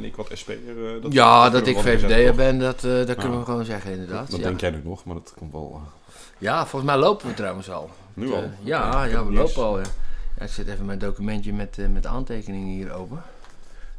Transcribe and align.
en 0.00 0.06
ik 0.06 0.16
wat 0.16 0.30
SP'er. 0.32 1.00
dat- 1.02 1.12
Ja, 1.12 1.50
dat 1.50 1.66
ik 1.66 1.78
VVD'er 1.78 2.34
ben, 2.34 2.58
dat, 2.58 2.80
dat 2.80 3.08
Ja. 3.08 3.14
kunnen 3.14 3.38
we 3.38 3.44
gewoon 3.44 3.64
zeggen 3.64 3.90
inderdaad. 3.92 4.30
Dat 4.30 4.40
ja. 4.40 4.46
denk 4.46 4.60
jij 4.60 4.70
nu 4.70 4.80
nog, 4.84 5.04
maar 5.04 5.14
dat 5.14 5.34
komt 5.38 5.52
wel 5.52 5.72
eh, 5.84 6.12
ja, 6.38 6.66
volgens 6.66 6.90
mij 6.92 7.00
lopen 7.00 7.26
we 7.28 7.34
trouwens 7.34 7.70
al. 7.70 7.90
nu 8.14 8.26
Eh, 8.28 8.32
al. 8.34 8.50
ja, 8.62 9.04
ja, 9.04 9.24
we 9.24 9.32
lopen 9.32 9.62
al. 9.62 9.78
Ja. 9.78 9.84
Ja, 10.38 10.44
ik 10.44 10.50
zet 10.52 10.68
even 10.68 10.84
mijn 10.84 10.98
documentje 10.98 11.52
met, 11.52 11.78
eh, 11.78 11.86
met 11.88 12.06
aantekeningen 12.06 12.68
hier 12.68 12.92
open. 12.92 13.22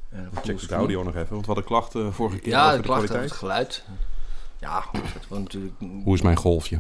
En 0.10 0.30
op 0.38 0.44
Check 0.44 0.68
de 0.68 0.76
audio 0.76 1.04
nog 1.04 1.16
even, 1.16 1.30
want 1.30 1.42
we 1.42 1.46
hadden 1.46 1.64
klachten 1.64 2.14
vorige 2.14 2.38
keer 2.40 2.52
Ja, 2.52 2.64
over 2.66 2.76
de 2.76 2.82
de 2.82 2.88
klachten 2.88 3.10
over 3.10 3.22
het 3.22 3.32
geluid. 3.32 3.84
Ja, 4.60 4.82
goed, 4.82 5.02
dat 5.14 5.28
was 5.28 5.40
natuurlijk... 5.40 5.74
Hoe 6.04 6.16
is 6.16 6.22
mijn 6.22 6.38
golfje? 6.38 6.80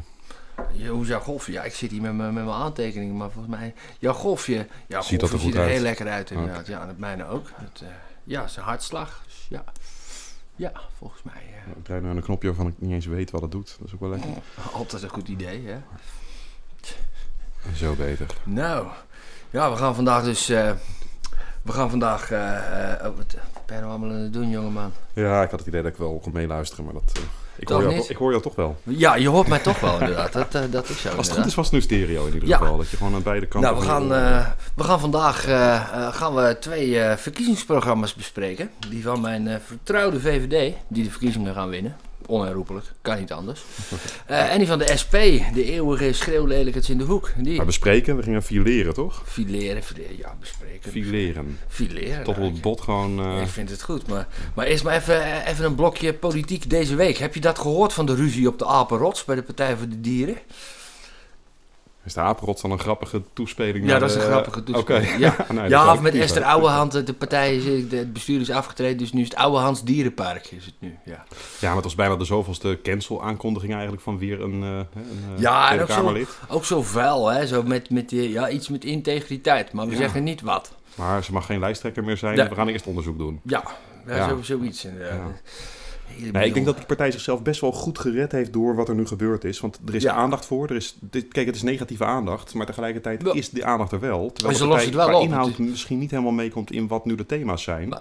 Ja, 0.74 0.90
hoe 0.90 1.02
is 1.02 1.08
jouw 1.08 1.20
golfje? 1.20 1.52
Ja, 1.52 1.64
ik 1.64 1.74
zit 1.74 1.92
hier 1.92 2.02
met 2.02 2.14
mijn, 2.16 2.34
met 2.34 2.46
mijn 2.46 2.56
aantekeningen, 2.58 3.18
maar 3.18 3.30
volgens 3.32 3.56
mij... 3.56 3.74
Jouw 4.00 4.14
golfje, 4.14 4.68
jouw 4.88 5.02
Ziet 5.02 5.20
dat 5.20 5.30
er 5.30 5.36
goed 5.36 5.46
ziet 5.46 5.56
er 5.56 5.62
uit? 5.62 5.72
heel 5.72 5.82
lekker 5.82 6.08
uit 6.08 6.32
inderdaad. 6.32 6.68
Ja, 6.68 6.82
en 6.82 6.88
het 6.88 6.98
mijne 6.98 7.28
ook. 7.28 7.50
Het, 7.56 7.84
ja, 8.24 8.48
zijn 8.48 8.66
hartslag. 8.66 9.22
Dus 9.26 9.46
ja. 9.50 9.64
ja, 10.56 10.72
volgens 10.98 11.24
mij 11.24 11.34
eh, 11.66 11.78
Ik 11.78 11.84
draai 11.84 12.02
nu 12.02 12.10
aan 12.10 12.16
een 12.18 12.24
knopje 12.24 12.48
waarvan 12.48 12.68
ik 12.68 12.74
niet 12.78 12.92
eens 12.92 13.06
weet 13.06 13.32
wat 13.32 13.42
het 13.42 13.52
doet. 13.52 13.76
Dat 13.80 13.88
is 13.88 13.94
ook 13.94 14.00
wel 14.00 14.10
lekker. 14.10 14.30
altijd 14.74 15.04
een 15.04 15.10
goed 15.10 15.28
idee, 15.28 15.68
hè? 15.68 15.78
Zo 17.76 17.94
beter. 17.96 18.28
Nou, 18.44 18.88
ja, 19.50 19.72
we 19.72 19.78
gaan 19.78 19.96
vandaag 19.96 20.24
dus... 20.24 20.50
eh, 20.50 20.72
we 21.62 21.72
gaan 21.72 21.90
vandaag... 21.90 22.32
oh, 22.32 23.16
wat 23.16 23.36
wat 23.54 23.66
ben 23.66 23.76
je 23.76 23.82
nou 23.82 23.86
allemaal 23.86 24.10
aan 24.10 24.16
het 24.16 24.34
doen, 24.34 24.50
jongeman? 24.50 24.92
Ja, 25.14 25.44
ik 25.44 25.50
had 25.50 25.60
het 25.60 25.68
idee 25.68 25.82
dat 25.82 25.92
ik 25.92 25.98
wel 25.98 26.20
kon 26.20 26.34
meeluisteren, 26.34 26.86
maar 26.86 26.94
dat... 26.94 27.20
ik, 27.62 27.68
hoor 27.68 27.82
jou, 27.82 28.06
ik 28.08 28.16
hoor 28.18 28.30
jou 28.30 28.44
toch 28.44 28.56
wel. 28.56 28.78
Ja, 28.84 29.16
je 29.16 29.28
hoort 29.30 29.48
mij 29.48 29.60
toch 29.60 29.80
wel 29.80 30.00
inderdaad. 30.00 30.34
Dat, 30.34 30.56
eh, 30.56 30.62
dat 30.70 30.90
is 30.90 31.02
zo 31.02 31.10
Als 31.10 31.28
het 31.28 31.36
goed 31.38 31.46
is, 31.46 31.56
was 31.56 31.66
het 31.66 31.74
nu 31.74 31.82
stereo 31.82 32.26
in 32.26 32.34
ieder 32.34 32.50
Ja. 32.50 32.58
geval. 32.58 32.78
Dat 32.78 32.90
je 32.90 32.98
gewoon 32.98 33.14
aan 33.16 33.24
beide 33.24 33.46
kanten... 33.46 33.70
Nou, 33.72 33.82
we 33.82 33.88
gaan, 33.90 34.14
eh, 34.14 34.48
we 34.76 34.84
gaan 34.84 35.00
vandaag 35.00 35.48
eh, 35.48 36.14
gaan 36.14 36.36
we 36.36 36.58
twee 36.60 37.00
verkiezingsprogramma's 37.18 38.14
bespreken. 38.14 38.70
Die 38.90 39.04
van 39.04 39.22
mijn 39.22 39.62
vertrouwde 39.66 40.20
VVD, 40.20 40.74
die 40.88 41.04
de 41.04 41.10
verkiezingen 41.10 41.54
gaan 41.54 41.70
winnen. 41.70 41.96
Onherroepelijk, 42.28 42.86
kan 43.02 43.20
niet 43.20 43.32
anders. 43.32 43.62
Eh, 44.26 44.52
en 44.52 44.58
die 44.58 44.68
van 44.68 44.80
de 44.80 44.98
SP, 45.02 45.12
de 45.54 45.64
eeuwige 45.64 46.14
schreeuwlelijkheid 46.14 46.90
in 46.90 46.98
de 46.98 47.04
hoek. 47.04 47.32
Die 47.38 47.58
Maar 47.58 47.66
bespreken, 47.66 48.16
we 48.16 48.24
gingen 48.24 48.44
fileren, 48.44 48.94
toch? 48.94 49.22
fileren, 49.26 49.84
fileren, 49.84 50.18
ja, 50.18 50.36
bespreken. 50.40 50.92
Fileren. 50.92 51.60
Fileren. 51.68 52.24
Tot 52.24 52.36
op 52.36 52.40
nou, 52.42 52.52
het 52.52 52.62
bot 52.62 52.82
gewoon... 52.82 53.20
eh, 53.20 53.42
Ik 53.42 53.48
vind 53.48 53.70
het 53.70 53.82
goed, 53.82 54.08
maar, 54.08 54.28
maar 54.56 54.66
eerst 54.66 54.84
maar 54.84 54.96
even, 54.96 55.24
eh, 55.24 55.48
even 55.52 55.66
een 55.66 55.76
blokje 55.76 56.14
politiek 56.14 56.70
deze 56.70 56.96
week. 56.96 57.18
Heb 57.18 57.34
je 57.34 57.40
dat 57.42 57.60
gehoord 57.60 57.94
van 57.94 58.06
de 58.06 58.16
ruzie 58.16 58.48
op 58.48 58.60
de 58.60 58.66
Apenrots 58.66 59.26
bij 59.26 59.36
de 59.36 59.44
Partij 59.44 59.78
voor 59.78 59.90
de 59.90 60.02
Dieren? 60.02 60.38
Is 62.04 62.14
de 62.14 62.20
apenrots 62.20 62.62
dan 62.62 62.72
een 62.72 62.80
grappige 62.80 63.22
toespeling? 63.34 63.86
Ja, 63.88 64.00
dat 64.00 64.10
is 64.10 64.16
de- 64.16 64.22
een 64.22 64.26
grappige 64.32 64.64
toespeling. 64.64 65.18
Ja. 65.26 65.36
Nee, 65.50 65.60
dat 65.62 65.70
Ja, 65.70 65.92
of 65.94 66.02
met 66.02 66.16
Esther. 66.16 66.44
Ouwehand, 66.44 67.06
de 67.08 67.14
partij, 67.14 67.56
is, 67.56 67.90
de- 67.90 67.96
het 67.98 68.14
bestuur 68.14 68.40
is 68.40 68.50
afgetreden, 68.52 68.98
dus 68.98 69.12
nu 69.14 69.22
is 69.22 69.28
het 69.30 69.38
Ouwehans 69.38 69.84
Dierenpark 69.84 70.48
is 70.52 70.66
het 70.66 70.74
nu. 70.80 70.98
Ja, 71.06 71.12
Ja, 71.60 71.68
maar 71.68 71.76
het 71.76 71.84
was 71.84 71.96
bijna 71.96 72.16
de 72.16 72.26
zoveelste 72.26 72.80
cancel-aankondiging 72.84 73.72
eigenlijk 73.74 74.02
van 74.04 74.18
weer 74.18 74.42
een, 74.42 74.64
eh, 74.64 74.70
een 74.78 74.86
eh, 75.36 75.42
Ja, 75.42 75.72
en 75.72 75.82
ook 75.82 75.90
zo- 75.92 76.26
ook 76.50 76.66
zo 76.66 76.82
vuil, 76.84 77.28
hè? 77.28 77.48
Zo 77.48 77.64
met, 77.64 77.90
met 77.90 78.12
ja, 78.12 78.50
iets 78.50 78.70
met 78.70 78.84
integriteit, 78.86 79.72
maar 79.74 79.86
we 79.86 79.92
Ja. 79.92 79.98
zeggen 79.98 80.24
niet 80.24 80.42
wat. 80.42 80.72
Maar 80.96 81.24
ze 81.24 81.32
mag 81.32 81.46
geen 81.46 81.60
lijsttrekker 81.60 82.04
meer 82.04 82.18
zijn. 82.18 82.36
Ja. 82.36 82.50
We 82.50 82.56
gaan 82.56 82.68
eerst 82.68 82.86
onderzoek 82.88 83.18
doen. 83.18 83.40
Ja, 83.44 83.64
ja, 84.08 84.16
Ja. 84.16 84.28
Zo, 84.30 84.40
zoiets 84.42 84.86
inderdaad. 84.86 85.42
Nee, 86.32 86.46
ik 86.48 86.54
denk 86.54 86.66
dat 86.66 86.76
die 86.78 86.86
partij 86.86 87.12
zichzelf 87.12 87.42
best 87.42 87.62
wel 87.62 87.72
goed 87.72 88.00
gered 88.00 88.32
heeft 88.32 88.54
door 88.54 88.76
wat 88.76 88.90
er 88.90 88.96
nu 88.96 89.08
gebeurd 89.08 89.44
is. 89.44 89.60
Want 89.60 89.80
er 89.88 89.96
is 89.96 90.04
Ja. 90.04 90.14
aandacht 90.14 90.46
voor. 90.46 90.70
Er 90.70 90.76
is, 90.76 90.98
dit, 91.00 91.28
kijk, 91.28 91.46
het 91.46 91.56
is 91.56 91.62
negatieve 91.62 92.06
aandacht, 92.06 92.54
maar 92.54 92.66
tegelijkertijd 92.66 93.22
Ja. 93.24 93.34
is 93.34 93.50
die 93.50 93.66
aandacht 93.66 93.92
er 93.92 94.00
wel. 94.00 94.32
Terwijl 94.32 94.54
En 94.54 94.60
ze 94.60 94.64
de 94.64 94.70
lossen 94.70 94.70
partij 94.70 94.86
het 94.86 94.96
wel 94.96 95.06
qua 95.08 95.18
op. 95.18 95.24
inhoud 95.48 95.70
misschien 95.70 96.00
niet 96.00 96.12
helemaal 96.12 96.32
meekomt 96.32 96.72
in 96.72 96.88
wat 96.88 97.06
nu 97.06 97.16
de 97.16 97.26
thema's 97.26 97.64
zijn. 97.64 97.94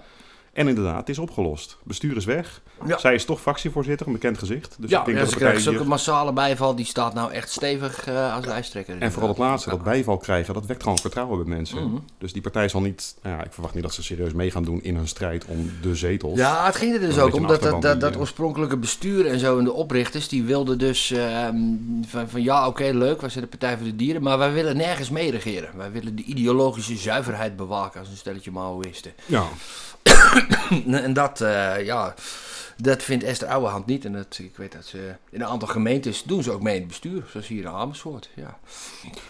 En 0.53 0.67
inderdaad, 0.67 0.97
het 0.97 1.09
is 1.09 1.19
opgelost. 1.19 1.77
Bestuur 1.83 2.15
is 2.15 2.25
weg. 2.25 2.61
Ja. 2.85 2.97
Zij 2.97 3.13
is 3.13 3.25
toch 3.25 3.41
fractievoorzitter, 3.41 4.07
een 4.07 4.13
bekend 4.13 4.37
gezicht. 4.37 4.75
Dus 4.79 4.89
ja, 4.89 4.99
ik 4.99 5.05
denk 5.05 5.17
ja, 5.17 5.23
dat 5.23 5.33
ze 5.33 5.39
de 5.39 5.59
zulke 5.59 5.83
massale 5.83 6.33
bijval, 6.33 6.75
die 6.75 6.85
staat 6.85 7.13
nou 7.13 7.31
echt 7.31 7.49
stevig 7.49 8.07
eh, 8.07 8.35
als 8.35 8.45
lijsttrekker. 8.45 8.97
En 8.99 9.11
vooral 9.11 9.29
het 9.29 9.37
laatste, 9.37 9.69
dat 9.69 9.83
bijval 9.83 10.17
krijgen, 10.17 10.53
dat 10.53 10.65
wekt 10.65 10.83
gewoon 10.83 10.97
vertrouwen 10.97 11.37
bij 11.37 11.55
mensen. 11.55 11.87
Mhm. 11.87 11.97
Dus 12.17 12.33
die 12.33 12.41
partij 12.41 12.69
zal 12.69 12.81
niet... 12.81 13.15
Nou 13.21 13.37
ja, 13.37 13.43
ik 13.43 13.53
verwacht 13.53 13.73
niet 13.73 13.83
dat 13.83 13.93
ze 13.93 14.03
serieus 14.03 14.33
mee 14.33 14.51
gaan 14.51 14.63
doen 14.63 14.83
in 14.83 14.95
hun 14.95 15.07
strijd 15.07 15.45
om 15.45 15.71
de 15.81 15.95
zetels. 15.95 16.37
Ja, 16.37 16.65
het 16.65 16.75
ging 16.75 16.93
er 16.93 16.99
dus 16.99 17.19
ook 17.19 17.33
om 17.33 17.47
dat, 17.47 17.61
dat, 17.61 17.81
dat 17.81 18.13
eh, 18.13 18.19
oorspronkelijke 18.19 18.77
bestuur 18.77 19.27
en 19.27 19.39
zo 19.39 19.57
en 19.57 19.63
de 19.63 19.73
oprichters, 19.73 20.27
die 20.27 20.43
wilden 20.43 20.77
dus 20.77 21.11
ehm, 21.11 21.55
van, 22.07 22.29
van 22.29 22.43
ja, 22.43 22.67
oké, 22.67 22.89
leuk, 22.93 23.21
wij 23.21 23.29
zijn 23.29 23.43
de 23.43 23.49
Partij 23.49 23.77
voor 23.77 23.85
de 23.85 23.95
Dieren, 23.95 24.21
maar 24.21 24.37
wij 24.37 24.53
willen 24.53 24.77
nergens 24.77 25.09
mee 25.09 25.31
regeren. 25.31 25.77
Wij 25.77 25.91
willen 25.91 26.15
de 26.15 26.23
ideologische 26.23 26.97
zuiverheid 26.97 27.55
bewaken 27.55 27.99
als 27.99 28.09
een 28.09 28.17
stelletje 28.17 28.51
Maoïsten. 28.51 29.13
Ja, 29.25 29.43
en 31.05 31.13
dat, 31.13 31.41
eh, 31.41 31.85
ja, 31.85 32.13
dat 32.77 33.03
vindt 33.03 33.23
Esther 33.23 33.47
Ouwehand 33.47 33.85
niet. 33.85 34.05
En 34.05 34.13
dat, 34.13 34.37
ik 34.41 34.57
weet 34.57 34.71
dat 34.71 34.85
ze 34.85 35.15
in 35.29 35.41
een 35.41 35.47
aantal 35.47 35.67
gemeentes 35.67 36.23
doen 36.23 36.43
ze 36.43 36.51
ook 36.51 36.61
mee 36.61 36.73
in 36.73 36.79
het 36.79 36.89
bestuur, 36.89 37.23
zoals 37.31 37.47
hier 37.47 37.63
in 37.63 37.69
Amersfoort. 37.69 38.29
Ja. 38.35 38.59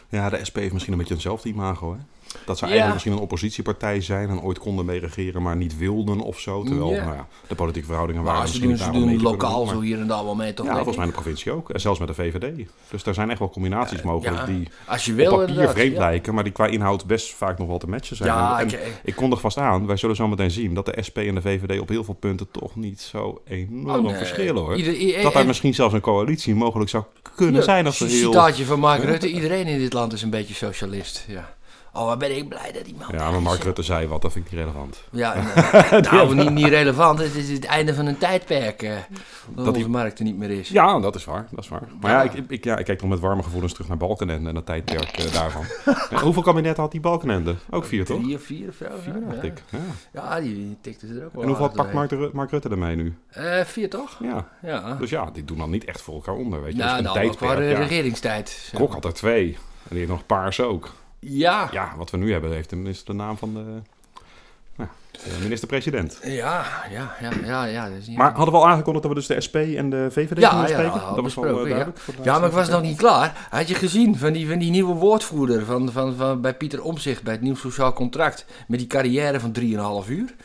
ja, 0.09 0.29
de 0.29 0.45
SP 0.47 0.55
heeft 0.55 0.73
misschien 0.73 0.93
een 0.93 0.99
beetje 0.99 1.13
hetzelfde 1.13 1.49
imago, 1.49 1.93
hè? 1.93 1.99
Dat 2.45 2.57
ze 2.57 2.63
eigenlijk 2.63 2.93
misschien 2.93 3.13
een 3.13 3.19
oppositiepartij 3.19 4.01
zijn 4.01 4.29
en 4.29 4.41
ooit 4.41 4.59
konden 4.59 4.85
mee 4.85 4.99
regeren, 4.99 5.41
maar 5.41 5.55
niet 5.55 5.77
wilden 5.77 6.19
of 6.19 6.39
zo. 6.39 6.63
Terwijl 6.63 6.89
Ja. 6.91 7.03
nou 7.03 7.15
ja, 7.15 7.27
de 7.47 7.55
politieke 7.55 7.87
verhoudingen 7.87 8.23
Maar 8.23 8.33
waren 8.33 8.47
ze 8.47 8.53
misschien 8.53 8.77
doen, 8.77 8.85
ze 8.85 8.91
doen 8.99 9.05
mee 9.09 9.17
te 9.17 9.23
kunnen 9.23 9.39
lokaal 9.41 9.65
doen, 9.65 9.73
zo 9.73 9.81
hier 9.81 9.99
en 9.99 10.07
daar 10.07 10.23
wel 10.23 10.35
mee, 10.35 10.53
toch? 10.53 10.65
Ja, 10.65 10.73
volgens 10.73 10.95
mij 10.95 11.05
in 11.05 11.11
de 11.11 11.17
provincie 11.17 11.51
ook. 11.51 11.69
En 11.69 11.79
zelfs 11.81 11.99
met 11.99 12.07
de 12.07 12.13
VVD. 12.13 12.67
Dus 12.89 13.03
daar 13.03 13.13
zijn 13.13 13.29
echt 13.29 13.39
wel 13.39 13.49
combinaties 13.49 14.01
mogelijk 14.01 14.45
die 14.45 14.67
Als 14.87 15.05
je 15.05 15.11
op 15.11 15.17
wil, 15.17 15.29
papier 15.31 15.47
inderdaad, 15.49 15.73
vreemd 15.73 15.97
lijken, 15.97 16.33
maar 16.33 16.43
die 16.43 16.53
qua 16.53 16.65
inhoud 16.67 17.05
best 17.05 17.33
vaak 17.33 17.57
nog 17.57 17.67
wel 17.67 17.77
te 17.77 17.87
matchen 17.87 18.15
zijn. 18.15 18.29
Ja, 18.29 18.59
en, 18.59 18.69
ik- 19.03 19.15
kondig 19.15 19.41
vast 19.41 19.57
aan, 19.57 19.85
wij 19.85 19.97
zullen 19.97 20.15
zo 20.15 20.27
meteen 20.27 20.51
zien 20.51 20.73
dat 20.73 20.85
de 20.85 20.97
SP 21.07 21.17
en 21.17 21.35
de 21.35 21.41
VVD 21.41 21.79
op 21.79 21.89
heel 21.89 22.03
veel 22.03 22.13
punten 22.13 22.51
toch 22.51 22.75
niet 22.75 23.01
zo 23.01 23.41
enorm 23.47 23.89
Oh, 24.05 24.11
nee. 24.11 24.15
verschillen 24.15 24.61
hoor. 24.61 24.75
Ieder- 24.75 25.23
dat 25.23 25.31
daar 25.33 25.41
en- 25.41 25.47
misschien 25.47 25.73
zelfs 25.73 25.93
een 25.93 26.01
coalitie 26.01 26.55
mogelijk 26.55 26.89
zou 26.89 27.03
kunnen 27.35 27.55
Ja, 27.55 27.61
zijn 27.61 27.85
als 27.85 27.99
heel... 27.99 28.09
Citaatje 28.09 28.65
van 28.65 28.79
Mark 28.79 29.03
Rutte. 29.03 29.29
Iedereen 29.29 29.67
in 29.67 29.77
dit 29.79 29.93
land 29.93 30.13
is 30.13 30.21
een 30.21 30.29
beetje 30.29 30.53
socialist. 30.53 31.25
Ja. 31.27 31.53
Oh, 31.93 32.05
wat 32.05 32.17
ben 32.19 32.37
ik 32.37 32.49
blij 32.49 32.71
dat 32.73 32.85
die 32.85 32.95
man 32.99 33.07
Ja, 33.11 33.31
maar 33.31 33.41
Mark. 33.41 33.63
Rutte 33.63 33.81
zei 33.83 34.07
wat, 34.07 34.21
dat 34.21 34.31
vind 34.31 34.45
ik 34.45 34.51
niet 34.51 34.59
relevant. 34.61 35.03
Ja, 35.11 35.33
nou, 35.91 36.01
nou, 36.01 36.35
niet, 36.35 36.49
niet 36.49 36.67
relevant. 36.67 37.19
Het 37.19 37.35
is 37.35 37.49
het 37.49 37.65
einde 37.65 37.93
van 37.93 38.05
een 38.05 38.17
tijdperk. 38.17 38.81
eh, 38.83 38.95
dat 39.55 39.73
die- 39.73 39.87
markt 39.87 40.19
er 40.19 40.25
niet 40.25 40.37
meer 40.37 40.49
is. 40.49 40.69
Ja, 40.69 40.99
dat 40.99 41.15
is 41.15 41.25
waar. 41.25 41.47
Dat 41.51 41.63
is 41.63 41.69
waar. 41.69 41.81
Maar 42.01 42.11
ja, 42.11 42.21
Ja. 42.21 42.31
ik, 42.31 42.45
ik, 42.47 42.63
ja, 42.63 42.77
ik 42.77 42.85
kijk 42.85 43.01
nog 43.01 43.09
met 43.09 43.19
warme 43.19 43.43
gevoelens 43.43 43.71
terug 43.73 43.87
naar 43.87 43.97
Balkenende 43.97 44.49
en 44.49 44.55
het 44.55 44.65
tijdperk 44.65 45.17
eh, 45.17 45.33
daarvan. 45.33 45.63
Ja, 46.09 46.19
hoeveel 46.21 46.41
kabinetten 46.41 46.83
had 46.83 46.91
die 46.91 47.01
Balkenende? 47.01 47.55
Ook 47.69 47.85
vier, 47.85 48.05
toch? 48.05 48.21
Drie 48.21 48.35
of 48.35 48.41
vier 48.41 48.67
of 48.69 48.75
zo. 48.75 48.85
Vier, 49.03 49.13
ja. 49.19 49.29
dacht 49.31 49.43
ik. 49.43 49.63
Ja. 49.69 49.79
Ja, 50.13 50.39
die, 50.39 50.53
die 50.55 50.77
tikte 50.81 51.07
er 51.07 51.25
ook 51.25 51.33
wel 51.33 51.41
En 51.41 51.47
hoeveel 51.47 51.69
pakt. 51.69 51.93
Mark, 51.93 52.33
Mark 52.33 52.51
Rutte 52.51 52.69
ermee 52.69 52.95
nu? 52.95 53.15
Eh, 53.29 53.59
vier 53.63 53.89
toch? 53.89 54.17
Ja. 54.21 54.47
Ja. 54.61 54.93
Dus 54.99 55.09
ja, 55.09 55.29
die 55.33 55.45
doen 55.45 55.57
dan 55.57 55.69
niet 55.69 55.85
echt 55.85 56.01
voor 56.01 56.13
elkaar 56.15 56.35
onder, 56.35 56.61
weet 56.63 56.71
je. 56.71 56.77
Ja, 56.77 56.87
dus 56.87 56.97
een 56.97 57.03
nou, 57.03 57.15
tijdperk, 57.15 57.77
regeringstijd. 57.77 58.71
Kok 58.73 58.93
had 58.93 59.05
er 59.05 59.13
twee. 59.13 59.45
En 59.53 59.89
die 59.89 59.97
heeft 59.97 60.09
nog 60.11 60.25
paars 60.25 60.59
ook. 60.61 60.89
Ja. 61.25 61.69
Ja, 61.71 61.93
wat 61.97 62.09
we 62.09 62.17
nu 62.17 62.31
hebben 62.31 62.51
heeft 62.51 62.71
is 62.71 63.03
de 63.03 63.13
naam 63.13 63.37
van 63.37 63.53
de, 63.53 63.81
nou, 64.75 64.89
de 65.11 65.37
minister-president. 65.41 66.19
Ja, 66.23 66.65
ja, 66.91 67.15
ja, 67.21 67.31
ja, 67.43 67.65
ja. 67.65 67.89
Dat 67.89 67.97
is 67.97 68.07
niet 68.07 68.17
Maar 68.17 68.33
hadden 68.33 68.53
we 68.53 68.59
al 68.59 68.67
aangekondigd 68.67 69.03
dat 69.03 69.13
we 69.13 69.19
dus 69.19 69.27
de 69.27 69.41
SP 69.45 69.55
en 69.55 69.89
de 69.89 70.07
VVD 70.11 70.39
Ja, 70.39 70.61
ja, 70.61 70.67
spreken? 70.67 71.03
al 71.03 71.15
dat 71.15 71.23
was 71.23 71.35
wel 71.35 71.43
eh, 71.43 71.69
ja. 71.69 71.75
duidelijk. 71.75 71.99
de 72.05 72.23
Ja, 72.23 72.39
maar 72.39 72.47
ik 72.47 72.55
was 72.55 72.69
nog 72.69 72.81
niet 72.81 72.97
klaar. 72.97 73.47
Had 73.49 73.67
je 73.67 73.75
gezien 73.75 74.17
van 74.17 74.33
die, 74.33 74.47
van 74.47 74.59
die 74.59 74.71
nieuwe 74.71 74.93
woordvoerder 74.93 75.65
van, 75.65 75.91
van, 75.91 76.15
van, 76.15 76.41
bij 76.41 76.53
Pieter 76.53 76.83
Omzicht 76.83 77.23
bij 77.23 77.33
het 77.33 77.41
Nieuw 77.41 77.55
Sociaal 77.55 77.93
Contract. 77.93 78.45
Met 78.67 78.79
die 78.79 78.87
carrière 78.87 79.39
van 79.39 79.55
3,5 80.05 80.09
uur. 80.09 80.35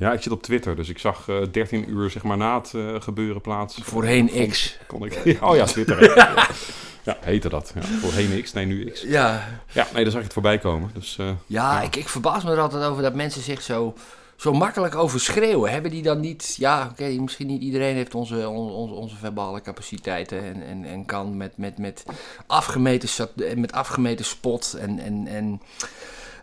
Ja, 0.00 0.12
ik 0.12 0.22
zit 0.22 0.32
op 0.32 0.42
Twitter, 0.42 0.76
dus 0.76 0.88
ik 0.88 0.98
zag 0.98 1.28
eh 1.28 1.36
13 1.50 1.90
uur 1.90 2.10
zeg 2.10 2.22
maar 2.22 2.36
na 2.36 2.58
het 2.58 2.74
eh, 2.74 3.00
gebeuren 3.00 3.40
plaats. 3.40 3.78
Voorheen 3.82 4.48
X. 4.48 4.78
Kon 4.86 5.04
ik, 5.04 5.18
oh 5.42 5.56
ja, 5.56 5.64
Twitter. 5.64 6.16
ja. 6.16 6.48
ja, 7.02 7.16
heette 7.20 7.48
dat. 7.48 7.72
Ja, 7.74 7.82
voorheen 7.82 8.42
X, 8.42 8.52
nee, 8.52 8.66
nu 8.66 8.90
X. 8.90 9.02
Ja, 9.02 9.48
Ja, 9.72 9.86
nee, 9.94 10.02
daar 10.02 10.10
zag 10.12 10.18
ik 10.20 10.24
het 10.24 10.32
voorbij 10.32 10.58
komen. 10.58 10.90
Dus, 10.94 11.16
eh, 11.18 11.26
ja, 11.26 11.32
Ja. 11.46 11.82
Ik, 11.82 11.96
ik 11.96 12.08
verbaas 12.08 12.44
me 12.44 12.50
er 12.50 12.60
altijd 12.60 12.84
over 12.84 13.02
dat 13.02 13.14
mensen 13.14 13.42
zich 13.42 13.62
zo, 13.62 13.94
zo 14.36 14.52
makkelijk 14.52 14.94
over 14.94 15.20
schreeuwen. 15.20 15.70
Hebben 15.70 15.90
die 15.90 16.02
dan 16.02 16.20
niet... 16.20 16.54
Ja, 16.58 16.88
oké, 16.92 17.04
misschien 17.08 17.46
niet 17.46 17.62
iedereen 17.62 17.94
heeft 17.94 18.14
onze, 18.14 18.48
on- 18.48 18.70
onze, 18.72 18.94
onze 18.94 19.16
verbale 19.16 19.60
capaciteiten. 19.60 20.42
En, 20.44 20.62
en, 20.66 20.84
en 20.84 21.04
kan 21.06 21.36
met, 21.36 21.52
met, 21.56 21.78
met, 21.78 22.04
afgemeten, 22.46 23.28
met 23.54 23.72
afgemeten 23.72 24.24
spot 24.24 24.76
en... 24.78 24.98
en, 24.98 25.26
en 25.26 25.60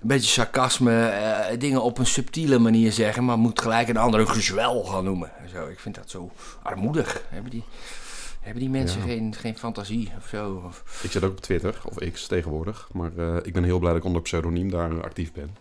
een 0.02 0.08
beetje 0.08 0.30
sarcasme, 0.30 1.06
eh, 1.06 1.60
dingen 1.60 1.82
op 1.84 1.98
een 1.98 2.06
subtiele 2.06 2.60
manier 2.60 2.92
zeggen, 2.92 3.26
maar 3.26 3.38
moet 3.38 3.62
gelijk 3.62 3.88
een 3.90 3.98
andere 3.98 4.26
gezwel 4.28 4.84
gaan 4.84 5.04
noemen. 5.04 5.32
en 5.44 5.50
Zo, 5.50 5.68
ik 5.68 5.80
vind 5.80 5.96
dat 5.96 6.10
zo 6.10 6.32
armoedig. 6.64 7.22
Hebben 7.30 7.52
die, 7.52 7.64
hebben 8.42 8.62
die 8.62 8.70
mensen 8.72 9.00
Ja. 9.00 9.06
geen, 9.06 9.34
geen 9.40 9.58
fantasie 9.58 10.12
of 10.18 10.28
zo? 10.28 10.62
Of, 10.68 10.84
ik 11.04 11.12
zit 11.12 11.24
ook 11.24 11.32
op 11.32 11.40
Twitter, 11.42 11.76
of 11.84 12.12
X 12.14 12.28
tegenwoordig. 12.28 12.88
Maar 12.94 13.12
eh, 13.18 13.36
ik 13.44 13.54
ben 13.54 13.64
heel 13.64 13.80
blij 13.80 13.92
dat 13.92 14.00
ik 14.02 14.06
onder 14.08 14.22
pseudoniem 14.22 14.72
daar 14.72 14.92
eh, 14.92 15.04
actief 15.04 15.32
ben. 15.34 15.56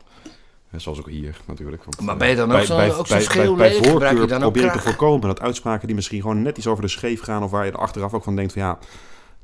En 0.70 0.80
zoals 0.80 0.98
ook 0.98 1.08
hier 1.08 1.36
natuurlijk. 1.46 1.84
Want, 1.84 2.00
Maar 2.00 2.14
eh, 2.14 2.20
ben 2.20 2.28
je 2.28 2.36
dan 2.36 2.44
ook 2.50 2.56
bij- 2.56 2.66
zo'n- 2.66 2.76
bij- 2.76 2.90
zo'n 2.90 3.04
bij- 3.08 3.46
bij-? 3.46 3.56
Bij 3.56 3.74
je 3.74 3.84
voorkeur 3.90 4.26
dan 4.28 4.42
ook 4.42 4.52
probeer 4.52 4.64
ik 4.64 4.72
te 4.72 4.80
voorkomen 4.80 5.26
dat 5.28 5.40
uitspraken 5.40 5.86
die 5.86 5.96
misschien 5.96 6.20
gewoon 6.20 6.42
net 6.42 6.56
iets 6.58 6.66
over 6.66 6.82
de 6.82 6.88
scheef 6.88 7.20
gaan... 7.22 7.42
of 7.42 7.50
waar 7.50 7.64
je 7.64 7.70
er 7.72 7.78
achteraf 7.78 8.14
ook 8.14 8.24
van 8.24 8.36
denkt 8.36 8.52
van 8.52 8.62
ja... 8.62 8.78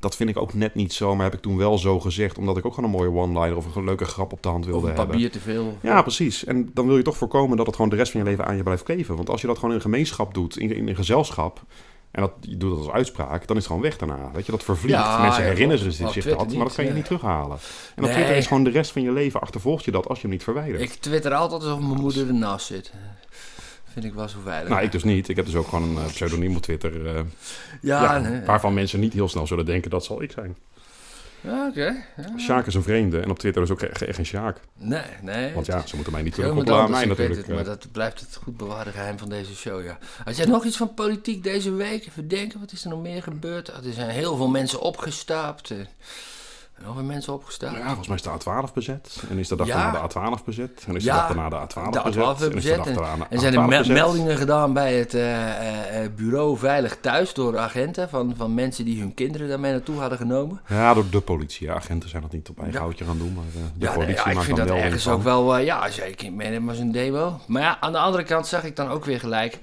dat 0.03 0.15
vind 0.15 0.29
ik 0.29 0.37
ook 0.37 0.53
net 0.53 0.75
niet 0.75 0.93
zo. 0.93 1.15
Maar 1.15 1.23
heb 1.25 1.33
ik 1.33 1.41
toen 1.41 1.57
wel 1.57 1.77
zo 1.77 1.99
gezegd, 1.99 2.37
omdat 2.37 2.57
ik 2.57 2.65
ook 2.65 2.73
gewoon 2.73 2.89
een 2.89 2.95
mooie 2.97 3.11
one-liner 3.21 3.57
of 3.57 3.75
een 3.75 3.83
leuke 3.83 4.05
grap 4.05 4.31
op 4.31 4.43
de 4.43 4.49
hand 4.49 4.63
Of 4.65 4.69
wilde 4.71 4.87
een 4.89 4.95
hebben. 4.95 5.11
papier 5.11 5.31
te 5.31 5.39
veel. 5.39 5.77
Ja, 5.81 6.01
precies. 6.01 6.45
En 6.45 6.69
dan 6.73 6.87
wil 6.87 6.97
je 6.97 7.03
toch 7.03 7.17
voorkomen 7.17 7.57
dat 7.57 7.65
het 7.65 7.75
gewoon 7.75 7.89
de 7.89 7.95
rest 7.97 8.11
van 8.11 8.21
je 8.21 8.25
leven 8.25 8.45
aan 8.45 8.55
je 8.55 8.63
blijft 8.63 8.83
kleven. 8.83 9.15
Want 9.15 9.29
als 9.29 9.41
je 9.41 9.47
dat 9.47 9.55
gewoon 9.55 9.69
in 9.71 9.75
een 9.75 9.81
gemeenschap 9.83 10.33
doet, 10.33 10.57
in, 10.57 10.75
in 10.75 10.87
een 10.87 10.95
gezelschap, 10.95 11.61
en 12.11 12.21
dat, 12.21 12.31
je 12.41 12.57
doet 12.57 12.69
dat 12.69 12.79
als 12.79 12.89
uitspraak, 12.89 13.47
dan 13.47 13.57
is 13.57 13.63
het 13.63 13.65
gewoon 13.65 13.81
weg 13.81 13.97
daarna. 13.97 14.31
Weet 14.33 14.45
je, 14.45 14.51
dat 14.51 14.63
vervliegt. 14.63 14.97
Ja, 14.99 15.21
Mensen 15.21 15.43
ja, 15.43 15.49
herinneren 15.49 15.91
zich 15.93 16.25
dat, 16.25 16.53
maar 16.53 16.63
dat 16.65 16.73
kan 16.75 16.83
je 16.85 16.89
niet, 16.89 16.93
niet 16.99 17.05
terughalen. 17.05 17.57
En 17.95 18.03
op 18.03 18.09
Nee. 18.09 18.13
Twitter 18.13 18.35
is 18.35 18.47
gewoon 18.47 18.63
de 18.63 18.69
rest 18.69 18.91
van 18.91 19.01
je 19.01 19.11
leven, 19.11 19.41
achtervolgt 19.41 19.85
je 19.85 19.91
dat 19.91 20.07
als 20.07 20.17
je 20.17 20.23
hem 20.23 20.31
niet 20.31 20.43
verwijdert. 20.43 20.81
Ik 20.81 20.91
twitter 20.93 21.33
altijd 21.33 21.63
alsof 21.63 21.79
mijn 21.79 22.01
moeder 22.01 22.27
ernaast 22.27 22.65
zit. 22.65 22.93
Vind 23.93 24.05
ik 24.05 24.13
wel 24.13 24.29
zo 24.29 24.37
veilig. 24.43 24.69
Nou, 24.69 24.83
ik 24.83 24.91
dus 24.91 25.03
niet. 25.03 25.29
Ik 25.29 25.35
heb 25.35 25.45
dus 25.45 25.55
ook 25.55 25.67
gewoon 25.67 25.89
een 25.89 26.03
eh, 26.03 26.05
pseudoniem 26.11 26.55
op 26.55 26.61
Twitter. 26.61 27.05
eh, 27.15 27.21
ja, 27.81 28.03
ja, 28.03 28.19
nee. 28.19 28.41
Waarvan 28.45 28.73
mensen 28.73 28.99
niet 28.99 29.13
heel 29.13 29.29
snel 29.29 29.47
zullen 29.47 29.65
denken 29.65 29.89
dat 29.89 30.05
zal 30.05 30.21
ik 30.21 30.31
zijn. 30.31 30.55
Ja, 31.41 31.67
oké. 31.69 31.95
Ja. 32.17 32.37
Sjaak 32.39 32.67
is 32.67 32.73
een 32.73 32.83
vreemde 32.83 33.19
en 33.19 33.29
op 33.29 33.39
Twitter 33.39 33.61
is 33.63 33.69
ook 33.69 33.81
echt 33.81 33.97
ge- 33.97 34.13
geen 34.13 34.25
Sjaak. 34.25 34.59
Nee, 34.77 35.01
nee. 35.21 35.53
Want 35.53 35.65
ja, 35.65 35.85
ze 35.87 35.95
moeten 35.95 36.13
mij 36.13 36.21
niet 36.21 36.37
mij 36.91 37.01
ik 37.01 37.07
weet 37.07 37.17
natuurlijk. 37.17 37.37
het, 37.39 37.49
eh. 37.49 37.55
maar 37.55 37.63
dat 37.63 37.91
blijft 37.91 38.19
het 38.19 38.39
goed 38.43 38.57
bewaarde 38.57 38.91
geheim 38.91 39.17
van 39.17 39.29
deze 39.29 39.55
show, 39.55 39.83
ja. 39.83 39.97
Had 40.23 40.37
jij 40.37 40.45
nog 40.45 40.65
iets 40.65 40.77
van 40.77 40.93
politiek 40.93 41.43
deze 41.43 41.71
week? 41.71 42.07
Even 42.07 42.27
denken, 42.27 42.59
wat 42.59 42.71
is 42.71 42.83
er 42.83 42.89
nog 42.89 43.01
meer 43.01 43.23
gebeurd? 43.23 43.67
Er 43.67 43.93
zijn 43.93 44.09
heel 44.09 44.35
veel 44.35 44.47
mensen 44.49 44.81
opgestaapt. 44.81 45.73
Eh. 46.77 46.85
Nog 46.85 46.95
weer 46.95 47.03
mensen 47.03 47.33
opgestaapt. 47.33 47.77
Ja, 47.77 47.85
volgens 47.85 48.07
mij 48.07 48.15
is 48.17 48.21
de 48.23 48.29
A12 48.29 48.73
bezet. 48.73 49.23
En 49.29 49.37
is 49.37 49.47
de 49.47 49.55
dag 49.55 49.67
Ja. 49.67 49.91
daarna 49.91 50.07
de 50.07 50.13
A12 50.39 50.43
bezet. 50.45 50.83
En 50.87 50.95
is 50.95 51.03
de 51.03 51.09
Ja, 51.09 51.15
dag 51.15 51.27
daarna 51.27 51.49
de 51.49 51.55
A12 51.55 51.89
de 51.91 52.01
bezet. 52.03 52.23
A12 52.23 52.41
En 52.51 52.57
is 52.57 52.63
de 52.63 52.75
dag 52.75 52.85
En, 52.87 52.93
daarna 52.93 53.25
en 53.29 53.39
zijn 53.39 53.53
er 53.53 53.59
A12 53.59 53.69
me- 53.69 53.77
bezet. 53.77 53.93
meldingen 53.93 54.37
gedaan 54.37 54.73
bij 54.73 54.93
het 54.97 55.13
eh, 55.13 55.49
eh, 55.49 56.03
eh, 56.03 56.11
bureau 56.15 56.57
Veilig 56.57 56.97
Thuis 57.01 57.33
door 57.33 57.57
agenten 57.57 58.09
van, 58.09 58.33
van 58.37 58.53
mensen 58.53 58.85
die 58.85 58.99
hun 58.99 59.13
kinderen 59.13 59.47
daarmee 59.47 59.71
naartoe 59.71 59.99
hadden 59.99 60.17
genomen. 60.17 60.61
Ja, 60.67 60.93
door 60.93 61.09
de 61.09 61.21
politie. 61.21 61.67
Ja, 61.67 61.73
agenten 61.73 62.09
zijn 62.09 62.21
dat 62.21 62.31
niet 62.31 62.49
op 62.49 62.57
eigen 62.57 62.75
Ja. 62.75 62.79
houtje 62.81 63.05
gaan 63.05 63.17
doen. 63.17 63.33
Maar 63.33 63.43
de 63.53 63.85
nee, 63.85 63.93
politie 63.93 64.15
ja, 64.15 64.25
ik 64.25 64.33
maakt 64.33 64.45
vind 64.45 64.57
dan 64.57 64.67
dat 64.67 64.77
ergens 64.77 65.07
ook 65.07 65.23
wel, 65.23 65.57
ja, 65.57 65.89
zeker 65.89 66.33
meenemen 66.33 66.69
als 66.69 66.79
een 66.79 66.91
demo. 66.91 67.39
Maar 67.47 67.61
ja, 67.61 67.77
aan 67.79 67.91
de 67.91 67.97
andere 67.99 68.23
kant 68.23 68.47
zag 68.47 68.63
ik 68.63 68.75
dan 68.75 68.89
ook 68.89 69.05
weer 69.05 69.19
gelijk 69.19 69.59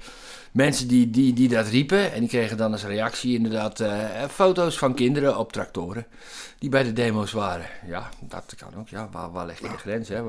mensen 0.51 0.87
die, 0.87 1.09
die, 1.09 1.33
die 1.33 1.49
dat 1.49 1.67
riepen. 1.67 2.13
En 2.13 2.19
die 2.19 2.29
kregen 2.29 2.57
dan 2.57 2.71
als 2.71 2.83
reactie 2.83 3.35
inderdaad 3.35 3.79
eh, 3.79 4.23
foto's 4.29 4.77
van 4.77 4.93
kinderen 4.93 5.37
op 5.37 5.51
tractoren. 5.51 6.05
Die 6.59 6.69
bij 6.69 6.83
de 6.83 6.93
demo's 6.93 7.31
waren. 7.31 7.65
Ja, 7.87 8.09
dat 8.19 8.53
kan 8.57 8.79
ook. 8.79 8.87
Ja, 8.87 9.09
waar, 9.11 9.31
waar 9.31 9.45
leg 9.45 9.59
je 9.59 9.69
de 9.69 9.77
grens? 9.77 10.09
Hè? 10.09 10.21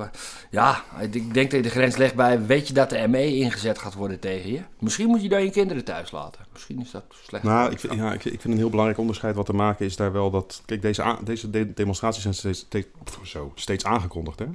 Ja, 0.50 0.84
ik 1.00 1.34
denk 1.34 1.50
dat 1.50 1.52
je 1.52 1.62
de 1.62 1.70
grens 1.70 1.96
legt 1.96 2.14
bij, 2.14 2.46
weet 2.46 2.68
je 2.68 2.74
dat 2.74 2.90
de 2.90 3.08
ME 3.08 3.36
ingezet 3.36 3.78
gaat 3.78 3.94
worden 3.94 4.18
tegen 4.18 4.52
je? 4.52 4.60
Misschien 4.78 5.06
moet 5.08 5.22
je 5.22 5.28
dan 5.28 5.44
je 5.44 5.50
kinderen 5.50 5.84
thuis 5.84 6.10
laten. 6.10 6.40
Misschien 6.52 6.80
is 6.80 6.90
dat 6.90 7.04
slecht. 7.22 7.44
Nou, 7.44 7.70
ik 7.70 7.80
vind, 7.80 7.94
ja, 7.94 8.12
ik, 8.12 8.24
ik 8.24 8.40
vind 8.40 8.54
een 8.54 8.60
heel 8.60 8.70
belangrijk 8.70 8.98
onderscheid 9.00 9.34
wat 9.34 9.46
te 9.46 9.52
maken 9.52 9.86
is 9.86 9.96
daar 9.96 10.12
wel 10.12 10.30
dat... 10.30 10.62
Kijk, 10.64 10.82
deze, 10.82 11.16
deze 11.24 11.50
de- 11.50 11.72
demonstraties 11.74 12.22
zijn 12.22 12.34
steeds, 12.34 12.58
steeds, 12.58 12.86
zo, 13.24 13.52
steeds 13.54 13.84
aangekondigd, 13.84 14.38
hè? 14.38 14.46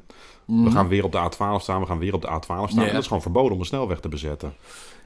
Mhm. 0.47 0.63
We 0.63 0.71
gaan 0.71 0.87
weer 0.87 1.03
op 1.03 1.11
de 1.11 1.17
A12 1.17 1.61
staan, 1.61 1.79
we 1.81 1.85
gaan 1.87 1.99
weer 1.99 2.13
op 2.13 2.21
de 2.21 2.27
A12 2.27 2.39
staan. 2.45 2.67
Ja. 2.83 2.85
En 2.87 2.91
dat 2.93 3.01
is 3.01 3.07
gewoon 3.07 3.21
verboden 3.21 3.51
om 3.53 3.59
een 3.59 3.65
snelweg 3.65 3.99
te 3.99 4.09
bezetten. 4.09 4.53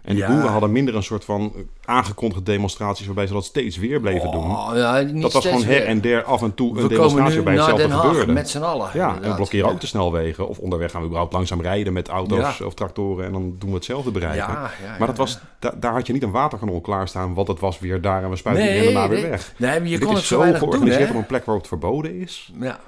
En 0.01 0.15
die 0.15 0.23
Ja. 0.23 0.29
boeren 0.31 0.51
hadden 0.51 0.71
minder 0.71 0.95
een 0.95 1.03
soort 1.03 1.25
van 1.25 1.53
aangekondigde 1.85 2.43
demonstraties... 2.43 3.05
waarbij 3.05 3.27
ze 3.27 3.33
dat 3.33 3.45
steeds 3.45 3.77
weer 3.77 3.99
bleven 3.99 4.31
doen. 4.31 4.51
Oh, 4.51 4.71
ja, 4.75 4.99
niet 5.01 5.21
Dat 5.21 5.33
was 5.33 5.45
gewoon 5.45 5.63
her 5.63 5.67
weer. 5.77 5.85
en 5.85 6.01
der 6.01 6.23
af 6.23 6.41
en 6.41 6.53
toe 6.53 6.69
een 6.77 6.81
We 6.83 6.87
demonstratie 6.87 7.41
bij 7.43 7.53
hetzelfde 7.53 7.81
Den 7.87 7.91
Haag 7.91 8.05
gebeurde. 8.07 8.31
met 8.31 8.49
z'n 8.49 8.61
allen. 8.61 8.89
Ja, 8.93 9.15
en 9.21 9.29
we 9.29 9.35
blokkeren 9.35 9.65
Ja. 9.65 9.71
ook 9.71 9.79
de 9.81 9.87
snelwegen. 9.87 10.47
Of 10.47 10.57
onderweg 10.57 10.91
gaan 10.91 10.99
we 10.99 11.05
überhaupt 11.07 11.33
langzaam 11.33 11.61
rijden 11.61 11.93
met 11.93 12.07
auto's 12.07 12.57
Ja. 12.57 12.65
of 12.65 12.73
tractoren. 12.73 13.25
En 13.25 13.31
dan 13.31 13.55
doen 13.59 13.69
we 13.69 13.75
hetzelfde 13.75 14.11
bereiken. 14.11 14.53
Ja, 14.53 14.71
ja, 14.83 14.89
maar 14.97 15.07
dat 15.07 15.15
ja, 15.17 15.21
was, 15.23 15.39
da- 15.59 15.73
daar 15.79 15.93
had 15.93 16.07
je 16.07 16.13
niet 16.13 16.23
een 16.23 16.31
waterkanon 16.31 16.81
klaarstaan. 16.81 17.33
Want 17.33 17.47
het 17.47 17.59
was 17.59 17.79
weer 17.79 18.01
daar 18.01 18.23
en 18.23 18.29
we 18.29 18.35
spuiten 18.35 18.65
Nee, 18.65 18.87
die 18.87 18.97
en 18.97 19.09
weer 19.09 19.29
weg. 19.29 19.53
Nee, 19.57 19.79
maar 19.79 19.87
je 19.89 19.97
Dit 19.97 20.03
kon 20.05 20.11
is 20.13 20.17
het 20.19 20.27
zo 20.27 20.37
weinig 20.39 20.59
doen, 20.59 20.69
georganiseerd 20.69 21.09
op 21.09 21.15
een 21.15 21.25
plek 21.25 21.45
waarop 21.45 21.63
het 21.63 21.79
verboden 21.79 22.19
is. 22.19 22.51
Ja. 22.59 22.79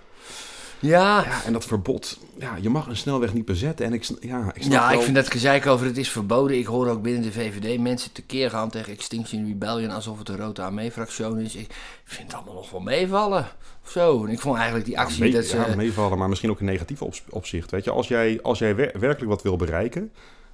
Ja, 0.84 1.24
Ja, 1.26 1.44
en 1.46 1.54
dat 1.54 1.66
verbod. 1.66 2.18
Ja, 2.40 2.58
je 2.62 2.70
mag 2.70 2.88
een 2.88 2.98
snelweg 2.98 3.34
niet 3.34 3.46
bezetten. 3.46 3.86
En 3.86 3.94
ik, 3.94 4.04
ja, 4.22 4.52
ik 4.54 4.64
ja, 4.64 4.92
ik 4.92 5.02
vind 5.02 5.16
dat 5.16 5.32
gezeik 5.32 5.66
over 5.68 5.86
het 5.86 5.98
is 5.98 6.10
verboden. 6.10 6.58
Ik 6.58 6.66
hoor 6.66 6.88
ook 6.90 7.02
binnen 7.02 7.22
de 7.22 7.32
VVD 7.32 7.80
mensen 7.80 8.12
tekeer 8.12 8.50
gaan 8.50 8.70
tegen 8.70 8.94
Extinction 8.94 9.46
Rebellion 9.48 9.92
alsof 9.92 10.18
het 10.20 10.30
een 10.30 10.38
rode 10.38 10.62
armee-fractie 10.62 11.42
is. 11.44 11.56
Ik 11.56 11.68
vind 12.04 12.28
het 12.28 12.36
allemaal 12.36 12.54
nog 12.54 12.70
wel 12.72 12.80
meevallen. 12.82 13.48
Of 13.86 13.92
zo. 13.92 14.26
En 14.26 14.32
ik 14.32 14.40
vond 14.40 14.56
eigenlijk 14.56 14.86
die 14.86 15.00
actie 15.00 15.20
mee- 15.24 15.32
dat 15.32 15.46
ze... 15.46 15.58
ja, 15.58 15.76
meevallen, 15.76 16.18
maar 16.18 16.30
misschien 16.30 16.50
ook 16.50 16.60
in 16.60 16.66
negatief 16.66 17.02
opzicht. 17.30 17.72
Weet 17.72 17.84
je, 17.84 17.92
als 17.92 18.08
jij, 18.08 18.40
als 18.42 18.60
jij 18.60 18.76
wer- 18.76 19.00
werkelijk 19.00 19.32
wat 19.32 19.42
wil 19.42 19.56
bereiken. 19.56 20.12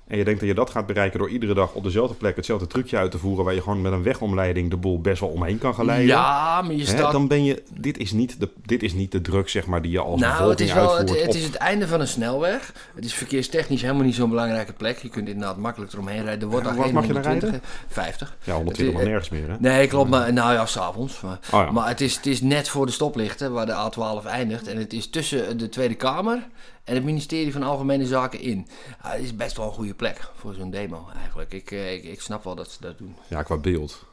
En 0.10 0.18
je 0.18 0.24
denkt 0.24 0.40
dat 0.40 0.50
je 0.50 0.56
dat 0.56 0.70
gaat 0.70 0.86
bereiken 0.86 1.20
door 1.20 1.30
iedere 1.30 1.54
dag 1.54 1.74
op 1.74 1.84
dezelfde 1.84 2.16
plek 2.16 2.36
hetzelfde 2.36 2.68
trucje 2.68 2.98
uit 2.98 3.12
te 3.12 3.18
voeren. 3.18 3.46
Waar 3.46 3.54
je 3.54 3.62
gewoon 3.62 3.82
met 3.82 3.92
een 3.92 4.04
wegomleiding 4.04 4.70
de 4.70 4.78
boel 4.78 5.02
best 5.02 5.20
wel 5.20 5.30
omheen 5.30 5.58
kan 5.58 5.74
gaan 5.76 5.86
leiden. 5.86 6.08
ja, 6.08 6.62
maar 6.62 6.74
je 6.74 6.86
Hè, 6.86 7.12
dan 7.12 7.28
ben 7.28 7.44
je, 7.44 7.64
dit 7.80 7.98
is 7.98 8.12
niet 8.12 8.40
de, 8.40 8.50
dit 8.66 8.84
is 8.84 8.94
niet 8.94 9.12
de 9.12 9.22
druk 9.22 9.50
zeg 9.50 9.66
maar 9.66 9.82
die 9.82 9.92
je 9.92 10.00
als 10.00 10.22
nou, 10.22 10.50
het 10.50 10.60
is 10.60 10.74
wel 10.74 10.84
het, 10.90 10.98
uitvoert. 11.00 11.20
het 11.20 11.30
op- 11.30 11.36
is 11.36 11.44
het 11.44 11.56
einde 11.56 11.88
van 11.88 12.00
een 12.00 12.08
snelweg. 12.08 12.74
Het 12.96 13.06
is 13.06 13.14
verkeerstechnisch 13.14 13.82
helemaal 13.82 14.04
niet 14.04 14.16
zo'n 14.16 14.30
belangrijke 14.30 14.74
plek. 14.74 14.98
Je 14.98 15.10
kunt 15.10 15.28
inderdaad 15.30 15.58
makkelijk 15.58 15.94
eromheen 15.94 16.24
rijden. 16.24 16.42
Er 16.42 16.48
wordt 16.50 16.66
Ja, 16.68 16.76
wat 16.76 16.92
mag 16.92 17.06
je 17.06 17.14
120, 17.14 17.60
50. 17.88 18.38
ja, 18.44 18.54
120 18.56 18.86
nog 18.94 19.02
het- 19.02 19.12
nergens 19.12 19.30
meer 19.30 19.50
hè. 19.50 19.56
Nee, 19.60 19.88
klopt. 19.88 20.10
Maar, 20.10 20.34
nou 20.34 20.54
ja, 20.54 20.66
s'avonds. 20.66 21.22
Maar, 21.22 21.40
Oh 21.54 21.60
ja. 21.66 21.72
maar 21.72 21.88
het, 21.88 22.02
is, 22.02 22.16
het 22.16 22.26
is 22.26 22.42
net 22.42 22.70
voor 22.70 22.86
de 22.86 22.92
stoplichten 22.92 23.52
waar 23.52 23.66
de 23.66 23.92
A12 23.92 24.26
eindigt. 24.28 24.68
En 24.68 24.78
het 24.78 24.94
is 24.94 25.10
tussen 25.10 25.58
de 25.58 25.70
Tweede 25.70 25.96
Kamer 25.96 26.48
en 26.90 26.96
het 26.96 27.04
ministerie 27.04 27.52
van 27.52 27.64
Algemene 27.64 28.06
Zaken 28.06 28.40
in. 28.40 28.68
Ah, 29.02 29.12
het 29.12 29.22
is 29.22 29.36
best 29.36 29.58
wel 29.58 29.66
een 29.66 29.72
goede 29.72 29.94
plek 29.94 30.28
voor 30.36 30.54
zo'n 30.54 30.70
demo 30.72 31.08
eigenlijk. 31.22 31.54
Ik, 31.54 31.72
eh, 31.72 31.94
ik, 31.94 32.04
ik 32.04 32.22
snap 32.22 32.44
wel 32.44 32.56
dat 32.56 32.70
ze 32.72 32.78
dat 32.82 32.98
doen. 32.98 33.16
Ja, 33.28 33.44
qua 33.44 33.58
beeld. 33.58 34.06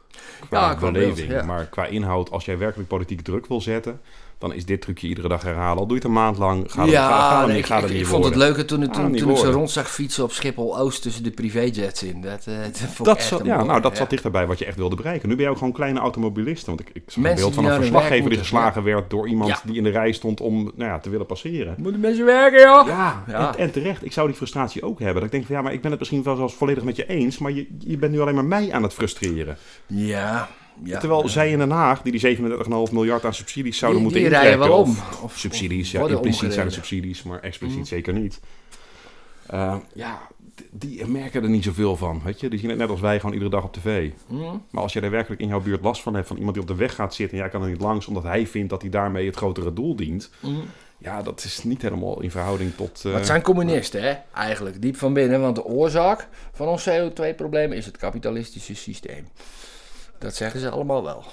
Qua 0.49 0.61
Ja, 0.69 0.75
qua 0.75 0.91
beleving. 0.91 1.29
beeld, 1.29 1.41
ja. 1.41 1.47
Maar 1.47 1.67
qua 1.67 1.87
inhoud, 1.87 2.31
als 2.31 2.45
jij 2.45 2.59
werkelijk 2.59 2.89
politiek 2.89 3.21
druk 3.21 3.47
wil 3.47 3.61
zetten, 3.61 4.01
dan 4.39 4.53
is 4.53 4.65
dit 4.65 4.81
trucje 4.81 5.07
iedere 5.09 5.29
dag 5.29 5.43
herhalen. 5.43 5.79
Al 5.79 5.87
doe 5.87 5.89
je 5.89 5.95
het 5.95 6.05
een 6.05 6.13
maand 6.13 6.39
lang, 6.39 6.73
gaat 6.73 6.85
het, 6.85 6.95
ja, 6.95 7.39
nee, 7.39 7.49
niet, 7.49 7.57
ik, 7.57 7.67
gaat 7.67 7.91
ik, 7.91 8.07
vond 8.07 8.25
het 8.25 8.35
leuker 8.37 8.67
toen, 8.67 8.81
het- 8.81 8.97
Gaat 8.97 9.05
toen, 9.05 9.17
toen 9.17 9.31
ik 9.31 9.37
ze 9.37 9.43
worden. 9.43 9.53
rond 9.55 9.71
zag 9.71 9.91
fietsen 9.91 10.25
op 10.25 10.33
Schiphol-Oost 10.33 11.03
tussen 11.03 11.23
de 11.23 11.31
privéjets 11.31 12.03
in. 12.03 12.21
Dat, 12.21 12.47
eh, 12.47 12.55
dat 12.63 13.07
Dat 13.07 13.23
zat, 13.23 13.45
ja, 13.45 13.55
mooi, 13.57 13.67
nou, 13.69 13.81
dat 13.81 13.93
ja. 13.93 13.99
zat 13.99 14.11
dichterbij 14.11 14.47
wat 14.47 14.59
je 14.59 14.65
echt 14.65 14.77
wilde 14.77 14.97
bereiken. 14.97 15.29
Nu 15.29 15.35
ben 15.35 15.45
je 15.45 15.51
ook 15.51 15.59
gewoon 15.59 15.73
kleine 15.73 16.01
automobilisten. 16.01 16.77
Want 16.77 16.81
ik, 16.81 16.91
ik 16.95 17.03
zag 17.07 17.25
een 17.25 17.35
beeld 17.35 17.55
van 17.55 17.65
een 17.65 17.75
verslaggever 17.75 18.31
die 18.31 18.39
geslagen 18.39 18.83
werd 18.83 19.11
door 19.11 19.29
iemand 19.29 19.61
die 19.65 19.77
in 19.77 19.83
de 19.83 19.91
rij 19.91 20.13
stond 20.13 20.41
om 20.41 20.63
nou 20.75 20.91
ja, 20.91 20.99
te 20.99 21.11
willen 21.11 21.27
passeren. 21.27 21.75
Moeten 21.79 22.01
mensen 22.01 22.25
werken, 22.25 22.61
joh? 22.61 22.87
Ja, 22.87 23.23
Ja. 23.29 23.55
En, 23.55 23.59
en 23.59 23.71
terecht. 23.71 24.05
Ik 24.05 24.13
zou 24.13 24.27
die 24.27 24.37
frustratie 24.37 24.83
ook 24.83 24.99
hebben. 24.99 25.15
Dat 25.17 25.25
ik 25.25 25.31
denk 25.31 25.47
van 25.47 25.55
ja, 25.57 25.63
maar 25.63 25.73
ik 25.73 25.81
ben 25.81 25.91
het 25.91 26.01
misschien 26.01 26.23
wel 26.23 26.37
zelfs 26.37 26.55
volledig 26.55 26.83
met 26.85 26.97
je 26.97 27.07
eens. 27.07 27.39
Maar 27.39 27.53
je, 27.53 27.67
je 27.79 27.97
bent 27.99 28.13
nu 28.13 28.21
alleen 28.21 28.35
maar 28.35 28.45
mij 28.45 28.73
aan 28.73 28.83
het 28.83 28.93
frustreren. 28.95 29.57
Ja. 29.87 30.49
Ja. 30.85 30.99
Terwijl 30.99 31.29
zij 31.29 31.51
in 31.51 31.59
Den 31.59 31.71
Haag, 31.71 32.03
die 32.03 32.13
die 32.13 32.21
37,5 32.21 32.93
miljard 32.93 33.25
aan 33.25 33.35
subsidies 33.35 33.79
zouden 33.79 34.03
Die- 34.03 34.11
moeten 34.13 34.31
die 34.31 34.39
rijden 34.41 34.59
wel 34.59 34.73
om. 34.79 34.91
of- 34.91 35.23
Of- 35.23 35.37
subsidies, 35.39 35.95
of 35.95 36.09
ja, 36.09 36.15
impliciet 36.15 36.53
zijn 36.53 36.65
het 36.67 36.75
subsidies, 36.75 37.23
maar 37.23 37.41
expliciet 37.41 37.77
Mhm. 37.79 37.87
zeker 37.87 38.13
niet. 38.13 38.41
Eh, 39.47 39.77
ja, 39.95 40.21
die 40.71 41.07
merken 41.07 41.43
er 41.43 41.49
niet 41.49 41.65
zoveel 41.65 41.97
van, 41.97 42.21
weet 42.25 42.41
je. 42.41 42.49
Die 42.49 42.59
zien 42.59 42.69
het 42.69 42.79
net 42.79 42.89
als 42.91 43.01
wij 43.01 43.17
gewoon 43.19 43.33
iedere 43.35 43.51
dag 43.51 43.65
op 43.65 43.73
tv. 43.73 44.11
Hm? 44.27 44.37
Maar 44.71 44.83
als 44.83 44.93
je 44.93 45.01
er 45.01 45.11
werkelijk 45.11 45.41
in 45.41 45.49
jouw 45.49 45.61
buurt 45.61 45.83
last 45.83 46.03
van 46.03 46.15
hebt, 46.15 46.27
van 46.27 46.37
iemand 46.37 46.55
die 46.55 46.63
op 46.63 46.69
de 46.69 46.77
weg 46.77 46.95
gaat 46.95 47.15
zitten 47.15 47.37
en 47.37 47.43
jij 47.43 47.53
kan 47.53 47.63
er 47.63 47.69
niet 47.69 47.81
langs, 47.81 48.07
omdat 48.07 48.23
hij 48.23 48.47
vindt 48.47 48.71
dat 48.71 48.81
hij 48.83 48.91
daarmee 48.91 49.27
het 49.27 49.37
grotere 49.37 49.73
doel 49.73 49.97
dient. 49.97 50.31
Hm? 50.41 50.49
Ja, 50.99 51.23
dat 51.23 51.45
is 51.45 51.65
niet 51.65 51.83
helemaal 51.83 52.21
in 52.23 52.31
verhouding 52.31 52.75
tot... 52.77 52.99
eh, 52.99 53.05
Maar 53.05 53.15
het 53.15 53.27
zijn 53.27 53.43
communisten, 53.43 54.03
hè? 54.03 54.15
Eigenlijk, 54.35 54.83
diep 54.83 54.97
van 54.97 55.13
binnen. 55.13 55.41
Want 55.41 55.57
de 55.57 55.65
oorzaak 55.65 56.29
van 56.53 56.67
ons 56.69 56.89
CO2-probleem 56.89 57.73
is 57.73 57.87
het 57.87 57.97
kapitalistische 57.97 58.75
systeem. 58.75 59.29
Dat 60.19 60.35
zeggen 60.35 60.61
ze 60.61 60.71
allemaal 60.71 61.03
wel. 61.03 61.25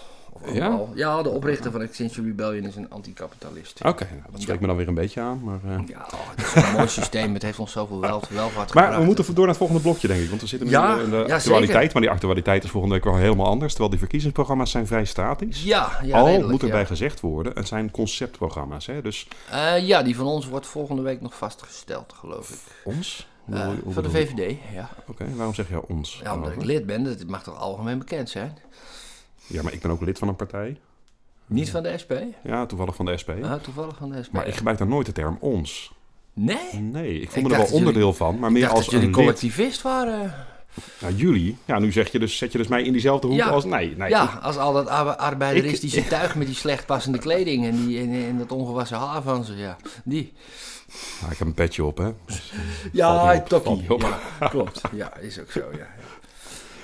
Ja? 0.53 0.79
Ja, 0.95 1.21
de 1.21 1.29
oprichter 1.29 1.71
van 1.71 1.81
Extinction 1.81 2.25
Rebellion 2.25 2.65
is 2.65 2.75
een 2.75 2.89
anticapitalist. 2.89 3.79
Oké, 3.83 4.07
nou, 4.11 4.21
dat 4.31 4.41
spreekt 4.41 4.61
me 4.61 4.67
dan 4.67 4.75
weer 4.75 4.87
een 4.87 4.93
beetje 4.93 5.21
aan. 5.21 5.41
Maar, 5.43 5.59
eh, 5.65 5.87
Ja, 5.87 6.07
oh, 6.13 6.19
het 6.35 6.45
is 6.45 6.63
een 6.63 6.71
mooi 6.71 6.87
systeem. 6.87 7.33
Het 7.33 7.41
heeft 7.43 7.59
ons 7.59 7.71
zoveel 7.71 7.99
wel, 7.99 8.21
welvaart 8.29 8.73
maar 8.73 8.83
gebracht. 8.83 8.97
we 8.97 9.03
moeten 9.05 9.25
door 9.25 9.37
naar 9.37 9.47
het 9.47 9.57
volgende 9.57 9.81
blokje, 9.81 10.07
denk 10.07 10.21
ik. 10.21 10.29
Want 10.29 10.41
we 10.41 10.47
zitten 10.47 10.67
nu 10.67 10.73
Ja, 10.73 10.97
in 10.99 11.09
de 11.09 11.17
actualiteit. 11.33 11.71
zeker. 11.79 11.89
Maar 11.93 12.01
die 12.01 12.11
actualiteit 12.11 12.63
is 12.63 12.69
volgende 12.69 12.95
week 12.95 13.03
wel 13.03 13.15
helemaal 13.15 13.47
anders. 13.47 13.69
Terwijl 13.71 13.89
die 13.91 13.99
verkiezingsprogramma's 13.99 14.71
zijn 14.71 14.87
vrij 14.87 15.05
statisch. 15.05 15.63
Ja, 15.63 15.91
ja 16.03 16.17
Al 16.19 16.25
redelijk, 16.25 16.51
moet 16.51 16.63
erbij 16.63 16.85
gezegd 16.85 17.19
worden, 17.19 17.53
het 17.55 17.67
zijn 17.67 17.91
conceptprogramma's. 17.91 18.85
Hè? 18.85 19.01
Dus 19.01 19.27
Eh, 19.49 19.87
ja, 19.87 20.03
die 20.03 20.15
van 20.15 20.25
ons 20.25 20.47
wordt 20.47 20.67
volgende 20.67 21.01
week 21.01 21.21
nog 21.21 21.37
vastgesteld, 21.37 22.13
geloof 22.19 22.49
ik. 22.49 22.57
ons? 22.83 23.27
Hoe 23.45 23.55
Eh, 23.55 23.67
hoe 23.83 23.93
van 23.93 24.03
de? 24.03 24.09
VVD, 24.09 24.57
ja. 24.73 24.89
Oké, 25.07 25.25
waarom 25.35 25.53
zeg 25.53 25.69
je 25.69 25.87
ons? 25.87 26.19
Ja, 26.23 26.33
omdat 26.35 26.51
ik 26.51 26.63
lid 26.63 26.85
ben, 26.85 27.03
dat 27.03 27.25
mag 27.27 27.43
toch 27.43 27.57
algemeen 27.59 27.97
bekend 27.97 28.29
zijn? 28.29 28.57
Ja, 29.47 29.61
maar 29.63 29.73
ik 29.73 29.81
ben 29.81 29.91
ook 29.91 30.01
lid 30.01 30.17
van 30.17 30.27
een 30.27 30.35
partij. 30.35 30.77
Niet 31.45 31.69
van 31.71 31.83
de 31.83 31.97
SP? 32.03 32.13
Ja, 32.43 32.65
toevallig 32.65 32.95
van 32.95 33.05
de 33.05 33.17
SP. 33.21 33.29
Ah, 33.43 33.53
toevallig 33.53 33.95
van 33.97 34.09
de 34.11 34.23
SP. 34.25 34.31
Maar 34.33 34.47
ik 34.47 34.55
gebruik 34.55 34.77
daar 34.77 34.87
nooit 34.87 35.05
de 35.05 35.11
term 35.11 35.37
ons. 35.39 35.91
Nee? 36.33 36.73
Nee, 36.73 37.19
ik 37.19 37.31
voel 37.31 37.43
Ik 37.43 37.47
me 37.49 37.53
er 37.53 37.57
wel 37.59 37.65
jullie- 37.65 37.73
onderdeel 37.79 38.13
van, 38.13 38.39
maar 38.39 38.51
meer 38.51 38.67
als 38.67 38.79
dat 38.79 38.89
jullie 38.91 39.07
een 39.07 39.13
collectivist 39.13 39.81
waren. 39.81 40.33
Nou, 41.01 41.13
jullie. 41.13 41.57
Ja, 41.65 41.79
nu 41.79 41.91
zeg 41.91 42.11
je 42.11 42.19
dus, 42.19 42.37
zet 42.37 42.51
je 42.51 42.57
dus 42.57 42.67
mij 42.67 42.83
in 42.83 42.91
diezelfde 42.91 43.27
hoek 43.27 43.35
Ja. 43.35 43.47
als... 43.47 43.65
Nee, 43.65 43.95
nee. 43.97 44.09
ja, 44.09 44.23
ik- 44.37 44.43
als 44.43 44.57
al 44.57 44.73
dat 44.73 44.87
ar- 44.87 45.15
arbeideristische 45.15 45.99
Ik- 45.99 46.07
tuig 46.17 46.35
met 46.35 46.47
die 46.47 46.55
slecht 46.55 46.85
passende 46.85 47.17
kleding 47.17 47.65
en, 47.65 47.85
die, 47.85 47.99
en, 47.99 48.11
en 48.13 48.37
dat 48.37 48.51
ongewassen 48.51 48.97
haar 48.97 49.21
van 49.21 49.43
ze, 49.43 49.55
ja. 49.55 49.77
Die. 50.03 50.33
Nou, 51.19 51.31
ik 51.31 51.37
heb 51.37 51.47
een 51.47 51.53
petje 51.53 51.83
op, 51.83 51.97
hè. 51.97 52.11
Dus, 52.25 52.53
Ja, 52.91 53.35
op, 53.35 53.47
tokkie. 53.47 53.93
op. 53.93 54.19
Ja, 54.39 54.47
klopt. 54.47 54.81
Ja, 54.91 55.17
is 55.17 55.39
ook 55.39 55.51
zo, 55.51 55.63
ja. 55.71 55.87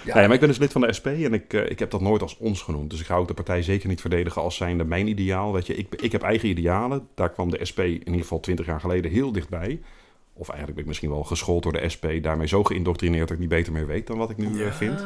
Ja. 0.03 0.15
Nee, 0.15 0.23
maar 0.23 0.33
ik 0.33 0.39
ben 0.39 0.49
dus 0.49 0.57
lid 0.57 0.71
van 0.71 0.81
de 0.81 0.93
SP 0.97 1.07
en 1.07 1.33
ik, 1.33 1.53
eh, 1.53 1.69
ik 1.69 1.79
heb 1.79 1.91
dat 1.91 2.01
nooit 2.01 2.21
als 2.21 2.37
ons 2.37 2.61
genoemd. 2.61 2.89
Dus 2.89 2.99
ik 2.99 3.05
ga 3.05 3.15
ook 3.15 3.27
de 3.27 3.33
partij 3.33 3.61
zeker 3.61 3.89
niet 3.89 4.01
verdedigen 4.01 4.41
als 4.41 4.55
zijnde 4.55 4.83
mijn 4.83 5.07
ideaal. 5.07 5.53
Weet 5.53 5.67
je, 5.67 5.75
ik, 5.75 5.95
ik 6.01 6.11
heb 6.11 6.21
eigen 6.21 6.49
idealen. 6.49 7.07
Daar 7.15 7.29
kwam 7.29 7.49
de 7.49 7.65
SP 7.69 7.79
in 7.79 7.91
ieder 7.91 8.21
geval 8.21 8.39
twintig 8.39 8.65
jaar 8.65 8.79
geleden 8.79 9.11
heel 9.11 9.31
dichtbij. 9.31 9.81
Of 10.33 10.47
eigenlijk 10.47 10.73
ben 10.73 10.81
ik 10.81 10.87
misschien 10.87 11.09
wel 11.09 11.23
geschoold 11.23 11.63
door 11.63 11.73
de 11.73 11.89
SP. 11.93 12.05
Daarmee 12.21 12.47
zo 12.47 12.63
geïndoctrineerd 12.63 13.27
dat 13.27 13.31
ik 13.31 13.39
niet 13.39 13.49
beter 13.49 13.73
meer 13.73 13.87
weet 13.87 14.07
dan 14.07 14.17
wat 14.17 14.29
ik 14.29 14.37
nu 14.37 14.63
eh, 14.63 14.71
vind. 14.71 15.05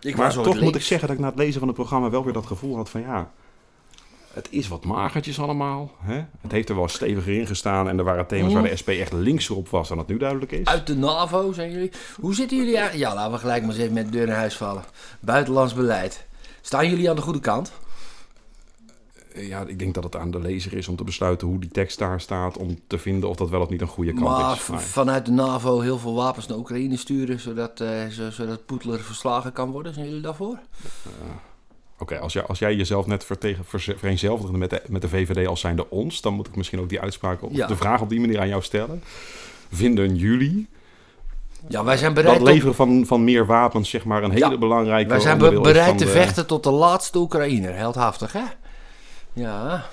Ik 0.00 0.16
Maar 0.16 0.32
toch 0.32 0.60
moet 0.60 0.76
ik 0.76 0.82
zeggen 0.82 1.08
dat 1.08 1.16
ik 1.16 1.22
na 1.22 1.28
het 1.28 1.38
lezen 1.38 1.58
van 1.58 1.68
het 1.68 1.76
programma 1.76 2.10
wel 2.10 2.24
weer 2.24 2.32
dat 2.32 2.46
gevoel 2.46 2.76
had 2.76 2.90
van 2.90 3.00
ja... 3.00 3.32
Het 4.38 4.48
is 4.50 4.68
wat 4.68 4.84
magertjes 4.84 5.40
allemaal. 5.40 5.90
Hè? 5.98 6.24
Het 6.40 6.52
heeft 6.52 6.68
er 6.68 6.74
wel 6.76 6.88
steviger 6.88 7.32
in 7.40 7.46
gestaan. 7.46 7.88
En 7.88 7.98
er 7.98 8.04
waren 8.04 8.26
thema's 8.26 8.52
waar 8.52 8.62
de 8.62 8.76
SP 8.82 8.88
echt 8.88 9.12
linkser 9.12 9.56
op 9.56 9.68
was 9.68 9.88
dan 9.88 9.98
het 9.98 10.06
nu 10.06 10.16
duidelijk 10.16 10.52
is. 10.52 10.66
Uit 10.66 10.86
de 10.86 10.96
NAVO 10.96 11.52
zijn 11.52 11.70
jullie. 11.70 11.90
Hoe 12.20 12.34
zitten 12.34 12.56
jullie 12.56 12.76
eigenlijk? 12.76 13.08
Ja, 13.08 13.14
laten 13.14 13.32
we 13.32 13.38
gelijk 13.38 13.60
maar 13.62 13.70
eens 13.70 13.80
even 13.80 13.92
met 13.94 14.04
de 14.04 14.10
deur 14.10 14.26
in 14.26 14.32
huis 14.34 14.56
vallen. 14.56 14.84
Buitenlands 15.20 15.74
beleid. 15.74 16.26
Staan 16.60 16.88
jullie 16.90 17.10
aan 17.10 17.16
de 17.16 17.22
goede 17.22 17.40
kant? 17.40 17.72
Ja, 19.34 19.60
ik 19.66 19.78
denk 19.78 19.94
dat 19.94 20.04
het 20.04 20.16
aan 20.16 20.30
de 20.30 20.38
lezer 20.40 20.72
is 20.74 20.88
om 20.88 20.96
te 20.96 21.04
besluiten 21.04 21.48
hoe 21.48 21.58
die 21.60 21.70
tekst 21.70 21.98
daar 21.98 22.20
staat. 22.20 22.56
Om 22.58 22.78
te 22.86 22.98
vinden 22.98 23.28
of 23.28 23.36
dat 23.36 23.48
wel 23.50 23.60
of 23.60 23.68
niet 23.68 23.80
een 23.80 23.86
goede 23.86 24.12
kant 24.12 24.24
maar 24.24 24.54
is. 24.56 24.66
Maar- 24.66 24.80
vanuit 24.80 25.26
de 25.26 25.32
NAVO 25.32 25.80
heel 25.80 25.98
veel 25.98 26.14
wapens 26.14 26.46
naar 26.46 26.58
Oekraïne 26.58 26.96
sturen, 26.96 27.40
zodat, 27.40 27.80
eh, 27.80 28.06
zo- 28.06 28.30
zodat 28.30 28.66
Poetler 28.66 29.00
verslagen 29.00 29.52
kan 29.52 29.70
worden. 29.70 29.94
Zijn 29.94 30.06
jullie 30.06 30.20
daarvoor? 30.22 30.58
Oké, 31.98 32.18
als, 32.18 32.32
jij, 32.32 32.42
als 32.42 32.58
jij 32.58 32.74
jezelf 32.74 33.06
net 33.06 33.26
vereenzelvigde 33.96 34.56
met 34.58 34.70
de, 34.70 34.82
met 34.88 35.02
de 35.02 35.08
VVD 35.08 35.46
als 35.46 35.60
zijnde 35.60 35.90
ons, 35.90 36.20
dan 36.20 36.34
moet 36.34 36.46
ik 36.46 36.56
misschien 36.56 36.80
ook 36.80 36.88
die 36.88 37.00
uitspraak 37.00 37.40
Ja. 37.50 37.66
de 37.66 37.76
vraag 37.76 38.00
op 38.00 38.08
die 38.08 38.20
manier 38.20 38.40
aan 38.40 38.48
jou 38.48 38.62
stellen. 38.62 39.02
Vinden 39.72 40.16
jullie 40.16 40.68
Ja, 41.68 41.84
wij 41.84 41.96
zijn 41.96 42.14
bereid, 42.14 42.38
dat 42.38 42.48
leveren 42.48 42.74
van, 42.74 43.04
van 43.06 43.24
meer 43.24 43.46
wapens, 43.46 43.90
zeg 43.90 44.04
maar, 44.04 44.22
een 44.22 44.30
hele 44.30 44.50
Ja. 44.50 44.58
belangrijke 44.58 45.08
wij 45.08 45.20
zijn 45.20 45.38
be- 45.38 45.60
bereid 45.60 45.98
te 45.98 46.04
de- 46.04 46.10
vechten 46.10 46.46
tot 46.46 46.62
de 46.64 46.70
laatste 46.70 47.18
Oekraïner. 47.18 47.74
Heldhaftig, 47.74 48.32
hè? 48.32 48.42
Ja. 49.32 49.86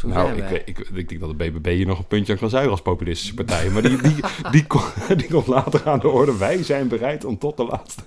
Zo 0.00 0.08
Nou, 0.08 0.32
ik, 0.42 0.62
ik, 0.64 0.78
ik 0.94 1.08
denk 1.08 1.20
dat 1.20 1.38
de 1.38 1.50
BBB 1.50 1.66
hier 1.66 1.86
nog 1.86 1.98
een 1.98 2.06
puntje 2.06 2.32
aan 2.32 2.38
kan 2.38 2.48
zuigen 2.50 2.70
als 2.72 2.80
populistische 2.82 3.34
partij. 3.34 3.68
Maar 3.70 3.82
die, 3.82 4.02
die, 4.02 4.14
die, 4.50 4.66
komt 4.66 4.84
die 5.18 5.28
komt 5.28 5.46
later 5.46 5.80
aan 5.84 5.98
de 5.98 6.08
orde. 6.08 6.36
Wij 6.36 6.62
zijn 6.62 6.88
bereid 6.88 7.24
om 7.24 7.38
tot 7.38 7.56
de 7.56 7.64
laatste... 7.64 8.02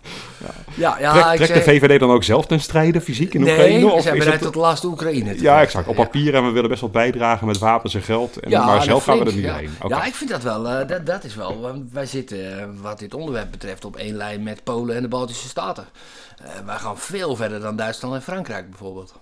Ja, 0.75 0.99
ja, 0.99 1.11
Trek, 1.33 1.35
trekt 1.47 1.53
de 1.65 1.71
VVD 1.71 1.99
dan 1.99 2.11
ook 2.11 2.23
zelf 2.23 2.45
ten 2.45 2.59
strijde, 2.61 3.01
fysiek 3.01 3.33
in 3.33 3.41
Nee, 3.41 3.51
Oekraïne? 3.53 3.85
we 3.85 3.91
Of 3.91 4.01
zijn 4.01 4.17
bereid 4.17 4.33
het- 4.33 4.43
tot 4.43 4.53
de 4.53 4.59
laatste 4.59 4.87
Oekraïne. 4.87 5.35
te 5.35 5.41
Ja, 5.41 5.61
exact. 5.61 5.87
Op 5.87 5.95
papier 5.95 6.35
en 6.35 6.45
we 6.45 6.51
willen 6.51 6.69
best 6.69 6.81
wel 6.81 6.89
bijdragen 6.89 7.47
met 7.47 7.57
wapens 7.57 7.93
en 7.93 8.01
geld. 8.01 8.39
En, 8.39 8.51
maar 8.51 8.83
zelf 8.83 9.03
gaan 9.03 9.19
we 9.19 9.25
er 9.25 9.33
niet 9.35 9.51
heen. 9.51 9.69
Ja, 9.87 10.05
ik 10.05 10.13
vind 10.15 10.29
dat 10.29 10.43
wel. 10.43 10.67
eh, 10.69 10.87
dat, 10.87 11.05
dat 11.05 11.23
is 11.23 11.35
wel. 11.35 11.59
want 11.59 11.91
wij 11.91 12.05
zitten, 12.05 12.59
eh, 12.59 12.65
wat 12.81 12.99
dit 12.99 13.13
onderwerp 13.13 13.51
betreft, 13.51 13.85
op 13.85 13.95
één 13.95 14.15
lijn 14.15 14.43
met 14.43 14.63
Polen 14.63 14.95
en 14.95 15.01
de 15.01 15.07
Baltische 15.07 15.47
Staten. 15.47 15.85
Eh, 16.43 16.49
wij 16.65 16.77
gaan 16.77 16.97
veel 16.97 17.35
verder 17.35 17.59
dan 17.59 17.75
Duitsland 17.75 18.13
en 18.15 18.21
Frankrijk 18.21 18.69
bijvoorbeeld. 18.69 19.13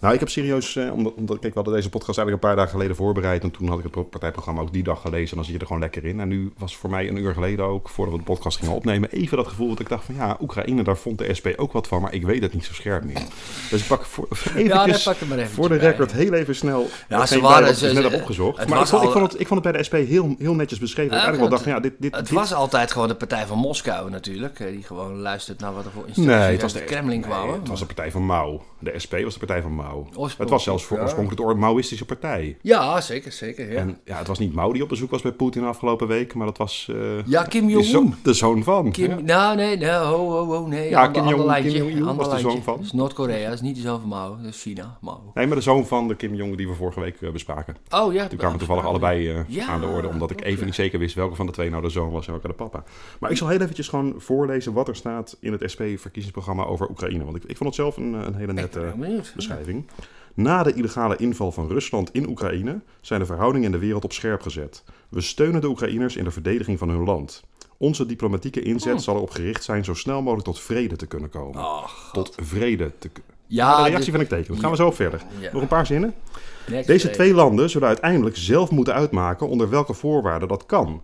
Nou, 0.00 0.14
ik 0.14 0.20
heb 0.20 0.28
serieus, 0.28 0.76
eh, 0.76 0.92
omdat, 0.92 1.12
omdat 1.14 1.38
kijk, 1.38 1.52
we 1.54 1.58
hadden 1.60 1.74
deze 1.74 1.88
podcast 1.88 2.18
eigenlijk 2.18 2.42
een 2.44 2.48
paar 2.48 2.58
dagen 2.58 2.78
geleden 2.78 2.96
voorbereid. 2.96 3.42
En 3.42 3.50
toen 3.50 3.68
had 3.68 3.76
ik 3.76 3.82
het 3.82 3.92
pro- 3.92 4.02
partijprogramma 4.04 4.60
ook 4.60 4.72
die 4.72 4.82
dag 4.82 5.00
gelezen. 5.00 5.30
En 5.30 5.34
dan 5.36 5.44
zit 5.44 5.54
je 5.54 5.60
er 5.60 5.66
gewoon 5.66 5.82
lekker 5.82 6.04
in. 6.04 6.20
En 6.20 6.28
nu 6.28 6.52
was 6.58 6.76
voor 6.76 6.90
mij 6.90 7.08
een 7.08 7.16
uur 7.16 7.32
geleden 7.34 7.64
ook, 7.64 7.88
voordat 7.88 8.14
we 8.14 8.20
de 8.20 8.26
podcast 8.26 8.58
gingen 8.58 8.74
opnemen, 8.74 9.10
even 9.10 9.36
dat 9.36 9.48
gevoel 9.48 9.68
dat 9.68 9.80
ik 9.80 9.88
dacht 9.88 10.04
van 10.04 10.14
ja, 10.14 10.36
Oekraïne, 10.40 10.82
daar 10.82 10.96
vond 10.96 11.18
de 11.18 11.34
SP 11.38 11.46
ook 11.56 11.72
wat 11.72 11.86
van. 11.88 12.00
Maar 12.02 12.12
ik 12.14 12.22
weet 12.22 12.42
het 12.42 12.54
niet 12.54 12.64
zo 12.64 12.72
scherp 12.72 13.04
meer. 13.04 13.22
Dus 13.70 13.80
ik 13.80 13.86
pak 13.86 14.04
voor, 14.04 14.28
eventjes, 14.56 15.02
pak 15.02 15.16
maar 15.28 15.38
even 15.38 15.50
voor 15.50 15.68
de 15.68 15.76
bij. 15.76 15.86
record 15.90 16.12
heel 16.12 16.32
even 16.32 16.54
snel. 16.54 16.86
Ja, 17.08 17.26
ze 17.26 17.40
waren- 17.40 17.74
ze- 17.74 17.88
ik 17.88 17.94
net 17.94 18.14
opgezocht. 18.14 18.58
het 18.58 18.68
Maar 18.68 18.80
ik 18.80 18.86
vond, 18.86 19.02
ik, 19.04 19.10
vond 19.10 19.32
het, 19.32 19.40
ik 19.40 19.46
vond 19.46 19.64
het 19.64 19.72
bij 19.72 19.80
de 19.82 19.86
SP 19.88 19.94
heel, 20.08 20.34
heel 20.38 20.54
netjes 20.54 20.78
beschreven. 20.78 21.10
Ik 21.16 21.22
eigenlijk 21.22 21.40
wel 21.40 21.50
dacht 21.50 21.62
van 21.62 21.72
ja, 21.72 21.80
dit, 21.80 21.92
dit, 21.98 22.14
Het 22.16 22.24
dit- 22.26 22.34
was 22.34 22.54
altijd 22.54 22.92
gewoon 22.92 23.08
de 23.08 23.14
partij 23.14 23.46
van 23.46 23.58
Moskou 23.58 24.10
natuurlijk. 24.10 24.60
eh, 24.60 24.66
Die 24.70 24.82
gewoon 24.82 25.16
luistert 25.18 25.60
naar 25.60 25.72
wat 25.74 25.84
er 25.84 25.90
voor 25.90 26.02
Nee, 26.02 26.08
instructies 26.14 26.40
het 26.42 26.50
uit 26.50 26.62
was 26.62 26.72
de 26.72 26.84
Kremlin 26.84 27.20
nee, 27.20 27.28
kwamen. 27.28 27.58
het 27.58 27.68
was 27.68 27.78
de 27.80 27.86
partij 27.86 28.10
van 28.10 28.26
Mao. 28.26 28.62
De 28.78 28.92
SP 29.04 29.12
was 29.24 29.32
de 29.32 29.38
partij 29.38 29.62
van 29.62 29.69
Mao. 29.74 30.06
Het 30.38 30.50
was 30.50 30.62
zelfs 30.62 30.84
voor 30.84 30.96
ja. 30.96 31.02
oorspronkelijk 31.02 31.50
een 31.50 31.58
Maoïstische 31.58 32.04
partij. 32.04 32.56
Ja, 32.62 33.00
zeker, 33.00 33.32
zeker. 33.32 33.72
Ja, 33.72 33.78
En 33.78 33.98
ja, 34.04 34.18
het 34.18 34.26
was 34.26 34.38
niet 34.38 34.54
Mao 34.54 34.72
die 34.72 34.82
op 34.82 34.88
bezoek 34.88 35.10
was 35.10 35.22
bij 35.22 35.32
Poetin 35.32 35.64
afgelopen 35.64 36.06
week, 36.06 36.34
maar 36.34 36.46
dat 36.46 36.58
was 36.58 36.90
eh, 36.90 37.26
ja 37.26 37.42
Kim 37.42 37.66
de, 37.66 37.72
Jong-un. 37.72 38.14
de 38.22 38.32
zoon 38.32 38.62
van. 38.62 38.90
Kim, 38.90 39.10
ja. 39.10 39.20
Nou, 39.20 39.56
nee, 39.56 39.76
nee, 39.76 39.90
ho, 39.90 40.30
ho, 40.30 40.46
ho, 40.46 40.66
nee. 40.66 40.88
Ja, 40.88 41.08
Kim 41.08 41.28
Jong- 41.28 41.40
ander 41.40 42.16
was 42.16 42.30
de 42.30 42.38
zoon 42.38 42.62
van. 42.62 42.76
Dat 42.76 42.84
is 42.84 42.92
Noord-Korea, 42.92 43.44
dat 43.44 43.54
is 43.54 43.60
niet 43.60 43.74
de 43.74 43.80
zoon 43.80 44.00
van 44.00 44.08
Mao, 44.08 44.36
dat 44.36 44.54
is 44.54 44.62
China, 44.62 44.98
Mao. 45.00 45.30
Nee, 45.34 45.46
maar 45.46 45.56
de 45.56 45.62
zoon 45.62 45.86
van 45.86 46.08
de 46.08 46.14
Kim 46.14 46.34
Jong 46.34 46.56
die 46.56 46.68
we 46.68 46.74
vorige 46.74 47.00
week 47.00 47.20
eh, 47.22 47.30
bespraken. 47.30 47.76
Oh 47.90 48.12
ja. 48.12 48.26
Toen 48.26 48.38
kwamen 48.38 48.58
toevallig 48.58 48.84
allebei 48.84 49.30
eh, 49.30 49.40
Ja, 49.46 49.66
aan 49.66 49.80
de 49.80 49.86
orde, 49.86 50.08
omdat 50.08 50.30
ik 50.30 50.44
even 50.44 50.64
niet 50.64 50.74
zeker 50.74 50.98
wist 50.98 51.14
welke 51.14 51.36
van 51.36 51.46
de 51.46 51.52
twee 51.52 51.70
nou 51.70 51.82
de 51.82 51.88
zoon 51.88 52.10
was 52.10 52.26
en 52.26 52.32
welke 52.32 52.46
de 52.46 52.52
papa. 52.54 52.84
Maar 53.20 53.30
ik 53.30 53.36
zal 53.36 53.48
heel 53.48 53.60
eventjes 53.60 53.88
gewoon 53.88 54.14
voorlezen 54.16 54.72
wat 54.72 54.88
er 54.88 54.96
staat 54.96 55.36
in 55.40 55.52
het 55.52 55.62
SP-verkiezingsprogramma 55.70 56.64
over 56.64 56.90
Oekraïne. 56.90 57.24
Want 57.24 57.36
ik, 57.36 57.44
ik 57.44 57.56
vond 57.56 57.68
het 57.68 57.78
zelf 57.78 57.96
een, 57.96 58.12
een 58.12 58.34
hele 58.34 58.52
nette 58.52 58.78
heel 58.80 58.96
Na 60.34 60.62
de 60.62 60.72
illegale 60.74 61.16
inval 61.16 61.52
van 61.52 61.68
Rusland 61.68 62.10
in 62.12 62.28
Oekraïne 62.28 62.80
zijn 63.00 63.20
de 63.20 63.26
verhoudingen 63.26 63.66
in 63.66 63.72
de 63.72 63.78
wereld 63.78 64.04
op 64.04 64.12
scherp 64.12 64.42
gezet. 64.42 64.84
We 65.08 65.20
steunen 65.20 65.60
de 65.60 65.68
Oekraïners 65.68 66.16
in 66.16 66.24
de 66.24 66.30
verdediging 66.30 66.78
van 66.78 66.88
hun 66.88 67.04
land. 67.04 67.44
Onze 67.76 68.06
diplomatieke 68.06 68.62
inzet 68.62 68.92
Hmm. 68.92 69.00
zal 69.00 69.14
erop 69.16 69.30
gericht 69.30 69.64
zijn 69.64 69.84
zo 69.84 69.94
snel 69.94 70.22
mogelijk 70.22 70.44
tot 70.46 70.60
vrede 70.60 70.96
te 70.96 71.06
kunnen 71.06 71.30
komen. 71.30 71.60
Ach, 71.64 72.10
Tot 72.12 72.34
vrede 72.42 72.92
te 72.98 73.08
kunnen. 73.08 73.32
ja, 73.46 73.70
de 73.76 73.88
reactie 73.88 73.98
dit- 74.12 74.20
vind 74.20 74.22
ik 74.32 74.38
tekenen. 74.38 74.60
Gaan 74.60 74.70
we 74.70 74.76
zo 74.76 74.90
verder. 74.90 75.22
Ja. 75.40 75.52
Nog 75.52 75.62
een 75.62 75.68
paar 75.68 75.86
zinnen. 75.86 76.14
next 76.68 76.86
Deze 76.86 77.10
twee 77.10 77.34
landen 77.34 77.70
zullen 77.70 77.88
uiteindelijk 77.88 78.36
zelf 78.36 78.70
moeten 78.70 78.94
uitmaken 78.94 79.48
onder 79.48 79.70
welke 79.70 79.94
voorwaarden 79.94 80.48
dat 80.48 80.66
kan. 80.66 81.02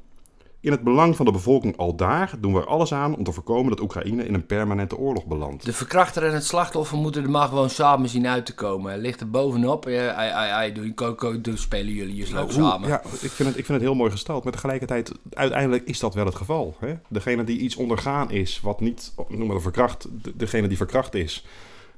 In 0.67 0.73
het 0.73 0.83
belang 0.83 1.17
van 1.17 1.25
de 1.27 1.33
bevolking 1.33 1.77
al 1.77 1.97
daar 1.97 2.33
doen 2.39 2.53
we 2.53 2.61
er 2.61 2.67
alles 2.67 2.93
aan 2.95 3.17
om 3.17 3.25
te 3.25 3.33
voorkomen 3.33 3.71
dat 3.71 3.81
Oekraïne 3.81 4.25
in 4.27 4.35
een 4.35 4.47
permanente 4.47 4.97
oorlog 4.97 5.27
belandt. 5.27 5.65
De 5.65 5.73
verkrachter 5.73 6.23
en 6.23 6.35
het 6.35 6.45
slachtoffer 6.45 6.99
moeten 6.99 7.23
er 7.23 7.31
maar 7.31 7.49
gewoon 7.49 7.71
samen 7.71 8.09
zien 8.09 8.27
uit 8.27 8.47
te 8.47 8.55
komen. 8.55 8.91
Hij 8.93 9.01
ligt 9.01 9.21
er 9.21 9.31
bovenop. 9.31 9.87
Ai, 9.87 9.97
ai, 10.15 10.51
ai, 10.51 10.73
doe, 11.43 11.57
spelen 11.57 11.93
jullie 11.93 12.17
je 12.17 12.33
leuk 12.33 12.43
Hoe- 12.43 12.53
samen. 12.53 12.89
Ja, 12.89 13.01
ik 13.05 13.31
vind, 13.31 13.49
het, 13.49 13.59
ik 13.59 13.65
vind 13.65 13.69
het 13.69 13.81
heel 13.81 13.95
mooi 13.95 14.11
gesteld. 14.11 14.45
Maar 14.45 14.53
tegelijkertijd, 14.53 15.13
uiteindelijk 15.33 15.85
is 15.89 15.99
dat 15.99 16.15
wel 16.15 16.25
het 16.25 16.35
geval. 16.35 16.77
Hè? 16.79 16.95
Degene 17.09 17.45
die 17.45 17.59
iets 17.59 17.77
ondergaan 17.77 18.31
is, 18.31 18.61
wat 18.63 18.81
niet, 18.81 19.13
noem 19.29 19.47
maar 19.47 19.57
de 19.57 19.63
verkracht, 19.63 20.09
de- 20.23 20.37
degene 20.37 20.69
die 20.69 20.77
verkracht 20.77 21.15
is, 21.15 21.47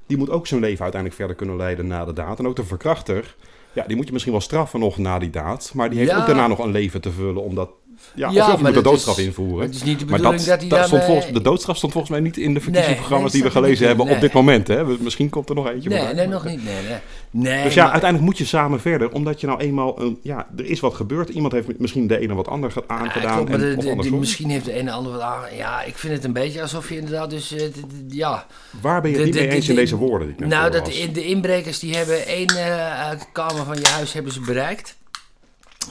die 0.07 0.17
moet 0.17 0.29
ook 0.29 0.47
zijn 0.47 0.61
leven 0.61 0.81
uiteindelijk 0.81 1.19
verder 1.21 1.37
kunnen 1.37 1.55
leiden 1.57 1.87
na 1.87 2.05
de 2.05 2.13
daad. 2.13 2.39
En 2.39 2.47
ook 2.47 2.55
de 2.55 2.63
verkrachter, 2.65 3.35
ja, 3.73 3.83
die 3.87 3.95
moet 3.95 4.05
je 4.05 4.11
misschien 4.11 4.33
wel 4.33 4.41
straffen 4.41 4.79
nog 4.79 4.97
na 4.97 5.19
die 5.19 5.29
daad. 5.29 5.71
Maar 5.73 5.89
die 5.89 5.99
heeft 5.99 6.11
Ja. 6.11 6.19
ook 6.19 6.25
daarna 6.25 6.47
nog 6.47 6.59
een 6.59 6.71
leven 6.71 7.01
te 7.01 7.11
vullen, 7.11 7.43
omdat... 7.43 7.69
Ja, 8.15 8.29
Ja, 8.29 8.45
of 8.45 8.51
je 8.51 8.57
moet 8.57 8.67
de 8.67 8.73
dat 8.73 8.83
doodstraf 8.83 9.17
is- 9.17 9.25
invoeren. 9.25 9.65
Het 9.65 9.75
is 9.75 9.83
niet 9.83 9.99
de 9.99 10.05
Maar 10.05 10.21
dat, 10.21 10.31
dat, 10.67 10.85
stond 10.85 11.01
eh, 11.01 11.07
volgens, 11.07 11.31
de 11.33 11.41
doodstraf 11.41 11.77
stond 11.77 11.91
volgens 11.91 12.11
mij 12.13 12.21
niet 12.21 12.37
in 12.37 12.53
de 12.53 12.59
verkiezingsprogramma's 12.59 13.31
nee, 13.33 13.41
die 13.41 13.51
we 13.51 13.57
gelezen 13.57 13.87
hebben 13.87 14.09
op 14.09 14.19
dit 14.19 14.33
moment. 14.33 14.67
Hè? 14.67 14.83
Misschien 14.99 15.29
komt 15.29 15.49
er 15.49 15.55
nog 15.55 15.69
eentje 15.69 15.89
Nee, 15.89 16.13
nee, 16.13 16.27
nog 16.27 16.45
niet. 16.45 16.63
Nee, 16.63 16.73
nee. 16.87 16.97
nee 17.31 17.63
Dus 17.63 17.73
ja, 17.73 17.83
maar- 17.83 17.91
uiteindelijk 17.91 18.29
moet 18.31 18.37
je 18.39 18.45
samen 18.45 18.79
verder, 18.81 19.11
omdat 19.11 19.41
je 19.41 19.47
nou 19.47 19.59
eenmaal, 19.59 20.01
een, 20.01 20.19
ja, 20.21 20.47
er 20.57 20.65
is 20.65 20.79
wat 20.79 20.93
gebeurd. 20.93 21.29
Iemand 21.29 21.53
heeft 21.53 21.79
misschien 21.79 22.07
de 22.07 22.19
ene 22.19 22.33
wat 22.33 22.47
ander 22.47 22.73
aangedaan 22.87 23.35
klopt, 23.35 23.49
en, 23.51 23.59
de- 23.59 23.65
of 23.69 23.75
de- 23.75 23.83
de- 23.85 23.89
andersom. 23.91 24.19
misschien 24.19 24.49
heeft 24.49 24.65
de 24.65 24.73
ene 24.73 24.91
ander 24.91 25.11
wat 25.11 25.21
aan. 25.21 25.41
Ja, 25.57 25.81
ik 25.83 25.97
vind 25.97 26.13
het 26.13 26.23
een 26.23 26.33
beetje 26.33 26.61
alsof 26.61 26.89
je 26.89 26.97
inderdaad 26.97 27.29
dus... 27.29 27.51
eh, 27.55 27.63
ja, 28.09 28.45
Waar 28.81 29.01
ben 29.01 29.11
je 29.11 29.17
het 29.17 29.25
niet 29.25 29.35
mee 29.35 29.47
eens 29.49 29.69
in 29.69 29.75
deze 29.75 29.95
woorden 29.95 30.35
nou, 30.37 30.71
dat 30.71 30.85
de 31.13 31.25
inbrekers 31.25 31.79
die 31.79 31.95
hebben 31.95 32.25
één 32.25 32.47
eh, 32.47 33.09
kamer 33.31 33.65
van 33.65 33.75
je 33.75 33.87
huis 33.87 34.13
hebben 34.13 34.31
ze 34.33 34.39
bereikt. 34.41 34.97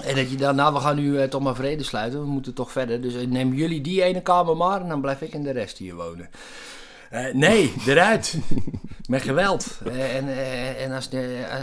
En 0.02 0.14
dat 0.14 0.30
je 0.30 0.36
dan, 0.36 0.56
nou 0.56 0.74
we 0.74 0.80
gaan 0.80 0.96
nu 0.96 1.18
eh, 1.18 1.28
toch 1.28 1.42
maar 1.42 1.54
vrede 1.54 1.82
sluiten, 1.82 2.20
we 2.20 2.26
moeten 2.26 2.54
toch 2.54 2.72
verder. 2.72 3.00
Dus 3.00 3.14
eh, 3.14 3.26
neem 3.26 3.54
jullie 3.54 3.80
die 3.80 4.02
ene 4.02 4.20
kamer 4.20 4.56
maar 4.56 4.80
en 4.80 4.88
dan 4.88 5.00
blijf 5.00 5.20
ik 5.20 5.32
in 5.32 5.42
de 5.42 5.50
rest 5.50 5.78
hier 5.78 5.94
wonen. 5.94 6.30
Eh, 7.10 7.34
nee, 7.34 7.74
eruit. 7.86 8.38
Met 9.08 9.22
geweld. 9.22 9.78
En 9.84 10.28
en 10.78 10.92
als, 10.92 11.08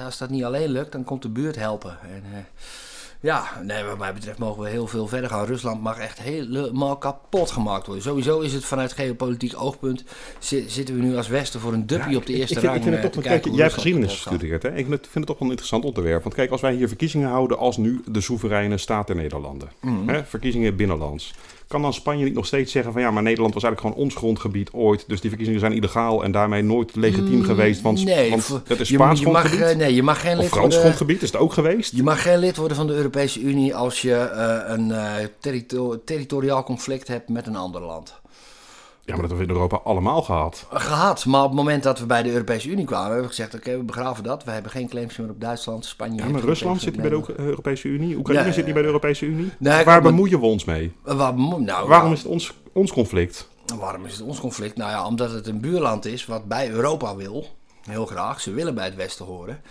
als 0.05 0.17
dat 0.17 0.29
niet 0.29 0.43
alleen 0.43 0.69
lukt, 0.69 0.91
dan 0.91 1.03
komt 1.03 1.21
de 1.21 1.29
buurt 1.29 1.55
helpen. 1.55 1.97
En, 2.01 2.23
ja, 3.25 3.43
nee, 3.63 3.83
wat 3.83 3.97
mij 3.97 4.13
betreft 4.13 4.37
mogen 4.37 4.63
we 4.63 4.69
heel 4.69 4.87
veel 4.87 5.07
verder 5.07 5.29
gaan. 5.29 5.45
Rusland 5.45 5.81
mag 5.81 5.97
echt 5.99 6.21
helemaal 6.21 6.97
kapot 6.97 7.51
gemaakt 7.51 7.85
worden. 7.85 8.03
Sowieso 8.03 8.39
is 8.39 8.53
het 8.53 8.65
vanuit 8.65 8.93
geopolitiek 8.93 9.53
oogpunt... 9.61 10.03
zi- 10.39 10.65
zitten 10.69 10.95
we 10.95 11.01
nu 11.01 11.15
als 11.17 11.27
Westen 11.27 11.59
voor 11.59 11.73
een 11.73 11.87
duppie 11.87 12.11
Ja, 12.11 12.17
op 12.17 12.25
de 12.25 12.33
eerste 12.33 12.53
ik 12.53 12.59
vind, 12.59 12.71
rang 12.71 12.75
ik 12.77 12.83
vind 12.83 12.95
het 12.95 13.05
eh, 13.05 13.11
toch, 13.11 13.23
kijk, 13.23 13.45
jij 13.45 13.61
hebt 13.63 13.73
geschiedenis 13.73 14.11
gestudeerd, 14.11 14.63
hè? 14.63 14.69
Ik 14.69 14.75
vind 14.75 14.89
het- 14.89 15.01
vind 15.01 15.13
het 15.15 15.25
toch 15.25 15.35
wel 15.35 15.43
een 15.43 15.49
interessant 15.49 15.83
onderwerp. 15.85 16.23
Want 16.23 16.35
kijk, 16.35 16.51
als 16.51 16.61
wij 16.61 16.73
hier 16.73 16.87
verkiezingen 16.87 17.29
houden 17.29 17.57
als 17.57 17.77
nu 17.77 18.01
de 18.07 18.21
soevereine 18.21 18.77
staat 18.77 19.07
der 19.07 19.15
Nederlanden. 19.15 19.69
Mhm. 19.81 20.07
Hè? 20.09 20.23
Verkiezingen 20.25 20.75
binnenlands. 20.75 21.33
Kan 21.67 21.81
dan 21.81 21.93
Spanje 21.93 22.23
niet 22.23 22.33
nog 22.33 22.45
steeds 22.45 22.71
zeggen 22.71 22.91
van 22.93 23.01
ja, 23.01 23.11
maar 23.11 23.23
Nederland 23.23 23.53
was 23.53 23.63
eigenlijk 23.63 23.93
gewoon 23.93 24.05
ons 24.07 24.15
grondgebied 24.19 24.69
ooit. 24.73 25.03
Dus 25.07 25.19
die 25.19 25.29
verkiezingen 25.29 25.59
zijn 25.61 25.73
illegaal 25.73 26.23
en 26.23 26.31
daarmee 26.31 26.61
nooit 26.61 26.95
legitiem 26.95 27.33
Mm, 27.39 27.43
geweest. 27.43 27.81
Want, 27.81 28.03
nee, 28.05 28.29
want 28.29 28.47
het 28.67 28.79
is 28.79 28.87
Spaans 28.87 29.19
je 29.19 29.27
mag, 29.27 29.45
grondgebied. 29.47 29.77
nee, 29.77 29.95
je 29.95 30.03
mag 30.03 30.21
geen 30.21 30.35
of 30.35 30.41
lid 30.41 30.47
Frans 30.47 30.61
worden. 30.63 30.79
grondgebied 30.79 31.21
is 31.21 31.31
het 31.31 31.41
ook 31.41 31.53
geweest. 31.53 31.95
Je 31.95 32.03
mag 32.03 32.21
geen 32.21 32.37
lid 32.37 32.57
worden 32.57 32.77
van 32.77 32.87
de 32.87 32.93
Europese 32.93 33.39
Unie 33.41 33.75
als 33.75 34.01
je 34.01 34.15
eh, 34.15 34.73
een 34.75 34.91
eh, 34.91 35.13
territo- 35.39 36.03
territoriaal 36.03 36.63
conflict 36.63 37.07
hebt 37.07 37.29
met 37.29 37.47
een 37.47 37.55
ander 37.55 37.81
land. 37.81 38.13
Ja, 39.05 39.13
maar 39.13 39.21
dat 39.21 39.29
hebben 39.29 39.47
we 39.47 39.53
in 39.53 39.59
Europa 39.59 39.89
allemaal 39.89 40.21
gehad. 40.21 40.65
Gehad, 40.69 41.25
maar 41.25 41.41
op 41.41 41.47
het 41.47 41.55
moment 41.55 41.83
dat 41.83 41.99
we 41.99 42.05
bij 42.05 42.23
de 42.23 42.31
Europese 42.31 42.69
Unie 42.69 42.85
kwamen, 42.85 43.05
hebben 43.05 43.23
we 43.23 43.29
gezegd: 43.29 43.55
oké, 43.55 43.77
we 43.77 43.83
begraven 43.83 44.23
dat. 44.23 44.43
We 44.43 44.51
hebben 44.51 44.71
geen 44.71 44.89
claims 44.89 45.17
meer 45.17 45.29
op 45.29 45.41
Duitsland, 45.41 45.85
Spanje. 45.85 46.23
Ja, 46.23 46.29
maar 46.29 46.41
Rusland 46.41 46.81
zit 46.81 46.91
niet 46.93 47.01
bij 47.01 47.19
de 47.19 47.33
Europese 47.37 47.87
Unie. 47.87 48.15
Oekraïne 48.15 48.43
Nee, 48.43 48.53
zit 48.53 48.65
niet 48.65 48.73
bij 48.73 48.81
de 48.81 48.87
Europese 48.87 49.25
Unie. 49.25 49.51
Nee, 49.57 49.83
Waar 49.83 50.01
bemoeien 50.01 50.39
we 50.39 50.45
ons 50.45 50.65
mee? 50.65 50.93
Eh, 51.05 51.17
waar 51.17 51.33
nou, 51.39 51.87
Waarom 51.87 52.11
is 52.11 52.19
het 52.19 52.27
ons, 52.27 52.53
ons 52.73 52.91
conflict? 52.91 53.49
Waarom 53.79 54.05
is 54.05 54.11
het 54.11 54.21
ons 54.21 54.39
conflict? 54.39 54.77
Nou 54.77 54.91
ja, 54.91 55.07
omdat 55.07 55.31
het 55.31 55.47
een 55.47 55.59
buurland 55.61 56.05
is 56.05 56.25
wat 56.25 56.45
bij 56.45 56.69
Europa 56.69 57.15
wil. 57.15 57.45
Heel 57.81 58.05
graag. 58.05 58.41
Ze 58.41 58.51
willen 58.51 58.75
bij 58.75 58.85
het 58.85 58.95
Westen 58.95 59.25
horen. 59.25 59.61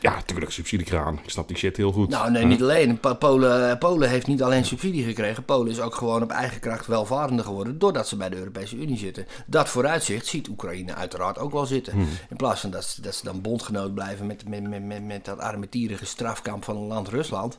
Ja, 0.00 0.14
natuurlijk, 0.14 0.50
subsidiekraan. 0.52 1.20
Ik 1.24 1.30
snap 1.30 1.48
die 1.48 1.56
shit 1.56 1.76
heel 1.76 1.92
goed. 1.92 2.08
Nou, 2.08 2.30
nee, 2.30 2.44
niet 2.44 2.62
alleen. 2.62 3.00
Polen, 3.18 3.78
Polen 3.78 4.08
heeft 4.08 4.26
niet 4.26 4.42
alleen 4.42 4.64
subsidie 4.64 5.04
gekregen. 5.04 5.44
Polen 5.44 5.70
is 5.72 5.80
ook 5.80 5.94
gewoon 5.94 6.22
op 6.22 6.30
eigen 6.30 6.60
kracht 6.60 6.86
welvarender 6.86 7.44
geworden. 7.44 7.78
doordat 7.78 8.08
ze 8.08 8.16
bij 8.16 8.28
de 8.28 8.36
Europese 8.36 8.76
Unie 8.76 8.98
zitten. 8.98 9.26
Dat 9.46 9.68
vooruitzicht 9.68 10.26
ziet 10.26 10.48
Oekraïne 10.48 10.94
uiteraard 10.94 11.38
ook 11.38 11.52
wel 11.52 11.66
zitten. 11.66 11.98
In 12.30 12.36
plaats 12.36 12.60
van 12.60 12.70
dat, 12.70 12.84
ze- 12.84 13.02
dat 13.02 13.14
ze 13.14 13.24
dan 13.24 13.40
bondgenoot 13.40 13.94
blijven 13.94 14.26
met, 14.26 14.48
met, 14.48 14.68
met, 14.68 14.84
met, 14.84 15.04
met 15.04 15.24
dat 15.24 15.38
armetierige 15.38 16.06
strafkamp 16.06 16.64
van 16.64 16.76
een 16.76 16.86
land 16.86 17.08
Rusland. 17.08 17.58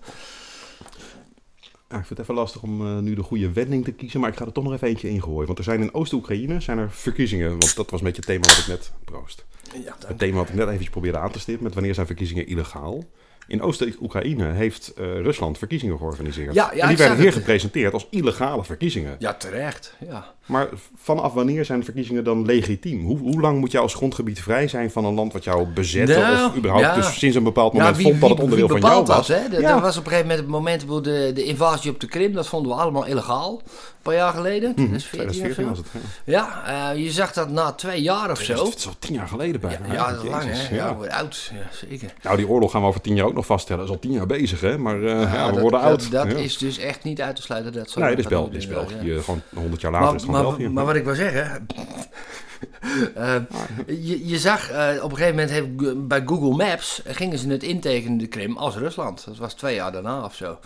Ja, 1.92 1.98
ik 1.98 2.06
vind 2.06 2.10
het 2.10 2.20
even 2.20 2.34
lastig 2.34 2.62
om 2.62 2.88
eh, 2.88 2.98
nu 3.00 3.16
de 3.16 3.24
goede 3.24 3.52
wending 3.52 3.84
te 3.84 3.92
kiezen, 3.92 4.20
maar 4.20 4.30
ik 4.30 4.38
ga 4.38 4.46
er 4.46 4.52
toch 4.52 4.64
nog 4.64 4.74
even 4.74 4.88
eentje 4.88 5.10
ingooien. 5.10 5.46
Want 5.46 5.58
er 5.58 5.64
zijn 5.64 5.82
in 5.82 5.94
Oost-Oekraïne 5.94 6.60
zijn 6.60 6.78
er 6.78 6.92
verkiezingen, 6.92 7.50
want 7.50 7.76
dat 7.76 7.90
was 7.90 8.00
een 8.00 8.06
beetje 8.06 8.22
het 8.22 8.30
thema 8.30 8.48
wat 8.48 8.58
ik 8.58 8.68
net... 8.68 8.92
Proost. 9.06 9.46
Ja, 9.86 9.96
Het 10.08 10.18
thema 10.18 10.38
wat 10.38 10.50
ik 10.50 10.56
net 10.56 10.66
eventjes 10.66 10.90
probeerde 10.90 11.18
aan 11.18 11.32
te 11.32 11.40
stippen, 11.40 11.64
met 11.64 11.74
wanneer 11.74 11.94
zijn 11.94 12.06
verkiezingen 12.06 12.48
illegaal. 12.48 13.04
In 13.48 13.62
Oost-Oekraïne 13.62 14.52
heeft 14.52 14.94
eh, 14.98 15.06
Rusland 15.06 15.58
verkiezingen 15.58 15.98
georganiseerd. 15.98 16.54
Ja, 16.54 16.72
ja, 16.74 16.82
en 16.82 16.88
die 16.88 16.98
werden 16.98 17.18
hier 17.18 17.26
het. 17.26 17.36
gepresenteerd 17.36 17.94
als 17.94 18.08
illegale 18.10 18.64
verkiezingen. 18.64 19.16
ja 19.20 19.34
terecht. 19.34 19.96
Ja. 20.10 20.34
Maar 20.46 20.70
vanaf 21.02 21.34
wanneer 21.34 21.66
zijn 21.66 21.84
verkiezingen 21.84 22.24
dan 22.24 22.46
legitiem? 22.46 23.06
Hoe, 23.06 23.18
hoe 23.18 23.42
lang 23.42 23.60
moet 23.60 23.72
jou 23.72 23.84
als 23.84 23.94
grondgebied 23.94 24.42
vrij 24.42 24.68
zijn 24.68 24.92
van 24.92 25.06
een 25.06 25.14
land 25.14 25.34
wat 25.34 25.44
jou 25.44 25.68
bezette? 25.68 26.20
Nou, 26.20 26.50
of 26.50 26.56
überhaupt 26.56 26.86
ja. 26.86 26.96
dus 26.96 27.20
sinds 27.20 27.36
een 27.36 27.44
bepaald 27.44 27.74
moment 27.74 28.02
vond 28.02 28.22
dat 28.22 28.30
het 28.30 28.40
onderdeel 28.40 28.68
van 28.68 28.80
jou 28.80 29.04
bepaalt 29.04 29.08
was? 29.08 29.28
dat, 29.28 29.62
hè? 29.62 29.80
Was 29.80 29.98
op 29.98 30.06
een 30.06 30.12
gegeven 30.12 30.28
moment 30.28 30.40
het 30.40 30.48
moment, 30.48 31.04
de, 31.04 31.32
de 31.34 31.44
invasie 31.44 31.92
op 31.92 32.00
de 32.00 32.08
Krim, 32.08 32.34
dat 32.34 32.48
vonden 32.48 32.72
we 32.76 32.82
allemaal 32.82 33.06
illegaal. 33.06 33.62
Een 34.02 34.12
paar 34.12 34.14
jaar 34.14 34.34
geleden, 34.34 34.76
2014, 34.76 35.28
of 35.28 35.34
2014 35.36 35.64
zo. 35.64 35.70
was 35.70 35.78
het. 35.78 35.88
Ja. 36.26 36.64
Eh, 36.92 37.04
je 37.04 37.12
zag 37.12 37.34
dat 37.34 37.50
na 37.50 37.72
twee 37.72 38.02
jaar 38.02 38.32
of 38.32 38.40
zo. 38.42 38.66
Het 38.66 38.78
is 38.78 38.88
al 38.88 38.96
tien 39.00 39.14
jaar 39.14 39.28
geleden 39.28 39.62
bijna. 39.62 39.94
ja, 39.94 40.12
dat 40.12 40.24
is 40.24 40.30
lang 40.30 40.44
hè. 40.46 40.76
Ja, 40.76 40.88
oud. 41.10 41.52
Ja, 41.54 41.88
zeker. 41.90 42.14
Nou, 42.22 42.38
die 42.38 42.48
oorlog 42.48 42.72
gaan 42.72 42.82
we 42.82 42.88
over 42.88 43.02
tien 43.02 43.16
jaar 43.16 43.31
ook 43.32 43.38
nog 43.38 43.46
vaststellen. 43.46 43.82
Dat 43.86 43.90
is 43.90 43.96
al 43.96 44.02
tien 44.10 44.18
jaar 44.18 44.26
bezig, 44.26 44.62
hè? 44.62 44.78
Maar 44.78 45.04
eh, 45.04 45.34
ja, 45.34 45.46
we 45.46 45.52
dat, 45.52 45.62
worden 45.62 45.80
dat, 45.82 45.90
oud. 45.90 46.12
Dat 46.12 46.32
Ja. 46.32 46.38
is 46.38 46.58
dus 46.58 46.78
echt 46.78 47.04
niet 47.04 47.22
uit 47.22 47.36
te 47.36 47.42
sluiten. 47.42 47.74
Dat 47.74 47.96
Nee, 47.96 48.10
dit 48.10 48.20
is, 48.20 48.28
Bel 48.28 48.50
is 48.52 48.68
België. 48.68 48.96
ja. 49.02 49.22
Gewoon 49.22 49.42
honderd 49.56 49.82
jaar 49.82 49.92
later 49.92 50.16
is 50.16 50.26
Maar, 50.26 50.36
het 50.44 50.44
gewoon 50.44 50.50
maar, 50.50 50.58
België. 50.58 50.74
maar 50.74 50.86
wat 50.86 50.96
ik 50.96 51.04
wil 51.04 51.16
zeggen. 51.16 51.68
eh, 53.16 53.36
je, 53.88 54.28
je 54.28 54.38
zag 54.38 54.70
eh, 54.72 55.04
op 55.04 55.12
een 55.12 55.18
gegeven 55.18 55.36
moment 55.36 55.50
heeft, 55.52 56.08
bij 56.08 56.22
Google 56.26 56.56
Maps 56.66 57.04
eh, 57.04 57.16
gingen 57.16 57.38
ze 57.38 57.48
het 57.50 57.64
intekenen 57.64 58.18
de 58.18 58.28
Krim 58.28 58.58
als 58.58 58.76
Rusland. 58.76 59.26
Dat 59.26 59.38
was 59.38 59.54
twee 59.54 59.76
jaar 59.76 59.92
daarna 59.92 60.24
of 60.24 60.36
zo. 60.36 60.60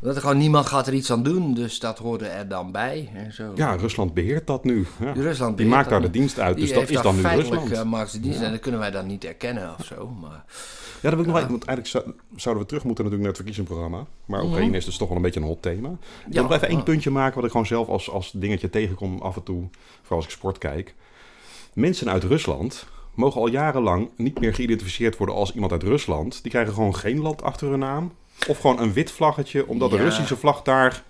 Dat 0.00 0.14
er 0.14 0.20
gewoon 0.20 0.38
niemand 0.38 0.66
gaat 0.66 0.86
er 0.86 0.92
iets 0.92 1.12
aan 1.12 1.22
doen, 1.22 1.54
dus 1.54 1.78
dat 1.78 1.98
hoorde 1.98 2.26
er 2.26 2.48
dan 2.48 2.72
bij. 2.72 3.10
En 3.14 3.32
zo. 3.32 3.52
Ja, 3.54 3.74
Rusland 3.74 4.14
beheert 4.14 4.46
dat 4.46 4.64
nu. 4.64 4.86
Ja. 5.00 5.12
Rusland 5.12 5.56
Die 5.56 5.66
maakt 5.66 5.88
daar 5.90 6.00
de 6.02 6.10
dienst 6.10 6.38
uit, 6.40 6.56
Die 6.56 6.64
dus 6.66 6.74
dat 6.74 6.88
is 6.90 7.02
dan 7.02 7.16
nu 7.16 7.22
Rusland. 7.22 7.72
eh, 7.72 7.82
maakt 7.82 8.10
ze 8.10 8.20
dienst 8.20 8.40
en 8.40 8.50
dat 8.50 8.60
kunnen 8.60 8.80
wij 8.80 8.90
dan 8.90 9.06
niet 9.06 9.24
erkennen 9.24 9.74
of 9.78 9.84
zo. 9.86 10.08
Maar, 10.20 10.44
Ja, 11.00 11.10
dat 11.10 11.18
wil 11.18 11.20
ik 11.20 11.26
nog 11.26 11.36
even, 11.36 11.50
want 11.50 11.64
eigenlijk 11.64 11.88
zou- 11.88 12.14
zouden 12.36 12.62
we 12.62 12.68
terug 12.68 12.84
moeten 12.84 13.04
natuurlijk 13.04 13.20
naar 13.20 13.26
het 13.28 13.36
verkiezingsprogramma. 13.36 14.06
Maar 14.26 14.42
Oekraïne 14.44 14.76
is 14.76 14.84
dus 14.84 14.96
toch 14.96 15.08
wel 15.08 15.16
een 15.16 15.22
beetje 15.22 15.40
een 15.40 15.46
hot 15.46 15.62
thema. 15.62 15.88
Ik 16.26 16.32
wil 16.32 16.42
nog 16.42 16.52
even 16.52 16.68
één 16.68 16.82
puntje 16.82 17.10
maken 17.10 17.34
wat 17.34 17.44
ik 17.44 17.50
gewoon 17.50 17.66
zelf 17.66 17.88
als, 17.88 18.10
als 18.10 18.32
dingetje 18.34 18.70
tegenkom 18.70 19.18
af 19.18 19.36
en 19.36 19.42
toe. 19.42 19.62
Vooral 20.00 20.16
als 20.16 20.24
ik 20.24 20.30
sport 20.30 20.58
kijk. 20.58 20.94
Mensen 21.74 22.10
uit 22.10 22.24
Rusland 22.24 22.86
mogen 23.14 23.40
al 23.40 23.48
jarenlang 23.48 24.10
niet 24.16 24.40
meer 24.40 24.54
geïdentificeerd 24.54 25.16
worden 25.16 25.34
als 25.34 25.52
iemand 25.54 25.72
uit 25.72 25.82
Rusland. 25.82 26.42
Die 26.42 26.50
krijgen 26.50 26.74
gewoon 26.74 26.94
geen 26.96 27.20
land 27.20 27.42
achter 27.42 27.68
hun 27.68 27.78
naam. 27.78 28.12
Of 28.48 28.58
gewoon 28.60 28.80
een 28.80 28.92
wit 28.92 29.10
vlaggetje, 29.10 29.66
omdat 29.66 29.90
de. 29.90 29.96
Russische 29.96 30.36
vlag 30.36 30.62
daar 30.62 31.04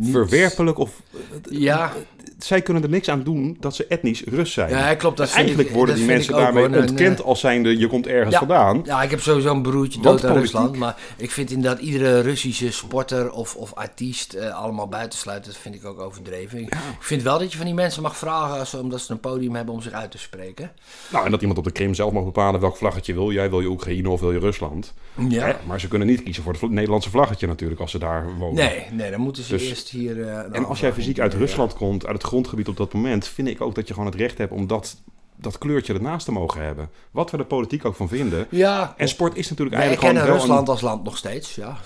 verwerpelijk 0.00 0.78
of... 0.78 1.02
ja, 1.50 1.92
Zij 2.38 2.62
kunnen 2.62 2.82
er 2.82 2.88
niks 2.88 3.08
aan 3.08 3.22
doen 3.22 3.56
dat 3.60 3.74
ze 3.74 3.86
etnisch 3.86 4.22
Rus 4.24 4.52
zijn. 4.52 4.70
ja, 4.70 4.94
klopt. 4.94 5.16
Dat 5.16 5.32
eigenlijk 5.32 5.68
ik- 5.68 5.74
worden 5.74 5.94
dat 5.94 6.04
die 6.04 6.14
mensen 6.14 6.34
daarmee 6.34 6.68
hoor. 6.68 6.76
Ontkend 6.76 7.18
eh, 7.20 7.24
als 7.26 7.40
zijnde 7.40 7.78
je 7.78 7.86
komt 7.86 8.06
ergens 8.06 8.32
Ja. 8.32 8.38
vandaan. 8.38 8.82
Ja, 8.84 9.02
ik 9.02 9.10
heb 9.10 9.20
sowieso 9.20 9.50
een 9.54 9.62
broertje 9.62 10.00
dood 10.00 10.24
aan 10.24 10.36
Rusland. 10.36 10.76
Maar 10.76 10.96
ik 11.16 11.30
vind 11.30 11.50
inderdaad 11.50 11.80
iedere 11.80 12.20
Russische 12.20 12.72
sporter 12.72 13.30
of, 13.32 13.54
of 13.56 13.74
artiest 13.74 14.32
eh, 14.32 14.54
allemaal 14.62 14.88
buitensluiten. 14.88 15.52
Dat 15.52 15.60
vind 15.60 15.74
ik 15.74 15.84
ook 15.84 16.00
overdreven. 16.00 16.58
Ik, 16.58 16.74
ik 16.74 16.78
vind 17.00 17.22
wel 17.22 17.38
dat 17.38 17.50
je 17.50 17.56
van 17.56 17.66
die 17.66 17.74
mensen 17.74 18.02
mag 18.02 18.16
vragen 18.16 18.58
als, 18.58 18.74
omdat 18.74 19.00
ze 19.00 19.12
een 19.12 19.20
podium 19.20 19.54
hebben 19.54 19.74
om 19.74 19.82
zich 19.82 19.92
uit 19.92 20.10
te 20.10 20.18
spreken. 20.18 20.70
Nou, 21.12 21.24
en 21.24 21.30
dat 21.30 21.40
iemand 21.40 21.58
op 21.58 21.64
de 21.64 21.72
Krim 21.72 21.94
zelf 21.94 22.12
mag 22.12 22.24
bepalen 22.24 22.60
welk 22.60 22.76
vlaggetje 22.76 23.12
wil 23.14 23.32
jij. 23.32 23.50
Wil 23.50 23.60
je 23.60 23.68
Oekraïne 23.68 24.08
of 24.10 24.20
wil 24.20 24.32
je 24.32 24.38
Rusland? 24.38 24.92
Ja. 25.28 25.56
Maar 25.66 25.80
ze 25.80 25.88
kunnen 25.88 26.08
niet 26.08 26.22
kiezen 26.22 26.42
voor 26.42 26.52
het 26.52 26.70
Nederlandse 26.70 27.10
vlaggetje 27.10 27.46
natuurlijk 27.46 27.80
als 27.80 27.90
ze 27.90 27.98
daar 27.98 28.36
wonen. 28.38 28.64
Nee, 28.64 28.84
nee, 28.92 29.10
dan 29.10 29.20
moeten 29.20 29.42
ze 29.42 29.52
Dus- 29.52 29.68
eerst 29.68 29.88
hier... 29.88 30.22
eh, 30.28 30.38
En 30.56 30.64
als 30.64 30.80
jij 30.80 30.92
fysiek 30.92 31.18
uit 31.18 31.32
indienen. 31.32 31.46
Rusland 31.48 31.74
komt, 31.74 32.06
het 32.14 32.22
grondgebied 32.22 32.68
op 32.68 32.76
dat 32.76 32.92
moment, 32.92 33.28
vind 33.28 33.48
ik 33.48 33.60
ook 33.60 33.74
dat 33.74 33.88
je 33.88 33.94
gewoon 33.94 34.08
het 34.08 34.18
recht 34.18 34.38
hebt 34.38 34.52
om 34.52 34.66
dat, 34.66 35.02
dat 35.44 35.58
kleurtje 35.58 35.94
ernaast 35.94 36.24
te 36.24 36.32
mogen 36.32 36.62
hebben. 36.64 36.90
Wat 37.10 37.30
we 37.30 37.36
de 37.36 37.44
politiek 37.44 37.84
ook 37.84 37.94
van 37.96 38.08
vinden. 38.08 38.46
Ja, 38.50 38.94
En 38.96 39.08
sport 39.08 39.36
is 39.36 39.48
natuurlijk 39.48 39.76
eigenlijk 39.76 40.06
gewoon 40.08 40.26
wel 40.26 40.36
Rusland 40.36 40.68
als 40.68 40.80
land 40.80 41.04
nog 41.04 41.16
steeds, 41.16 41.54
ja. 41.54 41.76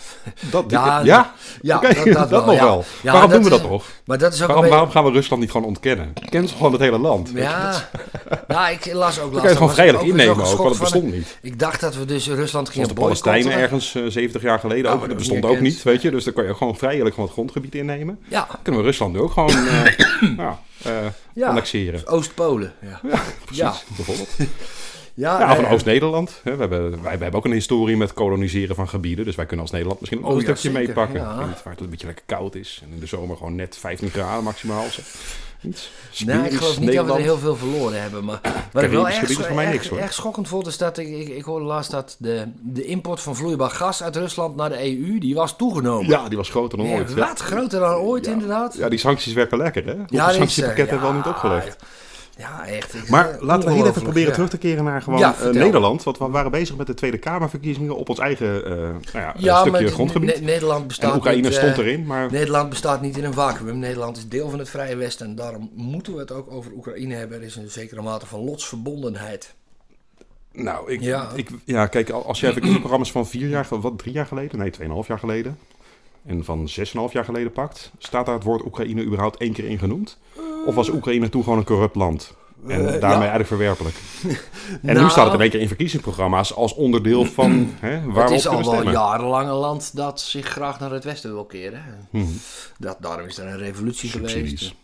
Dat, 0.50 0.64
Ja, 0.68 1.00
ja, 1.04 1.32
Ja, 1.62 1.80
dat, 1.80 2.04
dat, 2.14 2.28
wel, 2.28 2.44
nog 2.44 2.54
ja. 2.54 2.64
wel. 2.64 2.84
Ja, 3.02 3.12
waarom 3.12 3.30
doen 3.30 3.42
we 3.42 3.48
dat 3.50 3.60
toch? 3.60 3.84
Maar 4.04 4.18
dat 4.18 4.32
is 4.34 4.40
ook 4.40 4.46
Waarom, 4.46 4.64
een 4.64 4.70
waarom 4.70 4.90
gaan 4.90 5.04
we 5.04 5.10
Rusland 5.10 5.42
niet 5.42 5.50
gewoon 5.50 5.66
ontkennen? 5.66 6.12
Ken 6.28 6.48
ze 6.48 6.54
gewoon 6.56 6.72
het 6.72 6.80
hele 6.80 6.98
land. 6.98 7.30
Ja, 7.34 7.88
nou, 8.48 8.72
ik 8.72 8.92
las 8.92 9.20
ook 9.20 9.32
Dan 9.32 9.32
laatst... 9.32 9.32
kan 9.32 9.42
je 9.42 9.48
het 9.48 9.56
gewoon 9.56 9.74
vrijelijk 9.74 10.04
innemen 10.04 10.30
ook, 10.44 10.56
want 10.56 10.68
het 10.68 10.76
van- 10.76 10.78
bestond 10.78 11.12
niet. 11.12 11.38
Ik 11.42 11.58
dacht 11.58 11.80
dat 11.80 11.96
we 11.96 12.04
dus 12.04 12.26
Rusland 12.28 12.68
gingen 12.68 12.88
Zoals 12.88 12.88
de 12.88 12.94
Palestijnen 13.06 13.42
boycotten. 13.42 13.62
ergens 13.62 13.94
eh, 13.94 14.02
70 14.12 14.42
jaar 14.42 14.58
geleden 14.58 14.84
Ja, 14.90 14.96
ook. 14.96 15.08
Dat 15.08 15.16
bestond 15.16 15.44
ook 15.44 15.60
niet, 15.60 15.82
weet 15.82 16.02
je. 16.02 16.10
Dus 16.10 16.24
dan 16.24 16.32
kan 16.32 16.44
je 16.44 16.54
gewoon 16.54 16.76
vrijelijk 16.76 17.08
gewoon 17.10 17.24
het 17.24 17.32
grondgebied 17.34 17.74
innemen. 17.74 18.18
Ja, 18.28 18.46
Kunnen 18.62 18.80
we 18.80 18.86
Rusland 18.86 19.12
nu 19.12 19.20
ook 19.20 19.32
gewoon 19.32 19.50
eh, 19.50 19.98
ja, 20.36 20.58
eh, 20.82 20.92
Ja. 21.34 21.48
annexeren. 21.48 22.06
Oost-Polen. 22.06 22.72
Ja. 22.80 23.00
Precies, 23.48 23.64
Ja. 23.64 23.74
bijvoorbeeld. 23.96 24.28
Ja, 25.14 25.38
Ja, 25.40 25.52
of 25.52 25.58
eh, 25.58 25.72
Oost-Nederland. 25.72 26.40
We 26.44 26.50
hebben, 26.50 26.90
wij, 26.90 27.00
wij 27.00 27.10
hebben 27.10 27.32
ook 27.34 27.44
een 27.44 27.52
historie 27.52 27.96
met 27.96 28.12
koloniseren 28.12 28.74
van 28.76 28.88
gebieden. 28.88 29.24
Dus 29.24 29.34
wij 29.34 29.44
kunnen 29.46 29.64
als 29.64 29.72
Nederland 29.74 30.00
misschien 30.00 30.20
ook 30.24 30.30
Oh, 30.30 30.36
een 30.36 30.42
stukje 30.42 30.70
meepakken. 30.70 31.20
ja. 31.20 31.36
Waar 31.36 31.72
het 31.72 31.80
een 31.80 31.90
beetje 31.90 32.06
lekker 32.06 32.24
koud 32.26 32.54
is. 32.54 32.80
En 32.84 32.92
in 32.94 33.00
de 33.00 33.06
zomer 33.06 33.36
gewoon 33.36 33.54
net 33.54 33.76
15 33.80 34.10
graden 34.10 34.44
maximaal. 34.44 34.84
Zo. 34.90 35.00
Iets. 35.62 35.90
Nee, 36.24 36.38
ik 36.50 36.52
geloof 36.56 36.78
niet 36.80 36.92
dat 36.92 37.06
we 37.06 37.12
er 37.12 37.18
heel 37.18 37.38
veel 37.38 37.56
verloren 37.56 38.02
hebben. 38.02 38.24
Maar 38.24 38.40
wat 38.72 38.82
ik 38.82 38.90
wel 38.90 39.06
erg, 39.08 39.18
gebied 39.18 39.38
is 39.38 39.46
voor 39.46 39.54
mij 39.54 39.64
erg, 39.64 39.74
niks, 39.74 39.88
hoor. 39.88 39.98
erg 39.98 40.12
schokkend 40.12 40.48
vond, 40.48 40.66
is 40.66 40.78
dat 40.78 40.98
ik, 40.98 41.08
ik, 41.08 41.28
ik 41.28 41.44
hoorde 41.44 41.64
laatst 41.64 41.90
dat 41.90 42.16
de, 42.18 42.46
de 42.62 42.84
import 42.84 43.20
van 43.20 43.36
vloeibaar 43.36 43.70
gas 43.70 44.02
uit 44.02 44.16
Rusland 44.16 44.56
naar 44.56 44.68
de 44.68 44.80
EU, 44.80 45.18
die 45.18 45.34
was 45.34 45.56
toegenomen. 45.56 46.08
Ja, 46.10 46.28
die 46.28 46.36
was 46.36 46.50
groter 46.50 46.78
dan 46.78 46.86
ooit. 46.86 47.14
Wat? 47.14 47.40
Groter 47.40 47.80
dan 47.80 47.94
ooit, 47.94 48.26
inderdaad. 48.26 48.76
ja, 48.76 48.88
die 48.88 48.98
sancties 48.98 49.32
werken 49.32 49.58
lekker, 49.58 49.84
hè? 49.86 49.94
Hoeveel 49.96 50.16
Ja, 50.18 50.24
die 50.24 50.32
is, 50.32 50.36
sanctiepakketten 50.38 50.84
eh, 50.96 51.02
hebben 51.02 51.08
we 51.22 51.26
al 51.26 51.32
niet 51.32 51.34
opgelegd? 51.34 51.76
Ja, 52.38 52.66
echt. 52.66 53.08
Maar 53.08 53.36
laten 53.40 53.68
we 53.68 53.74
heel 53.74 53.86
even 53.86 54.02
proberen 54.02 54.28
ja. 54.28 54.34
terug 54.34 54.50
te 54.50 54.58
keren 54.58 54.84
naar 54.84 55.02
gewoon 55.02 55.18
Ja, 55.18 55.34
eh. 55.40 55.50
Nederland. 55.50 56.02
Want 56.02 56.18
we 56.18 56.28
waren 56.28 56.50
bezig 56.50 56.76
met 56.76 56.86
de 56.86 56.94
Tweede 56.94 57.18
Kamerverkiezingen 57.18 57.96
op 57.96 58.08
ons 58.08 58.18
eigen 58.18 58.64
eh, 58.64 58.72
nou 58.72 58.96
ja, 59.12 59.34
Ja, 59.36 59.60
stukje 59.60 59.88
grondgebied. 59.88 60.40
Ne- 60.40 60.46
Nederland 60.46 60.86
bestaat 60.86 61.10
en 61.10 61.16
Oekraïne 61.16 61.48
niet, 61.48 61.56
eh, 61.56 61.62
stond 61.62 61.78
erin, 61.78 62.06
maar 62.06 62.30
Nederland 62.30 62.68
bestaat 62.68 63.00
niet 63.00 63.16
in 63.16 63.24
een 63.24 63.32
vacuüm. 63.32 63.78
Nederland 63.78 64.16
is 64.16 64.28
deel 64.28 64.50
van 64.50 64.58
het 64.58 64.70
Vrije 64.70 64.96
Westen 64.96 65.26
en 65.26 65.34
daarom 65.34 65.70
moeten 65.74 66.12
we 66.14 66.18
het 66.20 66.32
ook 66.32 66.50
over 66.50 66.72
Oekraïne 66.72 67.14
hebben. 67.14 67.36
Er 67.38 67.44
is 67.44 67.56
een 67.56 67.70
zekere 67.70 68.02
mate 68.02 68.26
van 68.26 68.40
lotsverbondenheid. 68.44 69.54
nou, 70.52 70.92
ik, 70.92 71.00
Ja. 71.00 71.30
Ik, 71.34 71.48
ja, 71.64 71.86
kijk, 71.86 72.10
als 72.10 72.40
jij 72.40 72.48
verkiezingsprogramma's 72.50 73.12
van 73.12 73.26
vier 73.26 73.48
jaar, 73.48 73.66
wat 73.70 73.98
drie 73.98 74.12
jaar 74.12 74.26
geleden, 74.26 74.58
nee, 74.58 74.70
tweeënhalf 74.70 75.06
jaar 75.06 75.18
geleden, 75.18 75.58
en 76.26 76.44
van 76.44 76.68
zes 76.68 76.88
en 76.88 76.94
een 76.94 77.00
half 77.00 77.12
jaar 77.12 77.24
geleden 77.24 77.52
pakt, 77.52 77.90
staat 77.98 78.26
daar 78.26 78.34
het 78.34 78.44
woord 78.44 78.64
Oekraïne 78.64 79.02
überhaupt 79.04 79.36
één 79.40 79.52
keer 79.52 79.64
in 79.64 79.78
genoemd? 79.78 80.18
Of 80.68 80.74
was 80.74 80.88
Oekraïne 80.90 81.28
toen 81.28 81.42
gewoon 81.42 81.58
een 81.58 81.64
corrupt 81.64 81.96
land? 81.96 82.34
En 82.66 82.78
Eh, 82.94 83.00
daarmee 83.00 83.00
ja. 83.00 83.34
eigenlijk 83.34 83.46
verwerpelijk. 83.48 83.96
En 84.82 84.94
Nou, 84.94 85.00
nu 85.04 85.10
staat 85.10 85.32
het 85.32 85.40
één 85.40 85.50
keer 85.50 85.60
in 85.60 85.66
verkiezingsprogramma's 85.68 86.54
als 86.54 86.74
onderdeel 86.74 87.24
van 87.24 87.70
hè, 87.80 88.00
waar 88.12 88.24
Het 88.24 88.32
is 88.32 88.46
al 88.48 88.70
wel 88.70 88.90
jarenlang 88.90 89.48
een 89.48 89.54
land 89.54 89.96
dat 89.96 90.20
zich 90.20 90.46
graag 90.46 90.80
naar 90.80 90.90
het 90.90 91.04
westen 91.04 91.32
wil 91.32 91.44
keren. 91.44 91.82
Mhm. 92.10 92.24
Dat, 92.78 92.96
daarom 93.00 93.26
is 93.26 93.38
er 93.38 93.46
een 93.46 93.58
revolutie 93.58 94.10
Subsidies. 94.10 94.58
geweest. 94.60 94.74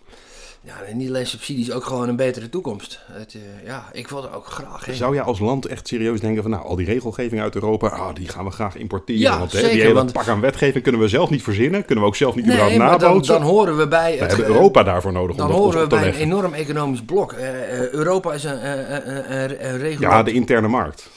Ja, 0.66 0.82
en 0.82 0.96
niet 0.96 1.08
alleen 1.08 1.26
subsidies, 1.26 1.72
ook 1.72 1.84
gewoon 1.84 2.08
een 2.08 2.16
betere 2.16 2.48
toekomst. 2.48 3.00
Het, 3.12 3.34
eh, 3.34 3.66
ja, 3.66 3.88
ik 3.92 4.08
wil 4.08 4.24
er 4.24 4.34
ook 4.34 4.46
graag 4.46 4.84
heen. 4.84 4.94
Zou 4.94 5.14
jij 5.14 5.22
als 5.22 5.38
land 5.38 5.66
echt 5.66 5.88
serieus 5.88 6.20
denken 6.20 6.42
van, 6.42 6.50
nou, 6.50 6.64
al 6.64 6.76
die 6.76 6.86
regelgeving 6.86 7.40
uit 7.40 7.54
Europa, 7.54 7.88
ah, 7.88 8.14
die 8.14 8.28
gaan 8.28 8.44
we 8.44 8.50
graag 8.50 8.76
importeren. 8.76 9.20
Ja, 9.20 9.38
want 9.38 9.52
hè, 9.52 9.60
die 9.60 9.80
hele 9.80 9.92
want- 9.92 10.12
pak 10.12 10.28
aan 10.28 10.40
wetgeving 10.40 10.82
kunnen 10.82 11.00
we 11.00 11.08
zelf 11.08 11.30
niet 11.30 11.42
verzinnen. 11.42 11.84
Kunnen 11.84 12.04
we 12.04 12.10
ook 12.10 12.16
zelf 12.16 12.34
niet 12.34 12.44
Nee, 12.46 12.54
überhaupt 12.54 13.00
dan, 13.00 13.08
nabootsen. 13.08 13.34
dan 13.34 13.42
horen 13.42 13.76
we 13.76 13.88
bij 13.88 14.12
we 14.12 14.18
het, 14.18 14.28
hebben 14.28 14.46
eh, 14.46 14.54
Europa 14.54 14.82
daarvoor 14.82 15.12
nodig 15.12 15.36
Dan 15.36 15.46
om 15.46 15.52
dat 15.52 15.60
horen 15.60 15.80
we 15.80 15.86
bij 15.86 16.08
een 16.08 16.14
enorm 16.14 16.52
economisch 16.52 17.02
blok. 17.02 17.32
Eh, 17.32 17.90
Europa 17.90 18.32
is 18.32 18.44
een, 18.44 18.68
een, 18.68 19.32
een, 19.32 19.66
een 19.66 19.78
regulator. 19.78 20.16
Ja, 20.16 20.22
de 20.22 20.32
interne 20.32 20.68
markt. 20.68 21.10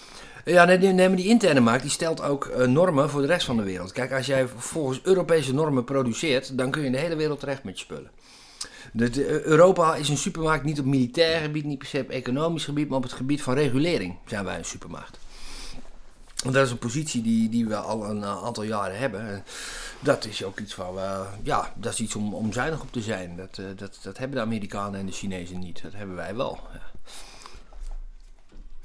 Ja, 0.45 0.65
nee, 0.65 0.77
nee, 0.77 1.07
maar 1.07 1.17
die 1.17 1.27
interne 1.27 1.59
markt 1.59 1.81
die 1.81 1.91
stelt 1.91 2.23
ook 2.23 2.51
normen 2.65 3.09
voor 3.09 3.21
de 3.21 3.27
rest 3.27 3.45
van 3.45 3.57
de 3.57 3.63
wereld. 3.63 3.91
Kijk, 3.91 4.11
als 4.13 4.25
jij 4.25 4.47
volgens 4.57 4.99
Europese 5.03 5.53
normen 5.53 5.83
produceert, 5.83 6.57
dan 6.57 6.71
kun 6.71 6.81
je 6.81 6.87
in 6.87 6.93
de 6.93 6.99
hele 6.99 7.15
wereld 7.15 7.39
terecht 7.39 7.63
met 7.63 7.79
je 7.79 7.85
spullen. 7.85 8.09
Eh, 8.95 9.41
Europa 9.41 9.95
is 9.95 10.09
een 10.09 10.17
supermarkt 10.17 10.63
niet 10.63 10.79
op 10.79 10.85
militair 10.85 11.41
gebied, 11.41 11.65
niet 11.65 11.77
per 11.77 11.87
se 11.87 11.99
op 11.99 12.09
economisch 12.09 12.65
gebied, 12.65 12.87
maar 12.87 12.97
op 12.97 13.03
het 13.03 13.13
gebied 13.13 13.41
van 13.41 13.53
regulering 13.53 14.15
zijn 14.25 14.45
wij 14.45 14.57
een 14.57 14.65
supermarkt. 14.65 15.17
Want 16.43 16.55
dat 16.55 16.65
is 16.65 16.71
een 16.71 16.77
positie 16.77 17.21
die, 17.21 17.49
die 17.49 17.67
we 17.67 17.75
al 17.75 18.09
een 18.09 18.17
uh, 18.17 18.43
aantal 18.43 18.63
jaren 18.63 18.97
hebben. 18.97 19.21
En 19.21 19.43
dat 19.99 20.25
is 20.25 20.43
ook 20.43 20.59
iets 20.59 20.75
we, 20.75 21.25
ja, 21.43 21.73
dat 21.75 21.93
is 21.93 21.99
iets 21.99 22.15
om, 22.15 22.33
om 22.33 22.53
zuinig 22.53 22.81
op 22.81 22.91
te 22.91 23.01
zijn. 23.01 23.35
Dat, 23.35 23.57
uh, 23.57 23.65
dat, 23.75 23.99
dat 24.01 24.17
hebben 24.17 24.37
de 24.37 24.43
Amerikanen 24.43 24.99
en 24.99 25.05
de 25.05 25.11
Chinezen 25.11 25.59
niet. 25.59 25.81
Dat 25.81 25.93
hebben 25.93 26.15
wij 26.15 26.35
wel. 26.35 26.59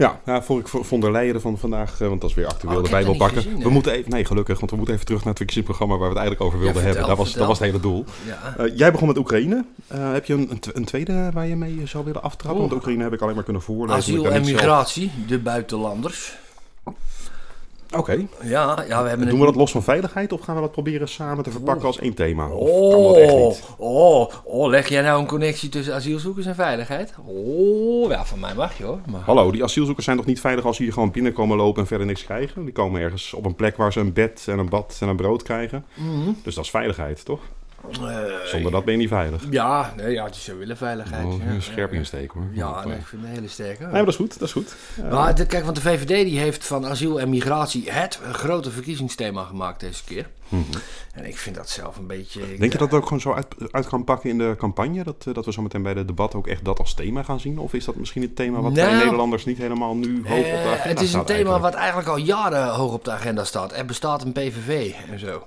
Ja, 0.03 0.21
ja 0.27 0.43
vond 0.43 0.61
ik 0.61 0.85
von 0.85 1.01
der 1.01 1.13
Leyen 1.13 1.41
van 1.41 1.59
vandaag, 1.59 2.01
uh, 2.01 2.09
want 2.09 2.21
dat 2.21 2.31
is 2.31 2.37
weer 2.37 2.47
actueel, 2.47 3.07
Oh, 3.09 3.17
pakken. 3.19 3.43
gezien, 3.43 3.63
we 3.63 3.69
moeten 3.71 3.93
even, 3.93 4.11
nee 4.11 4.25
gelukkig, 4.25 4.59
want 4.59 4.71
we 4.71 4.77
moeten 4.77 4.95
even 4.95 5.07
terug 5.07 5.21
naar 5.21 5.29
het 5.35 5.39
verkiezingsprogramma 5.39 5.97
waar 5.97 6.09
we 6.13 6.19
het 6.19 6.23
eigenlijk 6.25 6.47
over 6.47 6.59
wilden 6.65 6.83
Ja, 6.83 6.89
vertel, 6.89 7.07
hebben. 7.09 7.25
Dat 7.25 7.27
was, 7.35 7.39
dat 7.39 7.47
was 7.49 7.59
het 7.59 7.67
hele 7.67 7.81
doel. 7.81 8.05
Ja. 8.27 8.65
Eh, 8.65 8.77
jij 8.79 8.93
begon 8.93 9.07
met 9.09 9.19
Oekraïne. 9.19 9.65
Eh, 9.87 10.13
heb 10.13 10.25
je 10.25 10.35
een, 10.35 10.51
een, 10.51 10.59
tw- 10.61 10.71
een 10.77 10.85
tweede 10.85 11.31
waar 11.33 11.47
je 11.47 11.57
mee 11.57 11.81
zou 11.85 12.05
willen 12.05 12.23
aftrappen? 12.23 12.61
Want 12.61 12.73
Oeh. 12.73 12.81
Oekraïne 12.81 13.03
heb 13.03 13.13
ik 13.13 13.21
alleen 13.21 13.35
maar 13.35 13.45
kunnen 13.45 13.63
voorlezen. 13.63 13.99
Asiel 13.99 14.25
en 14.27 14.45
zelf- 14.45 14.57
migratie, 14.57 15.11
de 15.27 15.39
buitenlanders. 15.39 16.37
Oké. 17.97 18.27
Ja, 18.43 18.85
ja 18.89 19.03
we 19.03 19.09
hebben 19.09 19.29
Doen 19.29 19.39
we 19.39 19.45
dat 19.45 19.55
los 19.55 19.71
van 19.71 19.83
veiligheid 19.83 20.33
of 20.33 20.41
gaan 20.41 20.55
we 20.55 20.61
dat 20.61 20.73
proberen 20.73 21.09
samen 21.09 21.45
te 21.45 21.51
verpakken 21.51 21.87
als 21.87 21.99
één 21.99 22.15
thema? 22.15 22.49
Of 22.49 22.91
kan 22.91 23.03
dat 23.03 23.17
echt 23.17 23.33
Oh, 23.33 23.49
niet? 23.49 23.63
oh, 23.77 24.33
oh, 24.45 24.69
leg 24.69 24.89
jij 24.89 25.03
nou 25.03 25.21
een 25.21 25.27
connectie 25.27 25.69
tussen 25.69 25.95
asielzoekers 25.95 26.47
en 26.47 26.55
veiligheid? 26.55 27.15
Oh, 27.27 28.11
ja, 28.11 28.25
van 28.25 28.41
mij 28.41 28.55
mag 28.55 28.79
je 28.79 28.85
hoor. 28.85 29.01
Maar... 29.11 29.21
Hallo, 29.21 29.51
die 29.51 29.65
asielzoekers 29.65 30.05
zijn 30.05 30.17
toch 30.17 30.27
niet 30.27 30.41
veilig 30.41 30.65
als 30.65 30.77
ze 30.77 30.83
hier 30.83 30.93
gewoon 30.93 31.11
binnenkomen 31.11 31.57
lopen 31.57 31.81
en 31.83 31.89
verder 31.89 32.07
niks 32.07 32.25
krijgen? 32.25 32.65
Die 32.65 32.73
komen 32.73 33.01
ergens 33.01 33.33
op 33.33 33.45
een 33.45 33.55
plek 33.55 33.77
waar 33.77 33.93
ze 33.93 34.01
een 34.01 34.13
bed 34.13 34.45
en 34.47 34.59
een 34.59 34.69
bad 34.69 34.97
en 35.01 35.09
een 35.09 35.17
brood 35.17 35.43
krijgen. 35.43 35.85
Mhm. 35.95 36.31
Dus 36.43 36.55
dat 36.55 36.65
is 36.65 36.71
veiligheid, 36.71 37.25
toch? 37.25 37.41
Eh, 37.91 38.25
Zonder 38.45 38.73
dat 38.73 38.85
ben 38.85 38.93
je 38.95 39.01
niet 39.01 39.09
veilig. 39.09 39.43
Ja, 39.51 39.93
nee, 39.97 40.13
ja, 40.13 40.25
het 40.25 40.35
is 40.35 40.45
zo 40.45 40.59
willen 40.59 40.77
veiligheid. 40.77 41.25
Oh, 41.25 41.47
een 41.47 41.63
scherp 41.63 41.93
ja, 41.93 41.99
insteken 41.99 42.41
hoor. 42.41 42.49
Ja, 42.53 42.85
nee, 42.85 42.97
ik 42.97 43.07
vind 43.07 43.23
het 43.23 43.31
een 43.31 43.37
hele 43.37 43.49
sterke. 43.49 43.83
Nee, 43.83 43.93
maar 43.93 44.01
dat 44.05 44.09
is 44.09 44.17
goed, 44.17 44.39
dat 44.39 44.49
is 44.49 44.53
goed. 44.55 44.75
Eh, 44.97 45.11
Maar 45.11 45.47
kijk, 45.47 45.65
want 45.65 45.77
de 45.77 45.83
VVD 45.83 46.25
die 46.25 46.39
heeft 46.39 46.67
van 46.67 46.87
asiel 46.87 47.21
en 47.21 47.31
migratie 47.31 47.91
het 47.91 48.19
grote 48.33 48.71
verkiezingsthema 48.71 49.43
gemaakt 49.45 49.81
deze 49.81 50.05
keer. 50.05 50.27
Mhm. 50.53 50.79
En 51.13 51.27
ik 51.27 51.39
vind 51.39 51.57
dat 51.57 51.69
zelf 51.69 51.97
een 51.97 52.07
beetje... 52.07 52.41
Denk 52.59 52.73
je 52.73 52.79
dat 52.79 52.91
het 52.91 52.95
ook 52.95 53.03
gewoon 53.05 53.21
zo 53.21 53.33
uit, 53.33 53.47
uit 53.71 53.87
kan 53.87 54.05
pakken 54.05 54.31
in 54.31 54.39
de 54.39 54.55
campagne? 54.59 55.05
Dat, 55.05 55.25
eh, 55.27 55.35
dat 55.35 55.45
we 55.45 55.53
zo 55.53 55.63
meteen 55.63 55.83
bij 55.83 55.95
de 55.95 56.05
debat 56.05 56.35
ook 56.35 56.47
echt 56.47 56.65
dat 56.65 56.79
als 56.79 56.95
thema 56.95 57.23
gaan 57.23 57.41
zien? 57.41 57.59
Of 57.59 57.73
is 57.75 57.85
dat 57.85 57.95
misschien 57.97 58.23
het 58.23 58.37
thema 58.37 58.61
wat 58.61 58.73
Nou, 58.73 58.87
wij 58.89 58.99
Nederlanders 58.99 59.45
niet 59.45 59.59
helemaal 59.59 59.95
nu 59.97 60.23
hoog 60.29 60.39
op 60.39 60.45
de 60.45 60.51
Eh, 60.51 60.73
agenda 60.73 60.89
het 60.89 60.97
is 60.97 61.03
een 61.03 61.09
staat 61.09 61.27
thema 61.27 61.39
eigenlijk? 61.39 61.63
wat 61.63 61.75
eigenlijk 61.75 62.09
al 62.09 62.17
jaren 62.17 62.69
hoog 62.69 62.93
op 62.93 63.05
de 63.05 63.11
agenda 63.11 63.45
staat. 63.45 63.73
Er 63.73 63.87
bestaat 63.87 64.25
een 64.25 64.33
PVV 64.33 64.93
en 65.11 65.19
zo. 65.19 65.47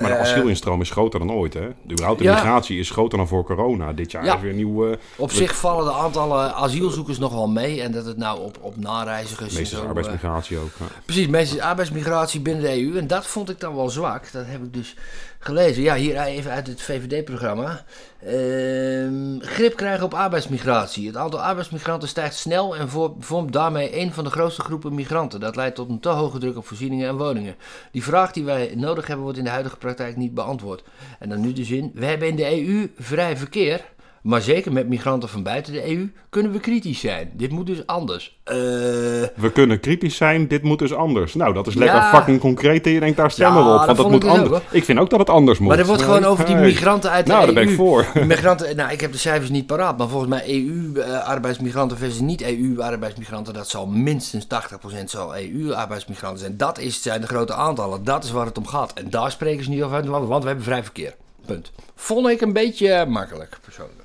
Maar 0.00 0.10
de 0.10 0.14
Eh, 0.16 0.20
asielinstroom 0.20 0.80
is 0.80 0.90
groter 0.90 1.18
dan 1.18 1.32
ooit, 1.32 1.54
hè? 1.54 1.68
De 1.82 1.92
überhaupt 1.92 2.18
de 2.18 2.24
Ja. 2.24 2.34
migratie 2.34 2.78
is 2.78 2.90
groter 2.90 3.18
dan 3.18 3.28
voor 3.28 3.44
corona. 3.44 3.92
Dit 3.92 4.10
jaar 4.10 4.24
Ja. 4.24 4.34
is 4.34 4.40
weer 4.40 4.50
een 4.50 4.56
nieuw... 4.56 4.90
eh 4.90 4.96
Op 5.16 5.30
zich 5.30 5.56
vallen 5.56 5.84
de 5.84 5.92
aantallen 5.92 6.54
asielzoekers 6.54 7.18
nog 7.18 7.32
wel 7.32 7.48
mee. 7.48 7.82
En 7.82 7.92
dat 7.92 8.04
het 8.06 8.16
nou 8.16 8.40
op, 8.40 8.58
op 8.60 8.76
nareizigers... 8.76 9.72
eh, 9.72 9.80
arbeidsmigratie 9.80 10.58
ook. 10.58 10.70
ja. 10.78 10.84
Precies, 11.04 11.26
meestal 11.26 11.56
is 11.58 11.62
arbeidsmigratie 11.62 12.40
binnen 12.40 12.62
de 12.62 12.82
EU. 12.82 12.98
En 12.98 13.06
dat 13.06 13.26
vond 13.26 13.50
ik 13.50 13.60
dan 13.60 13.76
wel 13.76 13.90
zwak. 13.90 14.25
Dat 14.32 14.46
heb 14.46 14.62
ik 14.62 14.72
dus 14.72 14.94
gelezen. 15.38 15.82
Ja, 15.82 15.94
hier 15.94 16.20
even 16.20 16.50
uit 16.50 16.66
het 16.66 16.82
VVD-programma. 16.82 17.84
Ehm, 18.22 19.38
grip 19.40 19.76
krijgen 19.76 20.04
op 20.04 20.14
arbeidsmigratie. 20.14 21.06
Het 21.06 21.16
aantal 21.16 21.40
arbeidsmigranten 21.40 22.08
stijgt 22.08 22.34
snel 22.34 22.76
en 22.76 22.88
vormt 23.18 23.52
daarmee 23.52 24.00
een 24.00 24.12
van 24.12 24.24
de 24.24 24.30
grootste 24.30 24.62
groepen 24.62 24.94
migranten. 24.94 25.40
Dat 25.40 25.56
leidt 25.56 25.74
tot 25.74 25.88
een 25.88 26.00
te 26.00 26.08
hoge 26.08 26.38
druk 26.38 26.56
op 26.56 26.66
voorzieningen 26.66 27.08
en 27.08 27.16
woningen. 27.16 27.56
Die 27.90 28.02
vraag 28.02 28.32
die 28.32 28.44
wij 28.44 28.72
nodig 28.76 29.06
hebben 29.06 29.24
wordt 29.24 29.38
in 29.38 29.44
de 29.44 29.50
huidige 29.50 29.76
praktijk 29.76 30.16
niet 30.16 30.34
beantwoord. 30.34 30.82
En 31.18 31.28
dan 31.28 31.40
nu 31.40 31.52
de 31.52 31.64
zin. 31.64 31.90
We 31.94 32.04
hebben 32.04 32.28
in 32.28 32.36
de 32.36 32.66
EU 32.66 32.90
vrij 32.98 33.36
verkeer. 33.36 33.84
Maar 34.26 34.40
zeker 34.42 34.72
met 34.72 34.88
migranten 34.88 35.28
van 35.28 35.42
buiten 35.42 35.72
de 35.72 35.90
EU 35.94 36.08
kunnen 36.30 36.52
we 36.52 36.60
kritisch 36.60 37.00
zijn. 37.00 37.30
Dit 37.36 37.50
moet 37.50 37.66
dus 37.66 37.86
anders. 37.86 38.38
Eh... 38.44 38.54
We 38.54 39.50
kunnen 39.52 39.80
kritisch 39.80 40.16
zijn, 40.16 40.48
dit 40.48 40.62
moet 40.62 40.78
dus 40.78 40.94
anders. 40.94 41.34
Nou, 41.34 41.54
dat 41.54 41.66
is 41.66 41.74
lekker 41.74 41.96
Ja. 41.96 42.10
fucking 42.14 42.40
concreet 42.40 42.86
en 42.86 42.92
je 42.92 43.00
denkt 43.00 43.16
daar 43.16 43.30
stemmen 43.30 43.62
Ja, 43.64 43.74
op. 43.74 43.84
Want 43.86 43.96
dat 43.96 44.06
moet 44.10 44.14
ik 44.14 44.20
dus 44.20 44.38
anders. 44.38 44.50
ook, 44.50 44.62
ik 44.70 44.84
vind 44.84 44.98
ook 44.98 45.10
dat 45.10 45.18
het 45.18 45.30
anders 45.30 45.58
moet. 45.58 45.68
Maar 45.68 45.78
er 45.78 45.86
wordt 45.86 46.02
gewoon 46.02 46.24
over 46.24 46.46
die 46.46 46.56
migranten 46.56 47.10
uit 47.10 47.26
de 47.26 47.32
Nou, 47.32 47.44
EU. 47.46 47.54
daar 47.54 47.62
ben 47.64 47.72
ik 47.72 47.78
voor. 47.78 48.06
Die 48.14 48.24
migranten, 48.24 48.76
nou, 48.76 48.92
ik 48.92 49.00
heb 49.00 49.12
de 49.12 49.18
cijfers 49.18 49.50
niet 49.50 49.66
paraat, 49.66 49.98
maar 49.98 50.08
volgens 50.08 50.30
mij 50.30 50.42
EU-arbeidsmigranten 50.48 51.98
versus 51.98 52.20
niet-EU-arbeidsmigranten, 52.20 53.54
dat 53.54 53.68
zal 53.68 53.86
minstens 53.86 54.46
80% 54.46 55.10
zal 55.10 55.36
EU-arbeidsmigranten 55.36 56.38
zijn. 56.38 56.56
Dat 56.56 56.78
is, 56.78 57.02
zijn 57.02 57.20
de 57.20 57.26
grote 57.26 57.54
aantallen. 57.54 58.04
Dat 58.04 58.24
is 58.24 58.30
waar 58.30 58.46
het 58.46 58.58
om 58.58 58.66
gaat. 58.66 58.92
En 58.92 59.10
daar 59.10 59.30
spreken 59.30 59.64
ze 59.64 59.70
niet 59.70 59.82
over 59.82 59.96
uit, 59.96 60.06
want 60.06 60.42
we 60.42 60.46
hebben 60.48 60.64
vrij 60.64 60.82
verkeer. 60.82 61.14
Punt. 61.46 61.72
Vond 61.94 62.28
ik 62.28 62.40
een 62.40 62.52
beetje 62.52 63.06
makkelijk, 63.08 63.58
persoonlijk. 63.64 64.04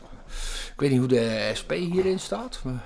Ik 0.82 0.90
weet 0.90 1.00
niet 1.00 1.10
hoe 1.10 1.20
de 1.20 1.52
SP 1.60 1.72
hierin 1.72 2.20
staat. 2.20 2.60
Maar... 2.64 2.84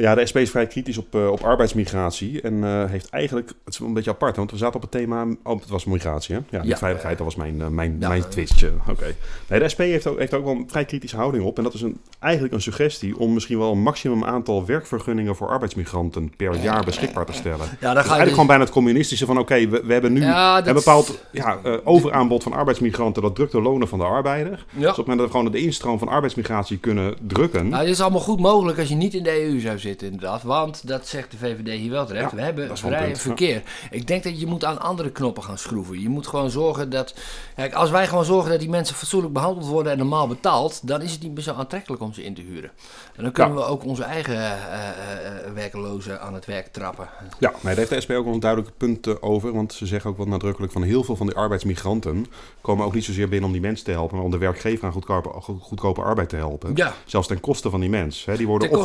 Ja, 0.00 0.14
de 0.14 0.26
SP 0.30 0.36
is 0.36 0.50
vrij 0.50 0.66
kritisch 0.66 0.98
op, 0.98 1.14
eh, 1.14 1.30
op 1.30 1.40
arbeidsmigratie. 1.42 2.40
En 2.40 2.64
eh, 2.64 2.84
heeft 2.90 3.08
eigenlijk, 3.10 3.48
het 3.64 3.74
is 3.74 3.78
een 3.80 3.92
beetje 3.92 4.10
apart, 4.10 4.36
want 4.36 4.50
we 4.50 4.56
zaten 4.56 4.74
op 4.76 4.82
het 4.82 4.90
thema, 4.90 5.26
oh, 5.42 5.60
het 5.60 5.68
was 5.68 5.84
migratie 5.84 6.34
hè? 6.34 6.40
Ja, 6.50 6.60
niet 6.60 6.70
Ja. 6.70 6.76
veiligheid, 6.76 7.16
dat 7.16 7.26
was 7.26 7.36
mijn, 7.36 7.60
eh, 7.60 7.68
mijn, 7.68 7.96
Ja. 8.00 8.08
mijn 8.08 8.28
twistje. 8.28 8.70
Oké. 8.88 9.14
Nee, 9.48 9.58
de 9.60 9.68
SP 9.72 9.78
heeft 9.78 10.06
ook, 10.06 10.18
heeft 10.18 10.34
ook 10.34 10.44
wel 10.44 10.54
een 10.54 10.64
vrij 10.68 10.84
kritische 10.84 11.16
houding 11.16 11.44
op. 11.44 11.56
En 11.58 11.62
dat 11.64 11.74
is 11.74 11.80
een, 11.82 12.00
eigenlijk 12.18 12.54
een 12.54 12.60
suggestie 12.60 13.18
om 13.18 13.32
misschien 13.32 13.58
wel 13.58 13.72
een 13.72 13.82
maximum 13.82 14.24
aantal 14.24 14.66
werkvergunningen 14.66 15.36
voor 15.36 15.48
arbeidsmigranten 15.48 16.32
per 16.36 16.56
jaar 16.62 16.84
beschikbaar 16.84 17.26
te 17.26 17.32
stellen. 17.32 17.58
Ja, 17.58 17.66
dan 17.66 17.78
ga 17.80 17.86
je 17.90 17.94
eigenlijk 17.94 18.22
dus- 18.24 18.30
gewoon 18.32 18.46
bijna 18.46 18.62
het 18.62 18.72
communistische 18.72 19.26
van 19.26 19.38
oké, 19.38 19.68
we, 19.68 19.82
we 19.84 19.92
hebben 19.92 20.12
nu 20.12 20.20
Ja, 20.20 20.66
een 20.66 20.74
bepaald 20.74 21.18
ja, 21.32 21.58
overaanbod 21.84 22.42
van 22.42 22.52
arbeidsmigranten, 22.52 23.22
dat 23.22 23.34
drukt 23.34 23.52
de 23.52 23.60
lonen 23.62 23.88
van 23.88 23.98
de 23.98 24.04
arbeider. 24.04 24.50
Dus 24.50 24.60
op 24.76 24.80
Ja. 24.82 24.88
het 24.88 24.96
moment 24.96 25.18
dat 25.18 25.26
we 25.26 25.36
gewoon 25.36 25.52
de 25.52 25.58
instroom 25.58 25.98
van 25.98 26.08
arbeidsmigratie 26.08 26.78
kunnen 26.78 27.16
drukken, 27.26 27.68
Nou, 27.68 27.84
dit 27.84 27.92
is 27.92 28.00
allemaal 28.00 28.20
goed 28.20 28.40
mogelijk 28.40 28.78
als 28.78 28.88
je 28.88 28.94
niet 28.94 29.14
in 29.14 29.22
de 29.22 29.42
EU 29.42 29.60
zou 29.60 29.78
zitten, 29.78 29.86
inderdaad. 29.96 30.42
Want, 30.42 30.86
dat 30.86 31.06
zegt 31.06 31.30
de 31.30 31.36
VVD 31.36 31.68
hier 31.78 31.90
wel 31.90 32.06
terecht, 32.06 32.30
Ja, 32.30 32.36
we 32.36 32.42
hebben 32.42 32.76
vrij 32.78 33.08
ja. 33.08 33.16
verkeer. 33.16 33.62
Ik 33.90 34.06
denk 34.06 34.22
dat 34.22 34.40
je 34.40 34.46
moet 34.46 34.64
aan 34.64 34.80
andere 34.80 35.10
knoppen 35.10 35.42
gaan 35.42 35.58
schroeven. 35.58 36.00
Je 36.00 36.08
moet 36.08 36.26
gewoon 36.26 36.50
zorgen 36.50 36.90
dat... 36.90 37.14
Kijk, 37.56 37.72
als 37.74 37.90
wij 37.90 38.06
gewoon 38.06 38.24
zorgen 38.24 38.50
dat 38.50 38.60
die 38.60 38.68
mensen 38.68 38.96
fatsoenlijk 38.96 39.32
behandeld 39.32 39.66
worden 39.66 39.92
en 39.92 39.98
normaal 39.98 40.28
betaald... 40.28 40.86
dan 40.88 41.02
is 41.02 41.12
het 41.12 41.22
niet 41.22 41.34
meer 41.34 41.42
zo 41.42 41.52
aantrekkelijk 41.54 42.02
om 42.02 42.12
ze 42.12 42.24
in 42.24 42.34
te 42.34 42.42
huren. 42.42 42.70
En 43.16 43.22
dan 43.22 43.32
kunnen 43.32 43.54
Ja. 43.54 43.60
we 43.60 43.66
ook 43.66 43.84
onze 43.84 44.02
eigen 44.02 44.34
eh, 44.36 44.52
eh, 44.52 45.46
eh, 45.46 45.52
werkelozen 45.54 46.20
aan 46.20 46.34
het 46.34 46.44
werk 46.46 46.66
trappen. 46.72 47.08
Ja, 47.38 47.50
nee, 47.50 47.60
daar 47.62 47.76
heeft 47.76 47.90
de 47.90 48.00
SP 48.04 48.10
ook 48.10 48.24
wel 48.24 48.34
een 48.34 48.40
duidelijk 48.40 48.76
punt 48.76 49.22
over. 49.22 49.52
Want 49.52 49.72
ze 49.72 49.86
zeggen 49.86 50.10
ook 50.10 50.16
wel 50.16 50.26
nadrukkelijk 50.26 50.72
van 50.72 50.82
heel 50.82 51.04
veel 51.04 51.16
van 51.16 51.26
die 51.26 51.36
arbeidsmigranten 51.36 52.26
komen 52.60 52.84
ook 52.86 52.94
niet 52.94 53.04
zozeer 53.04 53.28
binnen 53.28 53.46
om 53.46 53.52
die 53.52 53.60
mensen 53.62 53.84
te 53.84 53.90
helpen, 53.90 54.16
maar 54.16 54.24
om 54.24 54.30
de 54.30 54.38
werkgever 54.38 54.86
aan 54.86 54.92
goedkope, 54.92 55.28
go- 55.40 55.58
goedkope 55.60 56.02
arbeid 56.02 56.28
te 56.28 56.36
helpen. 56.36 56.70
Ja. 56.74 56.94
Zelfs 57.04 57.26
ten 57.26 57.40
koste 57.40 57.70
van 57.70 57.80
die 57.80 57.88
mens. 57.90 58.24
Hè. 58.24 58.36
Die 58.36 58.46
worden 58.46 58.68
die 58.68 58.78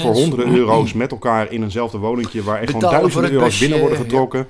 voor 0.00 0.12
honderden 0.12 0.47
euro's 0.54 0.92
met 0.92 1.10
elkaar 1.10 1.52
in 1.52 1.62
eenzelfde 1.62 1.98
woningje 1.98 2.42
waar 2.42 2.60
echt 2.60 2.70
gewoon 2.70 2.90
duizenden 2.90 3.30
euro's 3.32 3.58
binnen 3.58 3.78
worden 3.80 4.06
ja. 4.08 4.46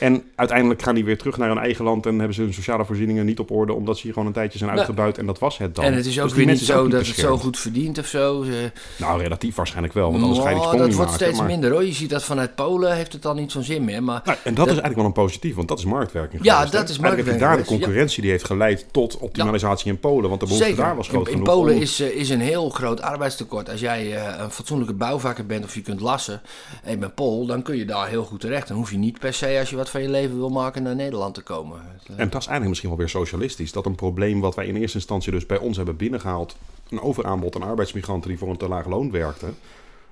En 0.00 0.22
uiteindelijk 0.34 0.82
gaan 0.82 0.94
die 0.94 1.04
weer 1.04 1.18
terug 1.18 1.36
naar 1.36 1.48
hun 1.48 1.58
eigen 1.58 1.84
land 1.84 2.06
en 2.06 2.16
hebben 2.18 2.34
ze 2.34 2.42
hun 2.42 2.54
sociale 2.54 2.84
voorzieningen 2.84 3.24
niet 3.26 3.38
op 3.38 3.50
orde, 3.50 3.72
omdat 3.72 3.96
ze 3.96 4.02
hier 4.02 4.12
gewoon 4.12 4.28
een 4.28 4.34
tijdje 4.34 4.58
zijn 4.58 4.70
uitgebuit 4.70 5.18
en 5.18 5.26
dat 5.26 5.38
was 5.38 5.58
het 5.58 5.74
dan. 5.74 5.84
En 5.84 5.94
het 5.94 6.06
is 6.06 6.18
ook 6.20 6.24
Dus 6.28 6.36
weer 6.36 6.46
niet 6.46 6.60
zo 6.60 6.88
dat 6.88 7.06
het 7.06 7.16
zo 7.16 7.36
goed 7.38 7.58
verdient 7.58 7.98
of 7.98 8.06
zo. 8.06 8.42
Ze- 8.42 8.70
Nou, 8.96 9.22
relatief 9.22 9.54
waarschijnlijk 9.54 9.94
wel, 9.94 10.10
want 10.12 10.22
anders 10.22 10.40
ga 10.40 10.48
je 10.48 10.54
die 10.54 10.64
Nou, 10.64 10.66
sprong 10.66 10.78
dat 10.78 10.86
niet 10.88 10.96
wordt 10.96 11.10
maken. 11.10 11.26
steeds 11.26 11.38
maar- 11.38 11.50
minder 11.50 11.70
hoor. 11.70 11.84
Je 11.84 11.92
ziet 11.92 12.10
dat 12.10 12.22
vanuit 12.24 12.54
Polen 12.54 12.94
heeft 12.96 13.12
het 13.12 13.26
al 13.26 13.34
niet 13.34 13.52
zo'n 13.52 13.62
zin 13.62 13.84
meer. 13.84 14.02
Maar 14.02 14.20
Nou, 14.24 14.38
en 14.44 14.54
dat, 14.54 14.64
is 14.66 14.72
eigenlijk 14.72 14.96
wel 14.96 15.04
een 15.04 15.12
positief, 15.12 15.54
want 15.54 15.68
dat 15.68 15.78
is 15.78 15.84
marktwerking. 15.84 16.44
Ja, 16.44 16.54
geweest, 16.54 16.72
dat 16.72 16.88
is 16.88 16.98
Eigenlijk 16.98 17.16
heb 17.16 17.24
je 17.26 17.40
marktwerking 17.40 17.66
daar 17.68 17.78
de 17.78 17.84
concurrentie 17.84 18.22
die 18.22 18.30
heeft 18.30 18.44
geleid 18.44 18.86
tot 18.90 19.18
optimalisatie 19.18 19.90
in 19.92 19.98
Polen, 20.00 20.28
want 20.28 20.40
de 20.40 20.46
behoefte 20.46 20.68
Zeker. 20.68 20.84
daar 20.84 20.96
was 20.96 21.06
In, 21.06 21.12
groot 21.12 21.26
in 21.26 21.32
genoeg. 21.32 21.48
Polen 21.48 21.74
om- 21.74 21.80
is, 21.80 22.00
eh, 22.00 22.08
is 22.08 22.28
een 22.30 22.40
heel 22.40 22.70
groot 22.70 23.00
arbeidstekort. 23.02 23.70
Als 23.70 23.80
jij 23.80 24.14
eh, 24.16 24.34
een 24.38 24.50
fatsoenlijke 24.50 24.94
bouwvakker 24.94 25.46
bent 25.46 25.64
of 25.64 25.74
je 25.74 25.80
kunt 25.80 26.00
lassen 26.00 26.40
en 26.84 26.90
je 26.90 26.98
bent 26.98 27.14
Pool, 27.14 27.46
dan 27.46 27.62
kun 27.62 27.76
je 27.76 27.84
daar 27.84 28.08
heel 28.08 28.24
goed 28.24 28.40
terecht. 28.40 28.68
Dan 28.68 28.76
hoef 28.76 28.90
je 28.90 28.98
niet 28.98 29.18
per 29.18 29.32
se, 29.34 29.56
als 29.60 29.70
je 29.70 29.76
wat 29.76 29.87
van 29.90 30.02
je 30.02 30.08
leven 30.08 30.36
wil 30.36 30.50
maken, 30.50 30.82
naar 30.82 30.94
Nederland 30.94 31.34
te 31.34 31.42
komen. 31.42 31.78
Eh, 31.78 32.10
En 32.10 32.16
dat 32.16 32.40
is 32.40 32.46
eigenlijk 32.46 32.68
misschien 32.68 32.88
wel 32.88 32.98
weer 32.98 33.08
socialistisch. 33.08 33.72
Dat 33.72 33.86
een 33.86 33.94
probleem 33.94 34.40
wat 34.40 34.54
wij 34.54 34.66
in 34.66 34.76
eerste 34.76 34.96
instantie 34.96 35.32
dus 35.32 35.46
bij 35.46 35.58
ons 35.58 35.76
hebben 35.76 35.96
binnengehaald, 35.96 36.56
een 36.90 37.00
overaanbod 37.00 37.54
aan 37.54 37.62
arbeidsmigranten 37.62 38.28
die 38.28 38.38
voor 38.38 38.48
een 38.48 38.56
te 38.56 38.68
laag 38.68 38.86
loon 38.86 39.10
werkten, 39.10 39.56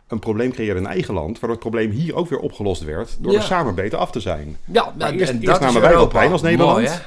een 0.09 0.19
probleem 0.19 0.53
creëerde 0.53 0.81
in 0.81 0.87
eigen 0.87 1.15
land, 1.15 1.33
waardoor 1.33 1.51
het 1.51 1.59
probleem 1.71 1.91
hier 1.91 2.15
ook 2.15 2.29
weer 2.29 2.39
opgelost 2.39 2.83
werd 2.85 3.17
door 3.21 3.33
Ja. 3.33 3.39
er 3.39 3.45
samen 3.45 3.75
beter 3.75 3.99
af 3.99 4.11
te 4.11 4.21
zijn. 4.21 4.57
Ja, 4.65 4.93
Maar 4.99 5.09
en 5.09 5.19
eerst- 5.19 5.43
dat 5.45 5.55
is 5.55 5.61
namen 5.61 5.81
wij 5.81 5.91
wel 5.95 6.07
pijn 6.07 6.33
als 6.33 6.43
Nederland. 6.43 6.77
Mooi? 6.83 6.99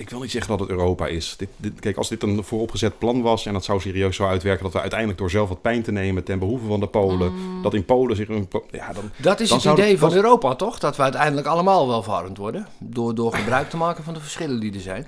Ik 0.00 0.10
wil 0.10 0.20
niet 0.20 0.30
zeggen 0.30 0.50
dat 0.50 0.60
het 0.60 0.68
Europa 0.70 1.06
is. 1.06 1.34
Dit, 1.36 1.48
dit, 1.56 1.80
kijk, 1.80 1.96
als 1.96 2.08
dit 2.08 2.22
een 2.22 2.44
vooropgezet 2.44 2.98
plan 2.98 3.22
was 3.22 3.46
en 3.46 3.52
dat 3.52 3.64
zou 3.64 3.80
serieus 3.80 4.16
zo 4.16 4.26
uitwerken 4.26 4.62
dat 4.64 4.72
we 4.72 4.80
uiteindelijk 4.80 5.18
door 5.18 5.30
zelf 5.30 5.48
wat 5.48 5.62
pijn 5.62 5.82
te 5.82 5.92
nemen 5.92 6.24
ten 6.24 6.38
behoeve 6.38 6.66
van 6.66 6.80
de 6.80 6.86
Polen, 6.86 7.32
dat 7.62 7.74
in 7.74 7.84
Polen 7.84 8.16
zich 8.16 8.28
een... 8.28 8.48
Ja, 8.70 8.92
dan, 8.92 9.10
Dat 9.16 9.40
is 9.40 9.48
Dan 9.48 9.58
het 9.58 9.66
idee 9.78 9.90
dat- 9.90 9.98
van 9.98 10.08
dat- 10.08 10.16
Europa, 10.18 10.54
toch? 10.54 10.78
Dat 10.78 10.96
we 10.96 11.02
uiteindelijk 11.02 11.46
allemaal 11.46 11.88
welvarend 11.88 12.36
worden. 12.38 12.66
Door, 12.78 13.14
door 13.14 13.34
gebruik 13.34 13.70
te 13.70 13.76
maken 13.76 14.04
van 14.04 14.14
de 14.14 14.20
verschillen 14.20 14.60
die 14.60 14.74
er 14.74 14.80
zijn. 14.80 15.06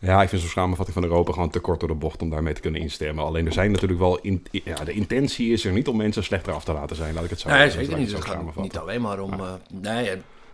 Ja, 0.00 0.22
ik 0.22 0.28
vind 0.28 0.40
zo'n 0.40 0.50
samenvatting 0.50 0.96
van 0.98 1.06
Europa 1.08 1.32
gewoon 1.32 1.50
te 1.50 1.60
kort 1.60 1.80
door 1.80 1.88
de 1.88 1.94
bocht 1.94 2.22
om 2.22 2.30
daarmee 2.30 2.54
te 2.54 2.60
kunnen 2.60 2.80
instemmen. 2.80 3.24
Alleen 3.24 3.46
er 3.46 3.52
zijn 3.52 3.70
natuurlijk 3.72 4.00
wel... 4.00 4.18
In, 4.18 4.42
ja, 4.50 4.74
de 4.84 4.92
intentie 4.92 5.52
is 5.52 5.64
er 5.64 5.72
niet 5.72 5.88
om 5.88 5.96
mensen 5.96 6.24
slechter 6.24 6.52
af 6.52 6.64
te 6.64 6.72
laten 6.72 6.96
zijn, 6.96 7.14
laat 7.14 7.24
ik 7.24 7.30
het 7.30 7.40
zo 7.40 7.48
Nee, 7.48 7.58
laat 7.58 7.66
ik 7.66 7.72
zeker 7.72 7.88
het 7.90 7.98
niet. 7.98 8.08
zo 8.10 8.14
Het 8.16 8.24
gaat 8.24 8.32
samenvatten. 8.34 8.62
niet 8.62 8.78
alleen 8.78 9.00
maar 9.00 9.20
om... 9.20 9.32
eh, 9.32 9.52
nee, 9.72 10.10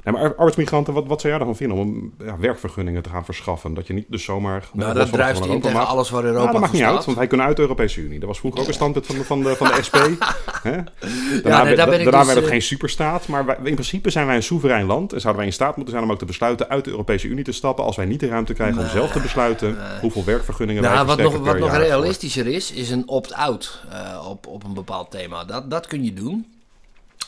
Ja, 0.09 0.15
maar 0.15 0.35
arbeidsmigranten, 0.35 0.95
wat, 0.95 1.07
wat 1.07 1.21
zou 1.21 1.33
jij 1.33 1.41
ervan 1.43 1.57
vinden 1.57 1.79
om 1.79 2.13
ja, 2.19 2.39
werkvergunningen 2.39 3.03
te 3.03 3.09
gaan 3.09 3.25
verschaffen? 3.25 3.75
Dat 3.75 3.87
je 3.87 3.93
niet 3.93 4.07
dus 4.09 4.25
zomaar... 4.25 4.69
Nou, 4.73 4.95
dat 4.95 5.13
drijft 5.13 5.37
in 5.41 5.45
Europa 5.47 5.63
tegen 5.63 5.79
maakt. 5.79 5.91
alles 5.91 6.11
waar 6.11 6.25
Europa 6.25 6.41
Nou, 6.43 6.53
dat 6.53 6.61
maakt 6.61 6.73
niet 6.73 6.83
uit, 6.83 7.05
want 7.05 7.17
wij 7.17 7.27
kunnen 7.27 7.47
uit 7.47 7.57
de 7.57 7.63
Europese 7.63 8.01
Unie. 8.01 8.19
Dat 8.19 8.29
was 8.29 8.39
vroeger 8.39 8.61
ook 8.61 8.67
een 8.67 8.75
standpunt 8.75 9.07
van 9.07 9.17
de, 9.17 9.25
van 9.25 9.43
de, 9.43 9.57
van 9.57 9.67
de 9.67 9.83
SP. 9.89 9.97
Daarna, 9.99 11.63
nee, 11.63 11.65
werd, 11.65 11.77
daar 11.77 11.89
ben 11.89 11.99
ik 11.99 12.05
daarna 12.05 12.19
dus, 12.19 12.27
werd 12.27 12.29
het 12.29 12.45
eh, 12.45 12.51
geen 12.51 12.63
superstaat. 12.63 13.29
Maar 13.29 13.47
wij- 13.47 13.57
in 13.63 13.75
principe 13.75 14.11
zijn 14.11 14.27
wij 14.27 14.37
een 14.37 14.43
soeverein 14.43 14.87
land. 14.87 15.13
En 15.13 15.21
zouden 15.21 15.37
wij 15.37 15.47
in 15.47 15.57
staat 15.57 15.77
moeten 15.77 15.95
zijn 15.95 16.05
om 16.07 16.13
ook 16.13 16.19
te 16.19 16.25
besluiten 16.25 16.69
uit 16.69 16.85
de 16.85 16.91
Europese 16.91 17.29
Unie 17.29 17.45
te 17.45 17.53
stappen. 17.53 17.85
Als 17.85 17.97
wij 17.97 18.07
niet 18.07 18.21
de 18.21 18.29
ruimte 18.29 18.55
krijgen 18.55 18.83
om 18.83 18.89
zelf 18.89 19.11
te 19.13 19.21
besluiten 19.21 19.77
hoeveel 20.01 20.25
werkvergunningen 20.25 20.83
wij 20.83 20.93
Nou, 20.93 21.07
wat 21.07 21.19
nog, 21.19 21.37
wat 21.37 21.59
nog 21.59 21.77
realistischer 21.77 22.47
is, 22.47 22.73
is 22.73 22.91
een 22.91 23.09
opt-out 23.09 23.83
eh, 23.91 24.29
op, 24.29 24.47
op 24.47 24.65
een 24.65 24.75
bepaald 24.75 25.11
thema. 25.11 25.45
Dat, 25.45 25.71
dat 25.71 25.87
kun 25.87 26.05
je 26.05 26.13
doen. 26.13 26.47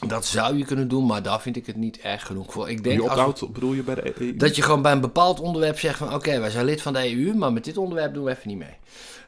Dat 0.07 0.27
zou 0.27 0.57
je 0.57 0.65
kunnen 0.65 0.89
doen, 0.89 1.07
maar 1.07 1.23
daar 1.23 1.41
vind 1.41 1.57
ik 1.57 1.67
het 1.67 1.77
niet 1.77 1.99
erg 2.01 2.27
genoeg 2.27 2.53
voor. 2.53 2.71
Ik 2.71 2.85
denk 2.85 3.01
als- 3.09 3.45
bedoel 3.53 3.73
je 3.73 3.83
bij 3.83 3.95
de 3.95 4.21
EU? 4.21 4.37
dat 4.37 4.57
je 4.57 4.63
gewoon 4.63 4.83
bij 4.83 4.93
een 4.93 5.01
bepaald 5.01 5.41
onderwerp 5.41 5.79
zegt 5.79 5.99
van... 5.99 6.15
oké, 6.15 6.39
wij 6.41 6.51
zijn 6.51 6.65
lid 6.65 6.83
van 6.83 6.93
de 6.93 7.11
EU, 7.17 7.35
maar 7.35 7.53
met 7.53 7.65
dit 7.65 7.77
onderwerp 7.77 8.15
doen 8.15 8.25
we 8.25 8.31
even 8.31 8.49
niet 8.49 8.59
mee. 8.59 8.77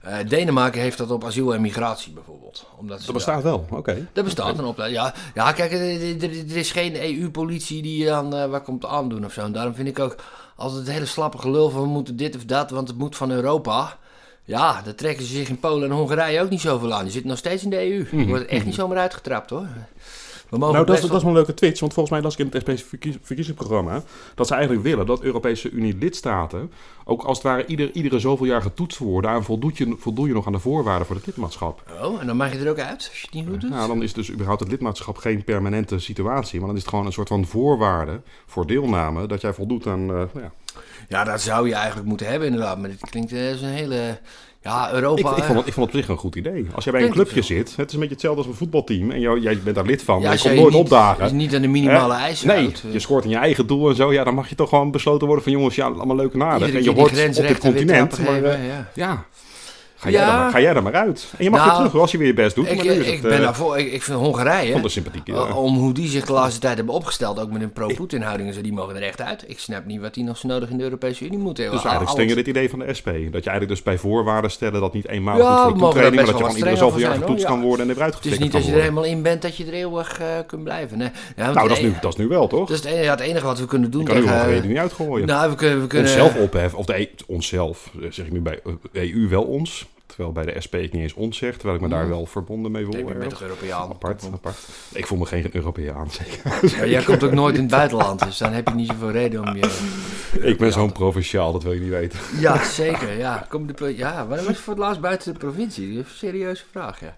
Eh, 0.03 0.29
Denemarken 0.29 0.81
heeft 0.81 0.99
dat 0.99 1.11
op 1.11 1.25
asiel 1.25 1.55
en 1.55 1.61
migratie 1.61 2.13
bijvoorbeeld. 2.13 2.67
Omdat 2.77 3.03
Dat 3.05 3.15
bestaat 3.15 3.43
wel, 3.43 3.67
oké. 3.71 4.09
Er 4.13 4.25
bestaat 4.25 4.59
een 4.59 4.65
opleiding. 4.65 5.03
Ja, 5.03 5.15
ja 5.35 5.53
kijk, 5.53 5.73
er, 5.73 6.57
is 6.57 6.71
geen 6.73 6.97
EU-politie 7.05 7.83
die 7.83 7.99
je 7.99 8.07
dan 8.07 8.35
eh, 8.37 8.47
waar 8.47 8.61
komt 8.61 8.85
aandoen 8.87 9.25
of 9.25 9.33
zo. 9.33 9.41
En 9.41 9.53
daarom 9.53 9.75
vind 9.75 9.89
ik 9.89 9.99
ook 9.99 10.17
altijd 10.57 10.81
het 10.81 10.91
hele 10.93 11.07
slappe 11.07 11.39
gelul 11.39 11.71
van 11.71 11.81
we 11.81 11.89
moeten 11.89 12.17
dit 12.17 12.37
of 12.37 12.45
dat, 12.45 12.71
want 12.71 12.89
het 12.89 12.99
moet 12.99 13.17
van 13.17 13.31
Europa. 13.31 13.99
Ja, 14.45 14.83
daar 14.83 14.95
trekken 14.95 15.27
ze 15.27 15.33
zich 15.33 15.49
in 15.49 15.61
Polen 15.61 15.91
en 15.91 15.97
Hongarije 15.97 16.41
ook 16.43 16.51
niet 16.51 16.61
zoveel 16.61 16.93
aan. 16.93 17.03
Die 17.03 17.13
zitten 17.13 17.31
nog 17.31 17.39
steeds 17.39 17.63
in 17.63 17.71
de 17.71 17.91
EU. 17.91 18.07
Die 18.11 18.27
worden 18.27 18.49
echt 18.49 18.65
niet 18.65 18.75
zomaar 18.75 18.99
uitgetrapt 18.99 19.51
hoor. 19.51 19.67
We 20.53 20.59
mogen 20.59 20.75
Nou, 20.75 20.87
dat 20.87 20.95
is, 20.95 21.01
best 21.01 21.13
dat 21.13 21.23
is 21.23 21.27
wel 21.27 21.37
een 21.37 21.39
leuke 21.39 21.61
twitch, 21.61 21.81
want 21.81 21.93
volgens 21.93 22.15
mij 22.15 22.25
las 22.25 22.37
ik 22.37 22.39
in 22.39 22.61
het 22.63 22.83
verkies- 22.83 23.17
verkiezingsprogramma 23.23 24.03
dat 24.35 24.47
ze 24.47 24.55
eigenlijk 24.55 24.85
willen 24.85 25.07
dat 25.07 25.23
Europese 25.23 25.71
Unie 25.71 25.97
lidstaten 25.97 26.73
ook 27.05 27.23
als 27.23 27.37
het 27.37 27.47
ware 27.47 27.67
ieder, 27.67 27.91
iedere 27.93 28.19
zoveel 28.19 28.47
jaar 28.47 28.63
getoetst 28.63 28.99
worden 28.99 29.31
aan 29.31 29.45
voldoet 29.45 29.79
je, 29.79 29.95
voldoe 29.99 30.27
je 30.27 30.33
nog 30.33 30.47
aan 30.47 30.53
de 30.53 30.59
voorwaarden 30.59 31.07
voor 31.07 31.17
het 31.17 31.27
lidmaatschap. 31.27 31.83
Oh, 32.03 32.21
en 32.21 32.27
dan 32.27 32.37
mag 32.37 32.53
je 32.53 32.59
er 32.59 32.71
ook 32.71 32.79
uit 32.79 33.09
als 33.11 33.21
je 33.21 33.27
het 33.27 33.35
niet 33.35 33.47
goed 33.49 33.61
doet. 33.61 33.71
Nou, 33.71 33.89
dan 33.89 34.03
is 34.03 34.13
dus 34.13 34.31
überhaupt 34.31 34.61
het 34.61 34.71
lidmaatschap 34.71 35.17
geen 35.17 35.45
permanente 35.45 35.99
situatie, 35.99 36.59
maar 36.59 36.69
dan 36.69 36.77
is 36.77 36.83
het 36.83 36.91
gewoon 36.91 37.07
een 37.07 37.13
soort 37.13 37.29
van 37.29 37.47
voorwaarde 37.47 38.21
voor 38.47 38.67
deelname 38.67 39.27
dat 39.27 39.41
jij 39.41 39.53
voldoet 39.53 39.87
aan, 39.87 40.01
eh, 40.01 40.07
nou 40.09 40.41
ja. 40.41 40.53
Ja, 41.09 41.25
dat 41.25 41.41
zou 41.41 41.69
je 41.69 41.75
eigenlijk 41.75 42.09
moeten 42.09 42.27
hebben 42.27 42.49
inderdaad. 42.49 42.79
Maar 42.79 42.89
dit 42.89 43.11
klinkt 43.11 43.33
eh, 43.33 43.51
als 43.51 43.61
een 43.61 43.69
hele... 43.69 44.19
Ja, 44.63 44.93
Europa... 44.93 45.31
Ik, 45.31 45.37
ik, 45.37 45.45
vond 45.45 45.59
het, 45.59 45.67
ik 45.67 45.73
vond 45.73 45.87
het 45.87 45.95
op 45.95 46.01
zich 46.01 46.09
een 46.09 46.17
goed 46.17 46.37
idee. 46.37 46.67
Als 46.75 46.85
jij 46.85 46.93
bij 46.93 47.03
een 47.03 47.11
clubje 47.11 47.43
zit, 47.43 47.77
het 47.77 47.87
is 47.89 47.93
een 47.93 47.99
beetje 47.99 48.15
hetzelfde 48.15 48.41
als 48.41 48.47
een 48.51 48.57
voetbalteam 48.57 49.11
en 49.11 49.21
jou- 49.21 49.41
jij 49.41 49.59
bent 49.65 49.77
daar 49.77 49.85
lid 49.85 50.03
van, 50.03 50.21
ja, 50.21 50.27
maar 50.27 50.37
je 50.37 50.43
komt 50.43 50.55
nooit 50.55 50.73
niet- 50.73 50.83
opdagen. 50.83 51.27
je 51.29 51.35
niet 51.35 51.55
aan 51.55 51.63
de 51.63 51.69
minimale 51.69 52.15
eisen 52.15 52.47
Nee, 52.47 52.67
eh. 52.87 52.93
je 52.93 52.99
scoort 52.99 53.25
in 53.25 53.31
je 53.31 53.37
eigen 53.37 53.67
doel 53.67 53.89
en 53.89 53.95
zo. 53.95 54.13
Ja, 54.13 54.25
dan 54.25 54.35
mag 54.35 54.49
je 54.49 54.55
toch 54.55 54.69
gewoon 54.69 54.91
besloten 54.91 55.27
worden 55.27 55.45
van 55.45 55.53
jongens, 55.53 55.75
ja, 55.75 55.87
allemaal 55.87 56.17
leuk 56.17 56.33
en 56.35 56.43
aardig. 56.43 56.67
Iedere 56.67 56.79
En 56.79 56.85
je 56.85 57.01
hoort 57.01 57.39
op 57.39 57.47
dit 57.47 57.59
continent. 57.59 58.19
Maar, 58.19 58.43
eh, 58.45 58.67
ja. 58.67 58.91
ja, 58.95 59.25
ga 60.03 60.11
jij, 60.11 60.21
Ja. 60.21 60.33
er 60.33 60.39
maar, 60.39 60.51
ga 60.51 60.61
jij 60.61 60.75
er 60.75 60.83
maar 60.83 60.95
uit. 60.95 61.33
En 61.39 61.45
je 61.45 61.51
mag 61.51 61.59
Nou, 61.61 61.73
weer 61.73 61.87
terug 61.87 62.01
als 62.03 62.11
je 62.11 62.19
weer 62.19 62.27
je 62.27 62.35
best 62.35 62.55
doet. 62.55 62.69
Ik, 62.71 62.77
maar 62.77 62.85
nu 62.85 62.91
is 62.91 63.07
ik, 63.07 63.13
het, 63.13 63.23
ben 63.23 63.33
eh, 63.33 63.41
daarvoor, 63.41 63.79
ik, 63.79 63.93
ik 63.93 64.03
vind 64.03 64.19
Hongarije, 64.19 64.73
vond 64.73 64.91
sympathiek. 64.91 65.27
ja. 65.27 65.35
eh, 65.35 65.57
om 65.59 65.77
hoe 65.77 65.93
die 65.93 66.09
zich 66.09 66.27
de 66.27 66.33
laatste 66.33 66.61
tijd 66.61 66.77
hebben 66.77 66.95
opgesteld, 66.95 67.41
ook 67.41 67.51
met 67.51 67.61
hun 67.61 67.73
pro-Poetin-houding 67.73 68.49
en 68.49 68.55
zo, 68.55 68.61
die 68.61 68.73
mogen 68.73 68.97
er 68.97 69.03
echt 69.03 69.21
uit. 69.21 69.45
Ik 69.47 69.59
snap 69.59 69.85
niet 69.87 70.01
wat 70.01 70.15
die 70.15 70.25
nog 70.25 70.37
zo 70.37 70.49
nodig 70.49 70.69
in 70.71 70.77
de 70.77 70.83
Europese 70.83 71.25
Unie 71.25 71.39
moeten. 71.39 71.65
Dus 71.71 71.81
eigenlijk 71.81 72.11
stingen 72.11 72.37
dit 72.37 72.47
idee 72.47 72.71
van 72.71 72.79
de 72.79 72.95
SP. 72.99 73.05
Dat 73.07 73.15
je 73.45 73.51
eigenlijk 73.51 73.69
dus 73.69 73.83
bij 73.83 73.99
voorwaarden 73.99 74.51
stellen 74.51 74.81
dat 74.81 74.93
niet 74.93 75.09
eenmalig 75.09 75.43
Ja, 75.43 75.57
goed 75.57 75.63
voor 75.63 75.73
de 75.73 75.79
toetreding, 75.79 76.15
maar 76.15 76.25
dat 76.25 76.35
je 76.35 76.41
gewoon 76.43 76.57
iedere 76.57 76.77
zoveel 76.77 77.01
jaar 77.01 77.15
getoetst 77.15 77.45
kan 77.45 77.61
worden 77.61 77.89
en 77.89 77.93
er 77.93 77.99
weer 77.99 78.05
Het 78.15 78.27
is 78.27 78.39
niet 78.39 78.55
als 78.55 78.65
je 78.67 78.73
er 78.73 78.81
helemaal 78.81 79.05
in 79.05 79.23
bent 79.23 79.43
dat 79.43 79.57
je 79.57 79.67
er 79.67 79.73
eeuwig 79.73 80.21
eh, 80.21 80.27
kunt 80.47 80.65
blijven. 80.65 80.99
Nee. 80.99 81.11
Want 81.37 81.55
Nou, 81.55 81.69
dat 81.69 81.77
is, 81.77 81.83
nu, 81.83 81.95
dat 82.01 82.13
is 82.13 82.19
nu 82.19 82.29
wel, 82.29 82.47
toch? 82.47 82.69
Dat 82.69 82.85
is 82.85 83.09
het 83.09 83.21
enige, 83.21 83.47
wat 83.47 83.59
we 83.59 83.67
kunnen 83.67 83.91
doen 83.91 84.01
Je 84.01 84.07
kan 84.07 84.17
nu. 84.17 84.23
Hongarije 84.23 84.61
niet 84.63 84.77
uitgooien. 84.77 85.27
nou, 85.27 85.51
we 85.51 85.57
kunnen... 85.57 85.89
Onszelf 85.99 86.37
opheffen, 86.37 86.79
of 86.79 86.87
de 86.87 87.01
E- 87.01 87.09
onszelf, 87.27 87.91
zeg 88.11 88.27
ik 88.27 88.33
nu 88.33 88.41
bij 88.41 88.61
EU 88.93 89.29
wel 89.29 89.43
ons. 89.43 89.87
Terwijl 90.13 90.33
bij 90.33 90.45
de 90.45 90.61
SP 90.65 90.75
ik 90.75 90.93
niet 90.93 91.03
eens 91.03 91.15
ons 91.15 91.37
zeg, 91.39 91.53
terwijl 91.55 91.75
ik 91.75 91.81
me 91.81 91.89
daar 91.89 92.09
wel 92.09 92.27
verbonden 92.27 92.73
mee 92.73 92.85
voel. 92.85 92.97
Ik 92.97 93.07
ben 93.07 93.17
met 93.19 93.31
de 93.31 93.37
Europeaan. 93.43 93.91
Apart, 93.91 94.25
apart. 94.33 94.57
Ik 94.93 95.07
voel 95.07 95.19
me 95.19 95.27
geen 95.27 95.49
Europeaan, 95.53 96.11
zeker. 96.11 96.77
Ja, 96.77 96.87
jij 96.87 97.03
komt 97.03 97.25
ook 97.25 97.33
nooit 97.33 97.55
in 97.55 97.61
het 97.61 97.71
buitenland, 97.71 98.25
dus 98.25 98.39
dan 98.39 98.53
heb 98.53 98.69
je 98.69 98.75
niet 98.75 98.89
zoveel 98.89 99.11
reden 99.11 99.41
om 99.49 99.57
je... 99.57 99.79
Ik 100.41 100.59
ben 100.59 100.73
zo'n 100.73 100.93
provinciaal, 100.93 101.53
dat 101.53 101.63
wil 101.63 101.73
je 101.73 101.81
niet 101.81 101.91
weten. 101.91 102.19
Ja, 102.39 102.65
zeker. 102.65 103.19
Ja, 103.19 103.47
kom 103.49 103.67
de, 103.67 103.97
ja 103.97 104.27
wanneer 104.27 104.47
was 104.47 104.57
je 104.57 104.63
voor 104.63 104.73
het 104.75 104.83
laatst 104.83 105.01
buiten 105.01 105.33
de 105.33 105.39
provincie? 105.39 105.95
Dat 105.97 106.05
is 106.05 106.11
een 106.13 106.17
serieuze 106.19 106.65
vraag, 106.71 107.01
ja. 107.01 107.17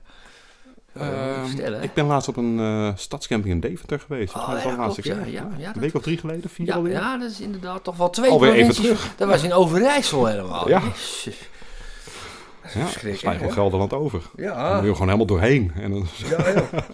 Ehm, 0.98 1.48
stellen, 1.48 1.78
hè? 1.78 1.84
ik 1.84 1.94
ben 1.94 2.04
laatst 2.06 2.28
op 2.28 2.36
een 2.36 2.58
eh, 2.58 2.88
stadscamping 2.94 3.54
in 3.54 3.60
Deventer 3.60 4.00
geweest. 4.00 4.34
Oh, 4.34 4.54
ja, 4.64 4.74
klopt, 4.74 5.04
ja, 5.04 5.14
ja, 5.14 5.22
ja, 5.26 5.42
een 5.66 5.72
dat- 5.72 5.76
week 5.82 5.94
of 5.94 6.02
drie 6.02 6.18
geleden, 6.18 6.50
vier 6.50 6.66
Ja, 6.66 6.74
alweer. 6.74 6.92
ja, 6.92 7.18
dat 7.18 7.30
is 7.30 7.40
inderdaad 7.40 7.84
toch 7.84 7.96
wel 7.96 8.10
twee 8.10 8.30
Alweer 8.30 8.52
even 8.52 8.74
provincies. 8.74 9.10
Dat 9.16 9.28
was 9.28 9.42
in 9.42 9.52
Overijssel 9.52 10.26
helemaal. 10.26 10.68
Ja. 10.68 10.80
Jezus. 10.80 11.48
Ja, 12.74 12.86
sla 12.86 13.32
je 13.32 13.38
gewoon? 13.38 13.52
Gelderland 13.52 13.92
over. 13.92 14.22
Dan 14.36 14.44
Ja, 14.44 14.74
moet 14.74 14.84
je 14.84 14.92
gewoon 14.92 15.06
helemaal 15.06 15.26
doorheen. 15.26 15.72
En 15.74 15.90
dan, 15.90 16.06
ja, 16.16 16.48
ja. 16.48 16.64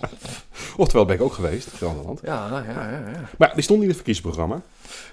oftewel 0.77 1.05
ben 1.05 1.15
ik 1.15 1.23
ook 1.23 1.33
geweest, 1.33 1.69
Gelderland. 1.73 2.21
Ja, 2.23 2.49
ja, 2.49 2.73
ja. 2.73 2.89
ja. 2.91 3.29
Maar 3.39 3.53
die 3.55 3.63
stond 3.63 3.81
niet 3.81 3.89
in 3.89 3.95
het 3.95 4.05
verkiezingsprogramma. 4.05 4.63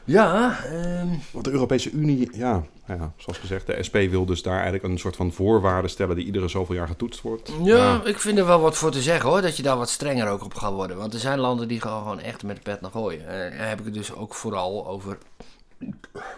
Ja, 0.03 0.57
ehm, 0.63 1.07
Want 1.31 1.45
de 1.45 1.51
Europese 1.51 1.91
Unie, 1.91 2.29
ja, 2.33 2.63
ja, 2.87 3.13
zoals 3.17 3.37
gezegd, 3.37 3.67
de 3.67 3.83
SP 3.87 3.95
wil 3.95 4.25
dus 4.25 4.41
daar 4.41 4.53
eigenlijk 4.53 4.83
een 4.83 4.99
soort 4.99 5.15
van 5.15 5.31
voorwaarden 5.31 5.89
stellen 5.89 6.15
die 6.15 6.25
iedere 6.25 6.47
zoveel 6.47 6.75
jaar 6.75 6.87
getoetst 6.87 7.21
wordt. 7.21 7.51
ja, 7.63 8.01
ik 8.03 8.19
vind 8.19 8.37
er 8.37 8.45
wel 8.45 8.61
wat 8.61 8.77
voor 8.77 8.91
te 8.91 9.01
zeggen 9.01 9.29
hoor, 9.29 9.41
dat 9.41 9.57
je 9.57 9.63
daar 9.63 9.77
wat 9.77 9.89
strenger 9.89 10.29
ook 10.29 10.43
op 10.43 10.53
gaat 10.53 10.73
worden. 10.73 10.97
Want 10.97 11.13
er 11.13 11.19
zijn 11.19 11.39
landen 11.39 11.67
die 11.67 11.81
gaan 11.81 11.97
gewoon 12.01 12.19
echt 12.19 12.43
met 12.43 12.55
de 12.55 12.61
pet 12.61 12.81
naar 12.81 12.91
gooien. 12.91 13.27
En 13.27 13.57
dan 13.57 13.67
heb 13.67 13.79
ik 13.79 13.85
het 13.85 13.93
dus 13.93 14.13
ook 14.13 14.33
vooral 14.33 14.87
over, 14.87 15.17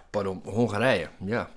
pardon, 0.10 0.42
Hongarije. 0.46 1.08
Ja. 1.26 1.50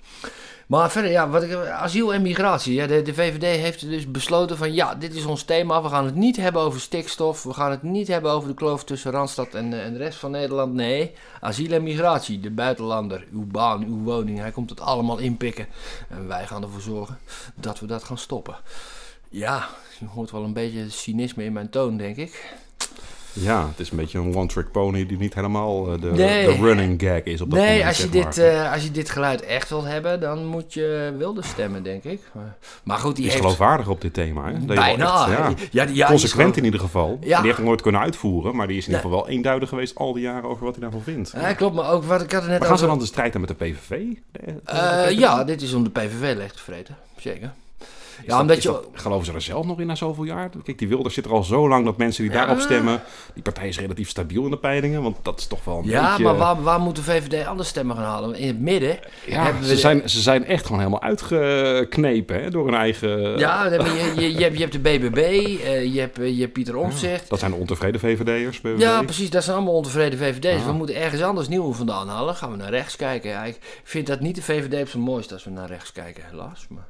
Maar 0.66 0.90
verder, 0.90 1.10
ja, 1.10 1.28
wat 1.28 1.42
ik, 1.42 1.54
asiel 1.54 2.14
en 2.14 2.22
migratie. 2.22 2.74
Ja, 2.74 2.86
de, 2.86 3.02
de 3.02 3.14
VVD 3.14 3.60
heeft 3.60 3.80
dus 3.80 4.10
besloten 4.10 4.56
van 4.56 4.72
ja, 4.72 4.94
dit 4.94 5.14
is 5.14 5.24
ons 5.24 5.42
thema. 5.42 5.82
We 5.82 5.88
gaan 5.88 6.04
het 6.04 6.14
niet 6.14 6.36
hebben 6.36 6.62
over 6.62 6.80
stikstof. 6.80 7.42
We 7.42 7.52
gaan 7.52 7.70
het 7.70 7.82
niet 7.82 8.08
hebben 8.08 8.30
over 8.30 8.48
de 8.48 8.54
kloof 8.54 8.84
tussen 8.84 9.10
Randstad 9.10 9.54
en, 9.54 9.72
eh, 9.72 9.84
en 9.84 9.92
de 9.92 9.98
rest 9.98 10.18
van 10.18 10.30
Nederland. 10.30 10.74
Nee, 10.74 11.12
asiel 11.40 11.72
en 11.72 11.82
migratie. 11.82 12.40
De 12.40 12.50
buitenlander, 12.50 13.26
uw 13.32 13.46
baan, 13.46 13.84
uw 13.84 14.02
woning. 14.02 14.38
Hij 14.38 14.50
komt 14.50 14.70
het 14.70 14.80
allemaal 14.80 15.18
inpikken. 15.18 15.66
En 16.08 16.28
wij 16.28 16.46
gaan 16.46 16.62
ervoor 16.62 16.80
zorgen 16.80 17.18
dat 17.54 17.80
we 17.80 17.86
dat 17.86 18.04
gaan 18.04 18.18
stoppen. 18.18 18.56
Ja, 19.28 19.68
je 19.98 20.06
hoort 20.06 20.30
wel 20.30 20.44
een 20.44 20.52
beetje 20.52 20.90
cynisme 20.90 21.44
in 21.44 21.52
mijn 21.52 21.70
toon, 21.70 21.96
denk 21.96 22.16
ik. 22.16 22.54
Ja, 23.32 23.66
het 23.68 23.78
is 23.80 23.90
een 23.90 23.96
beetje 23.96 24.18
een 24.18 24.34
one-trick 24.36 24.70
pony 24.72 25.06
die 25.06 25.18
niet 25.18 25.34
helemaal 25.34 25.92
eh, 25.92 26.00
de, 26.00 26.10
Nee. 26.10 26.46
de 26.46 26.52
running 26.62 27.00
gag 27.02 27.22
is 27.22 27.40
op 27.40 27.50
dat 27.50 27.58
Nee, 27.58 27.68
moment, 27.68 27.86
als 27.88 27.96
je, 27.98 28.08
dit, 28.08 28.38
eh, 28.38 28.72
als 28.72 28.82
je 28.82 28.90
dit 28.90 29.10
geluid 29.10 29.42
echt 29.42 29.68
wilt 29.68 29.84
hebben, 29.84 30.20
dan 30.20 30.46
moet 30.46 30.74
je 30.74 31.14
wilde 31.18 31.42
stemmen, 31.44 31.82
denk 31.82 32.04
ik. 32.04 32.20
Maar- 32.82 32.98
goed, 32.98 33.04
die 33.04 33.14
die 33.14 33.24
is 33.24 33.30
heeft... 33.30 33.42
geloofwaardig 33.44 33.88
op 33.88 34.00
dit 34.00 34.14
thema. 34.14 34.44
Hè? 34.52 34.64
Dat 34.64 34.76
Bijna. 34.76 35.26
echt, 35.26 35.30
ja, 35.36 35.48
Ja, 35.70 35.82
ja, 35.82 35.84
die 35.84 36.04
consequent 36.04 36.34
gewoon- 36.40 36.54
in 36.58 36.64
ieder 36.64 36.80
geval. 36.80 37.18
Ja. 37.20 37.36
Die 37.36 37.44
heeft 37.46 37.56
het 37.56 37.66
nooit 37.66 37.80
kunnen 37.82 38.00
uitvoeren, 38.00 38.56
maar 38.56 38.66
die 38.66 38.76
is 38.76 38.86
in 38.86 38.90
ieder 38.92 39.04
Nee. 39.04 39.12
geval 39.12 39.26
wel 39.28 39.36
eenduidig 39.36 39.68
geweest 39.68 39.94
al 39.96 40.12
die 40.12 40.22
jaren 40.22 40.48
over 40.50 40.64
wat 40.64 40.72
hij 40.74 40.82
daarvan 40.82 41.02
vindt. 41.02 41.32
Ja, 41.34 41.52
klopt, 41.52 41.74
maar 41.74 41.90
ook 41.90 42.04
wat 42.04 42.22
ik 42.22 42.32
had 42.32 42.42
er 42.42 42.48
net 42.48 42.58
Maar 42.58 42.68
gaan 42.68 42.78
ze 42.78 42.86
dan 42.86 42.98
de 42.98 43.06
strijd 43.06 43.34
aan 43.34 43.40
met 43.40 43.50
de 43.50 43.64
PVV? 43.64 43.88
De- 43.88 44.16
de- 44.32 44.60
Eh, 44.64 45.18
ja, 45.18 45.44
dit 45.44 45.62
is 45.62 45.74
om 45.74 45.84
de 45.84 45.90
PVV 45.90 46.36
leeg 46.36 46.52
te 46.52 46.62
vreten. 46.62 46.96
Zeker. 47.16 47.52
Is 48.22 48.28
Ja, 48.28 48.32
dat- 48.32 48.40
omdat 48.40 48.62
je... 48.62 48.68
dat- 48.68 48.88
geloven 48.92 49.26
ze 49.26 49.32
er 49.32 49.40
zelf 49.40 49.66
nog 49.66 49.80
in 49.80 49.86
na 49.86 49.94
zoveel 49.94 50.24
jaar? 50.24 50.50
Kijk, 50.64 50.78
die 50.78 50.88
Wilders 50.88 51.14
zit 51.14 51.24
er 51.24 51.32
al 51.32 51.42
zo 51.44 51.68
lang 51.68 51.84
dat 51.84 51.96
mensen 51.96 52.22
die 52.22 52.32
Ja. 52.32 52.38
daarop 52.38 52.60
stemmen... 52.60 53.02
Die 53.34 53.42
partij 53.42 53.68
is 53.68 53.78
relatief 53.78 54.08
stabiel 54.08 54.44
in 54.44 54.50
de 54.50 54.58
peilingen, 54.58 55.02
want 55.02 55.16
dat 55.22 55.38
is 55.38 55.46
toch 55.46 55.64
wel 55.64 55.78
een 55.78 55.84
Ja, 55.84 56.08
beetje... 56.08 56.22
maar 56.24 56.36
waar, 56.36 56.62
waar 56.62 56.80
moet 56.80 56.96
de 56.96 57.02
VVD 57.02 57.46
anders 57.46 57.68
stemmen 57.68 57.96
gaan 57.96 58.04
halen? 58.04 58.34
In 58.34 58.46
het 58.46 58.60
midden 58.60 58.98
Ja, 59.26 59.42
hebben 59.42 59.62
we 59.62 59.68
ze 59.68 59.76
zijn, 59.76 60.08
ze 60.10 60.20
zijn 60.20 60.44
echt 60.44 60.62
gewoon 60.64 60.78
helemaal 60.78 61.02
uitgeknepen 61.02 62.42
hè, 62.42 62.50
door 62.50 62.64
hun 62.66 62.74
eigen... 62.74 63.38
Ja, 63.38 63.64
je, 63.64 64.12
je, 64.16 64.32
je, 64.32 64.42
hebt, 64.42 64.54
je 64.54 64.60
hebt 64.60 64.72
de 64.72 64.78
BBB, 64.78 65.16
eh, 65.16 65.94
je, 65.94 66.00
hebt, 66.00 66.18
eh, 66.18 66.34
je 66.34 66.40
hebt 66.40 66.52
Pieter 66.52 66.76
Omtzigt. 66.76 67.28
Dat 67.28 67.38
zijn 67.38 67.50
de 67.50 67.56
ontevreden 67.56 68.00
VVD'ers. 68.00 68.60
BBB. 68.60 68.80
Ja, 68.80 69.02
precies. 69.02 69.30
Dat 69.30 69.44
zijn 69.44 69.56
allemaal 69.56 69.74
ontevreden 69.74 70.18
VVD's. 70.18 70.60
Ja. 70.60 70.66
We 70.66 70.72
moeten 70.72 70.96
ergens 70.96 71.22
anders 71.22 71.48
nieuwe 71.48 71.74
vandaan 71.74 72.08
halen. 72.08 72.34
Gaan 72.34 72.50
we 72.50 72.56
naar 72.56 72.70
rechts 72.70 72.96
kijken. 72.96 73.30
Ja, 73.30 73.44
ik 73.44 73.58
vind 73.84 74.06
dat 74.06 74.20
niet 74.20 74.34
de 74.34 74.42
VVD 74.42 74.80
op 74.82 74.88
zijn 74.88 75.02
mooist 75.02 75.32
als 75.32 75.44
we 75.44 75.50
naar 75.50 75.68
rechts 75.68 75.92
kijken, 75.92 76.22
helaas. 76.30 76.66
Maar... 76.68 76.86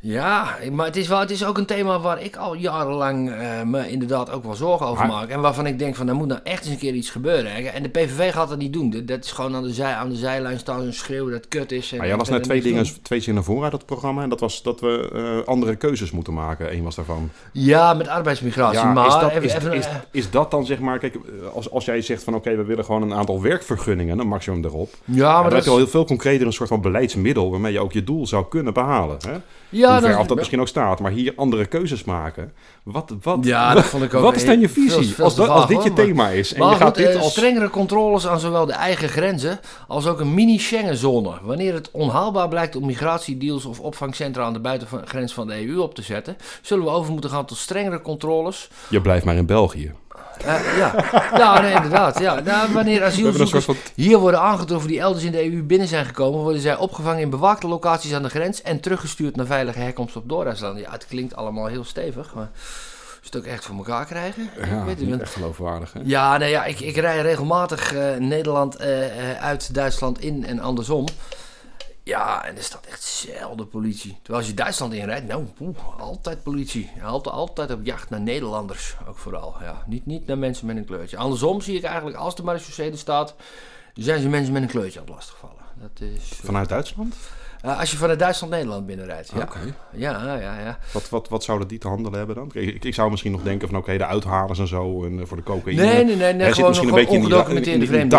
Ja, 0.00 0.56
maar 0.72 0.86
het 0.86 0.96
is, 0.96 1.08
wel, 1.08 1.18
het 1.20 1.30
is 1.30 1.44
ook 1.44 1.58
een 1.58 1.66
thema 1.66 2.00
waar 2.00 2.22
ik 2.22 2.36
al 2.36 2.54
jarenlang 2.54 3.30
eh, 3.30 3.62
me 3.62 3.90
inderdaad 3.90 4.30
ook 4.30 4.44
wel 4.44 4.54
zorgen 4.54 4.86
over 4.86 5.06
Maar- 5.06 5.16
maak. 5.16 5.28
En 5.28 5.40
waarvan 5.40 5.66
ik 5.66 5.78
denk 5.78 5.94
van, 5.96 6.08
er 6.08 6.14
moet 6.14 6.26
nou 6.28 6.40
echt 6.44 6.62
eens 6.64 6.72
een 6.72 6.78
keer 6.78 6.94
iets 6.94 7.10
gebeuren. 7.10 7.52
hè. 7.52 7.60
En 7.62 7.82
de 7.82 7.88
PVV 7.88 8.32
gaat 8.32 8.48
dat 8.48 8.58
niet 8.58 8.72
doen. 8.72 8.90
Dat- 8.90 9.06
Dat 9.06 9.24
is 9.24 9.32
gewoon 9.32 9.54
aan 9.54 9.62
de, 9.62 9.72
zij, 9.72 9.92
aan 9.94 10.08
de 10.08 10.14
zijlijn 10.16 10.58
staan 10.58 10.80
en 10.82 10.94
schreeuwen 10.94 11.32
dat 11.32 11.48
kut 11.48 11.72
is. 11.72 11.90
En, 11.92 11.98
Maar 11.98 12.06
jij 12.06 12.16
en 12.18 12.32
net 12.32 12.42
twee 12.42 12.62
dingen, 12.62 12.82
doen. 12.84 12.92
twee 13.02 13.20
zinnen 13.20 13.44
voor 13.44 13.62
uit 13.64 13.72
het 13.72 13.86
programma. 13.86 14.22
En 14.22 14.28
dat 14.28 14.40
was 14.40 14.62
dat 14.62 14.80
we 14.80 15.10
eh, 15.42 15.48
andere 15.48 15.76
keuzes 15.76 16.10
moeten 16.10 16.32
maken. 16.34 16.72
Eén 16.72 16.82
was 16.84 16.94
daarvan. 16.94 17.30
Ja, 17.52 17.94
met 17.94 18.08
arbeidsmigratie. 18.08 18.78
Ja, 18.78 18.92
maar 18.92 19.06
is, 19.06 19.12
dat, 19.12 19.30
even, 19.30 19.42
is, 19.42 19.54
even, 19.54 19.72
is, 19.72 19.86
eh, 19.86 19.94
is 20.10 20.30
dat 20.30 20.50
dan 20.50 20.66
zeg 20.66 20.78
maar... 20.78 20.98
Kijk, 20.98 21.18
als, 21.54 21.70
als 21.70 21.84
jij 21.84 22.00
zegt 22.00 22.22
van 22.22 22.34
oké, 22.34 22.56
we 22.56 22.64
willen 22.64 22.84
gewoon 22.84 23.02
een 23.02 23.14
aantal 23.14 23.42
werkvergunningen. 23.42 24.18
Een 24.18 24.28
maximum 24.28 24.64
erop. 24.64 24.90
ja, 25.04 25.32
Maar 25.32 25.42
dat 25.42 25.52
heb 25.52 25.62
je 25.64 25.70
al 25.70 25.76
is, 25.76 25.82
heel 25.82 25.90
veel 25.90 26.04
concreter 26.04 26.46
een 26.46 26.52
soort 26.52 26.68
van 26.68 26.80
beleidsmiddel... 26.80 27.50
waarmee 27.50 27.72
je 27.72 27.80
ook 27.80 27.92
je 27.92 28.04
doel 28.04 28.26
zou 28.26 28.46
kunnen 28.48 28.72
behalen. 28.72 29.16
Hè? 29.28 29.36
Ja, 29.70 29.78
Ja, 29.86 29.90
hoe 29.92 30.00
ver 30.00 30.10
dat- 30.10 30.18
af 30.18 30.26
dat 30.26 30.36
misschien 30.36 30.60
ook 30.60 30.68
staat. 30.68 31.00
Maar 31.00 31.10
hier 31.10 31.32
andere 31.36 31.66
keuzes 31.66 32.04
maken. 32.04 32.52
Wat, 32.82 33.14
wat, 33.22 33.38
Ja, 33.44 33.66
wat, 33.66 33.74
dat 33.82 33.84
vond 33.84 34.02
ik 34.02 34.14
ook 34.14 34.22
wat 34.22 34.34
is 34.36 34.44
dan 34.44 34.60
je 34.60 34.68
visie? 34.68 35.14
veel 35.14 35.24
als, 35.24 35.34
dat, 35.34 35.48
als 35.48 35.66
dit 35.66 35.82
je 35.82 35.92
thema 35.92 36.28
is 36.28 36.52
en 36.52 36.60
Maar 36.60 36.70
je 36.70 36.76
gaat 36.76 36.86
goed, 36.96 37.06
dit 37.06 37.14
eh, 37.14 37.20
als... 37.20 37.30
strengere 37.30 37.70
controles 37.70 38.26
aan 38.26 38.40
zowel 38.40 38.66
de 38.66 38.72
eigen 38.72 39.08
grenzen 39.08 39.60
als 39.88 40.06
ook 40.06 40.20
een 40.20 40.34
mini-Schengenzone. 40.34 41.32
Wanneer 41.42 41.74
het 41.74 41.90
onhaalbaar 41.90 42.48
blijkt 42.48 42.76
om 42.76 42.86
migratiedeals 42.86 43.64
of 43.64 43.80
opvangcentra 43.80 44.44
aan 44.44 44.52
de 44.52 44.60
buitengrens 44.60 45.34
van 45.34 45.46
de 45.46 45.66
EU 45.68 45.78
op 45.78 45.94
te 45.94 46.02
zetten, 46.02 46.36
zullen 46.62 46.84
we 46.84 46.90
over 46.90 47.12
moeten 47.12 47.30
gaan 47.30 47.44
tot 47.44 47.58
strengere 47.58 48.00
controles. 48.02 48.68
Je 48.88 49.00
blijft 49.00 49.24
maar 49.24 49.36
in 49.36 49.46
België. 49.46 49.92
Eh, 50.44 50.76
ja. 50.78 50.94
ja, 51.36 51.60
nee, 51.60 51.74
inderdaad. 51.74 52.18
Ja. 52.18 52.40
Nou, 52.40 52.72
wanneer 52.72 53.04
asielzoekers 53.04 53.64
van... 53.64 53.76
hier 53.94 54.18
worden 54.18 54.40
aangetroffen 54.40 54.90
die 54.90 55.00
elders 55.00 55.24
in 55.24 55.32
de 55.32 55.52
EU 55.52 55.62
binnen 55.62 55.88
zijn 55.88 56.04
gekomen, 56.04 56.40
worden 56.40 56.60
zij 56.60 56.76
opgevangen 56.76 57.20
in 57.20 57.30
bewaakte 57.30 57.68
locaties 57.68 58.14
aan 58.14 58.22
de 58.22 58.28
grens 58.28 58.62
en 58.62 58.80
teruggestuurd 58.80 59.36
naar 59.36 59.46
veilige 59.46 59.78
herkomst 59.78 60.16
op 60.16 60.28
doorreislanden. 60.28 60.82
Ja, 60.82 60.90
het 60.90 61.06
klinkt 61.06 61.36
allemaal 61.36 61.66
heel 61.66 61.84
stevig, 61.84 62.34
maar 62.34 62.50
het 63.32 63.42
ook 63.42 63.52
echt 63.52 63.64
voor 63.64 63.76
elkaar 63.76 64.04
krijgen? 64.04 64.50
Ja, 64.56 64.62
ik 64.62 64.68
weet 64.68 64.88
het 64.88 64.98
niet 64.98 65.08
niet. 65.08 65.20
echt 65.20 65.32
geloofwaardig. 65.32 65.92
Hè? 65.92 66.00
Ja, 66.04 66.36
nee, 66.36 66.50
ja 66.50 66.64
ik, 66.64 66.80
ik 66.80 66.96
rij 66.96 67.20
regelmatig 67.20 67.94
eh, 67.94 68.16
Nederland 68.16 68.76
eh, 68.76 69.30
eh, 69.30 69.42
uit 69.42 69.74
Duitsland 69.74 70.20
in 70.20 70.46
en 70.46 70.60
andersom. 70.60 71.06
Ja, 72.08 72.44
en 72.44 72.56
er 72.56 72.62
staat 72.62 72.86
echt 72.86 73.02
zelden 73.02 73.68
politie. 73.68 74.12
Terwijl 74.22 74.38
als 74.38 74.46
je 74.46 74.54
Duitsland 74.54 74.92
inrijdt, 74.92 75.26
nou, 75.26 75.44
poeh, 75.44 76.00
altijd 76.00 76.42
politie. 76.42 76.90
Altijd, 77.04 77.34
altijd 77.34 77.70
op 77.70 77.84
jacht 77.84 78.10
naar 78.10 78.20
Nederlanders, 78.20 78.96
ook 79.08 79.18
vooral. 79.18 79.56
Ja, 79.60 79.82
niet, 79.86 80.06
niet 80.06 80.26
naar 80.26 80.38
mensen 80.38 80.66
met 80.66 80.76
een 80.76 80.84
kleurtje. 80.84 81.16
Andersom 81.16 81.60
zie 81.60 81.76
ik 81.76 81.82
eigenlijk, 81.82 82.16
als 82.16 82.36
de 82.36 82.42
marechaussee 82.42 82.90
er 82.90 82.98
staat, 82.98 83.34
zijn 83.94 84.20
ze 84.20 84.28
mensen 84.28 84.52
met 84.52 84.62
een 84.62 84.68
kleurtje 84.68 85.00
aan 85.00 85.04
het 85.04 85.14
lastigvallen. 85.14 85.62
Dat 85.74 86.00
is, 86.00 86.22
Vanuit 86.22 86.68
Duitsland? 86.68 87.14
Eh, 87.62 87.78
als 87.78 87.90
je 87.90 87.96
vanuit 87.96 88.18
Duitsland 88.18 88.52
Nederland 88.52 88.86
binnenrijdt. 88.86 89.30
Ja, 89.34 89.42
Oké. 89.42 89.58
ja, 89.92 90.36
ja. 90.40 90.60
ja. 90.60 90.78
Wat, 90.92 91.08
wat, 91.08 91.28
wat 91.28 91.44
zouden 91.44 91.68
die 91.68 91.78
te 91.78 91.88
handelen 91.88 92.18
hebben 92.18 92.36
dan? 92.36 92.50
Ik, 92.52 92.84
ik 92.84 92.94
zou 92.94 93.10
misschien 93.10 93.32
nog 93.32 93.42
denken 93.42 93.68
van 93.68 93.78
oké, 93.78 93.96
de 93.96 94.06
uithalers 94.06 94.58
en 94.58 94.68
zo 94.68 95.04
en 95.04 95.20
eh, 95.20 95.26
voor 95.26 95.36
de 95.36 95.42
cocaïne. 95.42 95.82
Nee, 95.82 96.04
nee, 96.04 96.16
nee, 96.16 96.16
nee 96.16 96.32
Hij 96.32 96.44
zit 96.46 96.54
gewoon, 96.54 96.68
misschien 96.68 96.88
gewoon 96.88 97.00
een 97.00 97.54
beetje 97.54 97.70
in 97.72 97.80
die, 97.80 97.88
in. 97.88 98.10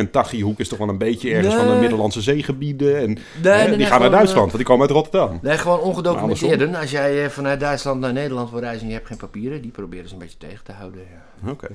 En 0.00 0.10
Taghi-hoek 0.10 0.58
is 0.58 0.68
toch 0.68 0.78
wel 0.78 0.88
een 0.88 0.98
beetje 0.98 1.34
ergens 1.34 1.54
van 1.54 1.66
de. 1.66 1.76
Middellandse 1.80 2.22
zeegebieden. 2.22 2.96
En, 2.96 3.18
Nee, 3.42 3.52
hè, 3.52 3.68
nee, 3.68 3.76
die 3.76 3.78
gaan 3.78 3.78
naar 3.78 3.88
gewoon, 3.88 4.10
Duitsland, 4.10 4.34
eh, 4.34 4.36
want 4.36 4.56
die 4.56 4.64
komen 4.64 4.82
uit 4.86 4.90
Rotterdam. 4.90 5.38
Nee, 5.42 5.58
gewoon 5.58 5.80
ongedocumenteerden. 5.80 6.70
Maar 6.70 6.80
Als 6.80 6.90
jij 6.90 7.24
eh, 7.24 7.30
vanuit 7.30 7.60
Duitsland 7.60 8.00
naar 8.00 8.12
Nederland 8.12 8.50
wil 8.50 8.60
reizen 8.60 8.82
en 8.82 8.88
je 8.88 8.94
hebt 8.94 9.06
geen 9.06 9.16
papieren, 9.16 9.62
die 9.62 9.70
proberen 9.70 10.08
ze 10.08 10.14
een 10.14 10.20
beetje 10.20 10.38
tegen 10.38 10.64
te 10.64 10.72
houden. 10.72 11.00
Ja, 11.00 11.50
Oké. 11.50 11.68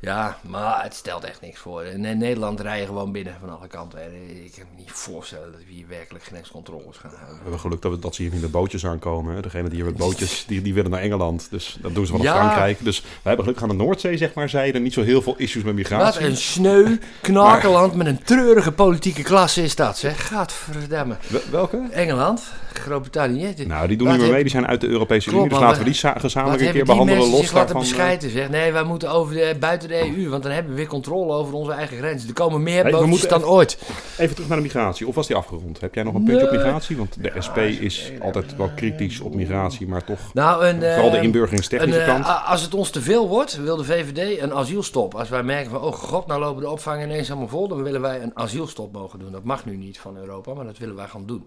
Ja 0.00 0.38
maar 0.40 0.82
het 0.82 0.94
stelt 0.94 1.24
echt 1.24 1.40
niks 1.40 1.58
voor. 1.58 1.84
In 1.84 2.18
Nederland 2.18 2.60
rijden 2.60 2.86
gewoon 2.86 3.12
binnen 3.12 3.36
van 3.40 3.58
alle 3.58 3.66
kanten. 3.66 4.02
En 4.02 4.12
ik 4.44 4.52
kan 4.52 4.64
me 4.74 4.80
niet 4.80 4.90
voorstellen 4.92 5.52
dat 5.52 5.60
we 5.66 5.72
hier 5.72 5.88
werkelijk 5.88 6.24
grenscontroles 6.24 6.96
gaan 6.96 7.10
We 7.10 7.16
houden. 7.16 7.38
hebben 7.42 7.60
geluk 7.60 7.82
dat, 7.82 7.92
we, 7.92 7.98
dat 7.98 8.14
ze 8.14 8.22
hier 8.22 8.32
niet 8.32 8.40
met 8.40 8.50
bootjes 8.50 8.86
aankomen. 8.86 9.34
Hè. 9.34 9.40
Degene 9.42 9.68
die 9.68 9.76
hier 9.76 9.84
met 9.86 9.96
bootjes, 9.96 10.44
die, 10.48 10.62
die 10.62 10.74
willen 10.74 10.90
naar 10.90 11.00
Engeland. 11.00 11.46
Dus 11.50 11.78
dat 11.80 11.94
doen 11.94 12.06
ze 12.06 12.12
van 12.12 12.20
Ja. 12.20 12.34
Frankrijk. 12.34 12.84
Dus 12.84 13.00
wij 13.00 13.10
hebben 13.22 13.44
geluk 13.44 13.62
aan 13.62 13.68
de 13.68 13.74
Noordzee, 13.84 14.16
zeg 14.16 14.34
maar, 14.34 14.48
zijde. 14.48 14.78
Niet 14.78 14.92
zo 14.92 15.02
heel 15.02 15.22
veel 15.22 15.34
issues 15.36 15.62
met 15.62 15.74
Wat 15.74 15.74
migratie. 15.90 16.26
een 16.26 16.36
sneu, 16.36 16.96
knakenland 17.20 17.94
met 17.94 18.06
een 18.06 18.22
treurige 18.22 18.72
politieke 18.72 19.22
klasse 19.22 19.62
is 19.62 19.74
dat, 19.76 19.98
zeg. 19.98 20.26
Gadverdamme. 20.28 21.16
Wel- 21.28 21.40
Welke? 21.50 21.86
Engeland, 21.90 22.42
Groot-Brittannië. 22.78 23.54
Nou, 23.66 23.88
die 23.88 23.96
doen 23.96 24.06
niet 24.08 24.16
meer 24.16 24.24
heb- 24.26 24.32
mee. 24.34 24.42
Die 24.42 24.50
zijn 24.52 24.66
uit 24.66 24.80
de 24.80 24.86
Europese 24.88 25.28
Klopt, 25.28 25.44
Unie. 25.44 25.58
Dus 25.58 25.66
laten 25.68 25.84
we 25.84 25.90
die 25.90 26.20
gezamenlijk 26.20 26.60
een 26.62 26.66
keer 26.66 26.72
die 26.74 26.84
behandelen. 26.84 27.14
mensen 27.18 27.30
Los 27.36 27.40
zich 27.46 27.52
laten 27.54 27.74
daarvan. 27.74 27.92
eh, 27.92 27.96
bescheiden, 27.96 28.30
zeg. 28.30 28.48
Nee, 28.50 28.72
wij 28.72 28.82
moeten 28.82 29.10
over 29.10 29.34
de, 29.34 29.56
buiten 29.60 29.88
de 29.88 30.00
EU, 30.16 30.28
want 30.28 30.42
dan 30.42 30.52
hebben 30.52 30.72
we 30.72 30.78
weer 30.78 30.86
controle 30.88 31.32
over 31.32 31.54
onze 31.54 31.72
eigen 31.72 31.96
grenzen. 31.96 32.28
Er 32.28 32.34
komen 32.34 32.62
meer 32.62 32.82
bootjes 32.84 33.06
moeten 33.08 33.28
dan 33.28 33.44
ooit. 33.44 33.78
Even 34.18 34.34
terug 34.34 34.48
naar 34.48 34.56
de 34.58 34.62
migratie. 34.64 35.06
Of 35.08 35.14
was 35.14 35.26
die 35.26 35.36
afgerond? 35.36 35.80
Heb 35.80 35.94
jij 35.94 36.02
nog 36.02 36.14
een 36.14 36.24
puntje 36.24 36.44
op 36.44 36.50
Nee. 36.50 36.60
migratie? 36.60 36.96
Want 36.96 37.22
de 37.22 37.32
SP 37.46 37.56
is 37.56 38.12
altijd 38.20 38.56
wel 38.56 38.70
kritisch 38.76 39.20
op 39.20 39.34
migratie, 39.34 39.88
maar 39.88 40.04
toch 40.04 40.18
Nou, 40.34 40.66
een, 40.66 40.80
vooral 40.82 41.10
de 41.10 41.16
eh, 41.16 41.22
inburgeringstechnische 41.22 42.00
een, 42.02 42.06
eh, 42.08 42.12
kant. 42.26 42.44
als 42.46 42.62
het 42.62 42.74
ons 42.74 42.90
te 42.90 43.00
veel 43.02 43.28
wordt, 43.28 43.56
wil 43.62 43.76
de 43.76 43.84
VVD 43.84 44.40
een 44.40 44.52
asielstop. 44.54 45.14
Als 45.14 45.28
wij 45.28 45.42
merken 45.42 45.70
van, 45.70 45.80
oh 45.80 45.92
god, 45.92 46.26
nou 46.26 46.40
lopen 46.40 46.62
de 46.62 46.70
opvang 46.70 47.02
ineens 47.02 47.30
allemaal 47.30 47.48
vol, 47.48 47.68
dan 47.68 47.82
willen 47.82 48.00
wij 48.00 48.22
een 48.22 48.30
asielstop 48.34 48.92
mogen 48.92 49.18
doen. 49.18 49.32
Dat 49.32 49.44
mag 49.44 49.64
nu 49.64 49.76
niet 49.76 49.98
van 49.98 50.16
Europa, 50.16 50.54
maar 50.54 50.64
dat 50.64 50.78
willen 50.78 50.96
wij 50.96 51.06
gaan 51.06 51.26
doen. 51.26 51.44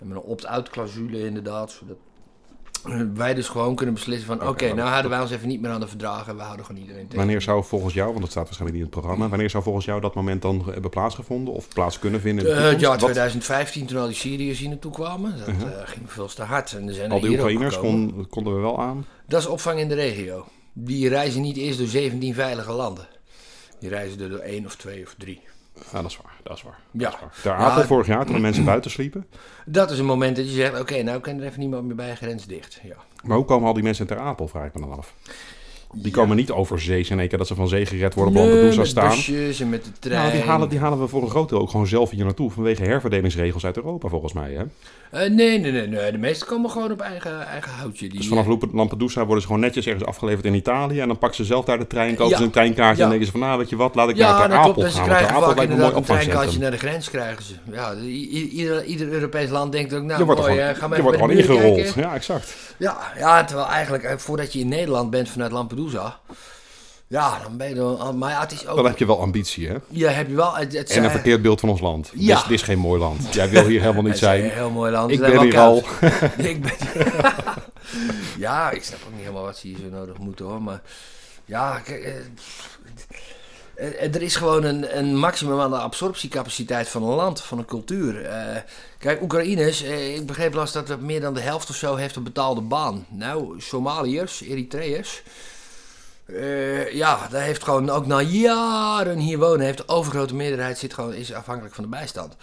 En 0.00 0.08
met 0.08 0.16
een 0.16 0.22
opt-out 0.22 0.65
clausule 0.70 1.24
inderdaad, 1.26 1.70
zodat 1.70 1.96
eh, 2.84 3.00
wij 3.14 3.34
dus 3.34 3.48
gewoon 3.48 3.74
kunnen 3.74 3.94
beslissen 3.94 4.26
van, 4.26 4.48
oké, 4.48 4.74
nou 4.74 4.88
houden 4.88 5.10
wij 5.10 5.20
ons 5.20 5.30
even 5.30 5.48
niet 5.48 5.60
meer 5.60 5.70
aan 5.70 5.80
de 5.80 5.88
verdragen, 5.88 6.36
we 6.36 6.42
houden 6.42 6.66
gewoon 6.66 6.80
iedereen 6.80 7.02
tegen. 7.04 7.18
Wanneer 7.18 7.42
zou 7.42 7.64
volgens 7.64 7.94
jou, 7.94 8.08
want 8.08 8.20
dat 8.20 8.30
staat 8.30 8.44
waarschijnlijk 8.44 8.78
niet 8.78 8.86
in 8.86 8.92
het 8.92 9.00
programma, 9.00 9.28
wanneer 9.28 9.50
zou 9.50 9.62
volgens 9.62 9.84
jou 9.84 10.00
dat 10.00 10.14
moment 10.14 10.42
dan 10.42 10.62
hebben 10.72 10.90
plaatsgevonden 10.90 11.54
of 11.54 11.68
plaats 11.68 11.98
kunnen 11.98 12.20
vinden? 12.20 12.44
in 12.44 12.50
de 12.50 12.56
Eh, 12.56 12.62
het 12.62 12.70
toekomst? 12.78 12.86
jaar 12.90 12.98
Wat- 13.00 13.10
2015, 13.12 13.86
toen 13.86 13.98
al 13.98 14.06
die 14.06 14.14
Syriërs 14.16 14.58
hier 14.58 14.68
naartoe 14.68 14.92
kwamen, 14.92 15.38
dat 15.38 15.48
eh, 15.48 15.54
ging 15.84 16.12
veel 16.12 16.26
te 16.26 16.42
hard. 16.42 16.72
En 16.72 16.88
er 16.88 16.94
zijn 16.94 17.10
al 17.10 17.20
die 17.20 17.30
Oekraïners 17.30 17.78
kon, 17.78 18.26
konden 18.30 18.54
we 18.54 18.60
wel 18.60 18.80
aan. 18.80 19.06
Dat 19.28 19.40
is 19.40 19.46
opvang 19.46 19.78
in 19.80 19.88
de 19.88 19.94
regio. 19.94 20.46
Die 20.72 21.08
reizen 21.08 21.40
niet 21.40 21.56
eerst 21.56 21.78
door 21.78 21.86
17 21.88 22.34
veilige 22.34 22.72
landen. 22.72 23.06
Die 23.80 23.88
reizen 23.88 24.20
er 24.20 24.28
door 24.30 24.38
één 24.38 24.64
of 24.66 24.76
twee 24.76 25.02
of 25.06 25.14
drie. 25.18 25.40
Ja, 25.92 26.02
dat 26.02 26.10
is 26.10 26.16
waar. 26.22 26.32
Dat 26.42 26.56
is 26.56 26.62
waar. 26.62 26.78
Ja. 26.90 27.10
Dat 27.10 27.12
is 27.14 27.20
waar. 27.20 27.32
Ter 27.42 27.52
Apel 27.66 27.80
Ja. 27.80 27.86
vorig 27.86 28.06
jaar, 28.06 28.24
toen 28.24 28.34
de 28.34 28.40
mensen 28.40 28.64
buiten 28.74 28.90
sliepen. 28.90 29.26
Dat 29.66 29.90
is 29.90 29.98
een 29.98 30.04
moment 30.04 30.36
dat 30.36 30.44
je 30.48 30.54
zegt, 30.54 30.80
oké, 30.80 31.02
nou 31.02 31.20
kan 31.20 31.38
er 31.38 31.44
even 31.46 31.60
niemand 31.60 31.84
meer 31.84 31.94
bij, 31.96 32.14
grens 32.16 32.46
dicht. 32.46 32.80
Ja. 32.82 32.96
Maar 33.24 33.36
hoe 33.36 33.46
komen 33.46 33.68
al 33.68 33.74
die 33.74 33.82
mensen 33.82 34.08
in 34.08 34.16
Ter 34.16 34.24
Apel, 34.24 34.48
vraag 34.48 34.66
ik 34.66 34.74
me 34.74 34.80
dan 34.80 34.96
af. 34.96 35.14
Die 35.92 36.04
Ja. 36.06 36.10
komen 36.10 36.36
niet 36.36 36.50
over 36.50 36.80
zee 36.80 37.06
in 37.08 37.18
één 37.18 37.28
keer 37.28 37.38
dat 37.38 37.46
ze 37.46 37.54
van 37.54 37.68
zee 37.68 37.86
gered 37.86 38.14
worden 38.14 38.34
op 38.34 38.40
Nee, 38.40 38.48
Lampedusa 38.50 38.78
met 38.80 38.88
staan. 38.88 39.08
busjes 39.08 39.60
en 39.60 39.68
met 39.68 39.84
de 39.84 39.90
trein. 39.98 40.20
Nou, 40.22 40.32
die 40.32 40.42
halen, 40.42 40.68
die 40.68 40.78
halen 40.78 41.00
we 41.00 41.06
voor 41.08 41.22
een 41.22 41.30
groot 41.30 41.48
deel 41.48 41.58
ook 41.60 41.70
gewoon 41.70 41.86
zelf 41.86 42.10
hier 42.10 42.24
naartoe. 42.24 42.50
Vanwege 42.50 42.82
herverdelingsregels 42.82 43.64
uit 43.64 43.76
Europa, 43.76 44.08
volgens 44.08 44.32
mij. 44.32 44.52
Hè? 44.52 44.62
Eh, 45.10 45.30
nee, 45.30 45.58
nee, 45.58 45.72
nee, 45.72 45.86
nee. 45.86 46.12
De 46.12 46.18
meesten 46.18 46.46
komen 46.46 46.70
gewoon 46.70 46.90
op 46.92 47.00
eigen, 47.00 47.46
eigen 47.46 47.70
houtje. 47.72 48.08
Die, 48.08 48.18
Dus 48.18 48.28
vanaf 48.28 48.46
Lamp- 48.46 48.72
Lampedusa 48.72 49.20
worden 49.24 49.40
ze 49.40 49.46
gewoon 49.46 49.62
netjes 49.62 49.86
ergens 49.86 50.04
afgeleverd 50.04 50.44
in 50.44 50.54
Italië. 50.54 51.00
En 51.00 51.06
dan 51.08 51.18
pakken 51.18 51.36
ze 51.38 51.44
zelf 51.44 51.64
daar 51.64 51.78
de 51.78 51.86
trein, 51.86 52.14
kopen 52.14 52.28
Ja. 52.30 52.36
ze 52.36 52.42
een 52.44 52.50
treinkaartje 52.50 52.96
Ja. 52.96 53.02
en 53.02 53.08
denken 53.08 53.26
ze 53.26 53.32
van, 53.32 53.40
nou 53.40 53.58
weet 53.58 53.68
je 53.68 53.76
wat, 53.76 53.94
laat 53.94 54.08
ik 54.08 54.16
Ja, 54.16 54.30
naar 54.30 54.40
Ter 54.40 54.48
dat 54.48 54.58
Apel 54.58 54.82
ze 54.82 54.88
gaan. 54.88 54.94
Ter 54.94 55.04
krijgen 55.04 55.28
Apel 55.30 55.42
vaak 55.46 55.56
lijkt 55.56 55.76
me 55.76 55.82
een 55.84 55.96
een 55.96 56.02
treinkaartje 56.02 56.58
naar 56.58 56.70
de 56.70 56.76
grens 56.78 57.10
krijgen 57.10 57.44
ze. 57.44 57.54
Ja, 57.72 57.94
ieder, 57.94 58.84
ieder 58.84 59.08
Europees 59.08 59.50
land 59.50 59.72
denkt 59.72 59.94
ook, 59.94 60.02
nou 60.02 60.18
Je 60.18 60.24
wordt 60.24 60.40
er 60.40 60.46
mooi, 60.46 60.58
gewoon, 60.60 60.74
eh, 60.74 60.80
ga 60.80 60.86
maar 60.88 60.96
je 60.96 61.02
wordt 61.02 61.18
gewoon 61.18 61.36
ingerold. 61.36 61.94
Ja, 61.94 62.14
exact. 62.14 62.54
Ja, 62.78 62.96
ja, 63.18 63.44
terwijl 63.44 63.68
eigenlijk 63.68 64.04
eh, 64.04 64.16
voordat 64.16 64.52
je 64.52 64.58
in 64.58 64.68
Nederland 64.68 65.10
bent 65.10 65.28
vanuit 65.28 65.52
Lampedusa... 65.52 65.74
Ja, 67.08 67.38
dan 67.42 67.56
ben 67.56 67.68
je 67.68 67.74
er... 67.74 68.14
Maar 68.14 68.30
ja, 68.30 68.40
het 68.40 68.52
is 68.52 68.66
ook... 68.66 68.76
Dan 68.76 68.86
heb 68.86 68.98
je 68.98 69.06
wel 69.06 69.20
ambitie, 69.20 69.68
hè? 69.68 69.76
Ja, 69.88 70.10
heb 70.10 70.28
je 70.28 70.34
wel... 70.34 70.54
Het, 70.54 70.72
het 70.72 70.74
En 70.74 70.80
een 70.96 71.02
zijn- 71.02 71.10
verkeerd 71.10 71.42
beeld 71.42 71.60
van 71.60 71.68
ons 71.68 71.80
land. 71.80 72.10
Ja. 72.14 72.26
Dit, 72.34 72.36
is, 72.36 72.42
dit 72.42 72.50
is 72.50 72.62
geen 72.62 72.78
mooi 72.78 73.00
land. 73.00 73.34
Jij 73.34 73.48
wil 73.50 73.66
hier 73.66 73.80
helemaal 73.80 74.02
niet 74.08 74.20
Het 74.20 74.22
is 74.22 74.28
een 74.28 74.38
zijn. 74.38 74.50
heel 74.50 74.70
mooi 74.70 74.92
land. 74.92 75.10
Ik 75.10 75.20
ben 75.30 75.40
hier 75.40 75.58
al. 75.58 75.84
ik 76.36 76.62
ben... 76.62 76.72
ja, 78.38 78.70
ik 78.70 78.84
snap 78.84 78.98
ook 79.06 79.10
niet 79.12 79.20
helemaal 79.20 79.42
wat 79.42 79.56
ze 79.58 79.66
hier 79.66 79.76
zo 79.78 79.88
nodig 79.96 80.18
moeten 80.18 80.44
hoor. 80.44 80.62
Maar 80.62 80.80
ja, 81.44 81.78
kijk, 81.78 82.02
eh, 82.02 82.14
eh, 84.04 84.14
er 84.14 84.22
is 84.22 84.36
gewoon 84.36 84.64
een, 84.64 84.98
een 84.98 85.16
maximum 85.16 85.60
aan 85.60 85.70
de 85.70 85.76
absorptiecapaciteit 85.78 86.88
van 86.88 87.02
een 87.02 87.14
land, 87.14 87.42
van 87.42 87.58
een 87.58 87.64
cultuur. 87.64 88.24
Eh, 88.24 88.56
kijk, 88.98 89.22
Oekraïners, 89.22 89.82
ik 89.82 90.26
begreep 90.26 90.54
last 90.54 90.72
dat 90.72 90.88
er 90.90 90.98
meer 90.98 91.20
dan 91.20 91.34
de 91.34 91.40
helft 91.40 91.70
of 91.70 91.76
zo 91.76 91.94
heeft 91.94 92.16
een 92.16 92.22
betaalde 92.22 92.60
baan. 92.60 93.06
Nou, 93.08 93.60
Somaliërs, 93.60 94.40
Eritreërs. 94.42 95.22
Eh, 96.26 96.92
ja, 96.92 97.18
daar 97.30 97.42
heeft 97.42 97.64
gewoon 97.64 97.90
ook 97.90 98.06
na 98.06 98.20
jaren 98.20 99.18
hier 99.18 99.38
wonen, 99.38 99.64
heeft 99.64 99.78
de 99.78 99.88
overgrote 99.88 100.34
meerderheid 100.34 100.78
zit 100.78 100.94
gewoon, 100.94 101.14
is 101.14 101.32
afhankelijk 101.32 101.74
van 101.74 101.84
de 101.84 101.90
bijstand. 101.90 102.36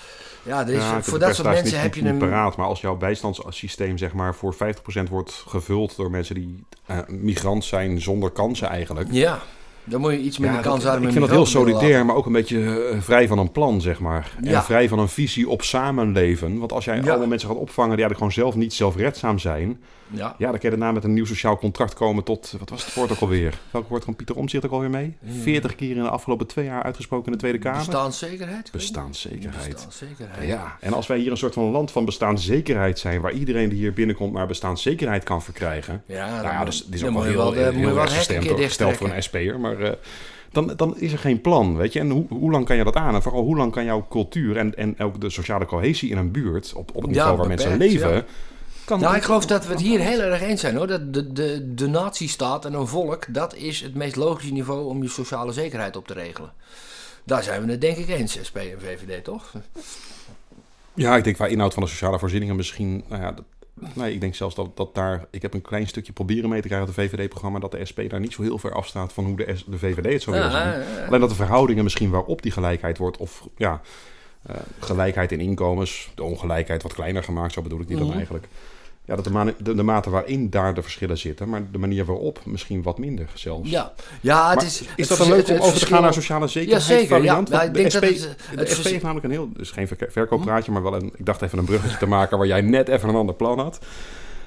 Ja, 0.44 0.64
Ja, 0.68 1.02
voor 1.04 1.20
dat 1.20 1.36
soort 1.36 1.48
mensen 1.48 1.66
niet- 1.74 1.82
heb 1.82 1.96
je 1.96 2.02
niet 2.02 2.12
een. 2.12 2.18
paraat, 2.18 2.56
maar 2.58 2.66
als 2.68 2.82
jouw 2.82 2.96
bijstandssysteem 2.96 3.98
zeg 3.98 4.14
maar 4.14 4.36
voor 4.36 4.54
50% 4.54 5.10
wordt 5.10 5.44
gevuld 5.48 5.96
door 5.96 6.12
mensen 6.12 6.36
die 6.36 6.64
eh, 6.86 6.98
migrant 7.08 7.66
zijn 7.66 8.02
zonder 8.02 8.30
kansen 8.32 8.68
eigenlijk. 8.68 9.08
Ja, 9.12 9.40
dan 9.84 10.02
moet 10.02 10.12
je 10.12 10.20
iets 10.20 10.38
Ja, 10.38 10.42
minder 10.44 10.62
dat- 10.62 10.72
kans 10.72 10.84
hebben. 10.84 11.04
ik 11.04 11.10
vind 11.12 11.20
dat 11.26 11.30
heel 11.36 11.46
solidair, 11.46 12.06
maar 12.06 12.16
ook 12.16 12.26
een 12.26 12.32
beetje 12.32 12.90
eh, 12.90 13.02
vrij 13.02 13.28
van 13.28 13.38
een 13.38 13.52
plan, 13.52 13.82
zeg 13.82 14.00
maar. 14.00 14.32
En 14.44 14.50
Ja. 14.50 14.64
vrij 14.64 14.88
van 14.88 15.00
een 15.00 15.10
visie 15.10 15.50
op 15.50 15.62
samenleven. 15.62 16.60
Want 16.60 16.72
als 16.72 16.86
jij 16.86 16.96
Ja. 17.02 17.10
allemaal 17.10 17.28
mensen 17.28 17.48
gaat 17.50 17.58
opvangen 17.58 17.96
die 17.96 18.06
eigenlijk 18.06 18.18
gewoon 18.34 18.46
zelf 18.52 18.64
niet 18.64 18.74
zelfredzaam 18.74 19.40
zijn... 19.40 19.82
Ja. 20.16 20.36
ja, 20.38 20.50
dan 20.50 20.60
kan 20.60 20.70
je 20.70 20.70
daarna 20.70 20.92
met 20.92 21.04
een 21.04 21.14
nieuw 21.14 21.26
sociaal 21.26 21.58
contract 21.58 21.94
komen 21.94 22.24
tot... 22.24 22.56
Wat 22.60 22.70
was 22.70 22.86
het 22.86 22.94
woord 22.94 23.12
ook 23.12 23.20
alweer? 23.20 23.60
Welk 23.72 23.90
woord 23.90 24.04
kwam 24.04 24.16
Pieter 24.16 24.36
Omtzigt 24.36 24.66
ook 24.66 24.72
alweer 24.72 24.90
mee? 24.90 25.18
40 25.26 25.76
keer 25.76 25.96
in 25.96 26.04
de 26.04 26.10
afgelopen 26.10 26.48
twee 26.48 26.66
jaar 26.66 26.84
uitgesproken 26.84 27.26
in 27.26 27.32
de 27.32 27.38
Tweede 27.38 27.58
Kamer. 27.58 27.78
Bestaanszekerheid? 27.78 28.72
Bestaanszekerheid. 28.72 29.74
Bestaanszekerheid. 29.74 30.48
Ja, 30.48 30.78
en 30.80 30.94
als 30.94 31.08
wij 31.08 31.18
hier 31.18 31.32
een 31.32 31.38
soort 31.38 31.54
van 31.54 31.64
land 31.64 31.92
van 31.92 32.06
bestaanszekerheid 32.06 33.00
zijn... 33.00 33.22
waar 33.22 33.34
iedereen 33.34 33.70
die 33.70 33.78
hier 33.78 33.94
binnenkomt 33.94 34.34
maar 34.34 34.48
bestaanszekerheid 34.48 35.24
kan 35.24 35.42
verkeren... 35.42 36.04
Ja, 36.06 36.42
Nou 36.42 36.54
ja, 36.54 36.66
dus 36.66 36.86
dit 36.86 36.94
is 36.94 37.02
dan 37.02 37.18
ook 37.18 37.24
wel 37.24 37.54
heel, 37.54 37.72
heel 37.72 37.94
wel 37.94 37.98
erg 37.98 38.12
een 38.12 38.18
gestemd, 38.18 38.44
keer 38.44 38.52
ook 38.52 38.62
gesteld 38.62 38.98
voor 38.98 39.10
een 39.10 39.24
SP'er. 39.24 39.60
Maar 39.60 39.80
eh, 39.80 39.92
dan, 40.52 40.74
dan 40.76 40.98
is 40.98 41.12
er 41.12 41.20
geen 41.20 41.42
plan, 41.42 41.78
weet 41.78 41.94
je. 41.94 42.00
En 42.00 42.10
hoe, 42.10 42.26
hoe 42.30 42.52
lang 42.52 42.66
kan 42.66 42.76
je 42.76 42.84
dat 42.84 42.96
aan? 42.96 43.16
En 43.16 43.22
vooral 43.22 43.44
hoe 43.44 43.58
lang 43.58 43.72
kan 43.72 43.86
jouw 43.86 44.06
cultuur 44.10 44.58
en, 44.58 44.76
en 44.76 45.00
ook 45.00 45.22
de 45.22 45.30
sociale 45.30 45.66
cohesie 45.66 46.10
in 46.10 46.18
een 46.18 46.32
buurt... 46.32 46.74
op, 46.74 46.90
op 46.94 47.02
het 47.02 47.12
niveau 47.12 47.32
Ja, 47.32 47.38
waar 47.38 47.48
mensen 47.48 47.78
leven... 47.78 48.14
ja. 48.14 48.24
Kan, 48.86 49.00
Nou, 49.00 49.16
ik 49.16 49.24
geloof 49.24 49.46
dat 49.46 49.66
we 49.66 49.72
het 49.72 49.82
hier 49.82 50.00
heel 50.00 50.20
erg 50.20 50.42
eens 50.42 50.62
zijn 50.62 50.76
hoor. 50.76 50.88
Dat 50.88 51.14
de, 51.14 51.32
de, 51.34 51.74
de 51.74 51.88
natiestaat 51.88 52.66
en 52.66 52.74
een 52.74 52.88
volk, 52.88 53.26
dat 53.34 53.56
is 53.56 53.82
het 53.82 53.96
meest 53.96 54.16
logische 54.16 54.54
niveau 54.54 54.86
om 54.86 55.02
je 55.04 55.10
sociale 55.10 55.52
zekerheid 55.54 55.96
op 55.96 56.08
te 56.08 56.14
regelen. 56.14 56.52
Daar 57.24 57.44
zijn 57.44 57.66
we 57.66 57.72
het 57.72 57.82
denk 57.82 57.98
ik 57.98 58.08
eens, 58.08 58.38
SP 58.48 58.58
en 58.58 58.80
VVD, 58.80 59.24
toch? 59.24 59.54
Ja, 60.94 61.16
ik 61.16 61.24
denk 61.24 61.36
qua 61.36 61.46
inhoud 61.46 61.74
van 61.74 61.84
de 61.84 61.90
sociale 61.90 62.20
voorzieningen 62.20 62.56
misschien... 62.56 63.04
Nou 63.08 63.22
ja, 63.22 63.32
dat, 63.32 63.44
Nee, 63.94 64.14
ik 64.14 64.22
denk 64.22 64.36
zelfs 64.36 64.56
dat, 64.56 64.78
dat 64.78 64.96
daar... 64.96 65.26
Ik 65.32 65.42
heb 65.42 65.54
een 65.54 65.62
klein 65.62 65.88
stukje 65.88 66.14
proberen 66.14 66.50
mee 66.50 66.62
te 66.62 66.68
krijgen 66.68 66.88
uit 66.88 66.96
het 66.98 67.06
VVD-programma... 67.12 67.60
dat 67.60 67.72
de 67.72 67.86
SP 67.90 68.00
daar 68.10 68.20
niet 68.20 68.34
zo 68.34 68.42
heel 68.42 68.58
ver 68.58 68.74
afstaat 68.74 69.14
van 69.14 69.26
hoe 69.26 69.36
de, 69.36 69.56
S- 69.56 69.64
de 69.68 69.78
VVD 69.78 70.12
het 70.14 70.22
zou 70.22 70.36
willen 70.36 70.52
zien. 70.52 70.60
Ja, 70.62 70.74
ja, 70.74 70.80
ja. 71.00 71.06
Alleen 71.06 71.20
dat 71.20 71.30
de 71.30 71.36
verhoudingen 71.36 71.84
misschien 71.84 72.10
waarop 72.10 72.42
die 72.42 72.52
gelijkheid 72.52 72.98
wordt... 72.98 73.18
of 73.18 73.48
ja, 73.58 73.82
eh, 74.46 74.56
gelijkheid 74.80 75.32
in 75.32 75.40
inkomens, 75.40 76.12
de 76.16 76.24
ongelijkheid 76.24 76.84
wat 76.84 76.94
kleiner 76.94 77.24
gemaakt... 77.24 77.54
zo 77.54 77.62
bedoel 77.62 77.80
ik 77.80 77.88
die 77.88 77.98
dan 77.98 78.08
Mhm. 78.08 78.16
eigenlijk. 78.18 78.48
Ja, 79.06 79.16
dat 79.16 79.24
de, 79.24 79.30
mate- 79.32 79.56
de, 79.64 79.76
de 79.76 79.84
mate 79.84 80.10
waarin 80.10 80.50
daar 80.50 80.74
de 80.74 80.82
verschillen 80.82 81.18
zitten... 81.18 81.50
maar 81.50 81.62
de 81.72 81.78
manier 81.78 82.06
waarop 82.06 82.40
misschien 82.46 82.82
wat 82.84 82.98
minder 82.98 83.28
zelfs. 83.34 83.70
Ja, 83.70 83.94
ja 84.22 84.48
het 84.48 84.56
Maar 84.56 84.66
is... 84.66 84.82
is 84.82 84.88
het 84.96 85.08
dat 85.08 85.18
dan 85.18 85.28
vers- 85.28 85.48
leuk 85.48 85.60
om 85.60 85.66
over 85.66 85.80
te 85.80 85.86
gaan 85.86 86.02
naar 86.02 86.14
sociale 86.14 86.48
zekerheid 86.48 86.82
Ja, 86.88 86.88
zeker, 86.88 87.04
ja. 87.10 87.16
variant? 87.16 87.50
Ja, 87.50 87.54
Want 87.58 87.68
ik 87.68 87.74
de 87.74 87.80
denk 87.80 87.92
SP, 87.96 88.02
dat 88.02 88.10
het- 88.10 88.38
de 88.54 88.60
het 88.60 88.70
SP 88.80 88.84
heeft 88.88 89.02
namelijk 89.04 89.26
een 89.26 89.32
heel... 89.32 89.50
Dus 89.54 89.72
geen 89.72 89.88
verkooppraatje, 90.10 90.72
maar 90.72 90.84
wel 90.84 90.96
een... 90.96 91.14
Ik 91.18 91.26
dacht 91.26 91.42
even 91.42 91.58
een 91.58 91.66
bruggetje 91.66 91.98
te 91.98 92.06
maken 92.06 92.38
waar 92.38 92.48
jij 92.48 92.62
net 92.62 92.88
even 92.88 93.10
een 93.10 93.16
ander 93.16 93.36
plan 93.36 93.60
had. 93.60 93.80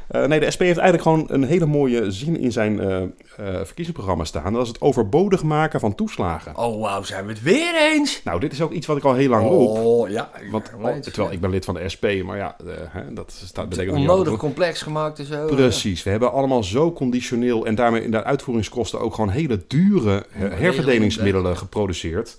Eh, 0.08 0.24
nee, 0.24 0.40
de 0.40 0.50
SP 0.54 0.60
heeft 0.60 0.78
eigenlijk 0.78 1.02
gewoon 1.02 1.24
een 1.28 1.44
hele 1.44 1.66
mooie 1.66 2.10
zin 2.10 2.40
in 2.40 2.52
zijn 2.52 2.80
eh, 2.80 3.02
verkiezingsprogramma 3.36 4.24
staan. 4.24 4.52
Dat 4.52 4.62
is 4.62 4.68
het 4.68 4.80
overbodig 4.80 5.42
maken 5.42 5.80
van 5.80 5.94
toeslagen. 5.94 6.56
Oh, 6.56 6.80
wauw, 6.80 7.02
zijn 7.02 7.26
we 7.26 7.32
het 7.32 7.42
weer 7.42 7.92
eens? 7.92 8.20
Nou, 8.24 8.40
dit 8.40 8.52
is 8.52 8.62
ook 8.62 8.72
iets 8.72 8.86
wat 8.86 8.96
ik 8.96 9.04
al 9.04 9.14
heel 9.14 9.28
lang 9.28 9.48
roep. 9.48 9.68
Oh, 9.68 10.08
ja. 10.08 10.30
ik 10.40 10.50
Want, 10.50 10.70
het 10.70 10.96
eens. 10.96 11.06
terwijl 11.06 11.32
ik 11.32 11.40
ben 11.40 11.50
lid 11.50 11.64
van 11.64 11.74
de 11.74 11.88
SP, 11.94 12.04
maar 12.24 12.36
ja, 12.36 12.56
hè, 12.88 13.12
dat 13.12 13.32
staat 13.32 13.56
Het 13.56 13.68
betekent 13.68 13.96
niet 13.96 14.08
onnodig 14.08 14.36
complex 14.36 14.82
gemaakt 14.82 15.18
en 15.18 15.26
zo. 15.26 15.46
Precies, 15.46 16.02
we 16.02 16.10
hebben 16.10 16.32
allemaal 16.32 16.64
zo 16.64 16.92
conditioneel 16.92 17.66
en 17.66 17.74
daarmee 17.74 18.02
in 18.02 18.10
de 18.10 18.24
uitvoeringskosten 18.24 19.00
ook 19.00 19.14
gewoon 19.14 19.30
hele 19.30 19.60
dure 19.66 20.24
herverdelingsmiddelen 20.30 21.56
geproduceerd. 21.56 22.36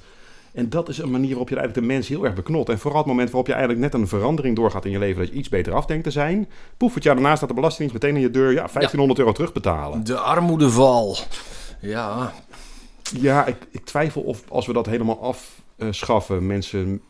En 0.57 0.69
dat 0.69 0.89
is 0.89 0.97
een 0.97 1.11
manier 1.11 1.29
waarop 1.29 1.49
je 1.49 1.55
eigenlijk 1.55 1.87
de 1.87 1.93
mens 1.93 2.07
heel 2.07 2.25
erg 2.25 2.33
beknot. 2.33 2.69
En 2.69 2.79
vooral 2.79 2.99
het 2.99 3.07
moment 3.07 3.27
waarop 3.29 3.47
je 3.47 3.53
eigenlijk 3.53 3.83
net 3.83 3.93
een 3.93 4.07
verandering 4.07 4.55
doorgaat 4.55 4.85
in 4.85 4.91
je 4.91 4.99
leven, 4.99 5.19
dat 5.19 5.27
je 5.27 5.33
iets 5.33 5.49
beter 5.49 5.73
af 5.73 5.85
denkt 5.85 6.03
te 6.03 6.11
zijn. 6.11 6.49
Poef, 6.77 6.93
het 6.93 7.03
jaar 7.03 7.15
daarna 7.15 7.35
staat 7.35 7.49
de 7.49 7.55
belastingdienst 7.55 8.03
meteen 8.03 8.15
in 8.15 8.27
je 8.27 8.31
deur, 8.31 8.51
ja, 8.51 8.55
1500 8.55 9.19
euro 9.19 9.31
terugbetalen. 9.31 10.03
De 10.03 10.17
armoedeval. 10.17 11.17
Ja, 11.81 12.33
Ja, 13.19 13.45
ik, 13.45 13.55
ik 13.71 13.85
twijfel 13.85 14.21
of 14.21 14.43
als 14.47 14.65
we 14.65 14.73
dat 14.73 14.85
helemaal 14.85 15.35
afschaffen, 15.79 16.47
mensen 16.47 17.01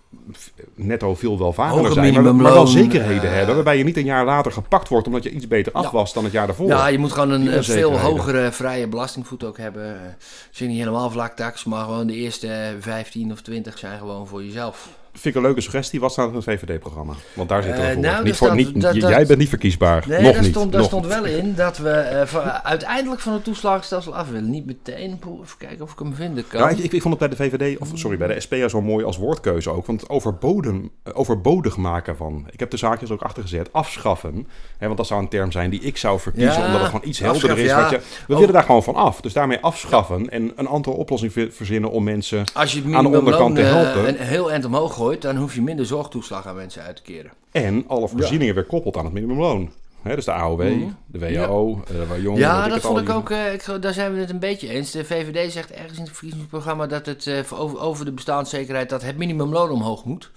netto 0.76 1.16
veel 1.16 1.38
welvarender 1.40 1.92
zijn. 1.94 2.14
Maar, 2.14 2.36
maar 2.36 2.54
wel 2.54 2.68
zekerheden 2.68 3.30
eh, 3.30 3.36
hebben, 3.36 3.56
waarbij 3.56 3.78
je 3.78 3.84
niet 3.84 3.98
een 3.98 4.06
jaar 4.06 4.26
later 4.26 4.52
gepakt 4.52 4.90
wordt 4.90 5.08
omdat 5.08 5.24
je 5.24 5.32
iets 5.32 5.48
beter 5.48 5.74
af 5.74 5.84
Ja. 5.84 5.92
was 5.92 6.14
dan 6.14 6.24
het 6.24 6.34
jaar 6.34 6.48
daarvoor. 6.48 6.68
ja 6.68 6.88
je 6.88 6.98
moet 6.98 7.12
gewoon 7.12 7.32
een, 7.32 7.56
een 7.56 7.64
veel 7.64 8.00
hogere 8.00 8.52
vrije 8.52 8.88
belastingvoet 8.88 9.44
ook 9.44 9.58
hebben. 9.58 9.96
Eh, 9.96 10.02
Misschien 10.48 10.70
niet 10.70 10.78
helemaal 10.80 11.10
vlaktax, 11.10 11.64
maar 11.64 11.84
gewoon 11.84 12.08
de 12.08 12.14
eerste 12.14 12.48
eh, 12.48 12.70
15 12.80 13.32
of 13.32 13.42
20 13.42 13.78
zijn 13.78 13.98
gewoon 14.00 14.28
voor 14.28 14.44
jezelf. 14.44 14.90
Vind 15.20 15.26
ik 15.26 15.36
een 15.36 15.42
leuke 15.48 15.62
suggestie. 15.62 16.00
Wat 16.00 16.12
staat 16.12 16.26
er 16.26 16.32
in 16.32 16.36
het 16.38 16.44
VVD-programma? 16.46 17.14
Want 17.34 17.50
daar 17.50 17.64
zitten 17.64 17.82
we 17.84 17.90
Eh, 17.90 17.98
nou, 17.98 18.24
niet 18.24 18.36
voor 18.36 18.48
staat- 18.48 18.58
niet, 18.60 18.82
dat- 18.82 18.96
j- 18.96 19.00
dat- 19.00 19.10
jij 19.10 19.26
bent 19.26 19.40
niet 19.40 19.50
verkiesbaar. 19.50 20.04
Nee, 20.08 20.22
Nog 20.22 20.32
daar, 20.34 20.42
niet. 20.42 20.52
stond, 20.52 20.72
daar 20.72 20.82
Nog 20.82 20.90
stond 20.90 21.06
wel 21.08 21.26
in 21.26 21.54
dat 21.56 21.78
we 21.78 21.90
eh, 21.90 22.26
van- 22.28 22.42
uiteindelijk 22.64 23.22
van 23.22 23.34
het 23.34 23.44
toeslagenstelsel 23.44 24.16
af 24.16 24.30
willen. 24.30 24.50
Niet 24.50 24.66
meteen, 24.66 25.20
even 25.44 25.58
kijken 25.58 25.82
of 25.82 25.92
ik 25.92 26.00
hem 26.00 26.16
vinden 26.16 26.48
kan. 26.48 26.60
Ja, 26.62 26.70
ik, 26.70 26.94
ik 26.94 27.02
vond 27.02 27.20
het 27.20 27.30
bij 27.38 27.48
de 27.50 27.58
VVD, 27.58 27.80
of 27.80 27.90
sorry, 27.94 28.18
bij 28.18 28.28
de 28.28 28.40
SP 28.46 28.54
zo 28.68 28.82
mooi 28.82 29.06
als 29.06 29.18
woordkeuze 29.18 29.70
ook. 29.70 29.86
Want 29.86 30.10
overboden, 30.10 30.90
eh, 31.04 31.14
overbodig 31.20 31.78
maken 31.78 32.18
van. 32.18 32.48
Ik 32.52 32.60
heb 32.60 32.70
de 32.70 32.78
zaakjes 32.78 33.12
ook 33.12 33.22
achter 33.22 33.42
gezet. 33.44 33.74
Afschaffen. 33.74 34.48
Hè, 34.78 34.86
want 34.86 34.98
dat 34.98 35.08
zou 35.08 35.22
een 35.22 35.30
term 35.30 35.52
zijn 35.52 35.70
die 35.70 35.82
ik 35.82 35.98
zou 35.98 36.20
verkiezen. 36.20 36.60
Ja, 36.60 36.66
omdat 36.66 36.82
het 36.82 36.90
gewoon 36.90 37.08
iets 37.08 37.20
helderder 37.20 37.58
is. 37.58 37.74
Wat 37.74 37.90
je, 37.90 38.00
we 38.28 38.34
Oh. 38.34 38.40
willen 38.40 38.54
daar 38.54 38.64
gewoon 38.64 38.84
van 38.84 38.96
af. 38.96 39.22
Dus 39.22 39.34
daarmee 39.34 39.60
afschaffen. 39.60 40.30
En 40.30 40.52
een 40.56 40.68
andere 40.68 40.96
oplossing 40.96 41.32
ver- 41.32 41.52
verzinnen 41.52 41.92
om 41.92 42.04
mensen. 42.04 42.46
Aan 42.54 42.68
de 43.12 43.18
onderkant 43.18 43.56
te 43.56 43.62
helpen. 43.62 44.08
een 44.08 44.16
heel 44.18 44.52
eind 44.52 44.66
omhoog 44.66 44.94
dan 45.16 45.36
hoef 45.36 45.56
je 45.56 45.62
minder 45.62 45.86
zorgtoeslag 45.86 46.48
aan 46.48 46.56
mensen 46.56 46.84
uit 46.84 46.96
te 46.96 47.02
keren. 47.02 47.32
En 47.52 47.84
alle 47.88 48.08
voorzieningen 48.08 48.56
weer 48.56 48.64
koppelt 48.66 48.98
aan 48.98 49.06
het 49.06 49.14
minimumloon. 49.14 49.72
Hè, 50.02 50.16
dus 50.16 50.26
de 50.26 50.32
AOW, 50.32 50.62
Mhm. 50.62 50.90
de 51.06 51.20
WAO, 51.20 51.84
eh, 51.88 52.08
waar 52.10 52.20
jong, 52.22 52.38
Ja, 52.38 52.68
dat 52.68 52.82
vond 52.82 53.00
ik 53.00 53.10
ook, 53.10 53.30
eh, 53.30 53.54
ik, 53.54 53.82
daar 53.82 53.94
zijn 53.94 54.14
we 54.14 54.20
het 54.20 54.30
een 54.30 54.40
beetje 54.40 54.70
eens. 54.70 54.92
De 54.92 55.06
VVD 55.06 55.52
zegt 55.52 55.72
ergens 55.72 55.98
in 55.98 56.04
het 56.04 56.14
verkiezingsprogramma 56.14 56.88
dat 56.88 57.06
het 57.06 57.28
eh, 57.28 57.40
over, 57.54 57.80
over 57.80 58.06
de 58.06 58.12
bestaanszekerheid 58.12 58.90
dat 58.90 59.02
het 59.02 59.18
minimumloon 59.18 59.70
omhoog 59.70 60.06
moet. 60.06 60.32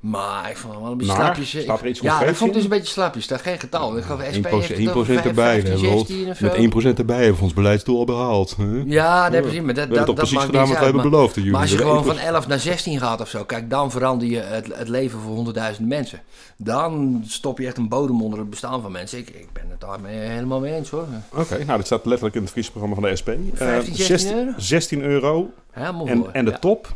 Maar 0.00 0.50
ik 0.50 0.56
vond 0.56 0.72
het 0.72 0.82
wel 0.82 0.92
een 0.92 0.98
beetje 0.98 1.12
Maar, 1.12 1.24
slapjes. 1.24 1.62
staat 1.62 1.80
er 1.80 1.86
iets 1.86 2.00
ja, 2.00 2.20
ik 2.22 2.34
vond 2.34 2.38
het 2.40 2.52
dus 2.52 2.62
een 2.62 2.68
beetje 2.68 2.92
slapjes. 2.92 3.26
Daar 3.26 3.38
geen 3.38 3.58
getal. 3.58 3.96
Ik 3.96 4.04
geloof 4.04 4.20
SP 4.36 4.46
1%, 4.46 4.50
heeft 4.50 4.68
het 4.78 4.94
over 4.96 5.14
1% 5.22 5.26
erbij. 5.26 5.60
15, 5.62 5.70
hebben 5.70 5.80
we 5.90 5.96
al- 5.96 5.98
16 6.06 6.30
of 6.30 6.36
zo. 6.36 6.44
Met 6.46 6.94
1% 6.94 6.98
erbij 6.98 7.16
hebben 7.16 7.36
we 7.36 7.42
ons 7.42 7.52
beleidsdoel 7.54 7.98
al 7.98 8.04
behaald. 8.04 8.56
Hè? 8.56 8.82
Ja, 8.86 9.28
nee, 9.28 9.40
precies. 9.40 9.58
Maar 9.60 9.66
dat, 9.68 9.76
hebben 9.76 9.96
dat, 9.96 10.06
dat 10.06 10.14
precies 10.14 10.38
gedaan 10.38 10.68
wat 10.68 10.76
hebben 10.76 10.94
Maar- 10.94 11.10
beloofd. 11.10 11.44
Maar 11.44 11.60
als 11.60 11.70
je 11.70 11.76
gewoon 11.76 12.04
van 12.04 12.18
11 12.18 12.46
naar 12.46 12.58
16 12.58 12.98
gaat 12.98 13.20
of 13.20 13.28
zo, 13.28 13.44
kijk, 13.44 13.70
dan 13.70 13.90
verander 13.90 14.28
je 14.28 14.38
het, 14.38 14.66
het 14.74 14.88
leven 14.88 15.20
voor 15.20 15.32
honderdduizenden 15.34 15.88
mensen. 15.96 16.20
Dan 16.56 17.22
stop 17.26 17.58
je 17.58 17.66
echt 17.66 17.76
een 17.78 17.88
bodem 17.88 18.22
onder 18.22 18.38
het 18.38 18.50
bestaan 18.50 18.82
van 18.82 18.92
mensen. 18.92 19.18
Ik, 19.18 19.28
ik 19.28 19.48
ben 19.52 19.64
het 19.70 19.80
daarmee 19.80 20.16
helemaal 20.18 20.60
mee 20.60 20.74
eens 20.74 20.90
hoor. 20.90 21.04
Oké, 21.34 21.64
nou, 21.64 21.76
dit 21.78 21.86
staat 21.86 22.04
letterlijk 22.06 22.34
in 22.36 22.42
het 22.42 22.50
verkiezingsprogramma 22.52 22.94
van 22.94 23.04
de 23.10 23.16
SP. 23.20 23.28
Eh, 23.28 23.66
15, 23.66 23.94
16 23.94 24.36
euro? 24.38 24.52
16 24.56 25.02
euro. 25.02 25.50
Helemaal 25.70 26.06
En, 26.06 26.24
en 26.32 26.44
de 26.44 26.50
Ja. 26.50 26.58
top, 26.58 26.94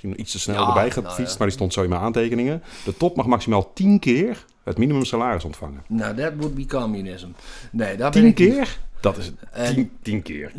misschien 0.00 0.20
iets 0.20 0.32
te 0.32 0.38
snel 0.38 0.60
Ja, 0.60 0.66
erbij 0.66 0.88
nou 0.88 1.06
gefietst, 1.06 1.32
ja. 1.32 1.38
maar 1.38 1.46
die 1.46 1.56
stond 1.56 1.72
zo 1.72 1.82
in 1.82 1.88
mijn 1.88 2.00
aantekeningen. 2.00 2.62
De 2.84 2.96
top 2.96 3.16
mag 3.16 3.26
maximaal 3.26 3.72
10 3.72 3.98
keer 3.98 4.44
het 4.64 4.78
minimum 4.78 5.04
salaris 5.04 5.44
ontvangen. 5.44 5.82
Nou, 5.88 6.14
that 6.16 6.32
would 6.36 6.54
be 6.54 6.66
communism. 6.66 7.28
Nee, 7.70 7.96
daar 7.96 8.10
ben 8.10 8.20
10 8.22 8.30
ik 8.30 8.38
niet. 8.38 8.54
keer? 8.54 8.78
Dat 9.00 9.16
is 9.16 9.32
Eh, 9.52 9.68
10 9.68 9.90
10 10.02 10.22
keer. 10.22 10.52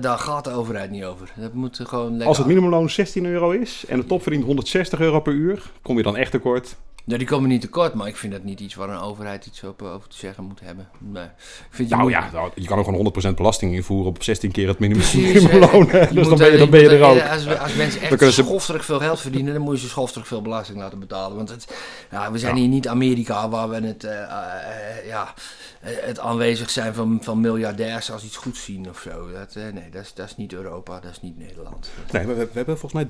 Daar, 0.00 0.18
gaat 0.18 0.44
de 0.44 0.50
overheid 0.50 0.90
niet 0.90 1.04
over. 1.04 1.32
Dat 1.36 1.52
moet 1.52 1.80
gewoon 1.84 2.10
lekker. 2.10 2.26
Als 2.26 2.38
het 2.38 2.46
minimumloon 2.46 2.90
16 2.90 3.24
euro 3.26 3.50
is 3.50 3.84
en 3.88 4.00
de 4.00 4.06
top 4.06 4.22
verdient 4.22 4.44
160 4.44 5.00
euro 5.00 5.20
per 5.20 5.32
uur, 5.32 5.70
kom 5.82 5.96
je 5.96 6.02
dan 6.02 6.16
echt 6.16 6.30
tekort. 6.30 6.76
Ja, 7.08 7.16
die 7.18 7.26
komen 7.26 7.48
niet 7.48 7.60
tekort, 7.60 7.94
maar 7.94 8.06
ik 8.06 8.16
vind 8.16 8.32
dat 8.32 8.42
niet 8.44 8.60
iets 8.60 8.74
waar 8.74 8.88
een 8.88 9.00
overheid 9.00 9.46
iets 9.46 9.62
op, 9.64 9.82
over 9.82 10.08
te 10.08 10.16
zeggen 10.16 10.44
moet 10.44 10.60
hebben. 10.60 10.88
Nee. 10.98 11.22
Ik 11.24 11.30
vind 11.70 11.88
je 11.88 11.94
Nou 11.94 12.02
moet- 12.08 12.18
ja, 12.18 12.30
nou, 12.32 12.50
je 12.54 12.66
kan 12.66 12.78
ook 12.78 12.84
gewoon 12.84 12.98
100% 13.32 13.36
belasting 13.36 13.74
invoeren 13.74 14.08
op 14.08 14.22
16 14.22 14.50
keer 14.50 14.68
het 14.68 14.78
minimum- 14.78 15.04
minimumloon. 15.14 15.86
Dus 15.88 16.10
moet 16.10 16.24
dan 16.24 16.38
ben 16.38 16.46
je, 16.46 16.52
er- 16.52 16.58
dan 16.58 16.70
ben 16.70 16.80
je 16.80 16.88
er 16.88 17.02
ook. 17.02 17.16
eh, 17.16 17.32
Als, 17.32 17.44
we- 17.44 17.58
als 17.58 17.74
mensen 17.74 18.00
echt 18.00 18.18
ze- 18.20 18.30
schofterig 18.32 18.84
veel 18.84 18.98
geld 18.98 19.20
verdienen, 19.20 19.52
dan 19.54 19.62
moet 19.62 19.74
je 19.74 19.80
ze 19.80 19.88
schofterig 19.88 20.26
veel 20.26 20.42
belasting 20.42 20.78
laten 20.78 20.98
betalen. 20.98 21.36
Want 21.36 21.48
het, 21.48 21.76
ja, 22.10 22.32
we 22.32 22.38
zijn 22.38 22.56
hier 22.56 22.68
niet 22.68 22.88
Amerika 22.88 23.48
waar 23.48 23.68
we 23.68 23.86
het, 23.86 24.04
eh, 24.04 24.22
eh, 24.22 25.06
ja, 25.06 25.34
eh, 25.80 25.90
het 26.00 26.18
aanwezig 26.18 26.70
zijn 26.70 26.94
van, 26.94 27.18
van 27.22 27.40
miljardairs 27.40 28.10
als 28.12 28.24
iets 28.24 28.36
goeds 28.36 28.64
zien 28.64 28.88
of 28.88 29.00
zo. 29.00 29.32
Dat, 29.32 29.54
eh, 29.56 29.62
nee, 29.72 29.90
dat 29.90 30.02
is, 30.02 30.14
dat 30.14 30.26
is 30.26 30.36
niet 30.36 30.52
Europa, 30.52 31.00
dat 31.00 31.10
is 31.10 31.20
niet 31.22 31.38
Nederland. 31.38 31.90
Nee, 32.12 32.26
we, 32.26 32.34
we 32.34 32.48
hebben 32.52 32.78
volgens 32.78 32.92
mij 32.92 33.04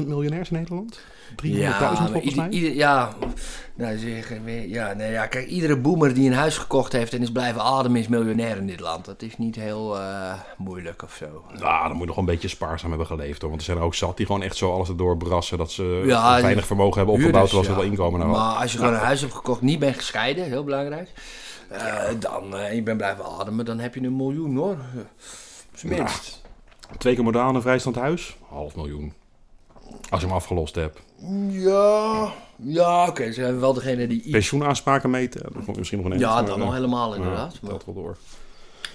300.000 0.00 0.06
miljonairs 0.06 0.50
in 0.50 0.56
Nederland. 0.56 0.98
300.000 1.36 1.58
Ja, 1.60 1.80
maar 1.80 1.96
volgens 1.96 2.24
ieder, 2.24 2.36
mij. 2.42 2.48
ieder- 2.52 2.74
ja, 2.74 3.12
nou 3.74 3.98
zeg, 3.98 4.32
ja, 4.66 4.92
nee, 4.92 5.10
ja, 5.12 5.26
kijk, 5.26 5.46
iedere 5.46 5.76
boomer 5.76 6.14
die 6.14 6.26
een 6.30 6.36
huis 6.36 6.58
gekocht 6.58 6.92
heeft 6.92 7.12
en 7.14 7.22
is 7.22 7.32
blijven 7.32 7.62
ademen 7.62 8.00
is 8.00 8.08
miljonair 8.08 8.56
in 8.56 8.66
dit 8.66 8.80
land. 8.80 9.04
Dat 9.04 9.22
is 9.22 9.38
niet 9.38 9.56
heel 9.56 9.98
eh, 9.98 10.32
moeilijk 10.56 11.02
of 11.02 11.14
zo. 11.14 11.44
Nou, 11.58 11.82
dan 11.82 11.92
moet 11.92 12.00
je 12.00 12.06
nog 12.06 12.16
een 12.16 12.24
beetje 12.24 12.48
spaarzaam 12.48 12.88
hebben 12.88 13.06
geleefd 13.06 13.40
hoor. 13.40 13.48
Want 13.50 13.60
er 13.60 13.66
zijn 13.66 13.78
er 13.78 13.84
ook 13.84 13.94
zat 13.94 14.16
die 14.16 14.26
gewoon 14.26 14.42
echt 14.42 14.56
zo 14.56 14.72
alles 14.72 14.88
erdoor 14.88 15.16
brassen 15.16 15.58
dat 15.58 15.70
ze 15.72 16.02
Ja, 16.06 16.40
weinig 16.40 16.66
vermogen 16.66 16.96
hebben 16.96 17.14
opgebouwd 17.14 17.44
terwijl 17.48 17.68
ze 17.68 17.74
wel 17.74 17.84
inkomen 17.90 18.20
naar 18.20 18.28
Maar 18.28 18.56
als 18.56 18.72
je 18.72 18.78
gewoon 18.78 18.92
een 18.94 18.98
huis 19.00 19.20
hebt 19.20 19.34
gekocht, 19.34 19.60
niet 19.60 19.78
bent 19.78 19.96
gescheiden, 19.96 20.44
heel 20.44 20.64
belangrijk. 20.64 21.08
eh, 21.68 22.02
dan, 22.18 22.56
eh, 22.56 22.68
en 22.68 22.74
je 22.74 22.82
bent 22.82 22.96
blijven 22.96 23.24
ademen, 23.24 23.64
dan 23.64 23.78
heb 23.78 23.94
je 23.94 24.00
een 24.02 24.16
miljoen 24.16 24.56
hoor. 24.56 24.76
Zijn 25.74 25.92
minst. 25.92 26.42
Twee 26.98 27.14
keer 27.14 27.24
modaal 27.24 27.54
een 27.54 27.62
vrijstand 27.62 27.96
huis, 27.96 28.36
half 28.48 28.76
miljoen. 28.76 29.12
Als 30.10 30.20
je 30.20 30.26
hem 30.26 30.36
afgelost 30.36 30.74
hebt. 30.74 31.00
Ja, 31.48 32.32
ja 32.56 33.06
oké. 33.08 33.32
Ze 33.32 33.40
hebben 33.40 33.60
wel 33.60 33.72
degene 33.74 34.06
die 34.06 34.18
iets... 34.22 34.30
Pensioenaanspraken 34.30 35.10
meten, 35.10 35.40
dan 35.52 35.64
kom 35.64 35.72
je 35.72 35.78
misschien 35.78 36.00
nog 36.02 36.12
een 36.12 36.18
Ja, 36.18 36.46
eh, 36.46 36.56
nog 36.56 36.72
helemaal 36.72 37.10
ja, 37.10 37.16
inderdaad. 37.16 37.58
Maar, 37.60 37.70
telt 37.70 37.84
wel 37.84 37.94
door. 37.94 38.16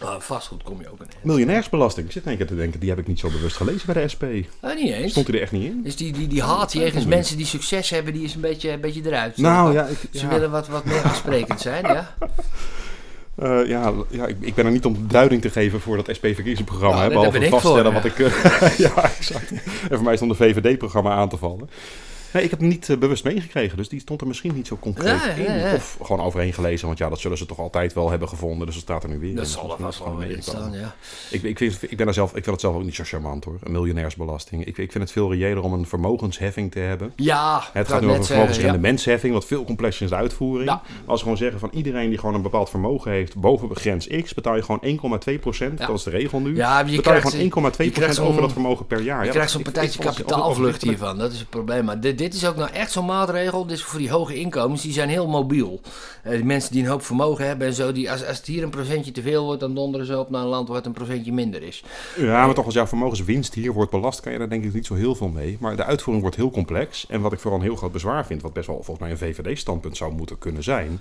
maar 0.02 0.20
vastgoed 0.22 0.64
kom 0.64 0.82
je 0.82 0.92
ook 0.92 1.00
in. 1.00 1.08
Miljonairsbelasting. 1.22 2.06
Ik 2.06 2.12
zit 2.12 2.24
in 2.24 2.30
één 2.30 2.38
keer 2.38 2.48
te 2.48 2.56
denken, 2.56 2.80
die 2.80 2.90
heb 2.90 3.00
ik 3.00 3.08
niet 3.08 3.20
zo 3.20 3.30
bewust 3.30 3.56
gelezen 3.56 3.94
bij 3.94 4.04
de 4.04 4.08
SP. 4.14 4.24
Ah, 4.60 4.76
niet 4.76 4.94
eens. 4.94 5.12
Stond 5.12 5.28
hij 5.28 5.36
er 5.36 5.42
echt 5.42 5.52
niet 5.52 5.66
in? 5.66 5.84
Dus 5.84 5.96
die, 5.96 6.14
die, 6.14 6.28
die 6.28 6.42
haat 6.42 6.74
jegens 6.74 7.06
mensen 7.06 7.38
die 7.38 7.46
succes 7.46 7.90
hebben, 7.90 8.14
die 8.14 8.24
is 8.24 8.36
een 8.36 8.42
beetje, 8.42 8.72
een 8.72 8.82
beetje 8.82 9.02
eruit. 9.06 9.38
Nou 9.38 9.74
ja, 9.74 9.86
ik, 9.86 9.98
Ze 10.12 10.20
ja, 10.20 10.28
willen 10.28 10.52
wat, 10.52 10.68
wat 10.68 10.86
meer 10.86 11.04
aansprekend 11.04 11.62
zijn, 11.62 11.86
ja. 11.86 12.16
eh, 13.36 13.68
ja, 13.68 13.94
ja 14.10 14.26
ik, 14.26 14.38
ik 14.40 14.56
ben 14.56 14.66
er 14.66 14.72
niet 14.72 14.86
om 14.86 15.08
duiding 15.08 15.42
te 15.42 15.50
geven 15.50 15.82
voor 15.82 15.96
dat 16.04 16.16
SP-verkiezingsprogramma. 16.16 16.98
Ja, 16.98 17.04
hè, 17.04 17.10
behalve 17.10 17.50
vaststellen 17.50 17.84
voor, 17.84 17.94
wat 17.94 18.06
ik... 18.06 18.20
eh, 18.20 18.78
ja, 18.86 19.04
exact. 19.04 19.52
En 19.52 19.62
voor 19.90 20.04
mij 20.04 20.16
stond 20.16 20.32
de 20.32 20.38
VVD-programma 20.38 21.12
aan 21.12 21.30
te 21.30 21.38
vallen. 21.38 21.70
Nee, 22.34 22.44
ik 22.44 22.50
heb 22.50 22.60
hem 22.60 22.68
niet 22.68 22.90
eh, 22.90 22.98
bewust 22.98 23.24
meegekregen, 23.24 23.78
dus 23.78 23.90
die 23.90 24.00
stond 24.00 24.22
er 24.22 24.28
misschien 24.28 24.56
niet 24.56 24.68
zo 24.68 24.78
concreet 24.80 25.24
Ja, 25.24 25.30
in. 25.30 25.58
ja. 25.60 25.74
Of 25.76 25.98
gewoon 26.02 26.26
overheen 26.26 26.54
gelezen, 26.54 26.88
want 26.88 26.98
ja, 27.00 27.10
dat 27.10 27.20
zullen 27.20 27.38
ze 27.38 27.46
toch 27.46 27.60
altijd 27.60 27.94
wel 27.94 28.10
hebben 28.10 28.28
gevonden. 28.30 28.66
Dus 28.66 28.76
dat 28.76 28.84
staat 28.84 29.04
er 29.04 29.10
nu 29.10 29.20
weer 29.20 29.36
Dat 29.36 29.46
in. 29.46 29.52
zal 29.52 29.64
er 29.72 29.78
vast 29.78 29.98
het 30.00 30.08
wel 30.08 30.14
gewoon 30.18 30.30
in 30.36 30.44
staan, 30.44 30.72
ja. 30.72 30.96
Ik, 31.32 31.44
ik, 31.44 31.58
vind, 31.58 31.78
ik, 31.92 31.98
ben 31.98 32.08
er 32.08 32.14
zelf, 32.14 32.28
ik 32.28 32.34
vind 32.34 32.46
het 32.46 32.62
zelf 32.62 32.76
ook 32.76 32.84
niet 32.84 32.96
zo 32.96 33.04
charmant 33.06 33.44
hoor, 33.46 33.58
een 33.64 33.72
miljonairsbelasting. 33.72 34.66
Ik, 34.66 34.78
ik 34.78 34.92
vind 34.92 35.04
het 35.04 35.12
veel 35.14 35.34
reëler 35.34 35.64
om 35.64 35.74
een 35.74 35.86
vermogensheffing 35.88 36.72
te 36.72 36.80
hebben. 36.80 37.14
Ja, 37.16 37.64
Het 37.74 37.88
gaat 37.88 38.02
nu 38.02 38.08
over 38.10 38.26
vermogensrendementsheffing, 38.26 39.34
wat 39.34 39.46
veel 39.46 39.64
complexer 39.64 40.04
is 40.04 40.10
de 40.10 40.16
uitvoering. 40.16 40.70
Als 40.70 40.82
we 41.06 41.18
gewoon 41.24 41.38
zeggen 41.38 41.60
van 41.60 41.70
iedereen 41.74 42.10
die 42.10 42.18
gewoon 42.20 42.36
een 42.36 42.42
bepaald 42.42 42.70
vermogen 42.70 43.12
heeft 43.12 43.36
boven 43.36 43.76
grens 43.76 44.08
X, 44.24 44.34
betaal 44.34 44.56
je 44.56 44.64
gewoon 44.64 45.20
1,2 45.36 45.40
procent. 45.40 45.78
Dat 45.80 45.90
is 45.98 46.04
de 46.04 46.10
regel 46.10 46.40
nu. 46.40 46.56
Ja, 46.56 46.80
je 46.80 46.96
betaal 46.96 47.14
je 47.14 47.20
krijgt, 47.20 47.52
gewoon 47.52 47.72
1,2 47.74 47.78
je 47.86 47.92
krijgt 47.92 47.94
procent 48.16 48.28
over 48.28 48.42
dat 48.42 48.52
vermogen 48.52 48.88
per 48.88 49.02
jaar. 49.02 49.24
je 49.26 49.30
krijgt 49.32 49.54
dat- 49.54 49.62
zo'n 49.64 49.74
partijtje 49.74 50.00
kapitaalvlucht 50.04 50.82
hiervan. 50.82 51.18
Dat 51.18 51.32
is 51.32 51.40
het 51.40 51.50
probleem. 51.50 51.86
Maar 51.86 52.00
dit, 52.00 52.18
dit 52.24 52.34
is 52.34 52.46
ook 52.46 52.56
nou 52.56 52.72
echt 52.72 52.92
zo'n 52.92 53.06
maatregel. 53.06 53.66
Dit 53.66 53.78
is 53.78 53.84
voor 53.84 54.00
die 54.00 54.10
hoge 54.10 54.36
inkomens, 54.36 54.82
die 54.82 54.94
zijn 54.94 55.10
heel 55.10 55.28
mobiel. 55.28 55.82
Eh, 56.24 56.32
die 56.32 56.44
mensen 56.44 56.72
die 56.72 56.84
een 56.84 56.90
hoop 56.90 57.04
vermogen 57.04 57.48
hebben 57.48 57.68
en 57.68 57.74
zo, 57.74 57.92
die, 57.92 58.12
als, 58.12 58.26
als 58.26 58.38
het 58.38 58.46
hier 58.46 58.64
een 58.64 58.70
procentje 58.70 59.12
te 59.12 59.22
veel 59.22 59.46
wordt, 59.46 59.60
dan 59.60 59.76
donderen 59.76 60.06
ze 60.06 60.20
op 60.20 60.30
naar 60.30 60.42
een 60.42 60.48
land 60.48 60.68
waar 60.68 60.78
het 60.78 60.86
een 60.86 60.94
procentje 60.94 61.34
minder 61.34 61.64
is. 61.64 61.84
Ja, 62.18 62.46
maar 62.46 62.56
toch 62.56 62.66
als 62.66 62.74
jouw 62.74 62.88
vermogenswinst 62.88 63.54
hier 63.54 63.74
wordt 63.74 63.92
belast, 63.92 64.20
kan 64.20 64.32
je 64.32 64.38
daar 64.38 64.50
denk 64.50 64.64
ik 64.64 64.74
niet 64.74 64.86
zo 64.86 64.94
heel 64.94 65.16
veel 65.16 65.28
mee. 65.28 65.58
Maar 65.60 65.76
de 65.76 65.84
uitvoering 65.84 66.22
wordt 66.22 66.38
heel 66.38 66.52
complex. 66.52 67.06
En 67.10 67.22
wat 67.22 67.34
ik 67.34 67.40
vooral 67.40 67.60
een 67.60 67.66
heel 67.66 67.76
groot 67.76 67.92
bezwaar 67.92 68.26
vind, 68.26 68.42
wat 68.42 68.54
best 68.54 68.68
wel 68.68 68.76
volgens 68.76 69.00
mij 69.00 69.12
een 69.12 69.18
VVD-standpunt 69.18 69.98
zou 69.98 70.14
moeten 70.14 70.38
kunnen 70.38 70.64
zijn, 70.64 71.00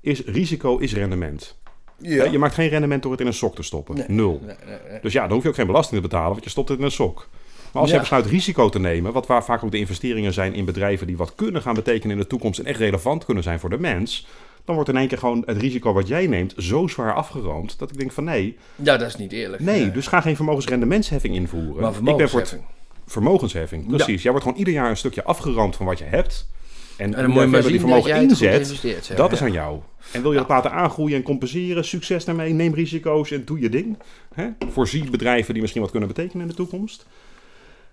is 0.00 0.24
risico 0.24 0.78
is 0.78 0.94
rendement. 0.94 1.56
Ja. 1.98 2.24
Je 2.24 2.38
maakt 2.38 2.54
geen 2.54 2.68
rendement 2.68 3.02
door 3.02 3.12
het 3.12 3.20
in 3.20 3.26
een 3.26 3.34
sok 3.34 3.54
te 3.54 3.62
stoppen. 3.62 3.94
Nee. 3.94 4.04
Nul. 4.08 4.40
Nee, 4.46 4.56
nee, 4.66 4.78
nee. 4.90 5.00
Dus 5.00 5.12
ja, 5.12 5.22
dan 5.22 5.32
hoef 5.32 5.42
je 5.42 5.48
ook 5.48 5.54
geen 5.54 5.66
belasting 5.66 6.02
te 6.02 6.08
betalen, 6.08 6.30
want 6.30 6.44
je 6.44 6.50
stopt 6.50 6.68
het 6.68 6.78
in 6.78 6.84
een 6.84 6.90
sok. 6.90 7.28
Maar 7.74 7.82
als 7.82 7.92
je 7.92 7.98
besluit 7.98 8.26
risico 8.26 8.68
te 8.68 8.78
nemen, 8.78 9.12
wat 9.12 9.26
waar 9.26 9.44
vaak 9.44 9.64
ook 9.64 9.70
de 9.70 9.78
investeringen 9.78 10.32
zijn 10.32 10.54
in 10.54 10.64
bedrijven 10.64 11.06
die 11.06 11.16
wat 11.16 11.34
kunnen 11.34 11.62
gaan 11.62 11.74
betekenen 11.74 12.16
in 12.16 12.22
de 12.22 12.28
toekomst 12.28 12.58
en 12.58 12.66
echt 12.66 12.78
relevant 12.78 13.24
kunnen 13.24 13.42
zijn 13.42 13.60
voor 13.60 13.70
de 13.70 13.78
mens, 13.78 14.26
dan 14.64 14.74
wordt 14.74 14.90
in 14.90 14.96
één 14.96 15.08
keer 15.08 15.18
gewoon 15.18 15.42
het 15.46 15.56
risico 15.56 15.92
wat 15.92 16.08
jij 16.08 16.26
neemt 16.26 16.54
zo 16.56 16.86
zwaar 16.86 17.14
afgeroomd 17.14 17.78
dat 17.78 17.90
ik 17.90 17.98
denk 17.98 18.12
van 18.12 18.24
nee, 18.24 18.56
Ja, 18.76 18.96
dat 18.96 19.08
is 19.08 19.16
niet 19.16 19.32
eerlijk. 19.32 19.62
nee, 19.62 19.90
dus 19.90 20.06
ga 20.06 20.20
geen 20.20 20.36
vermogensrendementsheffing 20.36 21.34
invoeren. 21.34 21.82
Maar 21.82 21.94
ik 21.94 22.02
ben 22.02 22.28
voor 22.28 22.46
vermogensheffing. 22.46 22.62
vermogensheffing, 23.06 23.86
precies. 23.86 24.22
Jij 24.22 24.30
wordt 24.30 24.46
gewoon 24.46 24.58
ieder 24.58 24.74
jaar 24.74 24.90
een 24.90 24.96
stukje 24.96 25.24
afgeroomd 25.24 25.76
van 25.76 25.86
wat 25.86 25.98
je 25.98 26.04
hebt. 26.04 26.48
En, 26.96 27.04
En 27.04 27.12
hoe 27.12 27.22
dan 27.22 27.30
moet 27.32 27.42
je 27.42 27.48
maar 27.48 27.62
zien 27.62 27.70
die 27.70 27.80
vermogen 27.80 28.16
inzet, 28.16 28.66
zeg. 29.02 29.16
dat 29.16 29.32
is 29.32 29.42
aan 29.42 29.52
jou. 29.52 29.78
En 30.12 30.22
wil 30.22 30.32
je 30.32 30.38
dat 30.38 30.48
laten 30.48 30.70
aangroeien 30.72 31.16
en 31.16 31.22
compenseren, 31.22 31.84
succes 31.84 32.24
daarmee, 32.24 32.52
neem 32.52 32.74
risico's 32.74 33.30
en 33.30 33.44
doe 33.44 33.60
je 33.60 33.68
ding. 33.68 33.98
Hè? 34.34 34.48
Voorzie 34.70 35.10
bedrijven 35.10 35.52
die 35.52 35.60
misschien 35.60 35.82
wat 35.82 35.90
kunnen 35.90 36.08
betekenen 36.08 36.42
in 36.42 36.48
de 36.48 36.54
toekomst. 36.54 37.06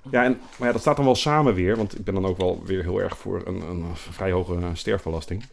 Ja, 0.09 0.23
en, 0.23 0.39
maar 0.57 0.67
ja, 0.67 0.73
dat 0.73 0.81
staat 0.81 0.95
dan 0.95 1.05
wel 1.05 1.15
samen 1.15 1.53
weer, 1.53 1.75
want 1.75 1.97
ik 1.97 2.03
ben 2.03 2.13
dan 2.13 2.25
ook 2.25 2.37
wel 2.37 2.61
weer 2.65 2.83
heel 2.83 3.01
erg 3.01 3.17
voor 3.17 3.41
een, 3.45 3.61
een 3.61 3.85
vrij 3.95 4.31
hoge 4.31 4.57
sterfbelasting. 4.73 5.43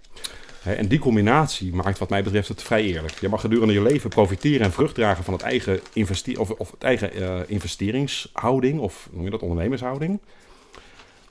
En 0.62 0.88
die 0.88 0.98
combinatie 0.98 1.74
maakt 1.74 1.98
wat 1.98 2.08
mij 2.08 2.22
betreft 2.22 2.48
het 2.48 2.62
vrij 2.62 2.82
eerlijk. 2.82 3.18
Je 3.20 3.28
mag 3.28 3.40
gedurende 3.40 3.72
je 3.72 3.82
leven 3.82 4.10
profiteren 4.10 4.66
en 4.66 4.72
vrucht 4.72 4.94
dragen 4.94 5.24
van 5.24 5.32
het 5.32 5.42
eigen, 5.42 5.80
investe- 5.92 6.40
of, 6.40 6.50
of 6.50 6.70
het 6.70 6.82
eigen 6.82 7.12
eh, 7.12 7.40
investeringshouding, 7.46 8.80
of 8.80 9.08
noem 9.12 9.24
je 9.24 9.30
dat, 9.30 9.40
ondernemershouding. 9.42 10.18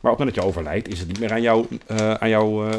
Maar 0.01 0.11
op 0.11 0.18
het 0.18 0.28
moment 0.28 0.36
dat 0.36 0.43
je 0.43 0.49
overlijdt, 0.49 0.88
is 0.88 0.99
het 0.99 1.07
niet 1.07 1.20
meer 1.20 1.32
aan, 1.32 1.41
jou, 1.41 1.65
eh, 1.86 2.13
aan 2.13 2.30
jouw 2.30 2.70
eh, 2.70 2.78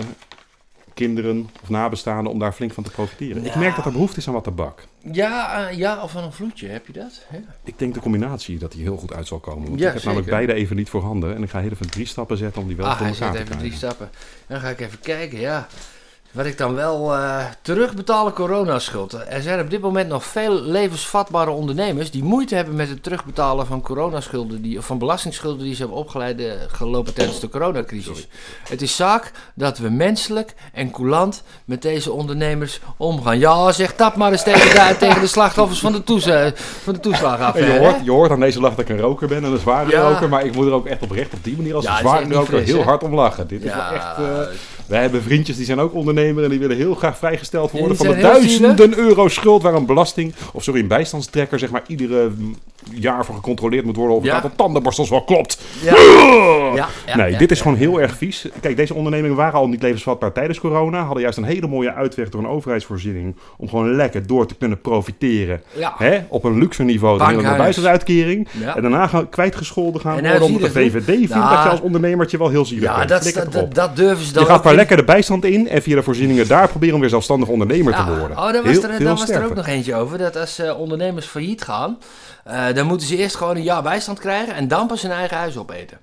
kinderen 0.98 1.48
of 1.62 1.68
nabestaanden 1.68 2.32
om 2.32 2.38
daar 2.38 2.52
flink 2.52 2.72
van 2.72 2.84
te 2.84 2.90
profiteren. 2.90 3.44
Ik 3.44 3.54
merk 3.54 3.76
dat 3.76 3.84
er 3.84 3.92
behoefte 3.92 4.18
is 4.18 4.26
aan 4.28 4.34
wat 4.34 4.44
tabak. 4.44 4.84
Ja, 5.12 5.68
eh, 5.68 5.76
ja, 5.78 6.02
of 6.02 6.10
van 6.10 6.24
een 6.24 6.32
vloedje, 6.32 6.68
heb 6.68 6.86
je 6.86 6.92
dat? 6.92 7.26
Ja. 7.32 7.38
Ik 7.64 7.78
denk 7.78 7.94
de 7.94 8.00
combinatie 8.00 8.58
dat 8.58 8.72
die 8.72 8.82
heel 8.82 8.96
goed 8.96 9.12
uit 9.12 9.26
zal 9.26 9.38
komen. 9.38 9.68
Want 9.68 9.80
Ja, 9.80 9.88
ik 9.88 9.94
heb 9.94 10.02
namelijk 10.02 10.30
beide 10.30 10.52
even 10.54 10.76
niet 10.76 10.88
voorhanden. 10.88 11.34
En 11.34 11.42
ik 11.42 11.50
ga 11.50 11.60
heel 11.60 11.70
even 11.70 11.90
drie 11.90 12.06
stappen 12.06 12.36
zetten 12.36 12.62
om 12.62 12.68
die 12.68 12.76
wel 12.76 12.86
Ah, 12.86 12.96
voor 12.96 13.06
hij 13.06 13.14
elkaar 13.14 13.26
zet 13.34 13.36
te 13.36 13.42
even 13.52 13.56
krijgen. 13.58 13.78
drie 13.78 13.88
stappen. 13.90 14.10
Dan 14.46 14.60
ga 14.60 14.68
ik 14.68 14.80
even 14.80 15.00
kijken, 15.00 15.40
ja. 15.40 15.66
Wat 16.38 16.46
ik 16.46 16.58
dan 16.58 16.74
wel 16.74 17.14
eh, 17.14 17.44
terugbetalen 17.62 18.32
coronaschuld. 18.32 19.12
Er 19.28 19.42
zijn 19.42 19.60
op 19.60 19.70
dit 19.70 19.80
moment 19.80 20.08
nog 20.08 20.24
veel 20.24 20.62
levensvatbare 20.62 21.50
ondernemers 21.50 22.10
die 22.10 22.22
moeite 22.24 22.54
hebben 22.54 22.74
met 22.76 22.88
het 22.88 23.02
terugbetalen 23.02 23.66
van 23.66 23.80
coronaschulden, 23.80 24.62
die, 24.62 24.78
of 24.78 24.86
van 24.86 24.98
belastingsschulden 24.98 25.64
die 25.64 25.74
ze 25.74 25.80
hebben 25.80 25.98
opgeleid, 25.98 26.40
eh, 26.40 26.52
gelopen 26.68 27.14
tijdens 27.14 27.40
de 27.40 27.48
coronacrisis. 27.48 28.28
Het 28.68 28.82
is 28.82 28.96
zaak 28.96 29.32
dat 29.54 29.78
we 29.78 29.88
menselijk 29.88 30.54
en 30.72 30.90
coulant 30.90 31.42
met 31.64 31.82
deze 31.82 32.12
ondernemers 32.12 32.80
omgaan. 32.96 33.38
Ja, 33.38 33.72
zeg 33.72 33.96
dat 33.96 34.16
maar 34.16 34.32
eens 34.32 34.42
tegen 34.42 34.70
de, 34.70 34.96
tegen 35.06 35.20
de 35.20 35.26
slachtoffers 35.26 35.80
van 35.80 35.92
de, 35.92 36.04
toes, 36.04 36.26
eh, 36.26 36.46
van 36.82 36.92
de 36.92 37.08
je, 37.08 37.78
hoort, 37.78 38.04
je 38.04 38.10
hoort 38.10 38.30
aan 38.30 38.40
deze 38.40 38.60
lach 38.60 38.74
dat 38.74 38.88
ik 38.88 38.88
een 38.88 39.00
roker 39.00 39.28
ben 39.28 39.44
en 39.44 39.52
een 39.52 39.58
zware 39.58 39.90
Ja. 39.90 40.08
roker. 40.08 40.28
Maar 40.28 40.44
ik 40.44 40.54
moet 40.54 40.66
er 40.66 40.72
ook 40.72 40.86
echt 40.86 41.02
oprecht 41.02 41.32
op 41.32 41.44
die 41.44 41.56
manier 41.56 41.74
als 41.74 41.84
Ja, 41.84 41.92
een 41.92 41.98
zware 41.98 42.34
roker 42.34 42.46
fris, 42.46 42.66
heel 42.66 42.78
hè? 42.78 42.84
hard 42.84 43.02
om 43.02 43.14
lachen. 43.14 43.46
Dit 43.46 43.64
is 43.64 43.74
wel 43.74 43.84
echt... 43.92 44.16
wij 44.88 45.00
hebben 45.00 45.22
vriendjes 45.22 45.56
die 45.56 45.64
zijn 45.64 45.78
ook 45.80 45.94
ondernemer 45.94 46.44
en 46.44 46.50
die 46.50 46.58
willen 46.58 46.76
heel 46.76 46.94
graag 46.94 47.18
vrijgesteld 47.18 47.72
Ja, 47.72 47.78
worden 47.78 47.96
van 47.96 48.06
de 48.06 48.16
duizenden 48.16 48.98
euro 48.98 49.28
schuld 49.28 49.62
waar 49.62 49.74
een 49.74 49.86
belasting, 49.86 50.34
of 50.52 50.62
sorry, 50.62 50.80
een 50.80 50.88
bijstandstrekker 50.88 51.58
zeg 51.58 51.70
maar 51.70 51.82
iedere 51.86 52.30
jaar 52.92 53.24
voor 53.24 53.34
gecontroleerd 53.34 53.84
moet 53.84 53.96
worden 53.96 54.16
of 54.16 54.24
Ja. 54.24 54.34
het 54.34 54.42
aantal 54.42 54.56
tandenborstels 54.64 55.10
wel 55.10 55.24
klopt. 55.24 55.60
ja. 55.82 55.94
Ja, 56.74 56.88
ja, 57.06 57.16
nee, 57.16 57.32
ja, 57.32 57.38
dit 57.38 57.50
is 57.50 57.56
ja, 57.58 57.62
gewoon 57.62 57.78
ja. 57.78 57.88
heel 57.88 58.00
erg 58.00 58.16
vies. 58.16 58.48
Kijk, 58.60 58.76
deze 58.76 58.94
ondernemingen 58.94 59.36
waren 59.36 59.58
al 59.58 59.68
niet 59.68 59.82
levensvatbaar 59.82 60.32
tijdens 60.32 60.60
corona. 60.60 61.02
Hadden 61.04 61.22
juist 61.22 61.38
een 61.38 61.44
hele 61.44 61.66
mooie 61.66 61.94
uitweg 61.94 62.28
door 62.28 62.40
een 62.40 62.48
overheidsvoorziening. 62.48 63.36
Om 63.56 63.68
gewoon 63.68 63.94
lekker 63.94 64.26
door 64.26 64.46
te 64.46 64.54
kunnen 64.54 64.80
profiteren. 64.80 65.62
Ja. 65.76 65.94
Hè? 65.98 66.18
Op 66.28 66.44
een 66.44 66.58
luxe 66.58 66.82
niveau. 66.82 67.18
Dan 67.18 67.28
een 67.44 67.56
bijstandsuitkering. 67.56 68.48
Ja. 68.60 68.76
En 68.76 68.82
daarna 68.82 69.10
kwijtgescholden 69.30 70.00
gaan 70.00 70.16
En 70.18 70.22
worden. 70.30 70.42
Omdat 70.42 70.60
de 70.60 70.70
VVD 70.70 71.04
vindt 71.04 71.28
dat 71.32 71.62
je 71.62 71.68
als 71.68 71.80
ondernemertje 71.80 72.38
wel 72.38 72.48
heel 72.48 72.64
zielig 72.64 72.84
Ja, 72.84 72.96
bent. 72.96 73.08
dat, 73.08 73.22
Flikker 73.22 73.44
dat, 73.44 73.52
dat, 73.52 73.74
dat 73.74 73.96
durven 73.96 74.24
ze 74.26 74.32
dan 74.32 74.42
je 74.42 74.48
gaat. 74.48 74.62
Lekker 74.78 74.96
de 74.96 75.04
bijstand 75.04 75.44
in. 75.44 75.68
En 75.68 75.82
via 75.82 75.94
de 75.94 76.02
voorzieningen 76.02 76.48
daar 76.48 76.68
proberen 76.68 76.94
om 76.94 77.00
weer 77.00 77.08
zelfstandig 77.10 77.48
ondernemer 77.48 77.92
te 77.92 77.98
Ja, 77.98 78.18
worden. 78.18 78.36
Oh, 78.38 78.52
daar 78.52 78.62
was, 78.62 78.72
Heel 78.72 78.82
er, 78.82 78.98
daar 79.04 79.16
was 79.16 79.28
er 79.28 79.44
ook 79.44 79.54
nog 79.54 79.66
eentje 79.66 79.94
over. 79.94 80.18
Dat 80.18 80.36
als 80.36 80.58
eh, 80.58 80.80
ondernemers 80.80 81.26
failliet 81.26 81.62
gaan, 81.62 81.98
eh, 82.44 82.66
dan 82.74 82.86
moeten 82.86 83.06
ze 83.06 83.16
eerst 83.16 83.36
gewoon 83.36 83.56
een 83.56 83.62
jaar 83.62 83.82
bijstand 83.82 84.18
krijgen 84.18 84.54
en 84.54 84.68
dan 84.68 84.86
pas 84.86 85.02
hun 85.02 85.10
eigen 85.10 85.36
huis 85.36 85.56
opeten. 85.56 85.98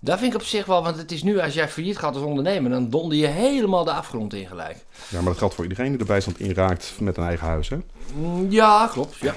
Dat 0.00 0.18
vind 0.18 0.32
ik 0.34 0.40
op 0.40 0.46
zich 0.46 0.66
wel, 0.66 0.82
want 0.82 0.96
het 0.96 1.12
is 1.12 1.22
nu 1.22 1.40
als 1.40 1.54
jij 1.54 1.68
failliet 1.68 1.98
gaat 1.98 2.14
als 2.14 2.24
ondernemer, 2.24 2.70
dan 2.70 2.90
donder 2.90 3.18
je 3.18 3.26
helemaal 3.26 3.84
de 3.84 3.92
afgrond 3.92 4.34
in 4.34 4.46
gelijk. 4.46 4.76
Ja, 5.08 5.16
maar 5.16 5.24
dat 5.24 5.38
geldt 5.38 5.54
voor 5.54 5.64
iedereen 5.64 5.88
die 5.88 5.98
de 5.98 6.04
bijstand 6.04 6.40
inraakt 6.40 6.92
met 7.00 7.16
een 7.16 7.24
eigen 7.24 7.46
huis. 7.46 7.68
Hè? 7.68 7.76
Mm, 8.14 8.46
Ja, 8.50 8.88
klopt. 8.92 9.16
Ja. 9.16 9.34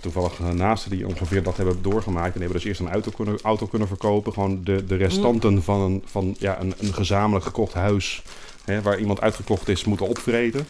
Toevallig 0.00 0.40
eh, 0.40 0.50
naasten 0.50 0.90
die 0.90 1.06
ongeveer 1.06 1.42
dat 1.42 1.56
hebben 1.56 1.82
doorgemaakt. 1.82 2.34
En 2.34 2.40
hebben 2.40 2.58
dus 2.58 2.66
eerst 2.66 2.80
een 2.80 2.90
auto 2.90 3.10
kunnen, 3.10 3.38
auto 3.42 3.66
kunnen 3.66 3.88
verkopen. 3.88 4.32
Gewoon 4.32 4.60
de, 4.64 4.84
de 4.86 4.96
restanten 4.96 5.62
van, 5.62 5.80
een, 5.80 6.02
van 6.04 6.36
ja, 6.38 6.60
een, 6.60 6.74
een 6.78 6.94
gezamenlijk 6.94 7.44
gekocht 7.44 7.72
huis. 7.72 8.22
Hè, 8.64 8.82
waar 8.82 8.98
iemand 8.98 9.20
uitgekocht 9.20 9.68
is, 9.68 9.84
moeten 9.84 10.08
opvreten. 10.08 10.66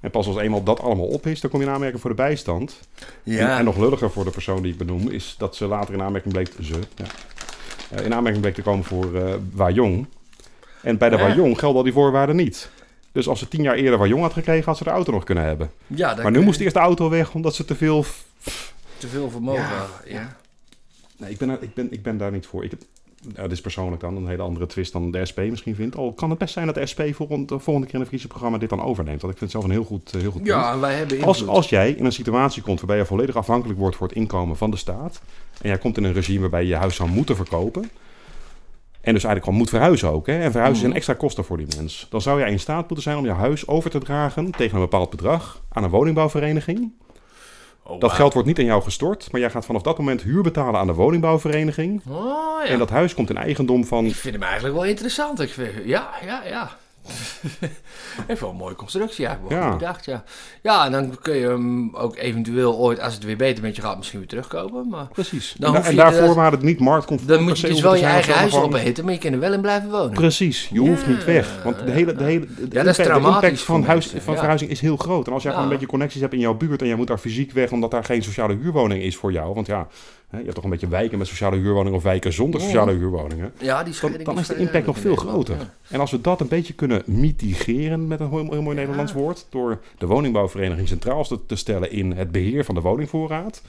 En 0.00 0.10
pas 0.10 0.26
als 0.26 0.36
eenmaal 0.36 0.62
dat 0.62 0.80
allemaal 0.80 1.06
op 1.06 1.26
is, 1.26 1.40
dan 1.40 1.50
kom 1.50 1.60
je 1.60 1.66
in 1.66 1.72
aanmerking 1.72 2.00
voor 2.00 2.10
de 2.10 2.16
bijstand. 2.16 2.80
En, 3.24 3.56
en 3.56 3.64
nog 3.64 3.76
lulliger 3.76 4.10
voor 4.10 4.24
de 4.24 4.30
persoon 4.30 4.62
die 4.62 4.72
ik 4.72 4.78
benoem, 4.78 5.08
is 5.08 5.34
dat 5.38 5.56
ze 5.56 5.66
later 5.66 5.94
in 5.94 6.02
aanmerking 6.02 6.34
bleek, 6.34 6.50
ze, 6.62 6.74
ja, 6.94 7.04
eh, 7.90 8.04
in 8.04 8.14
aanmerking 8.14 8.42
bleek 8.42 8.54
te 8.54 8.62
komen 8.62 8.84
voor 8.84 9.14
eh 9.14 9.34
Wajong. 9.52 10.06
En 10.82 10.98
bij 10.98 11.08
de 11.08 11.16
Ja. 11.16 11.22
Wajong 11.22 11.58
gelden 11.58 11.76
al 11.76 11.82
die 11.82 11.92
voorwaarden 11.92 12.36
niet. 12.36 12.70
Dus 13.14 13.28
als 13.28 13.38
ze 13.38 13.48
tien 13.48 13.62
jaar 13.62 13.74
eerder 13.74 13.98
Wajong 13.98 14.20
had 14.22 14.32
gekregen, 14.32 14.64
had 14.64 14.76
ze 14.76 14.84
de 14.84 14.90
auto 14.90 15.12
nog 15.12 15.24
kunnen 15.24 15.44
hebben. 15.44 15.70
ja 15.86 16.14
Maar 16.22 16.30
nu 16.30 16.40
moest 16.40 16.60
eerst 16.60 16.74
de 16.74 16.80
auto 16.80 17.08
weg, 17.10 17.34
omdat 17.34 17.54
ze 17.54 17.64
te 17.64 17.74
veel 17.74 18.04
te 18.98 19.08
veel 19.08 19.30
vermogen. 19.30 19.60
Ja. 19.62 19.68
hadden, 19.68 20.12
Ja. 20.12 20.36
Nee, 21.16 21.30
ik 21.30 21.38
ben, 21.38 21.48
er- 21.50 21.62
ik 21.62 21.74
ben, 21.74 21.92
ik 21.92 22.02
ben 22.02 22.16
daar 22.18 22.32
niet 22.32 22.46
voor. 22.46 22.64
Ik, 22.64 22.70
heb- 22.70 22.82
ja, 23.36 23.42
dit 23.42 23.52
is 23.52 23.60
persoonlijk 23.60 24.00
dan 24.00 24.16
een 24.16 24.26
hele 24.28 24.42
andere 24.42 24.66
twist 24.66 24.92
dan 24.92 25.10
de 25.10 25.24
SP 25.30 25.38
misschien 25.38 25.74
vindt. 25.74 25.96
Al 25.96 26.12
kan 26.12 26.30
het 26.30 26.38
best 26.38 26.52
zijn 26.52 26.66
dat 26.66 26.74
de 26.74 26.86
SP 26.92 27.00
volgend, 27.12 27.48
de 27.48 27.58
volgende 27.58 27.86
keer 27.86 27.94
in 27.94 28.00
het 28.00 28.08
verkiezingsprogramma 28.08 28.58
dit 28.58 28.68
dan 28.68 28.82
overneemt. 28.82 29.20
Want 29.20 29.32
ik 29.32 29.38
vind 29.38 29.52
het 29.52 29.60
zelf 29.60 29.64
een 29.64 29.78
heel 29.78 29.88
goed, 29.88 30.12
eh, 30.14 30.20
heel 30.20 30.30
goed 30.30 30.42
punt. 30.42 30.54
ja, 30.54 30.78
wij 30.78 30.94
hebben 30.94 31.22
Als, 31.22 31.38
invloed. 31.38 31.54
als 31.56 31.68
jij 31.68 31.90
in 31.90 32.04
een 32.04 32.12
situatie 32.12 32.62
komt 32.62 32.78
waarbij 32.78 32.96
je 32.96 33.04
volledig 33.04 33.36
afhankelijk 33.36 33.78
wordt 33.78 33.96
voor 33.96 34.06
het 34.08 34.16
inkomen 34.16 34.56
van 34.56 34.70
de 34.70 34.76
staat. 34.76 35.20
En 35.62 35.68
jij 35.68 35.78
komt 35.78 35.96
in 35.96 36.04
een 36.04 36.12
regime 36.12 36.40
waarbij 36.40 36.62
je 36.62 36.68
je 36.68 36.74
huis 36.76 36.96
zou 36.96 37.08
moeten 37.10 37.36
verkopen. 37.36 37.90
En 39.04 39.12
dus 39.12 39.24
eigenlijk 39.24 39.44
gewoon 39.44 39.58
moet 39.58 39.68
verhuizen 39.68 40.10
ook. 40.10 40.26
Hè? 40.26 40.38
En 40.40 40.50
verhuizen 40.50 40.80
zijn 40.82 40.94
extra 40.94 41.14
kosten 41.14 41.44
voor 41.44 41.56
die 41.56 41.66
mens. 41.76 42.06
Dan 42.10 42.20
zou 42.20 42.38
jij 42.40 42.50
in 42.50 42.60
staat 42.60 42.78
moeten 42.78 43.02
zijn 43.02 43.16
om 43.16 43.24
je 43.24 43.30
huis 43.30 43.66
over 43.66 43.90
te 43.90 43.98
dragen 43.98 44.50
tegen 44.50 44.74
een 44.74 44.80
bepaald 44.80 45.10
bedrag 45.10 45.60
aan 45.72 45.84
een 45.84 45.90
woningbouwvereniging. 45.90 46.92
Oh, 47.82 48.00
Dat 48.00 48.12
geld 48.12 48.32
wordt 48.32 48.48
niet 48.48 48.58
aan 48.58 48.64
jou 48.64 48.82
gestort, 48.82 49.32
maar 49.32 49.40
jij 49.40 49.50
gaat 49.50 49.64
vanaf 49.64 49.82
dat 49.82 49.98
moment 49.98 50.22
huur 50.22 50.42
betalen 50.42 50.80
aan 50.80 50.86
de 50.86 50.92
woningbouwvereniging. 50.92 52.02
Oh, 52.08 52.64
ja. 52.64 52.70
En 52.70 52.78
dat 52.78 52.90
huis 52.90 53.14
komt 53.14 53.30
in 53.30 53.36
eigendom 53.36 53.84
van. 53.84 54.04
Ik 54.04 54.14
vind 54.14 54.34
hem 54.34 54.42
eigenlijk 54.42 54.74
wel 54.74 54.84
interessant. 54.84 55.40
Ik 55.40 55.50
vind, 55.50 55.70
ja, 55.84 56.10
ja, 56.24 56.42
ja. 56.44 56.70
Even 58.26 58.40
wel 58.40 58.50
een 58.50 58.56
mooie 58.56 58.74
constructie, 58.74 59.26
wel 59.26 59.36
Ja. 59.48 59.68
goed 59.68 59.78
bedacht, 59.78 60.04
ja. 60.04 60.24
Ja, 60.62 60.84
en 60.84 60.92
dan 60.92 61.18
kun 61.22 61.36
je 61.36 61.46
hem 61.46 61.94
ook 61.96 62.16
eventueel 62.16 62.76
ooit, 62.78 63.00
als 63.00 63.14
het 63.14 63.24
weer 63.24 63.36
beter 63.36 63.62
met 63.64 63.76
je 63.76 63.82
gaat, 63.82 63.96
misschien 63.96 64.18
weer 64.18 64.28
terugkopen. 64.28 64.88
Maar 64.88 65.06
Precies. 65.12 65.54
Dan 65.58 65.76
en, 65.76 65.82
en 65.82 65.96
daarvoor 65.96 66.34
waren 66.34 66.52
het 66.52 66.62
niet 66.62 66.80
marktconform. 66.80 67.28
dan 67.28 67.42
moet 67.42 67.58
je 67.58 67.66
dus 67.66 67.80
wel 67.80 67.94
je 67.94 68.04
eigen 68.04 68.34
huis 68.34 68.54
opeten, 68.54 69.04
maar 69.04 69.12
je 69.12 69.18
kan 69.18 69.32
er 69.32 69.38
wel 69.38 69.52
in 69.52 69.60
blijven 69.60 69.90
wonen. 69.90 70.12
Precies, 70.12 70.68
je 70.72 70.78
hoeft 70.78 71.02
Ja, 71.04 71.08
niet 71.10 71.24
weg. 71.24 71.62
Want 71.64 71.78
de 71.86 71.90
hele, 71.90 72.14
de 72.14 72.24
hele 72.24 72.46
de 72.46 72.52
Ja, 72.60 72.66
dat 72.66 72.70
is 72.70 72.78
impact, 72.78 72.96
de 72.96 73.02
traumatisch 73.02 73.42
impact 73.48 73.62
van, 73.62 73.84
huis, 73.84 74.04
mensen, 74.04 74.22
van 74.22 74.34
verhuizing 74.36 74.70
is 74.70 74.80
heel 74.80 74.96
groot. 74.96 75.26
En 75.26 75.32
als 75.32 75.42
jij 75.42 75.50
gewoon 75.52 75.66
een 75.66 75.72
beetje 75.72 75.86
connecties 75.88 76.20
hebt 76.20 76.32
in 76.32 76.38
jouw 76.40 76.54
buurt 76.54 76.80
en 76.80 76.86
jij 76.86 76.96
moet 76.96 77.06
daar 77.06 77.18
fysiek 77.18 77.52
weg 77.52 77.70
omdat 77.70 77.90
daar 77.90 78.04
geen 78.04 78.22
sociale 78.22 78.54
huurwoning 78.56 79.02
is 79.02 79.16
voor 79.16 79.32
jou. 79.32 79.54
Want 79.54 79.66
ja, 79.66 79.86
je 80.30 80.36
hebt 80.36 80.54
toch 80.54 80.64
een 80.64 80.70
beetje 80.70 80.88
wijken 80.88 81.18
met 81.18 81.26
sociale 81.26 81.56
huurwoningen 81.56 81.98
of 81.98 82.02
wijken 82.02 82.32
zonder 82.32 82.60
sociale 82.60 82.92
huurwoningen. 82.92 83.52
Ja, 83.58 83.82
die 83.82 83.94
Dan, 84.00 84.12
dan 84.22 84.38
is 84.38 84.46
de 84.46 84.56
impact 84.56 84.86
nog 84.86 84.98
veel 84.98 85.16
groter. 85.16 85.56
En 85.88 86.00
als 86.00 86.10
we 86.10 86.20
dat 86.20 86.40
een 86.40 86.48
beetje 86.48 86.72
kunnen 86.74 87.02
mitigeren 87.06 88.06
met 88.06 88.20
een 88.20 88.28
heel, 88.28 88.50
heel 88.50 88.62
mooi 88.62 88.76
Ja. 88.76 88.82
Nederlands 88.82 89.12
woord, 89.12 89.46
door 89.50 89.80
de 89.98 90.06
woningbouwvereniging 90.06 90.88
centraal 90.88 91.24
te, 91.24 91.46
te 91.46 91.56
stellen 91.56 91.90
in 91.90 92.12
het 92.12 92.30
beheer 92.30 92.64
van 92.64 92.74
de 92.74 92.80
woningvoorraad. 92.80 93.62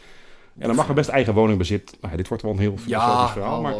En 0.58 0.68
dan 0.68 0.76
mag 0.76 0.88
er 0.88 0.94
best 0.94 1.10
eigen 1.10 1.34
woningbezit. 1.34 1.98
Nou, 2.02 2.16
dit 2.18 2.28
wordt 2.28 2.44
wel 2.44 2.52
een 2.52 2.60
heel 2.60 2.78
filosofisch 2.78 3.32
verhaal, 3.32 3.56
al 3.56 3.62
maar. 3.62 3.74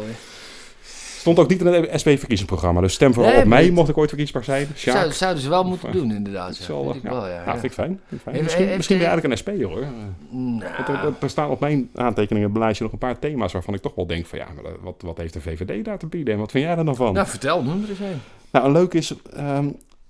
Stond 1.26 1.38
ook 1.38 1.48
niet 1.48 1.60
in 1.60 1.66
het 1.66 2.00
SP-verkiezingsprogramma. 2.00 2.80
Dus 2.80 2.92
stem 2.94 3.12
vooral 3.14 3.32
Nee, 3.32 3.40
op 3.42 3.46
mij, 3.48 3.62
niet. 3.62 3.72
mocht 3.72 3.88
ik 3.88 3.96
ooit 3.98 4.08
verkiesbaar 4.08 4.44
zijn. 4.44 4.66
Zou, 4.74 5.12
zouden 5.12 5.42
ze 5.42 5.48
wel 5.48 5.64
moeten 5.64 5.88
Of, 5.88 5.94
doen, 5.94 6.10
inderdaad. 6.12 6.48
Dat 6.48 6.58
is 6.58 6.66
Ja, 6.66 6.82
Vind 6.82 6.94
ik 6.96 7.02
ja. 7.02 7.10
wel, 7.10 7.26
ja, 7.26 7.34
Ja, 7.44 7.50
vind 7.52 7.62
ik 7.64 7.72
fijn. 7.72 7.88
Vind 7.88 8.00
ik 8.10 8.18
fijn. 8.20 8.34
Heeft- 8.34 8.42
misschien 8.44 8.64
heeft 8.64 8.76
misschien 8.76 8.98
ben 8.98 9.06
je 9.06 9.12
eigenlijk 9.12 9.40
een 9.48 9.54
SP 9.58 9.62
hoor. 9.64 9.84
Nou, 10.30 11.14
Er, 11.20 11.30
staan 11.30 11.50
op 11.50 11.60
mijn 11.60 11.90
aantekeningen 11.94 12.58
lijstje 12.58 12.84
nog 12.84 12.92
een 12.92 12.98
paar 12.98 13.18
thema's 13.18 13.52
waarvan 13.52 13.74
ik 13.74 13.80
toch 13.80 13.94
wel 13.94 14.06
denk 14.06 14.26
van 14.26 14.38
ja, 14.38 14.46
maar 14.62 14.72
wat, 14.80 14.94
wat 15.04 15.16
heeft 15.18 15.32
de 15.32 15.40
VVD 15.40 15.84
daar 15.84 15.98
te 15.98 16.06
bieden 16.06 16.34
en 16.34 16.40
wat 16.40 16.50
vind 16.50 16.64
jij 16.64 16.76
er 16.76 16.84
dan 16.84 16.96
van? 16.96 17.12
nou, 17.12 17.26
vertel, 17.26 17.62
noem 17.62 17.82
er 17.82 17.88
eens 17.88 17.98
een. 17.98 18.20
Nou, 18.50 18.66
een 18.66 18.72
leuk 18.72 18.94
is, 18.94 19.14
ehm, 19.36 19.64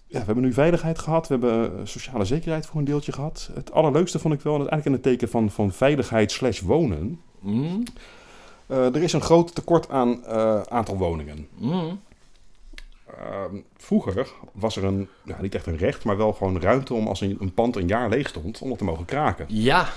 ja, 0.07 0.19
we 0.19 0.25
hebben 0.27 0.45
nu 0.45 0.53
veiligheid 0.53 0.99
gehad, 0.99 1.29
we 1.29 1.35
hebben 1.35 1.65
eh, 1.79 1.81
sociale 1.85 2.25
zekerheid 2.25 2.67
voor 2.67 2.79
een 2.79 2.85
deeltje 2.87 3.13
gehad. 3.13 3.51
Het 3.55 3.73
allerleukste 3.73 4.19
vond 4.19 4.35
ik 4.35 4.41
wel, 4.41 4.53
en 4.53 4.59
dat 4.59 4.67
is 4.69 4.73
eigenlijk 4.73 5.05
in 5.05 5.11
het 5.11 5.19
teken 5.21 5.33
van, 5.33 5.51
van 5.51 5.73
veiligheid 5.73 6.33
slash 6.33 6.61
wonen. 6.61 7.21
Mm, 7.41 7.65
Eh, 7.65 7.93
er 8.69 9.03
is 9.03 9.13
een 9.13 9.21
groot 9.21 9.55
tekort 9.55 9.91
aan 9.91 10.25
eh, 10.25 10.61
aantal 10.63 10.97
woningen. 10.97 11.49
mm. 11.59 12.01
Ehm, 13.21 13.57
vroeger 13.77 14.29
was 14.53 14.77
er 14.77 14.85
een, 14.85 15.09
nou, 15.23 15.43
niet 15.43 15.55
echt 15.55 15.67
een 15.67 15.77
recht, 15.77 16.05
maar 16.05 16.17
wel 16.17 16.33
gewoon 16.33 16.61
ruimte 16.61 16.95
om 16.95 17.07
als 17.09 17.21
een, 17.21 17.37
een 17.41 17.55
pand 17.55 17.77
een 17.77 17.87
jaar 17.87 18.09
leeg 18.09 18.29
stond, 18.29 18.59
om 18.61 18.69
het 18.69 18.79
te 18.79 18.85
mogen 18.85 19.05
kraken. 19.05 19.45
Ja, 19.49 19.89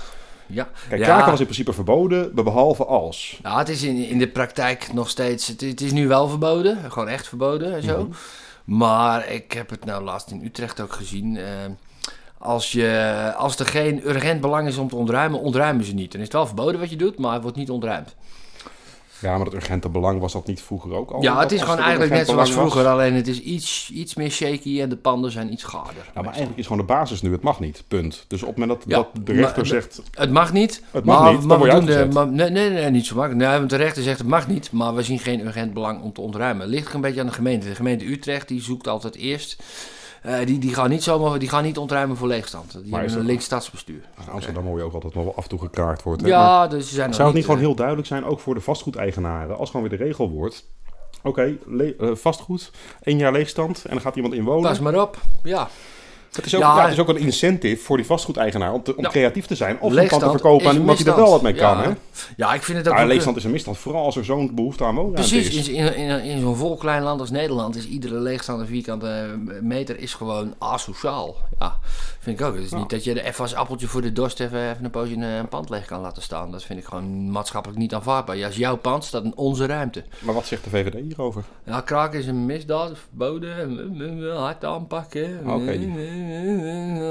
ja. 0.46 0.68
Kijk, 0.88 1.00
Ja. 1.00 1.06
kraken 1.06 1.30
was 1.30 1.38
in 1.40 1.44
principe 1.44 1.72
verboden, 1.72 2.34
behalve 2.34 2.84
als. 2.84 3.38
Nou, 3.42 3.58
het 3.58 3.68
is 3.68 3.82
in, 3.82 3.96
in 3.96 4.18
de 4.18 4.28
praktijk 4.28 4.92
nog 4.92 5.08
steeds. 5.08 5.46
Het, 5.46 5.60
het 5.60 5.80
is 5.80 5.92
nu 5.92 6.08
wel 6.08 6.28
verboden, 6.28 6.90
gewoon 6.92 7.08
echt 7.08 7.28
verboden 7.28 7.74
en 7.74 7.82
zo. 7.82 8.02
Mhm. 8.04 8.12
Maar 8.64 9.28
ik 9.28 9.52
heb 9.52 9.70
het 9.70 9.84
nou 9.84 10.04
laatst 10.04 10.30
in 10.30 10.44
Utrecht 10.44 10.80
ook 10.80 10.92
gezien. 10.92 11.36
eh, 11.36 11.44
als, 12.38 12.72
je, 12.72 13.32
als 13.36 13.58
er 13.58 13.66
geen 13.66 14.08
urgent 14.08 14.40
belang 14.40 14.68
is 14.68 14.76
om 14.76 14.88
te 14.88 14.96
ontruimen, 14.96 15.40
ontruimen 15.40 15.84
ze 15.84 15.94
niet. 15.94 16.10
Dan 16.12 16.20
is 16.20 16.26
het 16.26 16.36
wel 16.36 16.46
verboden 16.46 16.80
wat 16.80 16.90
je 16.90 16.96
doet, 16.96 17.18
maar 17.18 17.32
het 17.32 17.42
wordt 17.42 17.56
niet 17.56 17.70
ontruimd. 17.70 18.14
Ja, 19.20 19.36
maar 19.36 19.46
het 19.46 19.54
urgente 19.54 19.88
belang 19.88 20.20
was 20.20 20.32
dat 20.32 20.46
niet 20.46 20.62
vroeger 20.62 20.94
ook 20.94 21.10
al? 21.10 21.22
ja, 21.22 21.40
het 21.40 21.52
is 21.52 21.62
gewoon 21.62 21.78
eigenlijk 21.78 22.12
net 22.12 22.26
zoals 22.26 22.48
was? 22.48 22.58
vroeger, 22.58 22.86
alleen 22.86 23.14
het 23.14 23.28
is 23.28 23.40
iets, 23.40 23.90
iets 23.94 24.14
meer 24.14 24.30
shaky 24.30 24.80
en 24.80 24.88
de 24.88 24.96
panden 24.96 25.30
zijn 25.30 25.52
iets 25.52 25.64
gaarder. 25.64 26.10
Ja, 26.14 26.22
maar 26.22 26.24
eigenlijk 26.24 26.58
is 26.58 26.66
gewoon 26.66 26.86
de 26.86 26.92
basis 26.92 27.22
nu, 27.22 27.32
het 27.32 27.42
mag 27.42 27.60
niet, 27.60 27.84
punt. 27.88 28.24
Dus 28.28 28.42
op 28.42 28.48
het 28.48 28.58
moment 28.58 28.78
dat, 28.78 28.88
Ja, 28.90 28.96
dat 28.96 29.26
de 29.26 29.32
rechter 29.32 29.66
zegt, 29.66 30.02
Het 30.10 30.30
mag 30.30 30.52
niet. 30.52 30.82
Het 30.90 31.04
mag 31.04 31.20
maar, 31.20 31.32
niet, 31.32 31.44
maar 31.44 31.60
we 31.60 31.70
doen 31.70 31.84
de, 31.84 32.08
maar, 32.12 32.28
nee, 32.28 32.50
nee, 32.50 32.70
nee, 32.70 32.90
niet 32.90 33.06
zo 33.06 33.14
makkelijk. 33.14 33.48
Nee, 33.48 33.58
want 33.58 33.70
de 33.70 33.76
rechter 33.76 34.02
zegt 34.02 34.18
het 34.18 34.28
mag 34.28 34.48
niet, 34.48 34.72
maar 34.72 34.94
we 34.94 35.02
zien 35.02 35.18
geen 35.18 35.46
urgent 35.46 35.72
belang 35.72 36.02
om 36.02 36.12
te 36.12 36.20
ontruimen. 36.20 36.62
Het 36.62 36.74
ligt 36.74 36.94
een 36.94 37.00
beetje 37.00 37.20
aan 37.20 37.26
de 37.26 37.32
gemeente. 37.32 37.68
De 37.68 37.74
gemeente 37.74 38.10
Utrecht 38.10 38.48
die 38.48 38.62
zoekt 38.62 38.88
altijd 38.88 39.16
eerst. 39.16 39.62
Eh, 40.22 40.46
die, 40.46 40.58
die, 40.58 40.74
gaan 40.74 40.90
niet 40.90 41.02
zomaar, 41.02 41.38
die 41.38 41.48
gaan 41.48 41.62
niet 41.62 41.78
ontruimen 41.78 42.16
voor 42.16 42.28
leegstand. 42.28 42.72
Die 42.82 42.94
hebben 42.94 43.18
een 43.18 43.24
links 43.24 43.44
stadsbestuur. 43.44 44.02
in 44.26 44.32
Amsterdam 44.32 44.66
hoor 44.66 44.78
je 44.78 44.84
ook 44.84 44.92
altijd 44.92 45.14
nog 45.14 45.24
wel 45.24 45.34
af 45.36 45.42
en 45.42 45.48
toe 45.48 45.58
gekraakt 45.58 46.02
wordt. 46.02 46.22
hè, 46.22 46.28
maar 46.28 46.38
Ja, 46.38 46.68
dus 46.68 46.88
ze 46.88 46.94
zijn 46.94 47.14
Zou 47.14 47.26
het 47.26 47.36
niet 47.36 47.44
eh, 47.44 47.50
gewoon 47.50 47.64
heel 47.64 47.74
duidelijk 47.74 48.06
zijn, 48.06 48.24
ook 48.24 48.40
voor 48.40 48.54
de 48.54 48.60
vastgoedeigenaren, 48.60 49.58
als 49.58 49.70
gewoon 49.70 49.88
weer 49.88 49.98
de 49.98 50.04
regel 50.04 50.30
wordt, 50.30 50.64
oké, 51.22 51.56
eh, 51.98 52.14
vastgoed, 52.14 52.70
één 53.02 53.18
jaar 53.18 53.32
leegstand 53.32 53.84
en 53.84 53.90
dan 53.90 54.00
gaat 54.00 54.16
iemand 54.16 54.34
in 54.34 54.44
wonen. 54.44 54.70
Pas 54.70 54.80
maar 54.80 55.00
op. 55.00 55.20
Ja. 55.42 55.68
Het 56.32 56.46
is, 56.46 56.54
ook, 56.54 56.60
Ja, 56.60 56.88
is 56.88 56.98
ook 56.98 57.08
een 57.08 57.16
incentive 57.16 57.82
voor 57.84 57.96
die 57.96 58.06
vastgoedeigenaar 58.06 58.72
om, 58.72 58.82
te, 58.82 58.96
om 58.96 59.04
creatief 59.04 59.46
te 59.46 59.54
zijn 59.54 59.80
of 59.80 59.96
een 59.96 60.08
pand 60.08 60.22
te 60.22 60.30
verkopen 60.30 60.68
aan 60.68 60.76
iemand 60.76 60.98
die 60.98 61.06
er 61.06 61.16
wel 61.16 61.30
wat 61.30 61.42
mee 61.42 61.54
kan. 61.54 61.78
Ja. 61.78 61.82
Hè? 61.82 61.90
ja, 62.36 62.54
ik 62.54 62.62
vind 62.62 62.78
het 62.78 62.88
ook... 62.88 62.96
Wel- 62.96 63.06
leegstand 63.06 63.36
is 63.36 63.44
een 63.44 63.50
misstand, 63.50 63.78
vooral 63.78 64.04
als 64.04 64.16
er 64.16 64.24
zo'n 64.24 64.54
behoefte 64.54 64.84
aan 64.84 64.94
woonruimte 64.94 65.28
Precies, 65.28 65.58
is. 65.58 65.68
in, 65.68 65.74
in, 65.74 65.96
in, 65.96 66.22
in 66.22 66.40
zo'n 66.40 66.56
vol 66.56 66.76
klein 66.76 67.02
land 67.02 67.20
als 67.20 67.30
Nederland 67.30 67.76
is 67.76 67.86
iedere 67.86 68.18
leegstaande 68.20 68.66
vierkante 68.66 69.38
meter 69.60 69.98
is 69.98 70.14
gewoon 70.14 70.54
asociaal. 70.58 71.36
Ja, 71.58 71.78
vind 72.20 72.40
ik 72.40 72.46
ook. 72.46 72.54
Het 72.54 72.64
is 72.64 72.70
Ja. 72.70 72.76
niet 72.78 72.90
dat 72.90 73.04
je 73.04 73.20
er 73.20 73.24
even 73.24 73.42
als 73.42 73.54
appeltje 73.54 73.86
voor 73.86 74.02
de 74.02 74.12
dorst 74.12 74.40
even, 74.40 74.70
even 74.70 74.84
een 74.84 74.90
poosje 74.90 75.14
een, 75.14 75.22
een 75.22 75.48
pand 75.48 75.70
leeg 75.70 75.84
kan 75.84 76.00
laten 76.00 76.22
staan. 76.22 76.50
Dat 76.50 76.62
vind 76.62 76.78
ik 76.78 76.84
gewoon 76.84 77.30
maatschappelijk 77.30 77.80
niet 77.80 77.94
aanvaardbaar. 77.94 78.36
Ja, 78.36 78.46
als 78.46 78.56
jouw 78.56 78.76
pand 78.76 79.04
staat 79.04 79.24
in 79.24 79.36
onze 79.36 79.66
ruimte. 79.66 80.04
Maar 80.20 80.34
wat 80.34 80.46
zegt 80.46 80.64
de 80.64 80.70
VVD 80.70 80.94
hierover? 80.94 81.44
Ja, 81.64 81.80
kraken 81.80 82.18
is 82.18 82.26
een 82.26 82.46
misdaad, 82.46 82.92
verboden, 82.98 84.30
hard 84.36 84.64
aanpakken. 84.64 85.38
Oké. 85.50 85.78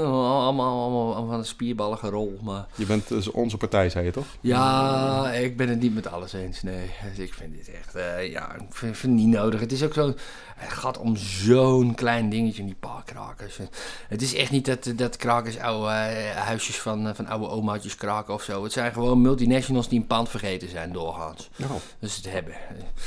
Allemaal, 0.04 0.42
allemaal, 0.42 1.14
allemaal 1.14 1.26
van 1.26 1.38
een 1.38 1.44
spierballige 1.44 2.08
rol, 2.08 2.38
maar... 2.42 2.66
Je 2.74 2.86
bent 2.86 3.08
dus 3.08 3.30
onze 3.30 3.56
partij, 3.56 3.88
zei 3.90 4.04
je 4.04 4.10
toch? 4.10 4.26
Ja, 4.40 5.30
ik 5.32 5.56
ben 5.56 5.68
het 5.68 5.80
niet 5.80 5.94
met 5.94 6.06
alles 6.12 6.32
eens. 6.32 6.62
Nee, 6.62 6.90
Dus 7.16 7.18
ik 7.26 7.34
vind 7.34 7.54
dit 7.56 7.70
echt, 7.70 7.94
eh, 7.94 8.30
ja, 8.32 8.54
ik 8.54 8.60
vind, 8.68 8.96
vind 8.96 9.12
het 9.18 9.22
niet 9.26 9.34
nodig. 9.36 9.60
Het 9.60 9.72
is 9.72 9.82
ook 9.84 9.94
zo, 9.94 10.14
het 10.60 10.72
gaat 10.72 10.98
om 10.98 11.16
zo'n 11.16 11.94
klein 11.94 12.30
dingetje, 12.30 12.64
die 12.64 12.76
paarkrakers. 12.80 13.58
Het 14.08 14.22
is 14.22 14.34
echt 14.34 14.50
niet 14.50 14.64
dat, 14.64 14.92
dat 14.96 15.16
krakers 15.16 15.58
oude 15.58 15.90
eh, 15.90 16.36
huisjes 16.36 16.80
van, 16.80 17.08
eh, 17.08 17.14
van 17.14 17.26
oude 17.26 17.48
omaatjes 17.48 17.94
kraken 17.94 18.34
of 18.34 18.42
zo. 18.42 18.62
Het 18.62 18.72
zijn 18.72 18.92
gewoon 18.92 19.20
multinationals 19.20 19.88
die 19.88 20.00
een 20.00 20.06
pand 20.06 20.28
vergeten 20.28 20.68
zijn 20.68 20.92
doorgaans. 20.92 21.50
Nou, 21.56 21.72
Dus 21.98 22.16
het 22.16 22.32
hebben. 22.32 22.54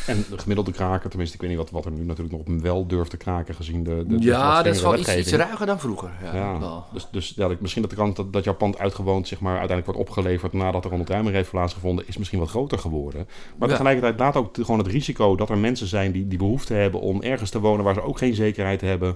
en 0.06 0.26
de 0.30 0.38
gemiddelde 0.38 0.72
kraker, 0.72 1.10
tenminste, 1.10 1.36
ik 1.36 1.42
weet 1.42 1.50
niet 1.50 1.60
wat, 1.60 1.70
wat 1.70 1.86
er 1.86 1.92
nu 1.92 2.04
natuurlijk 2.04 2.48
nog 2.48 2.62
wel 2.62 2.88
durft 2.88 3.10
te 3.10 3.18
kraken 3.18 3.56
gezien 3.56 3.84
de, 3.84 4.04
de 4.08 4.20
ja, 4.20 4.64
dat 4.64 4.76
is 4.76 4.82
wel 4.82 4.98
iets, 4.98 5.16
iets 5.16 5.32
ruiger 5.32 5.66
dan 5.66 5.80
vroeger. 5.80 6.12
Ja, 6.24 6.34
Ja, 6.36 6.84
dus, 6.94 7.08
dus 7.12 7.34
ja, 7.36 7.50
misschien 7.60 7.82
dat 7.82 7.92
de 7.92 7.98
kans 7.98 8.16
dat, 8.16 8.34
dat 8.34 8.44
jouw 8.44 8.56
pand 8.56 8.78
uitgewoond 8.78 9.28
zeg 9.28 9.40
maar, 9.40 9.58
uiteindelijk 9.58 9.98
wordt 9.98 10.10
opgeleverd 10.10 10.54
nadat 10.54 10.86
er 10.86 10.92
een 10.92 11.00
ontruiming 11.00 11.36
heeft 11.36 11.50
plaatsgevonden, 11.50 12.08
is 12.08 12.18
misschien 12.18 12.40
wat 12.40 12.50
groter 12.50 12.80
geworden. 12.80 13.28
Maar 13.58 13.70
tegelijkertijd 13.70 14.20
laat 14.20 14.36
ook 14.36 14.56
gewoon 14.56 14.78
het 14.78 14.88
risico 14.88 15.36
dat 15.36 15.50
er 15.50 15.58
mensen 15.58 15.88
zijn 15.88 16.12
die, 16.12 16.28
die 16.28 16.38
behoefte 16.38 16.74
hebben 16.74 17.02
om 17.02 17.22
ergens 17.22 17.43
te 17.50 17.60
wonen 17.60 17.86
waar 17.86 17.94
ze 17.94 18.04
ook 18.04 18.18
geen 18.18 18.34
zekerheid 18.36 18.82
hebben. 18.82 19.16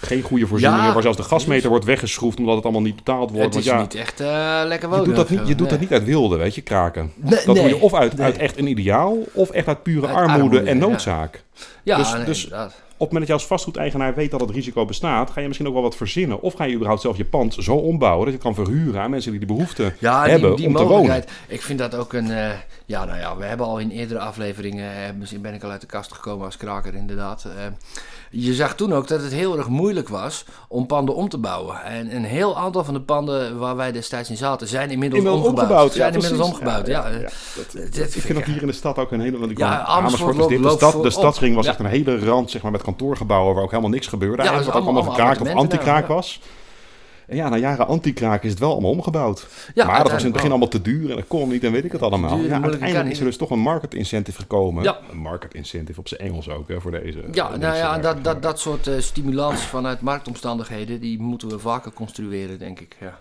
Geen 0.00 0.22
goede 0.22 0.46
voorzieningen, 0.46 0.84
Ja, 0.86 0.92
waar 0.92 1.02
zelfs 1.02 1.16
de 1.16 1.22
gasmeter 1.22 1.68
wordt 1.68 1.84
weggeschroefd 1.84 2.38
omdat 2.38 2.54
het 2.54 2.64
allemaal 2.64 2.82
niet 2.82 2.96
betaald 2.96 3.30
wordt. 3.30 3.44
Het 3.54 3.64
is 3.64 3.70
ja, 3.70 3.80
niet 3.80 3.94
echt 3.94 4.20
eh, 4.20 4.26
lekker 4.64 4.88
je 4.88 4.94
wonen. 4.94 5.04
doet 5.04 5.16
dat 5.16 5.30
niet, 5.30 5.38
je 5.38 5.44
doet 5.46 5.58
Nee. 5.60 5.68
dat 5.68 5.80
niet 5.80 5.92
uit 5.92 6.04
wilde, 6.04 6.36
weet 6.36 6.54
je, 6.54 6.60
kraken. 6.60 7.12
Nee, 7.16 7.40
Dat 7.46 7.56
doe 7.56 7.68
je 7.68 7.80
of 7.80 7.94
uit, 7.94 8.20
echt 8.38 8.58
een 8.58 8.66
ideaal, 8.66 9.16
of 9.32 9.50
echt 9.50 9.66
uit 9.68 9.82
pure 9.82 10.06
Uit 10.06 10.16
armoede, 10.16 10.32
armoede, 10.42 10.60
en 10.70 10.78
noodzaak. 10.78 11.42
Ja, 11.82 11.96
dus- 11.96 12.24
dus- 12.24 12.42
inderdaad. 12.44 12.74
Op 13.02 13.08
het 13.08 13.16
moment 13.16 13.30
dat 13.30 13.40
je 13.40 13.46
als 13.48 13.60
vastgoedeigenaar 13.60 14.14
weet 14.14 14.30
dat 14.30 14.40
het 14.40 14.50
risico 14.50 14.84
bestaat, 14.84 15.30
ga 15.30 15.40
je 15.40 15.46
misschien 15.46 15.68
ook 15.68 15.72
wel 15.74 15.82
wat 15.82 15.96
verzinnen. 15.96 16.40
Of 16.42 16.54
ga 16.54 16.64
je 16.64 16.74
überhaupt 16.74 17.00
zelf 17.02 17.16
je 17.16 17.24
pand 17.24 17.56
zo 17.58 17.74
ombouwen 17.74 18.24
dat 18.24 18.34
je 18.34 18.40
kan 18.40 18.54
verhuren 18.54 19.00
aan 19.00 19.10
mensen 19.10 19.30
die 19.30 19.40
de 19.40 19.46
behoefte 19.46 19.92
ja, 19.98 20.26
hebben 20.28 20.48
die, 20.48 20.56
die 20.56 20.66
om 20.66 20.74
te 20.74 20.82
mogelijkheid. 20.82 21.30
Ik 21.48 21.62
vind 21.62 21.78
dat 21.78 21.94
ook 21.94 22.12
een. 22.12 22.30
eh, 22.30 22.50
ja, 22.86 23.04
nou 23.04 23.18
ja, 23.18 23.36
we 23.36 23.44
hebben 23.44 23.66
al 23.66 23.78
in 23.78 23.90
eerdere 23.90 24.20
afleveringen. 24.20 24.94
eh, 24.94 25.12
misschien 25.18 25.40
ben 25.40 25.54
ik 25.54 25.62
al 25.62 25.70
uit 25.70 25.80
de 25.80 25.86
kast 25.86 26.12
gekomen 26.12 26.44
als 26.44 26.56
kraker, 26.56 26.94
inderdaad. 26.94 27.44
eh, 27.44 27.52
je 28.34 28.54
zag 28.54 28.74
toen 28.74 28.92
ook 28.94 29.08
dat 29.08 29.22
het 29.22 29.32
heel 29.32 29.56
erg 29.58 29.68
moeilijk 29.68 30.08
was 30.08 30.44
om 30.68 30.86
panden 30.86 31.14
om 31.14 31.28
te 31.28 31.38
bouwen. 31.38 31.82
En 31.84 32.16
een 32.16 32.24
heel 32.24 32.56
aantal 32.58 32.84
van 32.84 32.94
de 32.94 33.00
panden 33.00 33.58
waar 33.58 33.76
wij 33.76 33.92
destijds 33.92 34.30
in 34.30 34.36
zaten, 34.36 34.68
zijn 34.68 34.90
inmiddels 34.90 35.22
Inmiddels 35.22 35.48
omgebouwd. 35.48 35.70
omgebouwd, 35.70 35.92
Zijn 35.92 36.12
ja, 36.12 36.18
inmiddels 36.18 36.50
precies. 36.50 36.58
omgebouwd, 36.60 36.86
ja. 36.86 37.08
Ja, 37.08 37.16
ja, 37.18 37.28
Dat, 37.56 37.94
dat 37.94 38.14
ik 38.14 38.22
vind 38.22 38.38
dat 38.38 38.44
hier 38.46 38.60
in 38.60 38.66
de 38.66 38.72
stad 38.72 38.98
ook 38.98 39.12
een 39.12 39.20
hele... 39.20 39.38
Want 39.38 39.50
ik 39.50 39.58
Ja, 39.58 39.84
Amersfoort 39.84 40.36
loopt- 40.36 40.48
dit. 40.50 40.62
De, 40.62 40.70
stad, 40.70 41.02
de 41.02 41.10
stadsring 41.10 41.54
was 41.54 41.66
echt 41.66 41.78
een 41.78 41.86
hele 41.86 42.18
rand 42.18 42.50
zeg 42.50 42.62
maar, 42.62 42.72
met 42.72 42.82
kantoorgebouwen 42.82 43.54
waar 43.54 43.62
ook 43.64 43.70
helemaal 43.70 43.90
niks 43.90 44.06
gebeurde. 44.06 44.42
Ja, 44.42 44.48
Eigenlijk 44.48 44.72
dat 44.72 44.74
wat 44.74 44.82
ook 44.82 44.96
allemaal 44.96 45.12
allemaal 45.16 45.34
gekraakt 45.34 45.54
of 45.56 45.62
anti-kraak 45.62 46.06
was. 46.06 46.40
En 47.26 47.36
ja, 47.36 47.48
na 47.48 47.56
jaren 47.56 47.86
anti-kraak 47.86 48.42
is 48.42 48.50
het 48.50 48.58
wel 48.58 48.72
allemaal 48.72 48.90
omgebouwd. 48.90 49.46
Ja, 49.74 49.86
maar 49.86 50.02
dat 50.02 50.10
was 50.10 50.18
in 50.20 50.24
het 50.24 50.34
begin 50.34 50.50
allemaal 50.50 50.68
te 50.68 50.82
duur 50.82 51.10
en 51.10 51.16
dat 51.16 51.26
kon 51.26 51.48
niet 51.48 51.64
en 51.64 51.72
weet 51.72 51.84
ik 51.84 51.92
het 51.92 52.02
allemaal. 52.02 52.36
Duur, 52.36 52.48
Ja, 52.48 52.62
uiteindelijk 52.62 53.10
is 53.10 53.18
er 53.18 53.24
dus 53.24 53.36
toch 53.36 53.50
een 53.50 53.58
market 53.58 53.94
incentive 53.94 54.40
gekomen. 54.40 54.82
Ja. 54.82 54.98
Een 55.10 55.18
market 55.18 55.54
incentive 55.54 56.00
op 56.00 56.08
zijn 56.08 56.20
Engels 56.20 56.48
ook 56.48 56.68
hè, 56.68 56.80
voor 56.80 56.90
deze. 56.90 57.24
Ja, 57.32 57.48
voor 57.48 57.58
nou 57.58 57.76
ja, 57.76 57.98
dat, 57.98 58.24
dat, 58.24 58.42
dat 58.42 58.60
soort 58.60 58.86
eh, 58.86 58.98
stimulans 58.98 59.60
vanuit 59.60 60.00
marktomstandigheden, 60.00 61.00
die 61.00 61.20
moeten 61.20 61.48
we 61.48 61.58
vaker 61.58 61.92
construeren, 61.92 62.58
denk 62.58 62.80
ik. 62.80 62.96
Ja. 63.00 63.20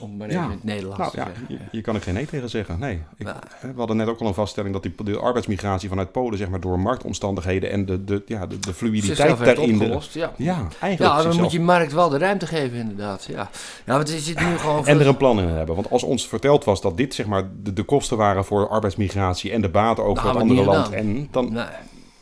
Om 0.00 0.16
maar 0.16 0.28
even 0.28 0.42
in 0.42 0.50
het 0.50 0.64
Nederlands 0.64 0.98
Nou 0.98 1.10
te 1.10 1.16
ja, 1.16 1.24
zeggen. 1.26 1.44
je, 1.48 1.58
je 1.70 1.80
kan 1.80 1.94
er 1.94 2.00
geen 2.00 2.14
nee 2.14 2.26
tegen 2.26 2.50
zeggen. 2.50 2.78
Nee. 2.78 3.02
Ik, 3.16 3.26
we 3.60 3.72
hadden 3.76 3.96
net 3.96 4.08
ook 4.08 4.20
al 4.20 4.26
een 4.26 4.34
vaststelling 4.34 4.72
dat 4.72 4.82
die, 4.82 4.94
de 5.04 5.18
arbeidsmigratie 5.18 5.88
vanuit 5.88 6.12
Polen, 6.12 6.38
zeg 6.38 6.48
maar, 6.48 6.60
door 6.60 6.80
marktomstandigheden 6.80 7.70
en 7.70 7.86
de, 7.86 8.04
de, 8.04 8.22
ja, 8.26 8.46
de, 8.46 8.58
de 8.58 8.74
fluiditeit 8.74 9.38
daarin. 9.38 9.72
opgelost, 9.72 10.14
ja. 10.14 10.32
ja, 10.36 10.68
eigenlijk. 10.80 11.16
Ja, 11.16 11.22
dan 11.22 11.36
moet 11.36 11.52
je 11.52 11.60
markt 11.60 11.92
wel 11.92 12.08
de 12.08 12.18
ruimte 12.18 12.46
geven, 12.46 12.78
inderdaad. 12.78 13.24
Ja, 13.24 13.50
ja 13.86 13.96
want 13.96 14.08
zit 14.08 14.40
nu 14.40 14.58
gewoon... 14.58 14.86
En 14.86 15.00
er 15.00 15.06
een 15.06 15.16
plan 15.16 15.40
in 15.40 15.48
hebben. 15.48 15.74
Want 15.74 15.90
als 15.90 16.02
ons 16.02 16.28
verteld 16.28 16.64
was 16.64 16.80
dat 16.80 16.96
dit 16.96 17.14
zeg 17.14 17.26
maar 17.26 17.50
de, 17.62 17.72
de 17.72 17.82
kosten 17.82 18.16
waren 18.16 18.44
voor 18.44 18.68
arbeidsmigratie 18.68 19.52
en 19.52 19.60
de 19.60 19.68
baten 19.68 20.04
ook 20.04 20.16
Nou, 20.16 20.28
voor 20.28 20.40
het 20.40 20.50
andere 20.50 20.64
land. 20.64 20.90
En 20.90 21.28
dan, 21.30 21.52
Nee. 21.52 21.64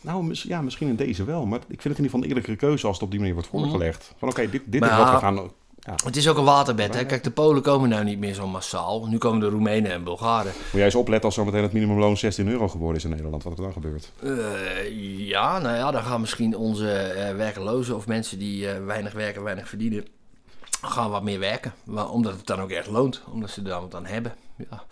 nou, 0.01 0.35
ja, 0.35 0.61
misschien 0.61 0.89
in 0.89 0.97
deze 0.97 1.25
wel. 1.25 1.47
Maar 1.47 1.59
ik 1.59 1.81
vind 1.81 1.83
het 1.83 1.85
in 1.85 1.89
ieder 1.89 2.05
geval 2.05 2.21
een 2.21 2.29
eerlijkere 2.29 2.57
keuze 2.57 2.87
als 2.87 2.95
het 2.95 3.05
op 3.05 3.11
die 3.11 3.19
manier 3.19 3.35
wordt 3.35 3.49
voorgelegd. 3.49 4.15
Van 4.17 4.29
oké, 4.29 4.51
dit, 4.51 4.63
dit 4.67 4.81
Maar 4.81 4.91
is 4.91 4.97
wat 4.97 5.11
we 5.11 5.17
gaan. 5.17 5.51
Ja, 5.89 5.95
Het 6.05 6.17
is 6.17 6.29
ook 6.29 6.37
een 6.37 6.45
waterbed, 6.45 6.95
hè. 6.95 7.05
Kijk, 7.05 7.25
de 7.25 7.31
Polen 7.31 7.63
komen 7.63 7.89
nou 7.89 8.05
niet 8.05 8.19
meer 8.19 8.35
zo 8.35 8.47
massaal. 8.47 9.07
Nu 9.07 9.19
komen 9.19 9.41
de 9.41 9.49
Roemenen 9.49 9.93
en 9.93 10.05
Bulgaren. 10.05 10.53
moet 10.55 10.73
jij 10.73 10.85
eens 10.85 10.95
opletten 10.95 11.25
als 11.25 11.35
zometeen 11.35 11.63
het 11.63 11.73
minimumloon 11.73 12.17
16 12.17 12.49
euro 12.49 12.69
geworden 12.69 12.97
is 12.97 13.05
in 13.05 13.11
Nederland. 13.11 13.43
Wat 13.43 13.59
er 13.59 13.63
dan 13.63 13.73
gebeurt. 13.73 14.13
Eh, 14.23 15.29
ja, 15.29 15.59
nou 15.59 15.77
ja, 15.77 15.91
dan 15.91 16.03
gaan 16.03 16.21
misschien 16.21 16.57
onze 16.57 16.93
eh, 16.93 17.37
werkelozen 17.37 17.97
of 17.97 18.07
mensen 18.07 18.39
die 18.39 18.71
eh, 18.71 18.85
weinig 18.85 19.13
werken, 19.13 19.43
weinig 19.43 19.69
verdienen, 19.69 20.07
gaan 20.83 21.11
wat 21.11 21.23
meer 21.23 21.39
werken. 21.39 21.73
Maar, 21.85 22.11
omdat 22.11 22.33
het 22.33 22.47
dan 22.47 22.61
ook 22.61 22.71
echt 22.71 22.89
loont, 22.89 23.23
omdat 23.33 23.51
ze 23.51 23.61
er 23.61 23.69
dan 23.69 23.81
wat 23.81 23.95
aan 23.95 24.07
hebben. 24.07 24.35
Ja, 24.71 24.83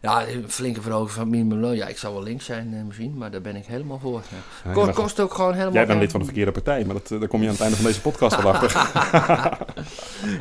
ja 0.00 0.28
een 0.28 0.44
flinke 0.50 0.82
verhoging 0.82 1.10
van 1.10 1.28
minimumloon. 1.28 1.76
Ja, 1.76 1.86
ik 1.86 1.98
zou 1.98 2.14
wel 2.14 2.22
links 2.22 2.44
zijn 2.44 2.74
eh, 2.74 2.82
misschien, 2.82 3.16
maar 3.16 3.30
daar 3.30 3.40
ben 3.40 3.56
ik 3.56 3.66
helemaal 3.66 3.98
voor. 3.98 4.22
Ja. 4.64 4.72
Kost, 4.72 4.92
kost 4.92 5.20
ook 5.20 5.34
gewoon 5.34 5.52
helemaal... 5.52 5.72
Jij 5.72 5.86
bent 5.86 6.00
lid 6.00 6.10
van 6.10 6.20
de 6.20 6.26
verkeerde 6.26 6.52
partij, 6.52 6.84
maar 6.84 6.94
dat, 6.94 7.10
eh, 7.10 7.18
daar 7.18 7.28
kom 7.28 7.40
je 7.40 7.46
aan 7.46 7.52
het 7.52 7.62
einde 7.62 7.76
van 7.76 7.84
deze 7.84 8.00
podcast 8.00 8.42
wel 8.42 8.52
achter. 8.52 8.76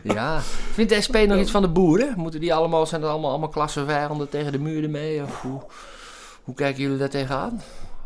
Ja. 0.03 0.39
Vindt 0.73 0.93
de 0.93 1.01
SP 1.05 1.15
nog 1.27 1.39
iets 1.39 1.51
van 1.51 1.61
de 1.61 1.67
boeren? 1.67 2.13
Moeten 2.15 2.39
die 2.39 2.53
allemaal, 2.53 2.85
zijn 2.85 3.01
er 3.01 3.09
allemaal, 3.09 3.29
allemaal 3.29 3.49
klassenvijanden 3.49 4.29
tegen 4.29 4.51
de 4.51 4.59
muren 4.59 4.91
mee? 4.91 5.23
Of 5.23 5.41
hoe, 5.41 5.61
hoe 6.43 6.55
kijken 6.55 6.81
jullie 6.81 6.97
daar 6.97 7.09
tegenaan? 7.09 7.61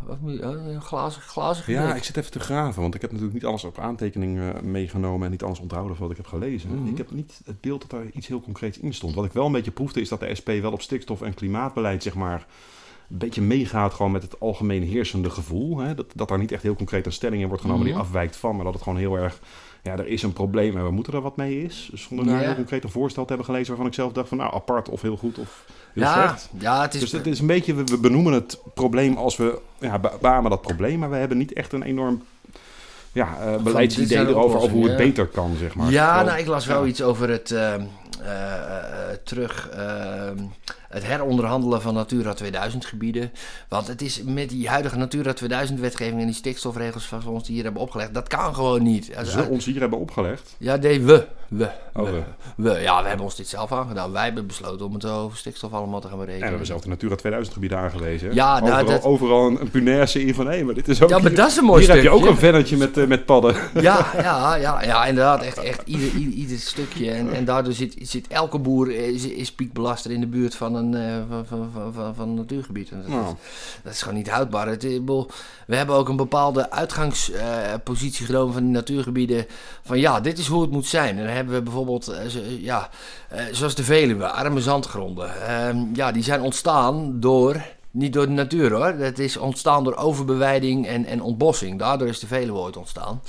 Of 0.07 0.19
moet- 0.19 0.41
oh, 0.43 0.65
een 0.67 0.81
glazen, 0.81 1.21
glazen 1.21 1.73
Ja, 1.73 1.95
ik 1.95 2.03
zit 2.03 2.17
even 2.17 2.31
te 2.31 2.39
graven, 2.39 2.81
want 2.81 2.95
ik 2.95 3.01
heb 3.01 3.09
natuurlijk 3.11 3.37
niet 3.41 3.45
alles 3.49 3.63
op 3.63 3.79
aantekening 3.79 4.39
eh, 4.39 4.61
meegenomen 4.61 5.25
en 5.25 5.31
niet 5.31 5.43
alles 5.43 5.59
onthouden 5.59 5.95
van 5.97 6.07
wat 6.07 6.17
ik 6.17 6.23
heb 6.23 6.31
gelezen. 6.33 6.69
Mhm. 6.75 6.87
Ik 6.87 6.97
heb 6.97 7.11
niet 7.11 7.41
het 7.45 7.61
beeld 7.61 7.81
dat 7.81 7.89
daar 7.89 8.09
iets 8.13 8.27
heel 8.27 8.41
concreets 8.41 8.77
in 8.79 8.93
stond. 8.93 9.15
Wat 9.15 9.25
ik 9.25 9.31
wel 9.33 9.45
een 9.45 9.51
beetje 9.51 9.71
proefde 9.71 10.01
is 10.01 10.09
dat 10.09 10.19
de 10.19 10.35
SP 10.39 10.49
wel 10.61 10.71
op 10.71 10.81
stikstof- 10.81 11.21
en 11.21 11.33
klimaatbeleid, 11.33 12.03
zeg 12.03 12.13
maar, 12.15 12.45
een 13.09 13.17
beetje 13.17 13.41
meegaat 13.41 13.93
gewoon 13.93 14.11
met 14.11 14.21
het 14.21 14.39
algemeen 14.39 14.83
heersende 14.83 15.29
gevoel. 15.29 15.77
Hè? 15.77 15.95
Dat, 15.95 16.05
dat 16.15 16.27
daar 16.27 16.37
niet 16.37 16.51
echt 16.51 16.63
heel 16.63 16.75
concreet 16.75 17.05
een 17.05 17.11
stelling 17.11 17.41
in 17.41 17.47
wordt 17.47 17.61
genomen 17.63 17.83
Mhm. 17.85 17.91
die 17.93 18.01
afwijkt 18.01 18.35
van, 18.35 18.55
maar 18.55 18.63
dat 18.65 18.73
het 18.73 18.83
gewoon 18.83 18.97
heel 18.97 19.15
erg, 19.17 19.39
ja, 19.81 19.91
er 19.97 20.07
is 20.07 20.23
een 20.23 20.33
probleem 20.33 20.77
en 20.77 20.83
we 20.85 20.91
moeten 20.91 21.13
er 21.13 21.21
wat 21.21 21.35
mee 21.37 21.63
is. 21.63 21.91
Zonder 21.93 22.25
daar 22.25 22.39
Ja. 22.39 22.45
heel 22.45 22.55
concreet 22.55 22.83
een 22.83 22.89
voorstel 22.89 23.21
te 23.23 23.27
hebben 23.27 23.45
gelezen 23.45 23.67
waarvan 23.67 23.87
ik 23.87 23.93
zelf 23.93 24.11
dacht 24.13 24.27
van, 24.27 24.37
nou, 24.37 24.53
apart 24.53 24.89
of 24.89 25.01
heel 25.01 25.17
goed 25.17 25.37
of 25.37 25.65
heel 25.93 26.03
ja, 26.03 26.13
slecht. 26.13 26.49
ja, 26.59 26.81
het 26.81 26.93
is... 26.93 26.99
Dus 26.99 27.11
het 27.11 27.27
is 27.27 27.39
een 27.39 27.47
beetje, 27.47 27.73
we, 27.73 27.83
we 27.83 27.97
benoemen 27.97 28.33
het 28.33 28.59
probleem 28.73 29.17
als 29.17 29.37
we 29.37 29.59
ja, 29.79 29.99
be- 29.99 30.17
beamen 30.21 30.49
dat 30.49 30.61
probleem, 30.61 30.99
maar 30.99 31.09
we 31.09 31.15
hebben 31.15 31.37
niet 31.37 31.53
echt 31.53 31.73
een 31.73 31.83
enorm 31.83 32.21
ja, 33.11 33.37
eh, 33.41 33.55
beleidsidee 33.63 34.25
de 34.25 34.31
erover 34.31 34.57
over 34.59 34.69
hoe 34.69 34.87
het 34.87 34.97
beter 34.97 35.27
kan, 35.27 35.55
zeg 35.59 35.75
maar. 35.75 35.91
ja, 35.91 36.23
nou, 36.23 36.39
ik 36.39 36.47
las 36.47 36.65
wel 36.65 36.85
iets 36.87 37.01
over 37.01 37.29
het 37.29 37.51
ehm, 37.51 37.61
eh, 37.61 37.73
eh, 37.75 37.81
terug 39.23 39.69
ehm, 39.69 40.37
het 40.89 41.05
heronderhandelen 41.05 41.81
van 41.81 41.93
Natura 41.93 42.33
2000 42.33 42.85
gebieden. 42.85 43.31
Want 43.67 43.87
het 43.87 44.01
is 44.01 44.23
met 44.23 44.49
die 44.49 44.69
huidige 44.69 44.97
Natura 44.97 45.33
2000 45.33 45.79
wetgeving 45.79 46.19
en 46.19 46.25
die 46.25 46.35
stikstofregels 46.35 47.05
van 47.05 47.27
ons 47.27 47.43
die 47.45 47.55
hier 47.55 47.63
hebben 47.63 47.81
opgelegd, 47.81 48.13
dat 48.13 48.27
kan 48.27 48.55
gewoon 48.55 48.83
niet. 48.83 49.15
Als- 49.17 49.31
Ze 49.31 49.43
ons 49.49 49.65
hier 49.65 49.79
hebben 49.79 49.99
opgelegd. 49.99 50.55
ja, 50.57 50.75
nee, 50.75 51.01
we. 51.01 51.27
We, 51.47 51.69
Oh, 51.93 52.09
we, 52.09 52.21
we. 52.55 52.79
Ja, 52.79 53.01
we 53.01 53.07
hebben 53.07 53.25
ons 53.25 53.35
dit 53.35 53.47
zelf 53.47 53.71
aangedaan. 53.71 54.11
Wij 54.11 54.23
hebben 54.23 54.47
besloten 54.47 54.85
om 54.85 54.93
het 54.93 55.05
over 55.05 55.37
stikstof 55.37 55.73
allemaal 55.73 55.99
te 55.99 56.07
gaan 56.07 56.13
En 56.13 56.19
we 56.19 56.25
berekenen. 56.25 56.49
hebben 56.49 56.67
zelf 56.67 56.81
de 56.81 56.89
Natura 56.89 57.15
2000 57.15 57.53
gebieden 57.53 57.77
aangewezen. 57.77 58.33
Ja, 58.33 58.59
nou, 58.59 58.71
overal, 58.71 58.85
dat- 58.85 59.03
overal 59.03 59.47
een, 59.47 59.61
een 59.61 59.69
punaise 59.69 60.25
in 60.25 60.33
van, 60.33 60.47
hé, 60.47 60.63
maar 60.63 60.73
dit 60.73 60.87
is 60.87 61.01
ook... 61.01 61.09
Ja, 61.09 61.17
maar 61.17 61.27
hier- 61.27 61.37
dat 61.39 61.49
is 61.49 61.57
een 61.57 61.63
mooi 61.63 61.83
Hier 61.83 61.93
heb 61.93 62.03
je 62.03 62.09
ook 62.09 62.25
een 62.25 62.37
vennetje 62.37 62.77
met, 62.77 62.97
eh, 62.97 63.07
met 63.07 63.25
padden. 63.25 63.55
Ja, 63.73 64.05
ja, 64.17 64.55
ja, 64.55 64.83
ja, 64.83 65.05
inderdaad. 65.05 65.41
Echt, 65.43 65.57
echt 65.57 65.81
ieder, 65.85 66.09
ieder, 66.17 66.33
ieder 66.33 66.57
stukje. 66.59 67.11
En, 67.11 67.33
en 67.33 67.45
daardoor 67.45 67.73
zit, 67.73 67.93
zit 68.03 68.27
elke 68.27 68.59
boer 68.59 68.91
is, 68.91 69.25
is 69.25 69.51
piekbelaster 69.51 70.11
in 70.11 70.19
de 70.19 70.27
buurt 70.27 70.55
van 70.55 70.75
een, 70.75 70.95
eh, 70.95 71.15
van, 71.47 71.69
van, 71.73 71.93
van, 71.93 72.15
van, 72.15 72.33
natuurgebied. 72.33 72.89
Dat, 72.89 73.07
Nou. 73.07 73.25
is, 73.25 73.33
dat 73.83 73.93
is 73.93 74.01
gewoon 74.01 74.17
niet 74.17 74.29
houdbaar. 74.29 74.67
Het, 74.67 74.83
we 74.83 75.75
hebben 75.75 75.95
ook 75.95 76.09
een 76.09 76.15
bepaalde 76.15 76.71
uitgangspositie 76.71 78.25
genomen 78.25 78.53
van 78.53 78.63
die 78.63 78.71
natuurgebieden. 78.71 79.45
Van 79.83 79.99
ja, 79.99 80.19
dit 80.19 80.37
is 80.37 80.47
hoe 80.47 80.61
het 80.61 80.71
moet 80.71 80.85
zijn. 80.85 81.17
En 81.17 81.25
dan 81.25 81.35
hebben 81.35 81.53
we 81.53 81.61
bijvoorbeeld, 81.61 82.07
eh, 82.07 82.61
ja, 82.61 82.89
eh, 83.29 83.43
zoals 83.51 83.75
de 83.75 83.83
Veluwe, 83.83 84.29
arme 84.29 84.61
zandgronden. 84.61 85.47
Ehm, 85.47 85.77
ja, 85.93 86.11
die 86.11 86.23
zijn 86.23 86.41
ontstaan 86.41 87.19
door... 87.19 87.61
Niet 87.93 88.13
door 88.13 88.25
de 88.25 88.31
natuur 88.31 88.73
hoor. 88.73 88.85
Het 88.85 89.19
is 89.19 89.37
ontstaan 89.37 89.83
door 89.83 89.95
overbewijding 89.95 90.87
en, 90.87 91.05
en 91.05 91.21
ontbossing. 91.21 91.79
Daardoor 91.79 92.07
is 92.07 92.19
de 92.19 92.27
Veluwe 92.27 92.59
ooit 92.59 92.77
ontstaan. 92.77 93.21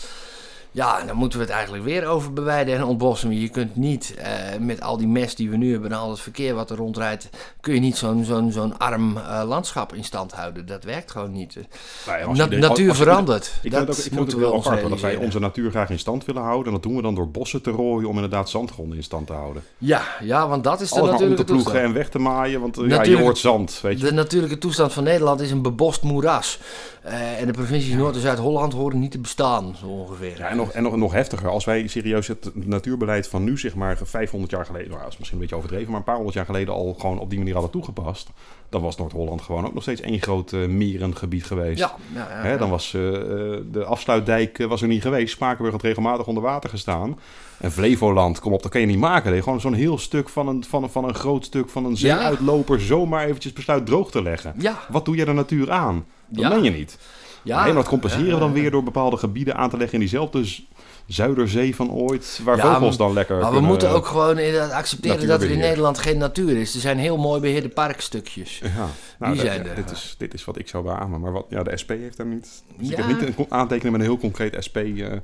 Ja, 0.75 1.01
en 1.01 1.07
dan 1.07 1.17
moeten 1.17 1.39
we 1.39 1.45
het 1.45 1.55
eigenlijk 1.55 1.85
weer 1.85 2.07
overbewijden 2.07 2.75
en 2.77 2.85
ontbossen. 2.85 3.41
Je 3.41 3.49
kunt 3.49 3.77
niet 3.77 4.15
eh, 4.19 4.29
met 4.61 4.81
al 4.81 4.97
die 4.97 5.07
mest 5.07 5.37
die 5.37 5.51
we 5.51 5.57
nu 5.57 5.73
hebben 5.73 5.93
en 5.93 5.99
al 5.99 6.11
het 6.11 6.21
verkeer 6.21 6.55
wat 6.55 6.71
er 6.71 6.77
rondrijdt, 6.77 7.29
kun 7.61 7.75
je 7.75 7.81
niet 7.81 7.97
zo'n 7.97 8.25
zo'n 8.25 8.53
zo'n 8.53 8.79
arm 8.79 9.17
eh, 9.17 9.43
landschap 9.47 9.95
in 9.95 10.05
stand 10.05 10.33
houden. 10.33 10.67
Dat 10.67 10.85
werkt 10.85 11.11
gewoon 11.11 11.33
niet. 11.33 11.57
Na- 12.07 12.29
iedereen- 12.29 12.61
natuur 12.61 12.95
verandert. 12.95 13.53
Ik 13.63 13.71
dat 13.71 13.91
ook, 13.91 13.97
ik 13.97 14.13
moeten 14.13 14.37
we 14.39 14.43
wel 14.45 14.53
ons 14.53 14.67
apart, 14.67 14.89
dat 14.89 15.01
wij 15.01 15.17
onze 15.17 15.39
natuur 15.39 15.71
graag 15.71 15.91
in 15.91 15.99
stand 15.99 16.25
willen 16.25 16.43
houden. 16.43 16.67
En 16.67 16.73
dat 16.73 16.83
doen 16.83 16.97
we 16.97 17.03
dan 17.03 17.15
door 17.15 17.29
bossen 17.31 17.63
te 17.63 17.71
rooien 17.71 18.09
om 18.09 18.15
inderdaad 18.15 18.51
zandgronden 18.51 18.97
in 18.97 19.05
stand 19.05 19.27
te 19.27 19.33
houden. 19.33 19.63
Ja, 19.79 20.03
ja, 20.21 20.49
want 20.49 20.65
dat 20.65 20.81
is 20.81 20.89
de 20.91 20.95
Alles 21.01 21.11
maar 21.11 21.19
om 21.21 21.25
te 21.25 21.29
natuurlijke 21.29 21.53
ploegen 21.63 21.83
en 21.83 21.93
weg 21.93 22.09
te 22.09 22.19
maaien, 22.19 22.61
want 22.61 22.79
eh, 22.79 22.89
ja, 22.89 23.03
je 23.03 23.19
hoort 23.19 23.39
zand, 23.39 23.79
weet 23.83 24.01
je. 24.01 24.07
De 24.07 24.13
natuurlijke 24.13 24.59
toestand 24.59 24.93
van 24.93 25.05
Nederland 25.05 25.41
is 25.41 25.51
een 25.51 25.63
bebost 25.63 26.03
moeras. 26.03 26.59
En 27.39 27.47
de 27.47 27.53
provincies 27.53 27.95
Noord- 27.95 28.15
en 28.15 28.21
Zuid-Holland 28.21 28.73
horen 28.73 28.99
niet 28.99 29.11
te 29.11 29.19
bestaan, 29.19 29.77
zo 29.81 29.87
ongeveer. 29.87 30.39
Ja, 30.39 30.49
en 30.49 30.61
nog, 30.65 30.73
en 30.73 30.83
nog, 30.83 30.97
nog 30.97 31.13
heftiger, 31.13 31.49
als 31.49 31.65
wij 31.65 31.87
serieus 31.87 32.29
het 32.29 32.51
natuurbeleid 32.55 33.29
van 33.29 33.45
nu, 33.45 33.59
zeg 33.59 33.75
maar 33.75 33.99
500 34.03 34.53
jaar 34.53 34.67
geleden, 34.67 34.89
nou, 34.89 35.03
dat 35.03 35.13
is 35.13 35.19
misschien 35.19 35.39
een 35.39 35.45
beetje 35.45 35.57
overdreven, 35.57 35.91
maar 35.91 35.99
een 35.99 36.05
paar 36.05 36.15
honderd 36.15 36.37
jaar 36.37 36.45
geleden 36.45 36.75
al 36.75 36.95
gewoon 36.99 37.19
op 37.19 37.29
die 37.29 37.39
manier 37.39 37.55
hadden 37.55 37.73
toegepast, 37.73 38.31
dan 38.69 38.83
was 38.83 38.97
Noord-Holland 38.97 39.43
gewoon 39.43 39.67
ook 39.67 39.75
nog 39.75 39.83
steeds 39.83 40.01
één 40.01 40.21
groot 40.21 40.53
eh, 40.53 40.67
mierengebied 40.67 41.45
geweest. 41.45 41.79
ja, 41.79 41.95
ja, 42.15 42.29
ja, 42.31 42.43
Hè, 42.43 42.59
dan 42.59 42.71
was 42.71 42.95
eh, 42.95 43.15
eh, 43.15 43.61
de 43.73 43.85
afsluitdijk 43.85 44.59
was 44.59 44.83
er 44.83 44.89
niet 44.89 45.03
geweest. 45.03 45.33
Spakenburg 45.33 45.73
had 45.73 45.83
regelmatig 45.83 46.27
onder 46.27 46.43
water 46.43 46.71
gestaan. 46.71 47.19
En 47.59 47.73
Flevoland, 47.73 48.41
kom 48.41 48.53
op, 48.53 48.63
dat 48.63 48.71
kan 48.71 48.81
je 48.81 48.87
niet 48.87 48.99
maken. 48.99 49.31
Nee, 49.31 49.43
gewoon 49.43 49.61
zo'n 49.61 49.75
heel 49.75 49.99
stuk 49.99 50.29
van 50.29 50.49
een, 50.49 50.65
van, 50.65 50.83
een, 50.83 50.91
van 50.91 51.05
een 51.05 51.15
groot 51.15 51.45
stuk 51.45 51.69
van 51.69 51.85
een 51.85 51.97
zeeuitloper 51.97 52.81
zomaar 52.81 53.25
eventjes 53.27 53.53
besluit 53.53 53.87
droog 53.87 54.11
te 54.11 54.23
leggen. 54.23 54.55
Wat 54.89 55.05
doe 55.05 55.17
je 55.17 55.25
de 55.25 55.33
natuur 55.33 55.71
aan? 55.71 56.07
Dat 56.29 56.53
meen 56.53 56.63
je 56.63 56.71
niet. 56.71 56.99
Ja. 57.43 57.73
dat 57.73 57.89
compenseren 57.89 58.33
we 58.35 58.39
dan 58.39 58.53
weer 58.53 58.71
door 58.71 58.83
bepaalde 58.83 59.17
gebieden 59.17 59.57
aan 59.57 59.71
te 59.71 59.77
leggen 59.77 59.95
in 59.95 60.01
diezelfde 60.01 60.45
z- 60.45 60.63
Zuiderzee 61.07 61.75
van 61.77 61.91
ooit, 61.91 62.41
waar 62.45 62.57
Ja, 62.57 62.73
vogels 62.73 62.97
dan 62.97 63.13
lekker 63.13 63.35
Maar 63.37 63.45
we 63.45 63.51
kunnen- 63.53 63.71
moeten 63.71 63.91
ook 63.91 64.07
gewoon 64.07 64.39
inderdaad 64.39 64.71
accepteren 64.71 65.27
dat 65.29 65.43
er 65.43 65.51
in. 65.51 65.59
Nederland 65.59 65.99
geen 65.99 66.19
natuur 66.19 66.57
is. 66.57 66.75
Er 66.75 66.81
zijn 66.81 66.99
heel 66.99 67.17
mooi 67.17 67.41
beheerde 67.41 67.69
parkstukjes. 67.69 68.59
Ja, 68.59 68.87
nou, 69.19 69.33
Die 69.33 69.41
zijn 69.43 69.67
er. 69.67 69.75
dit, 69.75 69.91
is, 69.91 70.15
dit 70.19 70.35
is 70.35 70.45
wat 70.45 70.59
ik 70.59 70.69
zou 70.69 70.85
beamen. 70.85 71.21
Maar 71.21 71.33
wat, 71.33 71.47
ja, 71.49 71.63
de 71.63 71.77
SP 71.83 71.89
heeft 71.91 72.17
daar 72.17 72.27
niet... 72.27 72.63
Dus 72.79 72.89
ik 72.91 72.97
heb 72.97 73.07
niet 73.07 73.23
een 73.23 73.47
aantekening 73.49 73.93
met 73.97 74.01
een 74.01 74.11
heel 74.13 74.19
concreet 74.21 74.57
SP... 74.67 74.77
eh, 74.77 74.97
Ja. 74.97 75.19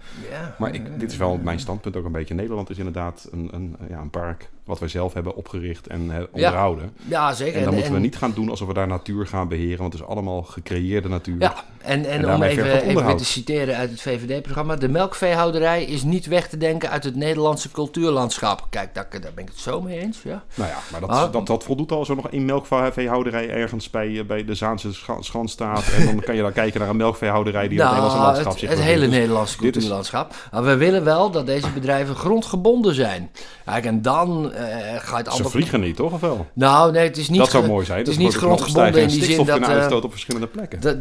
Maar 0.59 0.75
ik, 0.75 1.01
dit 1.01 1.11
is 1.11 1.17
wel 1.17 1.39
mijn 1.43 1.61
standpunt 1.61 1.97
ook 1.97 2.05
een 2.05 2.13
beetje. 2.13 2.35
Nederland 2.35 2.71
is 2.71 2.79
inderdaad 2.79 3.29
een, 3.33 3.49
een, 3.53 3.77
ja, 3.89 3.99
een 4.01 4.11
park 4.11 4.49
wat 4.65 4.79
wij 4.79 4.89
zelf 4.89 5.13
hebben 5.15 5.35
opgericht 5.37 5.87
en 5.87 6.11
eh, 6.11 6.23
onderhouden. 6.31 6.93
Ja, 7.09 7.33
zeker. 7.33 7.59
En 7.59 7.65
dan 7.65 7.75
moeten 7.75 7.93
we 7.93 7.99
niet 7.99 8.17
gaan 8.17 8.33
doen 8.35 8.51
alsof 8.51 8.69
we 8.69 8.75
daar 8.75 8.87
natuur 8.87 9.27
gaan 9.27 9.49
beheren, 9.49 9.79
want 9.79 9.93
het 9.93 10.03
is 10.03 10.09
allemaal 10.09 10.43
gecreëerde 10.43 11.09
natuur. 11.09 11.37
Ja, 11.41 11.55
en, 11.83 12.05
en, 12.05 12.25
En 12.25 12.35
om 12.35 12.43
even, 12.43 12.83
even 12.83 13.17
te 13.17 13.25
citeren 13.25 13.77
uit 13.77 13.91
het 13.91 14.01
VVD-programma. 14.01 14.77
De 14.77 14.89
melkveehouderij 14.89 15.68
is 15.77 16.03
niet 16.03 16.27
weg 16.27 16.49
te 16.49 16.57
denken 16.57 16.91
uit 16.91 17.05
het 17.05 17.17
Nederlandse 17.17 17.71
cultuurlandschap. 17.71 18.67
Kijk, 18.71 18.95
daar, 18.95 19.07
daar 19.11 19.33
ben 19.35 19.45
ik 19.45 19.51
het 19.51 19.59
zo 19.59 19.81
mee 19.81 19.99
eens. 20.01 20.19
Ja. 20.25 20.43
Nou 20.55 20.69
ja, 20.71 20.77
maar 20.91 21.01
dat, 21.01 21.11
Ah. 21.11 21.33
dat, 21.33 21.47
dat 21.47 21.65
voldoet 21.65 21.93
al 21.93 22.07
er 22.09 22.17
nog 22.17 22.29
één 22.31 22.45
melkveehouderij 22.45 23.51
ergens 23.51 23.91
bij, 23.91 24.19
eh, 24.19 24.25
bij 24.25 24.45
de 24.45 24.55
Zaanse 24.55 24.93
Scha- 24.95 25.21
Schans 25.23 25.53
staat. 25.53 25.85
En 25.99 26.05
dan 26.07 26.21
kan 26.21 26.35
je 26.37 26.43
dan 26.43 26.53
kijken 26.53 26.81
naar 26.81 26.89
een 26.89 26.97
melkveehouderij 26.97 27.69
die 27.69 27.79
in 27.79 27.85
het 27.85 27.87
Nederlandse 27.95 28.19
Nou, 28.19 28.27
landschap 28.33 28.53
het, 28.53 28.61
zich 28.61 28.69
het 28.69 28.79
bevindt. 28.79 28.99
hele 29.01 29.11
Dus 29.11 29.19
Nederlandse 29.21 29.55
is- 29.55 29.61
cultuurlandschap. 29.73 30.35
Maar 30.53 30.65
we 30.65 30.77
willen 30.77 31.05
wel 31.05 31.31
dat 31.31 31.47
deze 31.47 31.71
bedrijven 31.71 32.15
grondgebonden 32.15 32.95
zijn. 32.95 33.31
Kijk, 33.65 33.85
en 33.85 34.03
dan 34.03 34.53
eh, 34.53 34.67
ga 34.99 35.19
je 35.19 35.25
het 35.25 35.33
Ze 35.35 35.45
vliegen 35.45 35.81
niet, 35.81 35.97
toch? 35.97 36.13
Of 36.13 36.21
wel? 36.21 36.47
Nou, 36.53 36.93
nee, 36.93 37.05
het 37.07 37.17
is 37.17 37.29
niet... 37.29 37.39
dat 37.39 37.51
zou 37.51 37.67
mooi 37.67 37.85
zijn. 37.87 37.99
Het 37.99 38.09
is 38.09 38.17
niet 38.17 38.35
grondgebonden 38.35 39.03
in 39.03 39.09
die 39.09 39.25
zin 39.25 39.37
dat... 39.37 39.47
kunnen 39.51 39.69
eh, 39.69 39.75
uitstoten 39.75 40.05
op 40.05 40.11
verschillende 40.11 40.47
plekken. 40.47 40.81
Dat, 40.81 40.97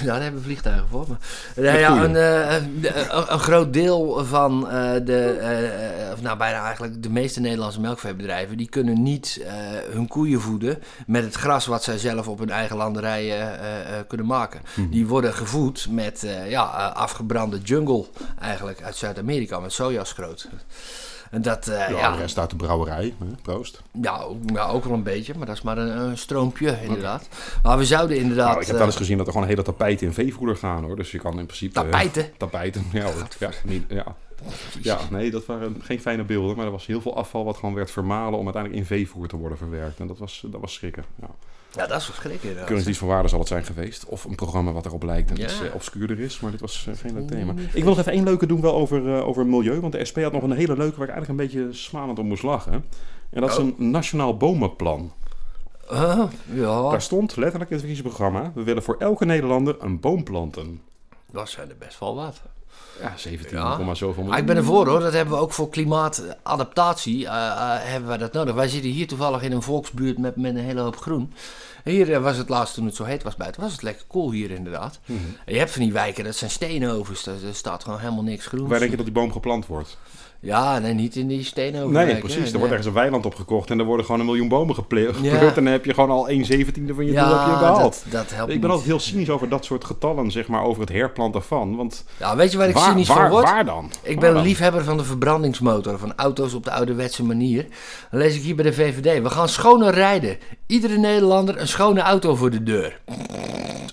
ja, 0.00 0.06
daar 0.12 0.22
hebben 0.22 0.40
we 0.40 0.46
vliegtuigen 0.46 0.86
voor. 0.90 1.04
Maar, 1.08 1.18
nee, 1.56 1.78
ja, 1.78 2.04
eh, 2.04 2.54
een- 2.54 3.32
een 3.32 3.38
groot 3.38 3.72
deel 3.72 4.03
van 4.12 4.68
eh, 4.68 4.92
de, 5.04 5.24
eh, 5.26 6.12
of 6.12 6.22
nou 6.22 6.38
bijna 6.38 6.64
eigenlijk 6.64 7.02
de 7.02 7.10
meeste 7.10 7.40
Nederlandse 7.40 7.80
melkveebedrijven, 7.80 8.56
die 8.56 8.68
kunnen 8.68 9.02
niet 9.02 9.40
eh, 9.44 9.52
hun 9.92 10.08
koeien 10.08 10.40
voeden 10.40 10.82
met 11.06 11.24
het 11.24 11.34
gras 11.34 11.66
wat 11.66 11.82
zij 11.82 11.98
zelf 11.98 12.28
op 12.28 12.38
hun 12.38 12.50
eigen 12.50 12.76
landerijen 12.76 13.58
kunnen 14.06 14.26
maken. 14.26 14.60
Mhm. 14.74 14.90
Die 14.90 15.06
worden 15.06 15.34
gevoed 15.34 15.86
met 15.90 16.26
ja, 16.48 16.62
afgebrande 16.94 17.58
jungle 17.58 18.04
eigenlijk 18.40 18.82
uit 18.82 18.96
Zuid-Amerika 18.96 19.58
met 19.58 19.72
sojaschroot. 19.72 20.48
En 21.34 21.42
dat, 21.42 21.66
eh, 21.68 21.88
ja, 21.88 21.88
ja, 21.88 22.12
de 22.12 22.18
rest 22.18 22.38
uit 22.38 22.50
de 22.50 22.56
brouwerij. 22.56 23.14
Hè? 23.18 23.26
Proost. 23.42 23.82
ja, 24.02 24.20
ook, 24.20 24.36
ja, 24.46 24.66
ook 24.66 24.84
wel 24.84 24.92
een 24.92 25.02
beetje, 25.02 25.34
maar 25.36 25.46
dat 25.46 25.56
is 25.56 25.62
maar 25.62 25.78
een, 25.78 25.98
een 25.98 26.18
stroompje 26.18 26.78
inderdaad. 26.82 27.28
Maar 27.62 27.78
we 27.78 27.84
zouden 27.84 28.16
inderdaad... 28.16 28.48
Nou, 28.48 28.60
ik 28.60 28.66
heb 28.66 28.74
eh, 28.74 28.78
wel 28.78 28.86
eens 28.86 28.96
gezien 28.96 29.16
dat 29.16 29.26
er 29.26 29.32
gewoon 29.32 29.48
hele 29.48 29.62
tapijten 29.62 30.06
in 30.06 30.12
veevoeder 30.12 30.56
gaan 30.56 30.84
hoor. 30.84 30.96
Dus 30.96 31.10
je 31.10 31.18
kan 31.18 31.38
in 31.38 31.46
principe. 31.46 31.80
eh, 31.80 31.84
tapijten. 31.84 32.30
tapijten, 32.36 32.84
ja, 32.92 33.02
hoor. 33.02 33.28
ja, 33.38 33.50
niet, 33.64 33.84
ja. 33.88 34.16
ja, 34.82 34.98
nee, 35.10 35.30
dat 35.30 35.46
waren 35.46 35.76
geen 35.82 36.00
fijne 36.00 36.24
beelden. 36.24 36.56
Maar 36.56 36.66
er 36.66 36.72
was 36.72 36.86
heel 36.86 37.00
veel 37.00 37.16
afval 37.16 37.44
wat 37.44 37.56
gewoon 37.56 37.74
werd 37.74 37.90
vermalen 37.90 38.38
om 38.38 38.44
uiteindelijk 38.44 38.82
in 38.82 38.88
veevoer 38.96 39.28
te 39.28 39.36
worden 39.36 39.58
verwerkt. 39.58 40.00
En 40.00 40.06
dat 40.06 40.18
was, 40.18 40.44
dat 40.50 40.60
was 40.60 40.72
schrikken. 40.72 41.04
Ja. 41.20 41.30
Ja, 41.76 41.86
dat 41.86 41.98
is 41.98 42.04
verschrikkelijk. 42.04 42.42
inderdaad. 42.42 42.66
Kunstdienst 42.66 42.98
van 43.00 43.08
waarde 43.08 43.28
zal 43.28 43.38
het 43.38 43.48
zijn 43.48 43.64
geweest. 43.64 44.04
Of 44.06 44.24
een 44.24 44.34
programma 44.34 44.72
wat 44.72 44.86
erop 44.86 45.02
lijkt 45.02 45.30
en 45.30 45.36
Ja. 45.36 45.44
iets 45.44 45.60
eh, 45.62 45.74
obscuurder 45.74 46.20
is. 46.20 46.40
Maar 46.40 46.50
dit 46.50 46.60
was 46.60 46.86
eh, 46.88 46.94
geen 46.96 47.14
leuk 47.14 47.28
thema. 47.28 47.52
Ik 47.72 47.82
wil 47.82 47.88
nog 47.90 47.98
even 47.98 48.12
één 48.12 48.24
leuke 48.24 48.46
doen 48.46 48.60
wel 48.60 48.74
over, 48.74 49.14
eh, 49.16 49.26
over 49.26 49.46
milieu. 49.46 49.80
Want 49.80 49.92
de 49.92 50.04
SP 50.10 50.18
had 50.22 50.32
nog 50.32 50.42
een 50.42 50.52
hele 50.52 50.76
leuke 50.76 50.96
waar 50.98 51.08
ik 51.08 51.14
eigenlijk 51.14 51.28
een 51.28 51.36
beetje 51.48 51.72
smalend 51.72 52.18
om 52.18 52.26
moest 52.26 52.42
lachen. 52.42 52.84
En 53.30 53.40
dat 53.40 53.50
is 53.50 53.56
Oh. 53.58 53.64
een 53.78 53.90
nationaal 53.90 54.36
bomenplan. 54.36 55.12
Ja, 55.90 56.28
Daar 56.90 57.02
stond 57.02 57.36
letterlijk 57.36 57.70
in 57.70 57.76
het 57.76 57.84
verkiezingsprogramma... 57.86 58.52
we 58.54 58.62
willen 58.62 58.82
voor 58.82 58.96
elke 58.98 59.24
Nederlander 59.24 59.76
een 59.78 60.00
boom 60.00 60.24
planten. 60.24 60.80
dat 61.32 61.48
zijn 61.48 61.68
er 61.70 61.76
best 61.78 61.98
wel 61.98 62.14
wat. 62.14 62.42
Ja, 63.00 63.12
17, 63.16 63.56
Ja. 63.58 63.76
komma 63.76 63.94
zoveel 63.94 64.22
miljoen. 64.22 64.40
ik 64.40 64.46
ben 64.46 64.56
ervoor 64.56 64.88
hoor, 64.88 65.00
dat 65.00 65.12
hebben 65.12 65.34
we 65.34 65.40
ook 65.40 65.52
voor 65.52 65.68
klimaatadaptatie, 65.68 67.26
eh, 67.26 67.46
eh, 67.46 67.82
hebben 67.82 68.08
wij 68.08 68.18
dat 68.18 68.32
nodig. 68.32 68.54
Wij 68.54 68.68
zitten 68.68 68.90
hier 68.90 69.06
toevallig 69.06 69.42
in 69.42 69.52
een 69.52 69.62
volksbuurt 69.62 70.18
met, 70.18 70.36
met 70.36 70.54
een 70.54 70.64
hele 70.64 70.80
hoop 70.80 70.96
groen. 70.96 71.32
Hier 71.84 72.12
eh, 72.12 72.22
was 72.22 72.36
het 72.36 72.48
laatst 72.48 72.74
toen 72.74 72.86
het 72.86 72.94
zo 72.94 73.04
heet 73.04 73.22
was 73.22 73.36
buiten, 73.36 73.60
was 73.62 73.72
het 73.72 73.82
lekker 73.82 74.04
cool 74.08 74.30
hier 74.30 74.50
inderdaad. 74.50 74.98
Mhm. 75.06 75.18
Je 75.46 75.58
hebt 75.58 75.70
van 75.70 75.82
die 75.82 75.92
wijken, 75.92 76.24
dat 76.24 76.34
zijn 76.34 76.50
steenovens, 76.50 77.24
daar, 77.24 77.40
daar 77.42 77.54
staat 77.54 77.84
gewoon 77.84 77.98
helemaal 77.98 78.22
niks 78.22 78.46
groens. 78.46 78.68
Waar 78.68 78.78
denk 78.78 78.90
je 78.90 78.96
dat 78.96 79.06
die 79.06 79.14
boom 79.14 79.32
geplant 79.32 79.66
wordt? 79.66 79.98
Ja, 80.44 80.78
nee, 80.78 80.92
niet 80.94 81.16
in 81.16 81.26
die 81.28 81.44
steenoven. 81.44 81.92
Nee, 81.92 82.16
precies. 82.18 82.46
Er 82.52 82.56
wordt 82.58 82.70
ergens 82.70 82.86
een 82.88 82.94
weiland 82.94 83.26
opgekocht 83.26 83.70
en 83.70 83.78
er 83.78 83.84
worden 83.84 84.04
gewoon 84.06 84.20
een 84.20 84.26
miljoen 84.26 84.48
bomen. 84.48 84.76
Ja. 85.22 85.40
En 85.44 85.54
dan 85.54 85.66
heb 85.66 85.84
je 85.84 85.94
gewoon 85.94 86.10
al 86.10 86.28
1 86.28 86.44
zeventiende 86.44 86.94
van 86.94 87.04
je 87.04 87.12
doel 87.12 87.20
heb 87.20 87.30
je 87.46 87.50
Ja, 87.52 87.58
behaald. 87.58 87.78
dat, 87.78 88.04
dat 88.10 88.30
helpt 88.34 88.52
ik 88.52 88.60
ben 88.60 88.68
niet. 88.70 88.78
altijd 88.78 88.84
heel 88.86 88.98
cynisch 88.98 89.30
over 89.30 89.48
dat 89.48 89.64
soort 89.64 89.84
getallen, 89.84 90.30
zeg 90.30 90.46
maar, 90.48 90.62
over 90.62 90.80
het 90.80 90.90
herplanten 90.92 91.42
van. 91.42 91.76
Want 91.76 92.04
Ja, 92.18 92.36
weet 92.36 92.52
je 92.52 92.58
waar 92.58 92.68
ik 92.68 92.74
waar, 92.74 92.84
cynisch 92.90 93.08
waar, 93.08 93.16
van 93.20 93.30
word? 93.30 93.44
waar 93.44 93.64
dan? 93.64 93.90
Ik 94.02 94.20
ben 94.20 94.36
een 94.36 94.42
liefhebber 94.42 94.84
van 94.84 94.96
de 94.96 95.04
verbrandingsmotor, 95.04 95.98
van 95.98 96.12
auto's 96.16 96.54
op 96.54 96.64
de 96.64 96.70
ouderwetse 96.70 97.24
manier. 97.24 97.66
Dan 98.10 98.20
lees 98.20 98.36
ik 98.36 98.42
hier 98.42 98.54
bij 98.54 98.64
de 98.64 98.72
VVD. 98.72 99.22
We 99.22 99.30
gaan 99.30 99.48
schoner 99.48 99.92
rijden. 99.94 100.36
Iedere 100.66 100.98
Nederlander 100.98 101.60
een 101.60 101.68
schone 101.68 102.00
auto 102.00 102.34
voor 102.34 102.50
de 102.50 102.62
deur. 102.62 103.00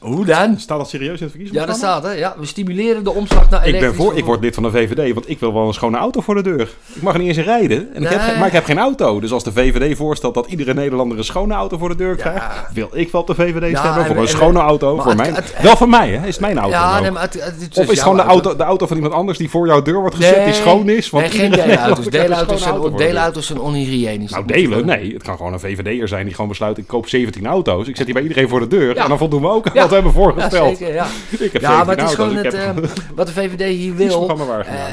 Hoe 0.02 0.26
dan? 0.26 0.60
Staat 0.60 0.78
dat 0.78 0.90
serieus 0.90 1.20
in 1.22 1.26
het 1.26 1.34
Ja, 1.34 1.40
verkiezingsprogramma? 1.40 1.66
daar 1.66 2.02
staat 2.02 2.04
hè. 2.04 2.20
Ja, 2.20 2.36
we 2.40 2.46
stimuleren 2.46 3.04
de 3.04 3.12
omslag 3.12 3.50
naar 3.50 3.60
Ik 3.62 3.66
elektrisch 3.68 3.96
ben 3.98 4.06
voor, 4.06 4.18
ik 4.18 4.26
word 4.26 4.42
lid 4.42 4.54
van 4.54 4.64
de 4.64 4.72
VVD, 4.72 5.14
want 5.14 5.30
ik 5.30 5.40
wil 5.40 5.54
wel 5.54 5.68
een 5.68 5.74
schone 5.74 5.98
auto 5.98 6.22
voor 6.22 6.36
de 6.36 6.41
deur. 6.42 6.70
Ik 6.94 7.02
mag 7.02 7.14
er 7.14 7.20
niet 7.20 7.38
eens 7.38 7.46
rijden, 7.46 7.94
en 7.94 8.02
ik 8.04 8.10
heb, 8.10 8.38
maar 8.38 8.48
ik 8.48 8.54
heb 8.54 8.66
geen 8.66 8.80
auto. 8.80 9.20
Dus 9.20 9.32
als 9.32 9.44
de 9.44 9.52
VVD 9.52 9.98
voorstelt 9.98 10.34
dat 10.34 10.48
iedere 10.48 10.74
Nederlander 10.74 11.18
een 11.18 11.24
schone 11.24 11.54
auto 11.54 11.78
voor 11.78 11.90
de 11.90 11.96
deur 11.96 12.16
krijgt, 12.16 12.46
wil 12.74 12.90
ik 12.94 13.12
wel 13.12 13.22
op 13.22 13.28
de 13.28 13.36
VVD 13.36 13.78
stemmen 13.78 14.00
en 14.00 14.06
voor 14.06 14.18
een 14.18 14.28
schone 14.28 14.60
auto. 14.60 14.96
Voor 14.96 15.06
het- 15.06 15.18
mij. 15.18 15.30
het- 15.32 15.54
wel 15.62 15.76
van 15.78 15.90
mij, 15.90 16.10
hè? 16.10 16.28
Is 16.28 16.40
mijn 16.40 16.58
auto 16.58 16.78
Ja, 16.78 17.00
nee, 17.00 17.12
maar 17.12 17.22
het 17.22 17.70
Of 17.80 17.92
is 17.92 18.02
gewoon 18.02 18.16
de 18.18 18.24
auto, 18.24 18.56
de 18.56 18.64
auto 18.64 18.88
van 18.88 18.96
iemand 18.96 19.14
anders 19.14 19.38
die 19.38 19.50
voor 19.50 19.68
jouw 19.68 19.82
deur 19.82 20.00
wordt 20.00 20.16
gezet, 20.16 20.46
die 20.46 20.54
schoon 20.54 20.90
is? 20.90 21.10
Want 21.10 21.24
nee, 21.30 21.40
geen 21.40 21.52
deelauto's. 21.52 22.06
Deelauto's 22.06 22.62
zijn, 22.62 22.74
auto 22.74 22.98
deelauto's 22.98 23.46
zijn 23.46 23.60
onhygiënisch. 23.60 24.32
Nou, 24.32 24.46
delen? 24.46 24.86
Nee, 24.86 25.14
het 25.14 25.24
kan 25.24 25.38
gewoon 25.38 25.54
een 25.54 25.60
VVD'er 25.60 26.08
zijn 26.08 26.26
die 26.26 26.34
gewoon 26.34 26.50
besluit, 26.50 26.78
ik 26.78 26.88
koop 26.88 27.08
17 27.08 27.46
auto's. 27.48 27.88
Ik 27.88 27.96
zet 27.96 28.06
die 28.06 28.14
bij 28.14 28.24
iedereen 28.24 28.50
voor 28.50 28.60
de 28.60 28.68
deur 28.68 28.98
en 28.98 29.08
dan 29.10 29.18
voldoen 29.18 29.42
we 29.42 29.48
ook 29.48 29.70
wat 29.74 29.88
we 29.90 29.94
hebben 29.94 30.14
voorgesteld. 30.14 30.80
ja. 30.80 30.88
Ja, 30.88 31.84
maar 31.84 31.86
17 31.86 31.88
het 31.88 32.10
is 32.10 32.16
gewoon 32.16 32.44
eh, 32.84 32.90
wat 33.16 33.28
de 33.28 33.34
VVD 33.34 33.68
hier 33.78 33.96
wil. 33.96 34.30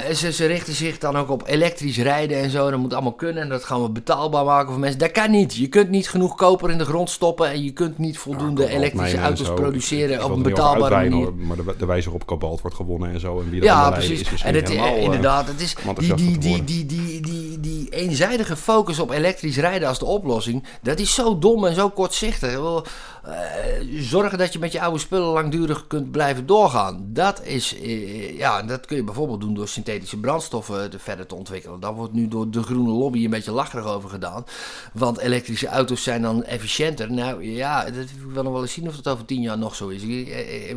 eh, 0.08 0.14
ze 0.30 0.46
richten 0.46 0.74
zich 0.74 0.98
dan 0.98 1.16
ook 1.16 1.30
op 1.30 1.37
elektrisch 1.46 1.98
rijden 1.98 2.38
en 2.38 2.50
zo. 2.50 2.70
Dat 2.70 2.78
moet 2.78 2.92
allemaal 2.92 3.12
kunnen 3.12 3.42
en 3.42 3.48
dat 3.48 3.64
gaan 3.64 3.82
we 3.82 3.90
betaalbaar 3.90 4.44
maken 4.44 4.70
voor 4.70 4.80
mensen. 4.80 4.98
Dat 4.98 5.10
kan 5.12 5.30
niet. 5.30 5.54
Je 5.54 5.66
kunt 5.68 5.88
niet 5.90 6.08
genoeg 6.08 6.34
koper 6.34 6.70
in 6.70 6.78
de 6.78 6.84
grond 6.84 7.10
stoppen 7.10 7.50
en 7.50 7.64
je 7.64 7.70
kunt 7.72 7.98
niet 7.98 8.18
voldoende 8.18 8.62
Ja, 8.62 8.68
elektrische 8.68 9.18
auto's 9.18 9.46
zo. 9.46 9.54
produceren 9.54 10.14
Ik 10.14 10.24
op 10.24 10.30
een 10.30 10.42
betaalbare 10.42 10.94
manier. 10.94 11.12
hoor, 11.12 11.34
Maar 11.34 11.56
de, 11.56 11.74
de 11.78 11.86
wijze 11.86 12.04
waarop 12.10 12.26
kobalt 12.26 12.60
wordt 12.60 12.76
gewonnen 12.76 13.10
en 13.12 13.20
zo. 13.20 13.40
En 13.40 13.50
wie 13.50 13.62
Ja, 13.62 13.90
precies. 13.90 14.32
Is 14.32 14.42
En 14.42 14.54
het, 14.54 14.68
helemaal, 14.68 14.88
eh, 14.88 14.96
eh, 14.98 15.02
inderdaad, 15.04 15.46
het 15.46 15.60
is 15.60 15.74
die, 15.98 16.14
die, 16.14 16.38
die, 16.38 16.64
die, 16.64 16.86
die, 16.86 17.20
die, 17.20 17.60
die 17.60 17.88
eenzijdige 17.90 18.56
focus 18.56 18.98
op 18.98 19.10
elektrisch 19.10 19.56
rijden 19.56 19.88
als 19.88 19.98
de 19.98 20.04
oplossing, 20.04 20.64
dat 20.82 20.98
is 20.98 21.14
zo 21.14 21.38
dom 21.38 21.66
en 21.66 21.74
zo 21.74 21.88
kortzichtig. 21.88 22.58
Eh, 23.28 23.34
zorgen 24.00 24.38
dat 24.38 24.52
je 24.52 24.58
met 24.58 24.72
je 24.72 24.80
oude 24.80 24.98
spullen 24.98 25.26
langdurig 25.32 25.86
kunt 25.86 26.10
blijven 26.10 26.46
doorgaan. 26.46 27.04
Dat 27.06 27.44
is, 27.44 27.80
eh, 27.80 28.38
ja, 28.38 28.62
dat 28.62 28.86
kun 28.86 28.96
je 28.96 29.04
bijvoorbeeld 29.04 29.40
doen 29.40 29.54
door 29.54 29.68
synthetische 29.68 30.16
brandstoffen 30.18 30.90
te 30.90 30.98
verder 30.98 31.26
te 31.26 31.34
ontwikkelen. 31.34 31.80
Daar 31.80 31.94
wordt 31.94 32.12
nu 32.12 32.28
door 32.28 32.50
de 32.50 32.62
groene 32.62 32.90
lobby 32.90 33.24
een 33.24 33.30
beetje 33.30 33.52
lacherig 33.52 33.86
over 33.86 34.08
gedaan. 34.10 34.44
Want 34.92 35.18
elektrische 35.18 35.66
auto's 35.68 36.02
zijn 36.02 36.22
dan 36.22 36.44
efficiënter. 36.44 37.12
Nou 37.12 37.44
ja, 37.44 37.84
dat 37.84 37.92
wil 37.94 38.36
ik 38.36 38.42
nog 38.42 38.52
wel 38.52 38.62
eens 38.62 38.72
zien 38.72 38.88
of 38.88 38.96
dat 38.96 39.12
over 39.12 39.24
tien 39.24 39.40
jaar 39.40 39.58
nog 39.58 39.74
zo 39.74 39.88
is. 39.88 40.02
Eh, 40.02 40.08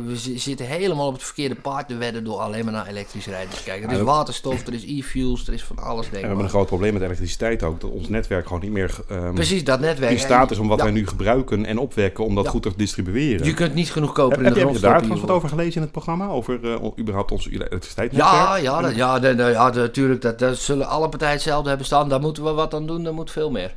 We 0.06 0.16
zi- 0.16 0.38
zitten 0.38 0.66
helemaal 0.66 1.06
op 1.06 1.12
het 1.14 1.22
verkeerde 1.22 1.54
paard 1.54 1.88
te 1.88 1.96
wedden 1.96 2.24
door 2.24 2.38
alleen 2.38 2.64
maar 2.64 2.72
naar 2.74 2.86
elektrisch 2.86 3.26
rijden 3.26 3.54
te 3.54 3.62
kijken. 3.64 3.88
Er 3.90 3.96
is 3.96 4.02
waterstof, 4.02 4.66
er 4.66 4.74
is 4.74 4.84
e-fuels, 4.86 5.46
er 5.46 5.52
is 5.54 5.62
van 5.64 5.78
alles 5.78 6.04
En 6.06 6.10
we 6.10 6.16
denk 6.16 6.26
hebben 6.26 6.44
een 6.44 6.50
groot 6.50 6.66
probleem 6.66 6.92
met 6.92 7.02
elektriciteit 7.02 7.62
ook. 7.62 7.80
Dat 7.80 7.90
ons 7.90 8.08
netwerk 8.08 8.46
gewoon 8.46 8.62
niet 8.62 8.72
meer 8.72 8.98
ehm, 9.08 9.34
Precies, 9.34 9.64
dat 9.64 9.80
netwerk. 9.80 10.10
in 10.12 10.18
staat 10.18 10.50
is 10.50 10.58
om 10.58 10.68
wat 10.68 10.82
wij 10.82 10.90
nu 10.90 11.06
gebruiken 11.06 11.66
en 11.66 11.78
opwekken 11.78 12.24
om 12.24 12.34
dat 12.44 12.44
Ja. 12.44 12.50
goed 12.50 12.62
te 12.62 12.72
distribueren. 12.76 13.46
Je 13.46 13.54
kunt 13.54 13.74
niet 13.74 13.90
genoeg 13.92 14.12
koper 14.12 14.30
heb 14.30 14.38
in 14.38 14.44
heb 14.44 14.54
de 14.54 14.60
jij 14.60 14.68
grond 14.68 14.82
daar 15.10 15.20
wat 15.26 15.30
over 15.36 15.48
gelezen 15.48 15.74
in 15.74 15.82
het 15.82 15.90
programma? 15.92 16.28
Over 16.28 16.72
eh, 16.72 16.86
überhaupt 16.98 17.30
ons 17.32 17.48
elektriciteitsnetwerk? 17.48 18.34
Ja, 18.34 18.56
ja, 18.56 18.80
dat, 18.80 18.94
ja, 18.94 19.18
de- 19.18 19.34
de- 19.34 19.42
ja, 19.42 19.70
natuurlijk. 19.70 20.20
Dat, 20.22 20.38
dat 20.38 20.56
zullen 20.56 20.86
alle 20.88 21.08
partijen 21.08 21.34
hetzelfde 21.34 21.68
hebben 21.68 21.86
staan. 21.86 22.08
Daar 22.08 22.20
moeten 22.20 22.44
we 22.44 22.50
wat 22.52 22.74
aan 22.74 22.86
doen. 22.86 23.02
Daar 23.04 23.14
moet 23.14 23.30
veel 23.30 23.50
meer. 23.50 23.74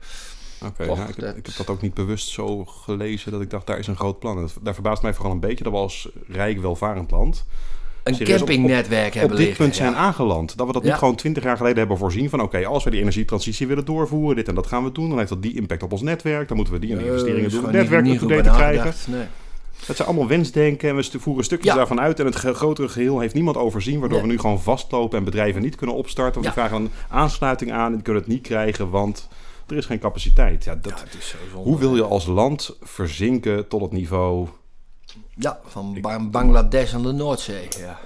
Oké, 0.65 0.83
ik, 0.83 0.89
heb, 0.97 1.19
dat- 1.19 1.35
ik 1.35 1.45
heb 1.45 1.55
dat 1.57 1.69
ook 1.69 1.81
niet 1.81 1.93
bewust 1.93 2.27
zo 2.29 2.65
gelezen 2.65 3.31
dat 3.31 3.41
ik 3.41 3.49
dacht, 3.49 3.67
daar 3.67 3.79
is 3.79 3.87
een 3.87 3.95
groot 3.95 4.19
plan. 4.19 4.35
En 4.35 4.41
dat- 4.41 4.57
daar 4.61 4.73
verbaast 4.73 5.01
mij 5.01 5.13
vooral 5.13 5.31
een 5.33 5.39
beetje 5.39 5.63
dat 5.63 5.73
we 5.73 5.79
als 5.79 6.09
rijk, 6.27 6.61
welvarend 6.61 7.11
land 7.11 7.45
Een 8.05 8.13
op- 8.13 8.23
campingnetwerk 8.23 9.07
op 9.07 9.13
hebben 9.13 9.37
dit 9.37 9.45
liggen, 9.45 9.63
punt 9.65 9.75
zijn 9.75 9.91
ja. 9.91 9.97
aangeland. 9.97 10.57
Dat 10.57 10.67
we 10.67 10.73
dat 10.73 10.83
Ja. 10.83 10.89
niet 10.89 10.97
gewoon 10.97 11.15
twintig 11.15 11.43
jaar 11.43 11.57
geleden 11.57 11.77
hebben 11.77 11.97
voorzien 11.97 12.29
van 12.29 12.41
oké, 12.41 12.65
als 12.65 12.83
we 12.83 12.89
die 12.89 12.99
energietransitie 12.99 13.67
willen 13.67 13.85
doorvoeren, 13.85 14.35
dit 14.35 14.47
en 14.47 14.55
dat 14.55 14.67
gaan 14.67 14.83
we 14.83 14.91
doen, 14.91 15.09
dan 15.09 15.17
heeft 15.17 15.29
dat 15.29 15.41
die 15.41 15.55
impact 15.55 15.83
op 15.83 15.91
ons 15.91 16.01
netwerk. 16.01 16.47
Dan 16.47 16.55
moeten 16.57 16.73
we 16.73 16.79
die 16.79 16.91
en 16.91 16.97
die 16.97 17.05
Eh, 17.05 17.11
investeringen 17.11 17.49
doen 17.49 17.59
om 17.59 17.65
het 17.65 17.73
netwerk 17.75 18.03
niet- 18.03 18.21
niet 18.21 18.43
te 18.43 18.49
krijgen. 18.49 18.93
Nee. 19.07 19.25
Dat 19.87 19.95
zijn 19.95 20.07
allemaal 20.07 20.27
wensdenken 20.27 20.89
en 20.89 20.95
we 20.95 21.19
voeren 21.19 21.43
stukjes 21.43 21.71
Ja. 21.71 21.77
daarvan 21.77 21.99
uit. 21.99 22.19
En 22.19 22.25
het 22.25 22.35
grotere 22.35 22.87
geheel 22.89 23.19
heeft 23.19 23.33
niemand 23.33 23.57
overzien, 23.57 23.99
waardoor 23.99 24.17
Nee. 24.17 24.27
we 24.27 24.33
nu 24.33 24.39
gewoon 24.39 24.61
vastlopen 24.61 25.17
en 25.17 25.23
bedrijven 25.23 25.61
niet 25.61 25.75
kunnen 25.75 25.95
opstarten. 25.95 26.41
Want 26.41 26.55
die 26.55 26.63
vragen 26.63 26.81
een 26.85 26.91
aansluiting 27.09 27.71
aan 27.71 27.85
en 27.87 27.93
die 27.93 28.01
kunnen 28.01 28.21
het 28.21 28.31
niet 28.31 28.41
krijgen, 28.41 28.89
want 28.89 29.27
er 29.67 29.77
is 29.77 29.85
geen 29.85 29.99
capaciteit. 29.99 30.63
Ja, 30.63 30.75
dat, 30.81 31.03
hoe 31.53 31.79
wil 31.79 31.95
je 31.95 32.03
als 32.03 32.25
land 32.25 32.77
verzinken 32.81 33.67
tot 33.67 33.81
het 33.81 33.91
niveau... 33.91 34.47
Ja, 35.37 35.59
van 35.65 36.01
Ba- 36.01 36.19
Bangladesh 36.29 36.93
aan 36.93 37.03
de 37.03 37.11
Noordzee. 37.11 37.67
Ja, 37.79 37.99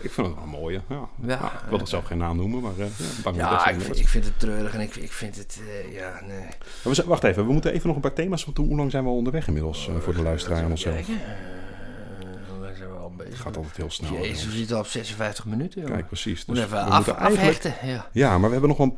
Ik 0.00 0.10
vind 0.12 0.26
het 0.26 0.36
wel 0.36 0.60
mooi, 0.60 0.80
ja. 0.88 1.08
ja. 1.26 1.44
Ik 1.44 1.68
wil 1.68 1.78
het 1.78 1.88
zelf 1.88 2.04
geen 2.04 2.18
naam 2.18 2.36
noemen, 2.36 2.60
maar 2.60 2.72
uh, 2.78 3.34
ja 3.34 3.68
ik, 3.68 3.80
vind, 3.80 3.98
ik 3.98 4.08
vind 4.08 4.24
het 4.24 4.38
treurig 4.38 4.74
en 4.74 4.80
ik, 4.80 4.96
ik 4.96 5.12
vind 5.12 5.36
het... 5.36 5.60
eh, 5.68 5.94
ja, 5.94 6.20
nee. 6.28 6.46
Maar 6.84 6.94
we 6.94 7.04
wacht 7.06 7.24
even, 7.24 7.46
we 7.46 7.52
moeten 7.52 7.72
even 7.72 7.86
nog 7.86 7.96
een 7.96 8.02
paar 8.02 8.12
thema's. 8.12 8.44
Want 8.44 8.56
hoe 8.56 8.66
hoe 8.66 8.76
lang 8.76 8.90
zijn 8.90 9.02
we 9.04 9.08
al 9.10 9.16
onderweg 9.16 9.46
inmiddels 9.46 9.88
eh, 9.88 9.94
voor 10.00 10.14
de 10.14 10.22
luisteraar 10.22 10.62
en 10.64 10.70
onszelf? 10.70 10.96
Eh. 11.08 11.14
Het 13.18 13.34
gaat 13.40 13.56
altijd 13.56 13.76
heel 13.76 13.90
snel. 13.90 14.12
Jezus, 14.12 14.44
we 14.44 14.50
zitten 14.52 14.76
al 14.76 14.82
op 14.82 14.88
56 14.88 15.44
minuten. 15.46 15.84
Kijk, 15.84 16.06
precies. 16.06 16.44
Moet 16.44 16.56
Dus 16.56 16.64
even 16.64 16.76
we 16.76 16.82
af, 16.84 16.96
moeten 16.96 17.16
eigenlijk... 17.16 17.48
afhechten. 17.58 17.88
Ja. 17.88 18.06
Ja, 18.12 18.30
maar 18.38 18.46
we 18.46 18.50
hebben 18.52 18.68
nog 18.68 18.78
wel 18.78 18.86
een, 18.86 18.96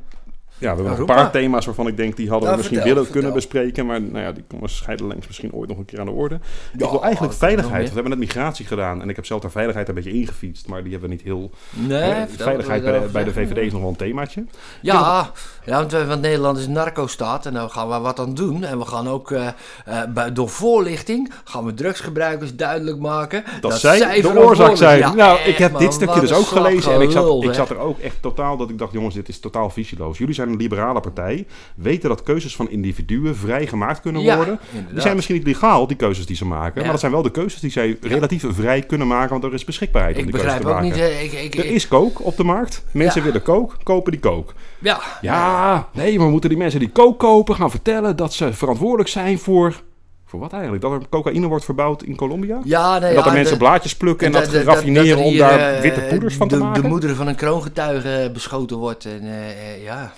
ja, 0.59 0.71
we 0.71 0.75
hebben 0.83 0.85
nog 0.91 0.99
een 0.99 1.15
paar 1.17 1.31
thema's 1.31 1.65
waarvan 1.67 1.87
ik 1.87 1.97
denk 1.97 2.17
die 2.17 2.29
hadden 2.29 2.45
we 2.49 2.51
Ja, 2.51 2.57
misschien 2.57 2.79
vertel, 2.79 2.95
willen 2.97 3.13
kunnen 3.13 3.33
bespreken. 3.33 3.87
Maar 3.87 4.03
nou 4.03 4.25
ja, 4.25 4.33
die 4.33 4.45
komen 4.49 4.69
scheidenlengst 4.69 5.27
misschien 5.27 5.53
ooit 5.53 5.69
nog 5.69 5.79
een 5.79 5.85
keer 5.85 6.01
aan 6.01 6.07
de 6.07 6.13
orde. 6.13 6.35
ik 6.35 6.41
wil 6.79 6.89
eigenlijk 7.03 7.19
dat 7.19 7.29
kan 7.29 7.33
veiligheid. 7.49 7.89
we 7.89 7.95
hebben 7.95 8.11
net 8.11 8.19
migratie 8.19 8.67
gedaan. 8.67 9.03
En 9.03 9.09
ik 9.09 9.17
heb 9.17 9.27
zelf 9.27 9.41
daar 9.41 9.51
veiligheid 9.51 9.89
een 9.89 9.95
beetje 9.95 10.13
ingefietst. 10.13 10.69
Maar 10.69 10.83
die 10.83 10.93
hebben 10.93 11.09
we 11.09 11.15
niet 11.15 11.25
heel... 11.25 11.51
Nee, 11.71 12.01
Eh, 12.13 12.23
veiligheid 12.37 12.83
bij 12.83 12.93
de, 12.93 12.99
bij 12.99 13.25
de 13.25 13.31
daarover 13.33 13.55
VVD 13.57 13.67
is 13.67 13.73
nog 13.73 13.81
wel 13.81 13.91
een 13.91 13.97
themaatje. 13.97 14.45
Ja, 14.81 15.31
ja 15.65 15.77
want, 15.79 15.93
we- 15.93 16.07
want 16.07 16.21
Nederland 16.21 16.59
is 16.59 16.67
een 16.67 16.73
narco-staat 16.73 17.47
en 17.47 17.53
daar 17.55 17.71
gaan 17.71 17.89
we 17.89 17.99
wat 17.99 18.19
aan 18.21 18.35
doen. 18.35 18.65
En 18.65 18.79
we 18.79 18.85
gaan 18.85 19.09
ook 19.09 19.31
eh, 19.31 19.47
eh, 19.85 20.25
door 20.33 20.49
voorlichting 20.49 21.33
gaan 21.45 21.65
we 21.65 21.75
drugsgebruikers 21.75 22.57
duidelijk 22.57 22.99
maken 22.99 23.45
Dat, 23.61 23.79
zij 23.81 24.21
de 24.21 24.39
oorzaak 24.39 24.77
zijn. 24.77 24.99
Ja, 24.99 25.15
nou, 25.15 25.39
echt, 25.39 25.49
ik 25.49 25.57
heb 25.57 25.73
man, 25.73 25.81
dit 25.81 25.93
stukje 25.93 26.21
dus 26.21 26.33
ook 26.33 26.47
gelezen. 26.47 26.93
En 26.93 27.01
ik 27.01 27.11
zat, 27.11 27.43
ik 27.45 27.55
zat 27.55 27.71
er 27.71 27.79
ook 27.79 27.99
echt 27.99 28.23
totaal 28.23 28.57
dat 28.57 28.71
ik 28.71 28.79
dacht, 28.79 28.93
jongens, 28.93 29.15
dit 29.15 29.29
is 29.29 29.41
totaal 29.41 29.71
visieloos. 29.71 30.19
Jullie 30.19 30.35
zijn 30.35 30.44
een 30.49 30.57
liberale 30.57 31.01
partij. 31.01 31.47
Weten 31.75 32.09
dat 32.09 32.23
keuzes 32.23 32.57
van 32.57 32.71
individuen 32.71 33.37
vrij 33.37 33.67
gemaakt 33.67 34.01
kunnen 34.01 34.23
Ja, 34.23 34.37
worden. 34.37 34.59
Die 34.71 34.79
inderdaad. 34.79 35.03
zijn 35.03 35.15
misschien 35.15 35.37
niet 35.37 35.47
legaal, 35.47 35.87
die 35.87 35.97
keuzes 35.97 36.27
die 36.27 36.37
ze 36.37 36.45
maken. 36.45 36.75
Ja. 36.75 36.81
Maar 36.81 36.91
dat 36.91 37.01
zijn 37.01 37.13
wel 37.13 37.23
de 37.23 37.31
keuzes 37.31 37.61
die 37.61 37.71
zij 37.71 37.97
relatief 38.01 38.45
vrij 38.49 38.83
kunnen 38.83 39.07
maken. 39.07 39.31
Want 39.31 39.45
er 39.45 39.53
is 39.55 39.65
beschikbaarheid 39.65 40.17
om 40.17 40.23
Ik 40.25 40.33
die 40.33 40.41
keuzes 40.41 40.61
te 40.61 40.67
ook 40.67 40.73
maken. 40.73 40.89
niet... 40.89 40.97
eh, 40.99 41.25
Ik, 41.25 41.33
ik, 41.33 41.55
Er 41.55 41.65
is 41.65 41.89
kook 41.89 42.25
op 42.25 42.37
de 42.37 42.45
markt. 42.45 42.85
Mensen 42.91 43.23
willen 43.23 43.43
kook, 43.43 43.77
kopen 43.83 44.13
die 44.13 44.21
kook. 44.21 44.55
ja, 44.79 45.01
Ja, 45.21 45.89
nee, 45.93 46.19
we 46.19 46.25
moeten 46.29 46.49
die 46.49 46.59
mensen 46.59 46.81
die 46.81 46.91
kook 46.91 47.19
kopen 47.19 47.55
gaan 47.55 47.71
vertellen 47.71 48.17
dat 48.17 48.33
ze 48.33 48.53
verantwoordelijk 48.53 49.09
zijn 49.09 49.39
voor... 49.39 49.83
Voor 50.27 50.41
wat 50.43 50.53
eigenlijk? 50.53 50.83
Dat 50.83 50.93
er 50.93 51.01
cocaïne 51.11 51.47
wordt 51.47 51.65
verbouwd 51.65 52.03
in 52.03 52.17
Colombia? 52.17 52.61
ja, 52.65 52.99
nee, 52.99 53.09
en 53.09 53.15
dat 53.15 53.25
ja, 53.25 53.31
er 53.31 53.37
mensen 53.37 53.53
de- 53.53 53.59
blaadjes 53.65 53.97
plukken 53.97 54.27
en 54.27 54.33
dat, 54.33 54.51
dat- 54.51 54.63
raffineren 54.65 55.19
er 55.19 55.25
om 55.25 55.37
daar 55.37 55.75
eh, 55.75 55.81
witte 55.81 56.01
poeders 56.01 56.35
van 56.35 56.49
te 56.49 56.57
de, 56.57 56.63
maken? 56.63 56.83
De 56.83 56.89
moeder 56.89 57.15
van 57.15 57.27
een 57.27 57.35
kroongetuige 57.35 58.31
beschoten 58.33 58.77
wordt 58.77 59.05
en 59.05 59.21
eh, 59.23 59.85
ja... 59.85 60.13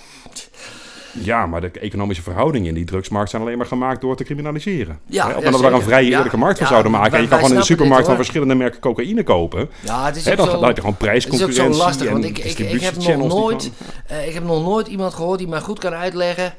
Ja, 1.23 1.47
maar 1.47 1.61
de 1.61 1.71
economische 1.71 2.23
verhoudingen 2.23 2.69
in 2.69 2.75
die 2.75 2.85
drugsmarkt 2.85 3.31
zijn 3.31 3.43
alleen 3.43 3.59
maar 3.59 3.67
gemaakt 3.67 4.01
door 4.01 4.17
te 4.17 4.25
criminaliseren. 4.25 4.99
Ja, 5.07 5.29
Hè, 5.29 5.35
Op 5.35 5.43
ja, 5.43 5.51
dat 5.51 5.61
we 5.61 5.67
daar 5.67 5.75
een 5.75 5.83
vrije 5.83 6.11
eerlijke 6.11 6.37
markt 6.37 6.59
van 6.59 6.67
zouden 6.67 6.93
maken. 6.93 7.13
en 7.13 7.23
je 7.23 7.29
kan 7.29 7.39
gewoon 7.39 7.53
in 7.53 7.59
de 7.59 7.65
supermarkt 7.65 7.99
dit, 7.99 8.07
van 8.07 8.17
verschillende 8.17 8.55
merken 8.55 8.81
cocaïne 8.81 9.23
kopen. 9.23 9.71
Ja, 9.81 10.07
het 10.07 10.17
is 10.17 10.23
dan 10.23 10.37
zo... 10.37 10.45
gewoon 10.45 10.69
Het 10.69 10.79
is 10.79 10.85
ook 10.85 10.99
prijsconcurrentie 10.99 11.63
zo 11.63 11.85
lastig, 11.85 12.11
want 12.11 12.25
ik, 12.25 12.39
ik, 12.39 12.59
ik, 12.59 12.81
heb 12.81 12.97
nog 12.97 13.29
nooit, 13.29 13.71
eh, 14.07 14.29
ik 14.29 14.35
heb 14.35 14.45
nog 14.45 14.65
nooit 14.65 14.87
iemand 14.87 15.15
gehoord 15.15 15.39
die 15.39 15.49
mij 15.49 15.61
goed 15.61 15.79
kan 15.79 15.95
uitleggen 15.95 16.55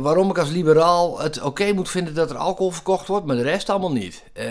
waarom 0.00 0.30
ik 0.30 0.38
als 0.38 0.50
liberaal 0.50 1.20
het 1.20 1.40
oké 1.42 1.72
moet 1.72 1.90
vinden 1.90 2.14
dat 2.14 2.30
er 2.30 2.36
alcohol 2.36 2.70
verkocht 2.72 3.06
wordt, 3.06 3.26
maar 3.26 3.36
de 3.36 3.42
rest 3.42 3.70
allemaal 3.70 3.92
niet. 3.92 4.22
Eh, 4.32 4.46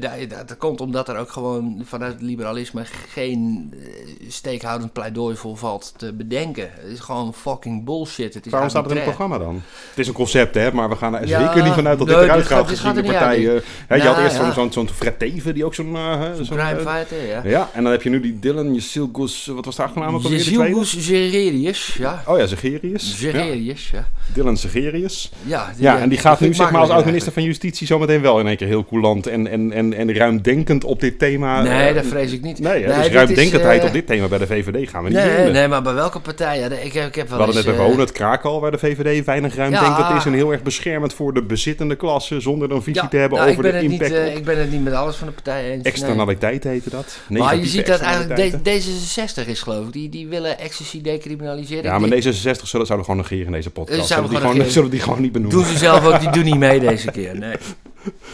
dat, 0.00 0.48
dat, 0.48 0.56
komt 0.56 0.80
omdat 0.80 1.08
er 1.08 1.16
ook 1.18 1.30
gewoon 1.30 1.82
vanuit 1.84 2.12
het 2.12 2.22
liberalisme 2.22 2.82
geen 3.08 3.72
eh, 3.82 4.30
steekhoudend 4.30 4.92
pleidooi 4.92 5.36
voor 5.36 5.56
valt 5.56 5.94
te 5.96 6.12
bedenken. 6.12 6.70
Het 6.72 6.92
is 6.92 7.00
gewoon 7.00 7.34
fucking 7.34 7.84
bullshit. 7.84 8.34
Het 8.34 8.46
is 8.46 8.52
Waarom 8.52 8.70
staat 8.70 8.84
er 8.84 8.90
in 8.90 8.96
het 8.96 9.04
programma 9.04 9.38
dan? 9.38 9.54
Het 9.90 9.98
is 9.98 10.08
een 10.08 10.14
concept, 10.14 10.54
hè, 10.54 10.72
maar 10.72 10.88
we 10.88 10.96
gaan 10.96 11.14
er 11.16 11.26
Ja, 11.28 11.46
zeker 11.46 11.62
niet 11.64 11.72
vanuit 11.72 11.98
dat 11.98 12.06
dit 12.06 12.16
nee, 12.16 12.24
eruit 12.24 12.40
dit 12.40 12.48
gaat- 12.52 12.68
gezien 12.68 12.86
uit, 12.96 13.06
partijen. 13.06 13.62
Hè, 13.86 13.94
je 13.94 14.02
Nou, 14.02 14.14
had 14.14 14.24
eerst 14.24 14.36
zo'n 14.36 14.46
ja. 14.46 14.52
zo'n 14.52 14.72
zo'n 14.72 14.88
Fred 14.88 15.18
Teven, 15.18 15.54
die 15.54 15.64
ook 15.64 15.74
zo'n... 15.74 15.96
eh, 15.96 16.20
zo'n, 16.34 16.46
Crime 16.46 16.80
eh, 16.80 16.94
fighter, 16.94 17.26
ja. 17.26 17.40
ja, 17.44 17.70
en 17.72 17.82
dan 17.82 17.92
heb 17.92 18.02
je 18.02 18.10
nu 18.10 18.20
die 18.20 18.38
Dylan 18.38 18.74
Jezilgus, 18.74 19.46
wat 19.46 19.64
was 19.64 19.76
de 19.76 19.82
achternaam 19.82 20.14
ook 20.14 20.22
alweer? 20.24 20.38
de 20.38 20.44
tweede? 20.44 20.64
Zilgus 20.64 20.98
Zegerius, 20.98 21.94
ja. 21.98 22.22
Oh 22.26 22.38
ja, 22.38 22.46
Zegerius. 22.46 23.10
Ja, 23.10 23.16
Zegerius, 23.16 23.90
ja. 23.90 24.08
Dylan 24.32 24.56
Zegerius. 24.70 25.30
Ja, 25.42 25.72
Ja, 25.76 25.98
en 25.98 26.08
die 26.08 26.18
gaat 26.18 26.40
nu 26.40 26.54
zeg 26.54 26.70
maar 26.70 26.80
als 26.80 26.90
oud-minister 26.90 27.32
van 27.32 27.42
Justitie 27.42 27.86
zometeen 27.86 28.20
wel 28.20 28.40
in 28.40 28.46
één 28.46 28.56
keer 28.56 28.66
heel 28.66 28.84
coulant 28.84 29.26
en, 29.26 29.46
en, 29.46 29.72
en, 29.72 29.94
en 29.94 30.14
ruimdenkend 30.14 30.84
op 30.84 31.00
dit 31.00 31.18
thema. 31.18 31.62
Nee, 31.62 31.88
eh, 31.88 31.94
dat 31.94 32.06
vrees 32.06 32.32
ik 32.32 32.42
niet. 32.42 32.58
Nee, 32.58 32.72
Nee, 32.86 32.96
dus 33.02 33.06
ruimdenkendheid 33.12 33.76
is, 33.78 33.82
op 33.82 33.86
eh, 33.88 33.92
dit 33.92 34.06
thema 34.06 34.28
bij 34.28 34.38
de 34.38 34.46
VVD 34.46 34.88
gaan 34.90 35.02
we 35.04 35.08
niet 35.08 35.18
Nee, 35.18 35.50
nee, 35.50 35.68
maar 35.68 35.82
bij 35.82 35.94
welke 35.94 36.20
partij? 36.20 36.58
Ja, 36.58 36.66
ik, 36.68 36.92
heb, 36.92 37.06
ik 37.06 37.14
heb 37.14 37.28
We 37.28 37.36
wel 37.36 37.44
hadden 37.44 37.46
net 37.46 37.56
eens, 37.56 37.64
bij 37.64 37.74
eh, 37.74 37.80
Wonen, 37.90 38.00
het 38.00 38.12
Krakal, 38.12 38.60
waar 38.60 38.70
de 38.70 38.78
VVD 38.78 39.24
weinig 39.24 39.54
ruimdenkend 39.56 39.96
Ja. 39.98 40.16
is 40.16 40.24
en 40.24 40.32
heel 40.32 40.52
erg 40.52 40.62
beschermend 40.62 41.14
voor 41.14 41.34
de 41.34 41.42
bezittende 41.42 41.96
klasse, 41.96 42.40
zonder 42.40 42.70
een 42.70 42.82
visie 42.82 43.02
ja, 43.02 43.08
te 43.08 43.16
hebben 43.16 43.38
nou, 43.38 43.50
over 43.50 43.62
de 43.62 43.72
niet, 43.72 43.90
impact 43.90 44.12
eh, 44.12 44.26
op 44.26 44.36
ik 44.36 44.44
ben 44.44 44.58
het 44.58 44.70
niet 44.70 44.84
met 44.84 44.92
alles 44.92 45.16
van 45.16 45.26
de 45.26 45.32
partij 45.32 45.64
eens. 45.64 45.82
nee. 45.82 45.92
externaliteit 45.92 46.64
heette 46.64 46.90
dat. 46.90 47.18
Maar 47.28 47.56
je 47.56 47.66
ziet 47.66 47.86
dat 47.86 48.00
eigenlijk 48.00 48.38
externaliteiten. 48.40 49.42
D- 49.42 49.44
D66 49.44 49.48
is 49.48 49.62
geloof 49.62 49.86
ik. 49.86 49.92
Die, 49.92 50.08
die 50.08 50.26
willen 50.28 50.58
ecstasy 50.58 51.02
decriminaliseren. 51.02 51.84
Ja, 51.84 51.98
maar 51.98 52.10
Die- 52.10 52.22
D66 52.22 52.32
zullen, 52.40 52.66
zouden 52.66 52.96
we 52.98 53.04
gewoon 53.04 53.16
negeren 53.16 53.46
in 53.46 53.52
deze 53.52 53.70
podcast. 53.70 53.98
Eh, 53.98 54.04
Zullen 54.04 54.06
zouden 54.06 54.30
we 54.30 54.36
we 54.36 54.42
die, 54.42 54.50
gewoon 54.50 54.53
gewoon, 54.56 54.70
zullen 54.72 54.88
we 54.90 54.94
die 54.94 55.04
gewoon 55.04 55.20
niet 55.20 55.32
benoemen? 55.32 55.58
doen 55.58 55.66
ze 55.66 55.78
zelf 55.78 56.04
ook, 56.06 56.20
die 56.20 56.30
doen 56.30 56.44
niet 56.44 56.58
mee 56.58 56.80
deze 56.88 57.10
keer. 57.10 57.38
Nee. 57.38 57.56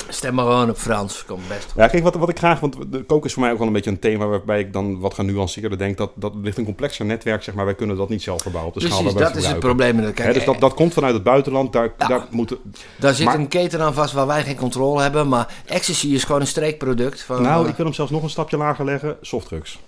Stem 0.08 0.34
maar 0.34 0.44
gewoon 0.44 0.70
op 0.70 0.76
Frans. 0.76 1.24
Komt 1.24 1.48
best 1.48 1.64
goed. 1.64 1.72
Ja, 1.76 1.86
kijk, 1.88 2.02
wat, 2.02 2.14
wat 2.14 2.28
ik 2.28 2.38
graag, 2.38 2.60
want 2.60 2.76
de 2.92 3.02
koken 3.04 3.26
is 3.26 3.32
voor 3.32 3.42
mij 3.42 3.52
ook 3.52 3.58
wel 3.58 3.66
een 3.66 3.72
beetje 3.72 3.90
een 3.90 3.98
thema 3.98 4.26
waarbij 4.26 4.60
ik 4.60 4.72
dan 4.72 5.00
wat 5.00 5.14
genuanceerder 5.14 5.78
denk. 5.78 5.96
Dat, 5.96 6.10
dat 6.14 6.32
ligt 6.42 6.58
een 6.58 6.64
complexer 6.64 7.04
netwerk, 7.04 7.42
zeg 7.42 7.54
maar. 7.54 7.64
Wij 7.64 7.74
kunnen 7.74 7.96
dat 7.96 8.08
niet 8.08 8.22
zelf 8.22 8.42
verbouwen 8.42 8.74
op 8.74 8.80
de 8.80 8.86
schaal 8.86 8.98
Precies, 9.02 9.18
waar 9.20 9.28
we 9.28 9.34
dat 9.34 9.42
is 9.42 9.48
het 9.48 9.58
probleem. 9.58 9.98
elkaar. 10.00 10.26
Hè, 10.26 10.32
dus 10.32 10.44
dat, 10.44 10.60
dat 10.60 10.74
komt 10.74 10.92
vanuit 10.92 11.14
het 11.14 11.22
buitenland. 11.22 11.72
Daar, 11.72 11.92
Ja. 11.98 12.06
daar 12.06 12.26
moeten, 12.30 12.58
Daar 12.98 13.14
zit 13.14 13.24
maar- 13.26 13.34
een 13.34 13.48
keten 13.48 13.80
aan 13.80 13.94
vast 13.94 14.12
waar 14.12 14.26
wij 14.26 14.42
geen 14.42 14.56
controle 14.56 15.02
hebben. 15.02 15.28
Maar 15.28 15.54
ecstasy 15.66 16.06
is 16.08 16.24
gewoon 16.24 16.40
een 16.40 16.46
streekproduct. 16.46 17.22
Van, 17.22 17.42
nou, 17.42 17.64
eh, 17.64 17.70
ik 17.70 17.76
wil 17.76 17.84
hem 17.86 17.94
zelfs 17.94 18.10
nog 18.10 18.22
een 18.22 18.30
stapje 18.30 18.56
lager 18.56 18.84
leggen. 18.84 19.16
Softdrugs. 19.20 19.78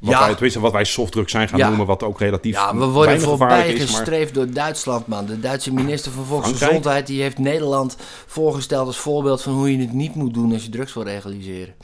Wat 0.00 0.10
Ja. 0.12 0.20
wij, 0.20 0.32
tenminste, 0.32 0.60
wat 0.60 0.72
wij 0.72 0.84
softdrugs 0.84 1.32
zijn 1.32 1.48
gaan 1.48 1.58
Ja. 1.58 1.68
noemen, 1.68 1.86
wat 1.86 2.02
ook 2.02 2.18
relatief 2.20 2.54
Ja, 2.54 2.76
we 2.76 2.84
worden 2.84 3.20
voorbij. 3.20 3.48
Maar 3.48 3.76
gestreefd 3.80 4.34
door 4.34 4.50
Duitsland, 4.52 5.06
man. 5.06 5.26
De 5.26 5.40
Duitse 5.40 5.72
minister 5.72 6.12
van 6.12 6.24
Frankrijk? 6.26 6.46
Volksgezondheid 6.56 7.06
die 7.06 7.22
heeft 7.22 7.38
Nederland 7.38 7.96
voorgesteld 8.26 8.86
als 8.86 8.96
voorbeeld 8.98 9.42
van 9.42 9.52
hoe 9.52 9.72
je 9.72 9.78
het 9.78 9.92
niet 9.92 10.14
moet 10.14 10.34
doen 10.34 10.52
als 10.52 10.64
je 10.64 10.70
drugs 10.70 10.94
wil 10.94 11.04
legaliseren. 11.04 11.74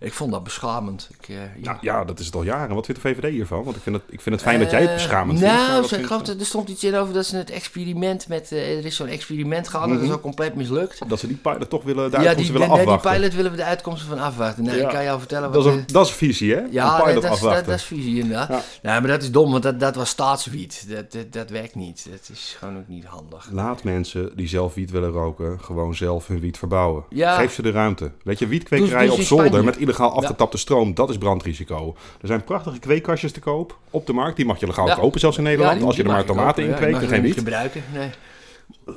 Ik 0.00 0.12
vond 0.12 0.32
dat 0.32 0.44
beschamend. 0.44 1.08
Ik, 1.20 1.28
eh, 1.28 1.36
ja. 1.36 1.42
nou, 1.62 1.76
ja, 1.80 2.04
dat 2.04 2.18
is 2.18 2.26
het 2.26 2.34
al 2.34 2.42
jaren. 2.42 2.74
Wat 2.74 2.86
vindt 2.86 3.02
de 3.02 3.08
VVD 3.08 3.30
hiervan? 3.30 3.64
Want 3.64 3.76
ik 3.76 3.82
vind 3.82 3.96
het, 3.96 4.04
ik 4.08 4.20
vind 4.20 4.34
het 4.34 4.44
fijn 4.44 4.58
dat 4.60 4.70
jij 4.70 4.80
het 4.80 4.88
Eh, 4.88 4.94
beschamend 4.94 5.38
vindt. 5.38 5.54
Nou, 5.54 5.66
wat 5.66 5.76
ze- 5.76 5.80
ik 5.82 5.88
vindt- 5.88 6.06
geloof 6.06 6.22
dat 6.22 6.40
er 6.40 6.46
stond 6.46 6.68
iets 6.68 6.84
in 6.84 6.94
over 6.96 7.14
dat 7.14 7.26
ze 7.26 7.36
het 7.36 7.50
experiment 7.50 8.28
met... 8.28 8.52
eh, 8.52 8.78
er 8.78 8.84
is 8.86 8.96
zo'n 8.96 9.06
experiment 9.06 9.68
gehad, 9.68 9.88
dat 9.88 9.96
Mhm. 9.98 10.06
is 10.06 10.12
ook 10.12 10.20
compleet 10.22 10.54
mislukt. 10.54 11.08
dat 11.08 11.18
ze 11.18 11.26
die 11.26 11.36
pilot 11.36 11.70
toch 11.70 11.82
willen, 11.82 12.10
de 12.10 12.16
ja, 12.16 12.16
uitkomsten 12.16 12.44
die, 12.44 12.52
willen 12.52 12.68
nee, 12.68 12.76
die 12.86 12.94
afwachten. 12.94 13.20
pilot 13.20 13.34
willen 13.36 13.50
we 13.50 13.56
de 13.56 13.64
uitkomsten 13.64 14.08
van 14.08 14.18
afwachten. 14.18 14.64
Nee, 14.64 14.76
Ja. 14.76 14.82
ik 14.88 14.94
kan 14.94 15.04
jou 15.04 15.18
vertellen 15.18 15.52
dat, 15.52 15.64
wat... 15.64 15.72
is 15.72 15.78
een, 15.80 15.86
de- 15.86 15.92
dat 15.92 16.06
is 16.06 16.12
visie, 16.12 16.54
hè? 16.54 16.60
ja, 16.70 16.84
een 16.86 16.92
nee, 16.92 17.04
pilot 17.06 17.22
dat, 17.22 17.22
is, 17.22 17.22
dat, 17.22 17.30
afwachten. 17.32 17.66
dat 17.66 17.74
is 17.78 17.84
visie 17.84 18.18
inderdaad. 18.20 18.48
Ja. 18.48 18.62
Nee, 18.90 19.00
maar 19.00 19.08
dat 19.10 19.22
is 19.22 19.30
dom, 19.30 19.50
want 19.50 19.62
dat, 19.62 19.80
dat 19.80 19.94
was 19.94 20.08
staatswiet. 20.08 20.84
Dat, 20.88 21.12
dat, 21.12 21.32
dat 21.32 21.50
werkt 21.50 21.74
niet. 21.74 22.06
Dat 22.10 22.28
is 22.32 22.56
gewoon 22.58 22.76
ook 22.78 22.88
niet 22.88 23.04
handig. 23.04 23.48
Laat 23.52 23.82
mensen 23.84 24.30
die 24.36 24.48
zelf 24.48 24.74
wiet 24.74 24.90
willen 24.90 25.10
roken, 25.10 25.60
gewoon 25.60 25.94
zelf 25.94 26.26
hun 26.26 26.40
wiet 26.40 26.58
verbouwen. 26.58 27.04
Ja. 27.08 27.36
Geef 27.36 27.52
ze 27.52 27.62
de 27.62 27.70
ruimte. 27.70 28.10
Weet 28.22 28.38
je, 28.38 28.46
wietkwekerij 28.46 29.08
op 29.08 29.20
zolder 29.20 29.64
met 29.64 29.76
illegaal 29.90 30.12
afgetapte 30.16 30.58
stroom, 30.58 30.94
dat 30.94 31.10
is 31.10 31.18
brandrisico. 31.18 31.94
Er 32.20 32.26
zijn 32.26 32.44
prachtige 32.44 32.78
kweekkastjes 32.78 33.32
te 33.32 33.40
koop 33.40 33.78
op 33.90 34.06
de 34.06 34.12
markt. 34.12 34.36
Die 34.36 34.46
mag 34.46 34.60
je 34.60 34.66
legaal 34.66 34.86
Ja. 34.86 34.94
kopen, 34.94 35.20
zelfs 35.20 35.36
in 35.36 35.42
Nederland. 35.42 35.76
die- 35.78 35.86
als 35.86 35.96
je 35.96 36.02
er 36.02 36.08
maar 36.08 36.24
tomaten 36.24 36.62
in 36.64 36.68
Ja, 36.70 36.76
kweekt 36.76 36.92
mag 36.92 37.00
geen 37.00 37.10
wiet. 37.10 37.22
niet 37.22 37.34
gebruiken. 37.38 37.82
Nee. 37.94 38.08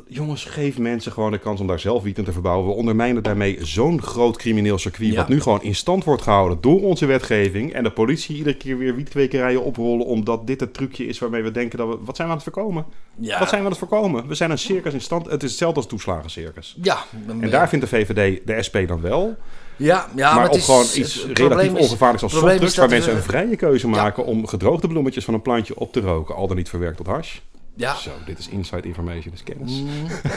Jongens, 0.08 0.46
geef 0.46 0.78
mensen 0.78 1.12
gewoon 1.12 1.32
de 1.32 1.38
kans 1.38 1.60
om 1.60 1.68
daar 1.68 1.80
zelf 1.80 2.04
wiet 2.04 2.18
in 2.18 2.24
te 2.24 2.32
verbouwen. 2.32 2.68
We 2.68 2.74
ondermijnen 2.74 3.24
daarmee 3.24 3.58
zo'n 3.62 4.02
groot 4.02 4.38
crimineel 4.38 4.78
circuit. 4.78 5.10
Ja. 5.12 5.16
Wat 5.16 5.28
nu 5.28 5.42
gewoon 5.42 5.62
in 5.64 5.76
stand 5.76 6.04
wordt 6.04 6.22
gehouden 6.22 6.58
door 6.62 6.82
onze 6.82 7.06
wetgeving. 7.06 7.74
En 7.74 7.84
de 7.84 7.92
politie 7.92 8.36
iedere 8.38 8.56
keer 8.58 8.78
weer 8.78 8.96
wietkwekerijen 8.96 9.64
oprollen. 9.64 10.06
Omdat 10.06 10.48
dit 10.48 10.60
het 10.60 10.74
trucje 10.74 11.06
is 11.06 11.20
waarmee 11.20 11.44
we 11.44 11.52
denken 11.52 11.78
dat 11.78 11.88
we. 11.88 11.98
Wat 12.04 12.16
zijn 12.16 12.28
we 12.28 12.34
aan 12.34 12.40
het 12.44 12.54
voorkomen? 12.54 12.86
Ja. 13.16 13.40
Wat 13.40 13.50
zijn 13.50 13.60
we 13.62 13.66
aan 13.66 13.72
het 13.72 13.80
voorkomen? 13.90 14.28
We 14.28 14.36
zijn 14.36 14.52
een 14.52 14.58
circus 14.58 14.94
in 14.94 15.02
stand. 15.02 15.26
Het 15.26 15.44
is 15.44 15.50
hetzelfde 15.50 15.78
als 15.80 15.88
toeslagencircus. 15.90 16.78
Ja, 16.82 16.98
dan 17.28 17.42
En 17.42 17.50
daar 17.50 17.70
vindt 17.70 17.90
de 17.90 17.96
VVD 17.98 18.48
de 18.48 18.64
SP 18.68 18.78
dan 18.88 19.02
wel. 19.02 19.36
Ja, 19.76 20.08
ja, 20.16 20.36
maar 20.36 20.44
het 20.44 20.56
is- 20.56 20.66
gewoon 20.66 20.86
iets 20.94 21.26
relatief 21.34 21.74
ongevaarlijks 21.74 22.24
als 22.24 22.32
softdrugs. 22.32 22.76
Waar 22.76 22.90
mensen 22.90 23.16
een 23.16 23.22
vrije 23.22 23.56
keuze 23.56 23.88
maken 23.88 24.26
om 24.26 24.48
gedroogde 24.48 24.88
bloemetjes 24.88 25.26
van 25.26 25.34
een 25.34 25.42
plantje 25.42 25.76
op 25.80 25.94
te 25.94 26.00
roken. 26.00 26.36
Al 26.36 26.48
dan 26.48 26.58
niet 26.58 26.70
verwerkt 26.70 26.98
tot 26.98 27.08
hash. 27.08 27.38
Ja. 27.76 27.96
Zo, 27.96 28.10
dit 28.26 28.40
is 28.40 28.50
inside 28.50 28.88
information, 28.88 29.34
is 29.34 29.44
kennis. 29.44 29.72
Mm. 29.72 29.88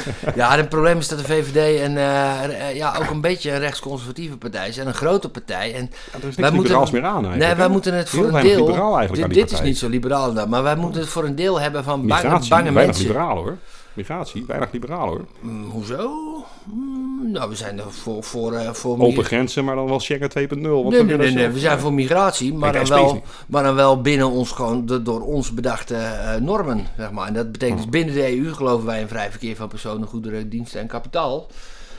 ja, 0.34 0.56
het 0.56 0.68
probleem 0.68 0.98
is 0.98 1.08
dat 1.08 1.18
de 1.18 1.24
VVD 1.24 1.80
en, 1.80 1.96
eh, 1.96 2.44
eh, 2.68 2.76
ja, 2.76 2.96
ook 3.00 3.10
een 3.10 3.20
beetje 3.20 3.52
een 3.52 3.58
rechtsconservatieve 3.58 4.36
partij 4.36 4.68
is. 4.68 4.78
En 4.78 4.86
een 4.86 4.94
grote 4.94 5.28
partij. 5.28 5.74
En 5.74 5.90
Ja, 5.90 6.12
er 6.12 6.16
is 6.18 6.22
niks 6.22 6.36
Wij 6.36 6.50
moeten- 6.50 6.92
meer 6.92 7.04
aan 7.04 7.12
eigenlijk. 7.14 7.44
nee, 7.46 7.54
wij 7.54 7.68
moeten 7.68 7.94
het 7.94 8.08
voor 8.08 8.24
een 8.24 8.42
deel... 8.42 8.66
dit 9.12 9.34
dit 9.34 9.50
is 9.50 9.60
niet 9.60 9.78
zo 9.78 9.88
liberaal 9.88 10.46
maar 10.46 10.62
wij 10.62 10.76
moeten 10.76 11.00
het 11.00 11.10
voor 11.10 11.24
een 11.24 11.34
deel 11.34 11.60
hebben 11.60 11.84
van 11.84 12.06
bange, 12.06 12.28
bange 12.28 12.48
weinig 12.48 12.72
mensen. 12.72 13.06
liberaal 13.06 13.36
hoor. 13.36 13.56
Migratie, 13.96 14.44
weinig 14.46 14.72
liberaal 14.72 15.08
hoor. 15.08 15.24
Mm, 15.40 15.70
hoezo? 15.70 16.10
Mm, 16.64 17.30
nou, 17.30 17.48
we 17.48 17.56
zijn 17.56 17.78
er 17.78 17.92
voor... 17.92 18.22
voor, 18.22 18.52
eh, 18.52 18.72
voor 18.72 18.98
Open 18.98 19.24
grenzen, 19.24 19.64
maar 19.64 19.74
dan 19.74 19.86
wel 19.86 20.00
Schengen 20.00 20.30
2.0. 20.30 20.36
wat 20.38 20.58
Nee, 20.58 20.60
we 20.60 20.86
nee, 20.88 21.04
nee, 21.04 21.16
nee, 21.16 21.30
zelf. 21.30 21.52
we 21.52 21.58
zijn 21.58 21.78
voor 21.78 21.92
migratie, 21.92 22.54
maar 22.54 22.72
dan, 22.72 22.86
wel, 22.86 23.22
maar 23.46 23.62
dan 23.62 23.74
wel 23.74 24.00
binnen 24.00 24.30
ons 24.30 24.52
gewoon 24.52 24.86
de, 24.86 25.02
door 25.02 25.20
ons 25.20 25.54
bedachte 25.54 25.94
eh, 25.94 26.34
normen, 26.34 26.86
zeg 26.96 27.10
maar. 27.10 27.26
En 27.26 27.34
dat 27.34 27.52
betekent 27.52 27.78
dus 27.78 27.88
binnen 27.88 28.14
de 28.14 28.36
EU 28.36 28.52
geloven 28.52 28.86
wij 28.86 29.00
in 29.00 29.08
vrij 29.08 29.30
verkeer 29.30 29.56
van 29.56 29.68
personen, 29.68 30.08
goederen, 30.08 30.48
diensten 30.48 30.80
en 30.80 30.86
kapitaal. 30.86 31.46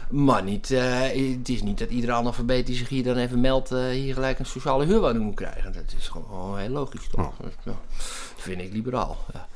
Maar 0.10 0.44
niet, 0.44 0.72
eh, 0.72 1.02
het 1.38 1.50
is 1.50 1.64
niet 1.64 1.80
dat 1.80 1.90
iedere 1.90 2.14
analfabeet 2.14 2.66
die 2.66 2.76
zich 2.76 2.90
hier 2.90 3.04
dan 3.04 3.18
even 3.18 3.42
meldt, 3.42 3.70
hier 3.70 4.14
gelijk 4.14 4.40
een 4.40 4.46
sociale 4.46 4.86
huurwoning 4.86 5.24
moet 5.24 5.36
krijgen. 5.36 5.74
Dat 5.74 5.94
is 6.00 6.08
gewoon 6.08 6.58
heel 6.58 6.70
logisch 6.70 7.08
toch? 7.12 7.26
Oh. 7.26 7.48
Dat 7.64 7.76
vind 8.36 8.62
ik 8.62 8.74
liberaal, 8.74 9.18
ja. 9.34 9.48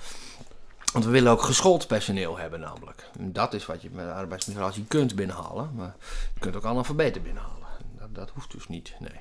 Want 0.91 1.05
we 1.05 1.11
willen 1.11 1.31
ook 1.31 1.41
geschoold 1.41 1.87
personeel 1.87 2.37
hebben 2.37 2.59
namelijk. 2.59 3.09
En 3.19 3.33
dat 3.33 3.53
is 3.53 3.65
wat 3.65 3.81
je 3.81 3.89
met 3.91 4.09
arbeidsmigratie 4.09 4.85
kunt 4.87 5.15
binnenhalen. 5.15 5.71
Maar 5.75 5.95
je 6.33 6.39
kunt 6.39 6.55
ook 6.55 6.65
analfabeten 6.65 7.23
binnenhalen. 7.23 7.67
Dat, 7.99 8.15
dat 8.15 8.29
hoeft 8.33 8.51
dus 8.51 8.67
niet, 8.67 8.93
nee. 8.99 9.19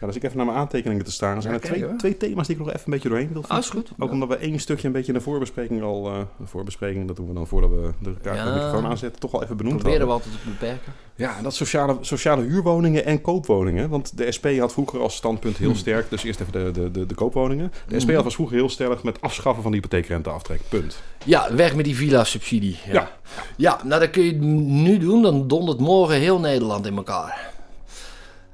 Ja, 0.00 0.06
als 0.06 0.16
ik 0.16 0.22
even 0.22 0.36
naar 0.36 0.46
mijn 0.46 0.58
aantekeningen 0.58 1.04
te 1.04 1.12
staan, 1.12 1.36
er 1.36 1.42
zijn 1.42 1.54
er 1.54 1.60
twee, 1.60 1.96
twee 1.96 2.16
thema's 2.16 2.46
die 2.46 2.56
ik 2.56 2.62
nog 2.64 2.70
even 2.72 2.82
een 2.84 2.92
beetje 2.92 3.08
doorheen 3.08 3.32
wil 3.32 3.44
Ah, 3.48 3.58
is 3.58 3.64
fietsen. 3.66 3.86
goed. 3.88 4.04
Ook 4.04 4.10
omdat 4.10 4.28
we 4.28 4.36
één 4.36 4.58
stukje 4.60 4.86
een 4.86 4.92
beetje 4.92 5.12
in 5.12 5.18
de 5.18 5.24
voorbespreking 5.24 5.82
al, 5.82 6.02
de 6.02 6.26
voorbespreking, 6.44 7.06
dat 7.06 7.16
doen 7.16 7.28
we 7.28 7.34
dan 7.34 7.46
voordat 7.46 7.70
we 7.70 7.90
de, 7.98 8.14
kaart 8.22 8.36
Ja. 8.36 8.44
de 8.44 8.50
microfoon 8.50 8.86
aanzetten, 8.86 9.20
toch 9.20 9.32
al 9.34 9.42
even 9.42 9.56
benoemd 9.56 9.76
Proberen 9.78 10.06
we 10.06 10.12
hadden. 10.12 10.30
altijd 10.32 10.44
te 10.44 10.50
beperken. 10.50 10.92
Ja, 11.16 11.42
dat 11.42 11.54
sociale, 11.54 11.96
sociale 12.00 12.42
huurwoningen 12.42 13.04
en 13.04 13.20
koopwoningen. 13.20 13.88
Want 13.88 14.16
de 14.16 14.32
SP 14.36 14.46
had 14.58 14.72
vroeger 14.72 15.00
als 15.00 15.14
standpunt 15.16 15.56
Hmm. 15.56 15.66
heel 15.66 15.74
sterk, 15.76 16.10
dus 16.10 16.24
eerst 16.24 16.40
even 16.40 16.52
de, 16.52 16.70
de, 16.70 16.90
de, 16.90 17.06
de 17.06 17.14
koopwoningen. 17.14 17.72
De 17.88 18.00
SP 18.02 18.10
had 18.10 18.24
was 18.24 18.34
vroeger 18.34 18.56
heel 18.56 18.68
sterk 18.68 19.02
met 19.02 19.20
afschaffen 19.20 19.62
van 19.62 19.70
de 19.72 19.76
hypotheekrenteaftrek. 19.78 20.60
Punt. 20.68 20.96
Ja, 21.24 21.54
weg 21.54 21.74
met 21.74 21.84
die 21.84 21.96
villa-subsidie. 21.96 22.78
Ja. 22.86 22.92
Ja. 22.92 23.10
ja. 23.56 23.80
nou 23.84 24.00
dat 24.00 24.10
kun 24.10 24.22
je 24.22 24.32
nu 24.32 24.98
doen. 24.98 25.22
Dan 25.22 25.48
dondert 25.48 25.78
morgen 25.80 26.16
heel 26.16 26.38
Nederland 26.40 26.86
in 26.86 26.96
elkaar. 26.96 27.52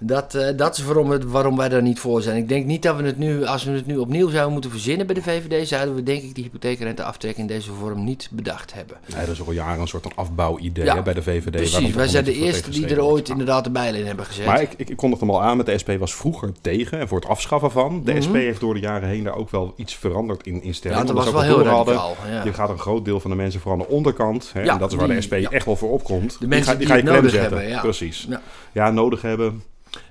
Dat, 0.03 0.35
eh, 0.35 0.57
dat 0.57 0.77
is 0.77 0.85
waarom, 0.85 1.11
het, 1.11 1.25
waarom 1.25 1.57
wij 1.57 1.69
daar 1.69 1.83
niet 1.83 1.99
voor 1.99 2.23
zijn. 2.23 2.37
Ik 2.37 2.49
denk 2.49 2.67
niet 2.67 2.83
dat 2.83 2.97
we 2.97 3.03
het 3.03 3.19
nu, 3.19 3.45
als 3.45 3.65
we 3.65 3.71
het 3.71 3.87
nu 3.87 3.97
opnieuw 3.97 4.29
zouden 4.29 4.53
moeten 4.53 4.71
verzinnen 4.71 5.07
bij 5.07 5.15
de 5.15 5.23
VVD, 5.23 5.69
zouden 5.69 5.95
we 5.95 6.03
denk 6.03 6.23
ik 6.23 6.35
die 6.35 6.45
hypotheekrenteaftrek 6.45 7.37
in 7.37 7.47
deze 7.47 7.73
vorm 7.73 8.05
niet 8.05 8.29
bedacht 8.31 8.75
hebben. 8.75 8.97
Nee, 9.17 9.27
dat 9.27 9.35
is 9.35 9.47
al 9.47 9.53
jaren 9.53 9.81
een 9.81 9.89
soort 9.89 10.03
van 10.03 10.13
afbouwidee 10.15 10.85
Ja, 10.85 10.95
hè, 10.95 11.03
bij 11.03 11.15
de 11.15 11.23
VVD. 11.23 11.51
Precies, 11.51 11.95
wij 11.95 12.09
zijn 12.09 12.25
de 12.25 12.35
eerste 12.35 12.71
die 12.71 12.87
er 12.87 13.03
ooit 13.05 13.29
inderdaad 13.29 13.65
de 13.65 13.71
bijl 13.71 13.95
in 13.95 14.07
hebben 14.07 14.25
gezet. 14.25 14.47
Maar 14.47 14.63
ik, 14.63 14.73
ik, 14.77 14.89
ik 14.91 14.97
kondigde 14.97 15.25
hem 15.27 15.35
al 15.35 15.43
aan 15.43 15.57
met 15.57 15.67
de 15.67 15.79
SP 15.83 15.91
was 15.99 16.15
vroeger 16.15 16.53
tegen 16.61 16.99
en 16.99 17.09
voor 17.09 17.21
het 17.21 17.29
afschaffen 17.29 17.71
van. 17.71 18.03
De 18.05 18.13
Mhm. 18.13 18.23
SP 18.27 18.35
heeft 18.35 18.61
door 18.61 18.75
de 18.75 18.81
jaren 18.81 19.09
heen 19.09 19.25
daar 19.25 19.37
ook 19.37 19.51
wel 19.51 19.73
iets 19.77 19.95
veranderd 19.97 20.47
in 20.47 20.63
instelling. 20.63 21.01
ja, 21.01 21.07
dat 21.07 21.17
was 21.17 21.33
wel 21.33 21.43
heel 21.43 21.63
radicaal. 21.63 22.17
Ja. 22.31 22.45
Je 22.45 22.53
gaat 22.53 22.69
een 22.69 22.79
groot 22.79 23.05
deel 23.05 23.21
van 23.21 23.31
de 23.31 23.37
mensen 23.37 23.61
vooral 23.61 23.81
aan 23.81 23.87
de 23.89 23.95
onderkant. 23.95 24.51
Hè, 24.53 24.63
Ja, 24.63 24.73
en 24.73 24.79
dat 24.79 24.91
is 24.93 24.97
waar 24.99 25.07
de 25.07 25.13
die- 25.13 25.23
SP 25.23 25.33
echt 25.33 25.65
wel 25.65 25.77
voor 25.77 25.91
opkomt. 25.91 26.37
De 26.41 26.47
mensen 26.49 26.73
ga, 26.73 26.79
die 26.79 26.87
ga 26.87 26.95
je 26.95 27.01
het 27.03 27.11
klem 27.11 27.29
zetten. 27.29 27.63
hebben. 27.63 27.81
Precies. 27.81 28.29
Ja. 28.73 28.91
nodig 28.91 29.23
hebben. 29.23 29.63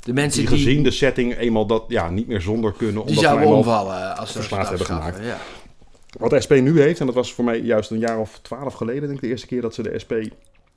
De 0.09 0.15
mensen 0.15 0.39
Die 0.41 0.49
die, 0.49 0.57
gezien 0.57 0.83
de 0.83 0.91
setting 0.91 1.37
eenmaal 1.37 1.65
dat 1.65 1.83
ja, 1.87 2.09
niet 2.09 2.27
meer 2.27 2.41
zonder 2.41 2.71
kunnen. 2.73 2.93
die 2.93 3.01
Omdat 3.01 3.15
ze 3.23 3.29
zouden 3.29 3.47
omvallen 3.49 4.17
als 4.17 4.31
ze 4.31 4.37
verslaafd 4.37 4.69
hebben 4.69 4.87
afschaffen, 4.87 5.25
Ja. 5.25 5.37
Wat 6.19 6.29
de 6.29 6.41
SP 6.45 6.51
nu 6.53 6.81
heeft, 6.81 6.99
en 6.99 7.05
dat 7.05 7.15
was 7.15 7.33
voor 7.33 7.43
mij 7.45 7.59
juist 7.59 7.91
een 7.91 7.99
jaar 7.99 8.19
of 8.19 8.39
twaalf 8.41 8.73
geleden, 8.73 9.01
denk 9.01 9.13
ik, 9.13 9.21
de 9.21 9.27
eerste 9.27 9.47
keer 9.47 9.61
dat 9.61 9.73
ze 9.73 9.81
de 9.83 9.99
SP 10.03 10.13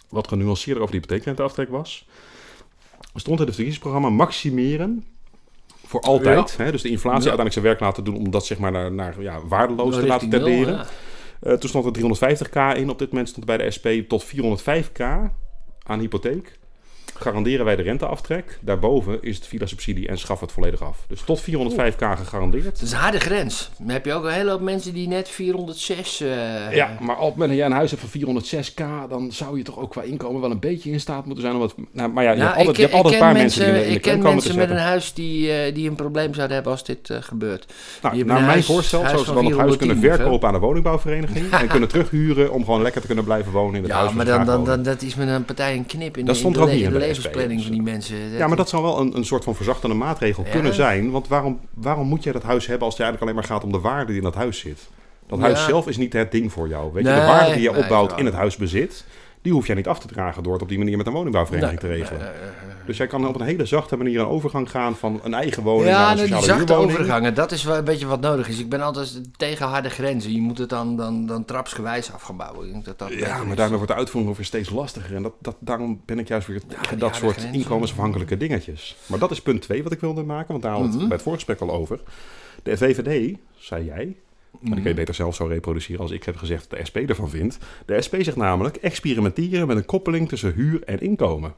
wat 0.08 0.28
genuanceerder 0.28 0.82
over 0.82 0.94
die 0.94 1.00
hypotheekrenteaftrek 1.00 1.68
was. 1.68 2.08
Stond 3.14 3.38
in 3.40 3.46
het 3.46 3.54
verkiezingsprogramma 3.54 4.08
maximeren 4.10 5.04
voor 5.86 6.00
altijd. 6.00 6.56
Hè, 6.56 6.70
dus 6.70 6.82
de 6.82 6.88
inflatie 6.88 7.22
Ja. 7.24 7.28
uiteindelijk 7.36 7.52
zijn 7.52 7.64
werk 7.64 7.80
laten 7.80 8.04
doen 8.04 8.16
om 8.16 8.30
dat 8.30 8.46
zeg 8.46 8.58
maar 8.58 8.72
naar, 8.72 8.92
naar 8.92 9.22
ja, 9.22 9.46
waardeloos 9.46 9.94
te 9.94 10.06
laten 10.06 10.28
tenderen. 10.28 10.74
ja. 10.74 10.86
Eh, 11.40 11.52
toen 11.52 11.68
stond 11.68 11.84
er 11.84 11.92
350k 11.92 12.76
in. 12.76 12.90
Op 12.90 12.98
dit 12.98 13.08
moment 13.10 13.28
stond 13.28 13.48
er 13.48 13.56
bij 13.56 13.64
de 13.66 13.70
SP 13.76 13.86
tot 14.08 14.24
405k 14.24 15.02
aan 15.82 16.00
hypotheek. 16.00 16.58
Garanderen 17.22 17.64
wij 17.64 17.76
de 17.76 17.82
renteaftrek. 17.82 18.58
Daarboven 18.60 19.18
is 19.22 19.36
het 19.36 19.46
villa-subsidie 19.46 20.08
en 20.08 20.18
schaf 20.18 20.40
het 20.40 20.52
volledig 20.52 20.82
af. 20.82 20.98
Dus 21.08 21.22
tot 21.24 21.40
405k 21.42 21.96
gegarandeerd. 22.16 22.64
Dat 22.64 22.80
is 22.82 22.92
een 22.92 22.98
harde 22.98 23.20
grens. 23.20 23.70
Dan 23.78 23.88
heb 23.88 24.04
je 24.04 24.12
ook 24.12 24.24
een 24.24 24.30
hele 24.32 24.50
hoop 24.50 24.60
mensen 24.60 24.94
die 24.94 25.08
net 25.08 25.28
406... 25.28 26.20
eh, 26.20 26.28
Ja, 26.74 26.96
maar 27.00 27.16
op 27.18 27.22
het 27.24 27.30
moment 27.30 27.48
dat 27.48 27.58
jij 27.58 27.66
een 27.66 27.72
huis 27.72 27.90
hebt 27.90 28.02
van 28.02 28.20
406k, 28.20 29.08
dan 29.08 29.32
zou 29.32 29.56
je 29.58 29.64
toch 29.64 29.78
ook 29.78 29.90
qua 29.90 30.02
inkomen 30.02 30.40
wel 30.40 30.50
een 30.50 30.58
beetje 30.60 30.90
in 30.90 31.00
staat 31.00 31.24
moeten 31.24 31.44
zijn 31.44 31.54
om 31.56 31.62
het... 31.62 31.74
Nou, 31.92 32.10
maar 32.12 32.24
ja, 32.24 32.30
je 32.30 32.36
Nou, 32.36 32.48
hebt 32.48 32.58
altijd, 32.58 32.76
je 32.76 32.82
ik, 32.82 32.90
hebt 32.90 33.04
altijd 33.04 33.14
ik 33.14 33.20
een 33.20 33.26
paar 33.32 33.36
mensen, 33.42 33.64
die 33.74 33.82
in 33.82 33.88
de, 33.88 33.94
ik 33.94 34.02
ken 34.02 34.22
mensen 34.22 34.56
met 34.56 34.70
een 34.70 34.76
huis 34.76 35.12
die, 35.12 35.52
eh, 35.52 35.74
die 35.74 35.88
een 35.88 35.94
probleem 35.94 36.34
zouden 36.34 36.54
hebben 36.54 36.72
als 36.72 36.84
dit 36.84 37.10
eh, 37.10 37.16
gebeurt. 37.20 37.72
Nou, 38.02 38.24
naar 38.24 38.40
mijn 38.42 38.62
voorstel 38.62 39.00
zouden 39.00 39.24
ze 39.24 39.32
dan 39.32 39.44
het 39.44 39.56
huis 39.56 39.76
410 39.76 39.78
kunnen 40.00 40.16
verkopen 40.18 40.48
aan 40.48 40.54
de 40.54 40.60
woningbouwvereniging 40.60 41.50
en 41.52 41.68
kunnen 41.68 41.88
terughuren 41.94 42.52
om 42.52 42.64
gewoon 42.64 42.82
lekker 42.82 43.00
te 43.00 43.06
kunnen 43.06 43.24
blijven 43.24 43.52
wonen 43.52 43.74
in 43.74 43.82
het 43.82 43.90
Ja, 43.92 43.98
huis. 43.98 44.12
maar 44.12 44.26
waar 44.26 44.38
ze 44.40 44.44
dan, 44.44 44.64
dan, 44.64 44.82
dat 44.82 45.02
is 45.02 45.14
met 45.14 45.28
een 45.28 45.44
partij 45.44 45.74
een 45.76 45.86
knip 45.86 46.16
in, 46.16 46.24
Dat 46.24 46.34
de- 46.34 46.40
stond 46.40 46.56
er 46.56 46.62
ook 46.62 46.68
niet 46.70 46.82
in 46.82 46.92
de 46.92 46.98
levensplanning 47.16 47.58
dus. 47.60 47.66
van 47.68 47.72
die 47.76 47.92
mensen. 47.92 48.16
Ja, 48.16 48.46
maar 48.46 48.56
dat 48.56 48.68
zou 48.68 48.82
wel 48.82 49.00
een, 49.00 49.16
een 49.16 49.24
soort 49.24 49.44
van 49.44 49.54
verzachtende 49.54 49.94
maatregel 49.96 50.44
Ja. 50.44 50.50
kunnen 50.50 50.74
zijn. 50.74 51.10
Want 51.10 51.28
waarom, 51.28 51.60
waarom 51.74 52.06
moet 52.08 52.22
jij 52.22 52.32
dat 52.32 52.42
huis 52.42 52.66
hebben 52.66 52.84
als 52.84 52.94
het 52.96 53.02
eigenlijk 53.02 53.32
alleen 53.32 53.48
maar 53.48 53.56
gaat 53.58 53.64
om 53.66 53.72
de 53.82 53.88
waarde 53.88 54.06
die 54.06 54.16
in 54.16 54.22
dat 54.22 54.34
huis 54.34 54.58
zit? 54.58 54.88
Dat 55.26 55.38
Ja. 55.38 55.44
huis 55.44 55.64
zelf 55.64 55.88
is 55.88 55.96
niet 55.96 56.12
het 56.12 56.30
ding 56.32 56.52
voor 56.52 56.68
jou. 56.68 56.92
Weet 56.92 57.04
je, 57.06 57.10
de 57.14 57.16
waarde 57.26 57.52
die 57.52 57.62
je 57.62 57.76
opbouwt 57.76 58.10
in 58.18 58.24
het 58.24 58.32
waar. 58.34 58.40
huisbezit, 58.42 59.04
die 59.42 59.52
hoef 59.52 59.66
jij 59.66 59.74
niet 59.76 59.86
af 59.88 59.98
te 59.98 60.06
dragen 60.06 60.42
door 60.42 60.52
het 60.52 60.62
op 60.62 60.68
die 60.68 60.78
manier 60.78 60.96
met 60.96 61.06
een 61.06 61.12
woningbouwvereniging 61.12 61.80
te 61.80 61.86
regelen. 61.86 62.32
Dus 62.86 62.96
jij 62.96 63.06
kan 63.06 63.26
op 63.26 63.34
een 63.40 63.46
hele 63.46 63.64
zachte 63.66 63.96
manier 63.96 64.20
een 64.20 64.26
overgang 64.26 64.70
gaan 64.70 64.96
van 64.96 65.20
een 65.22 65.34
eigen 65.34 65.62
woning 65.62 65.90
naar 65.90 66.00
Ja, 66.00 66.10
een 66.10 66.16
nou, 66.16 66.26
die 66.28 66.36
sociale 66.36 66.46
zachte 66.58 66.72
huurwoning. 66.72 66.98
overgangen, 66.98 67.34
dat 67.34 67.52
is 67.52 67.64
wel 67.64 67.76
een 67.76 67.84
beetje 67.84 68.06
wat 68.06 68.20
nodig 68.20 68.48
is. 68.48 68.58
Ik 68.58 68.68
ben 68.68 68.80
altijd 68.80 69.20
tegen 69.36 69.66
harde 69.66 69.88
grenzen. 69.90 70.32
Je 70.32 70.40
moet 70.40 70.58
het 70.58 70.68
dan, 70.68 70.96
dan, 70.96 71.26
dan 71.26 71.44
trapsgewijs 71.44 72.12
af 72.12 72.22
gaan 72.22 72.36
bouwen. 72.36 72.66
Ik 72.66 72.72
denk 72.72 72.84
dat 72.84 72.98
dat 72.98 73.12
Ja, 73.12 73.44
maar 73.44 73.56
daarmee 73.56 73.76
wordt 73.76 73.92
de 73.92 73.98
uitvoering 73.98 74.36
weer 74.36 74.44
steeds 74.46 74.70
lastiger. 74.70 75.14
En 75.16 75.22
dat, 75.22 75.32
dat, 75.40 75.56
daarom 75.58 76.00
ben 76.04 76.18
ik 76.18 76.28
juist 76.28 76.46
weer 76.46 76.62
tegen 76.66 76.98
dat 76.98 77.16
soort 77.16 77.36
grenzen. 77.36 77.60
inkomensafhankelijke 77.60 78.36
dingetjes. 78.36 78.96
Maar 79.06 79.18
dat 79.18 79.30
is 79.30 79.42
punt 79.42 79.62
2 79.62 79.82
wat 79.82 79.92
ik 79.92 80.00
wilde 80.00 80.22
maken, 80.22 80.48
want 80.48 80.62
daar 80.62 80.72
hadden 80.72 80.90
we 80.90 80.96
het 80.96 81.00
Mhm. 81.00 81.08
bij 81.08 81.16
het 81.16 81.24
voorgesprek 81.26 81.60
al 81.60 81.70
over. 81.70 82.00
De 82.62 82.76
VVD, 82.76 83.36
zei 83.58 83.84
jij, 83.84 84.16
maar 84.62 84.70
die 84.70 84.80
Mhm. 84.80 84.80
kun 84.80 84.90
je 84.90 84.96
beter 84.96 85.14
zelf 85.14 85.34
zo 85.34 85.46
reproduceren 85.46 86.00
als 86.00 86.10
ik 86.10 86.24
heb 86.24 86.36
gezegd 86.36 86.70
dat 86.70 86.78
de 86.78 86.84
SP 86.88 86.96
ervan 86.96 87.30
vindt. 87.30 87.58
De 87.86 88.02
SP 88.06 88.14
zegt 88.20 88.36
namelijk 88.36 88.76
experimenteren 88.76 89.66
met 89.66 89.76
een 89.76 89.84
koppeling 89.84 90.28
tussen 90.28 90.52
huur 90.52 90.82
en 90.84 91.00
inkomen. 91.00 91.54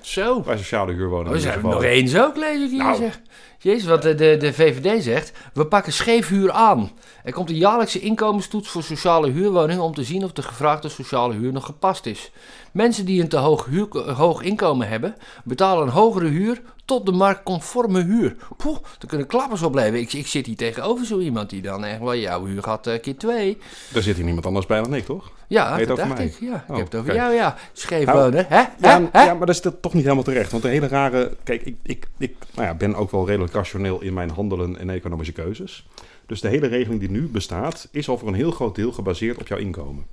Zo. 0.00 0.40
Bij 0.40 0.56
sociale 0.56 0.92
huurwoningen. 0.92 1.30
Oh, 1.30 1.36
in 1.36 1.42
zijn 1.42 1.60
nog 1.60 1.82
eens 1.82 2.18
ook, 2.18 2.36
lees 2.36 2.62
ik 2.62 2.70
hier. 2.70 2.78
Nou. 2.78 2.96
Zeg. 2.96 3.20
Jezus, 3.58 3.84
wat 3.88 4.02
de, 4.02 4.14
de, 4.14 4.36
de 4.36 4.52
VVD 4.52 5.02
zegt. 5.02 5.32
We 5.52 5.66
pakken 5.66 5.92
scheefhuur 5.92 6.50
aan. 6.52 6.90
Er 7.24 7.32
komt 7.32 7.50
een 7.50 7.56
jaarlijkse 7.56 8.00
inkomenstoets 8.00 8.68
voor 8.68 8.82
sociale 8.82 9.30
huurwoningen... 9.30 9.82
om 9.82 9.94
te 9.94 10.04
zien 10.04 10.24
of 10.24 10.32
de 10.32 10.42
gevraagde 10.42 10.88
sociale 10.88 11.34
huur 11.34 11.52
nog 11.52 11.64
gepast 11.66 12.06
is. 12.06 12.30
Mensen 12.72 13.04
die 13.04 13.22
een 13.22 13.28
te 13.28 13.36
hoog, 13.36 13.64
huur, 13.64 14.12
hoog 14.12 14.42
inkomen 14.42 14.88
hebben... 14.88 15.14
betalen 15.44 15.86
een 15.86 15.92
hogere 15.92 16.28
huur 16.28 16.62
tot 16.84 17.06
de 17.06 17.12
marktconforme 17.12 18.02
huur. 18.02 18.36
Poeh, 18.56 18.76
er 19.00 19.06
kunnen 19.06 19.26
klappers 19.26 19.62
op 19.62 19.72
blijven. 19.72 20.00
Ik, 20.00 20.12
ik 20.12 20.26
zit 20.26 20.46
hier 20.46 20.56
tegenover 20.56 21.06
zo 21.06 21.18
iemand 21.18 21.50
die 21.50 21.62
dan 21.62 21.84
echt 21.84 22.00
wel 22.00 22.16
jouw 22.16 22.44
huur 22.46 22.62
gaat 22.62 22.86
eh, 22.86 23.00
keer 23.00 23.16
twee. 23.16 23.58
Daar 23.92 24.02
zit 24.02 24.16
hier 24.16 24.24
niemand 24.24 24.46
anders 24.46 24.66
bij 24.66 24.82
dan 24.82 24.94
ik, 24.94 25.04
toch? 25.04 25.30
Ja, 25.48 25.74
Heet 25.76 25.88
dat 25.88 25.96
dacht 25.96 26.16
mij? 26.16 26.24
ik. 26.26 26.36
Ja, 26.40 26.54
ik 26.54 26.70
Oh, 26.70 26.76
heb 26.76 26.84
het 26.84 26.94
over 26.94 27.14
jou, 27.14 27.34
ja. 27.34 27.56
Scheef 27.72 28.06
Nou, 28.06 28.18
wonen, 28.18 28.46
hè? 28.48 28.58
Ja, 28.78 29.08
hè? 29.12 29.24
ja, 29.24 29.34
maar 29.34 29.46
dat 29.46 29.54
is 29.54 29.60
toch 29.80 29.94
niet 29.94 30.02
helemaal 30.02 30.24
terecht. 30.24 30.50
Want 30.52 30.64
een 30.64 30.70
hele 30.70 30.88
rare... 30.88 31.36
Kijk, 31.44 31.62
ik, 31.62 31.76
ik, 31.82 32.06
ik 32.18 32.34
nou 32.54 32.68
ja, 32.68 32.74
ben 32.74 32.94
ook 32.94 33.10
wel 33.10 33.26
redelijk 33.26 33.52
rationeel 33.52 34.00
in 34.02 34.14
mijn 34.14 34.30
handelen 34.30 34.78
en 34.78 34.90
economische 34.90 35.32
keuzes. 35.32 35.86
Dus 36.26 36.40
de 36.40 36.48
hele 36.48 36.66
regeling 36.66 37.00
die 37.00 37.10
nu 37.10 37.28
bestaat, 37.28 37.88
is 37.90 38.08
al 38.08 38.18
voor 38.18 38.28
een 38.28 38.34
heel 38.34 38.50
groot 38.50 38.74
deel 38.74 38.92
gebaseerd 38.92 39.38
op 39.38 39.46
jouw 39.46 39.58
inkomen. 39.58 40.06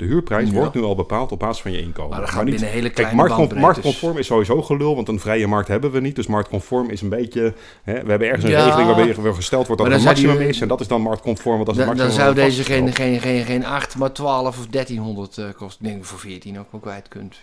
De 0.00 0.06
huurprijs 0.06 0.48
Ja. 0.50 0.54
wordt 0.54 0.74
nu 0.74 0.82
al 0.82 0.94
bepaald 0.94 1.32
op 1.32 1.38
basis 1.38 1.62
van 1.62 1.72
je 1.72 1.80
inkomen. 1.82 2.10
Maar 2.10 2.20
dat 2.20 2.30
gaat 2.30 2.44
binnen 2.44 2.68
hele 2.68 2.80
Kijk, 2.82 2.94
kleine 2.94 3.16
marktcon- 3.16 3.38
bandbreedtes. 3.48 3.74
marktconform 3.84 4.18
is 4.18 4.26
sowieso 4.26 4.62
gelul, 4.62 4.94
want 4.94 5.08
een 5.08 5.20
vrije 5.20 5.46
markt 5.46 5.68
hebben 5.68 5.90
we 5.90 6.00
niet. 6.00 6.16
Dus 6.16 6.26
marktconform 6.26 6.90
is 6.90 7.00
een 7.00 7.08
beetje... 7.08 7.54
Hè, 7.82 8.02
we 8.02 8.10
hebben 8.10 8.28
ergens 8.28 8.44
een 8.44 8.50
Ja. 8.50 8.64
regeling 8.64 8.86
waarbij 8.86 9.24
er 9.24 9.34
gesteld 9.34 9.66
wordt 9.66 9.82
dat 9.82 9.90
Maar 9.90 9.98
het 9.98 10.06
maximum 10.06 10.38
die- 10.38 10.48
is. 10.48 10.60
En 10.60 10.68
dat 10.68 10.80
is 10.80 10.88
dan 10.88 11.00
marktconform, 11.02 11.54
want 11.54 11.66
dat 11.66 11.76
is 11.78 11.84
Dan, 11.84 11.96
dan 11.96 12.10
zou 12.10 12.34
deze 12.34 12.64
geen, 12.64 12.92
geen, 12.92 13.20
geen, 13.20 13.44
geen 13.44 13.64
8, 13.66 13.96
maar 13.96 14.12
12 14.12 14.58
of 14.58 14.66
1300 14.66 15.38
eh 15.38 15.44
kosten. 15.56 15.86
Ik 15.86 15.92
denk 15.92 16.04
voor 16.04 16.18
14 16.18 16.58
ook 16.58 16.66
wel 16.72 16.80
kwijt 16.80 17.08
kunt. 17.08 17.36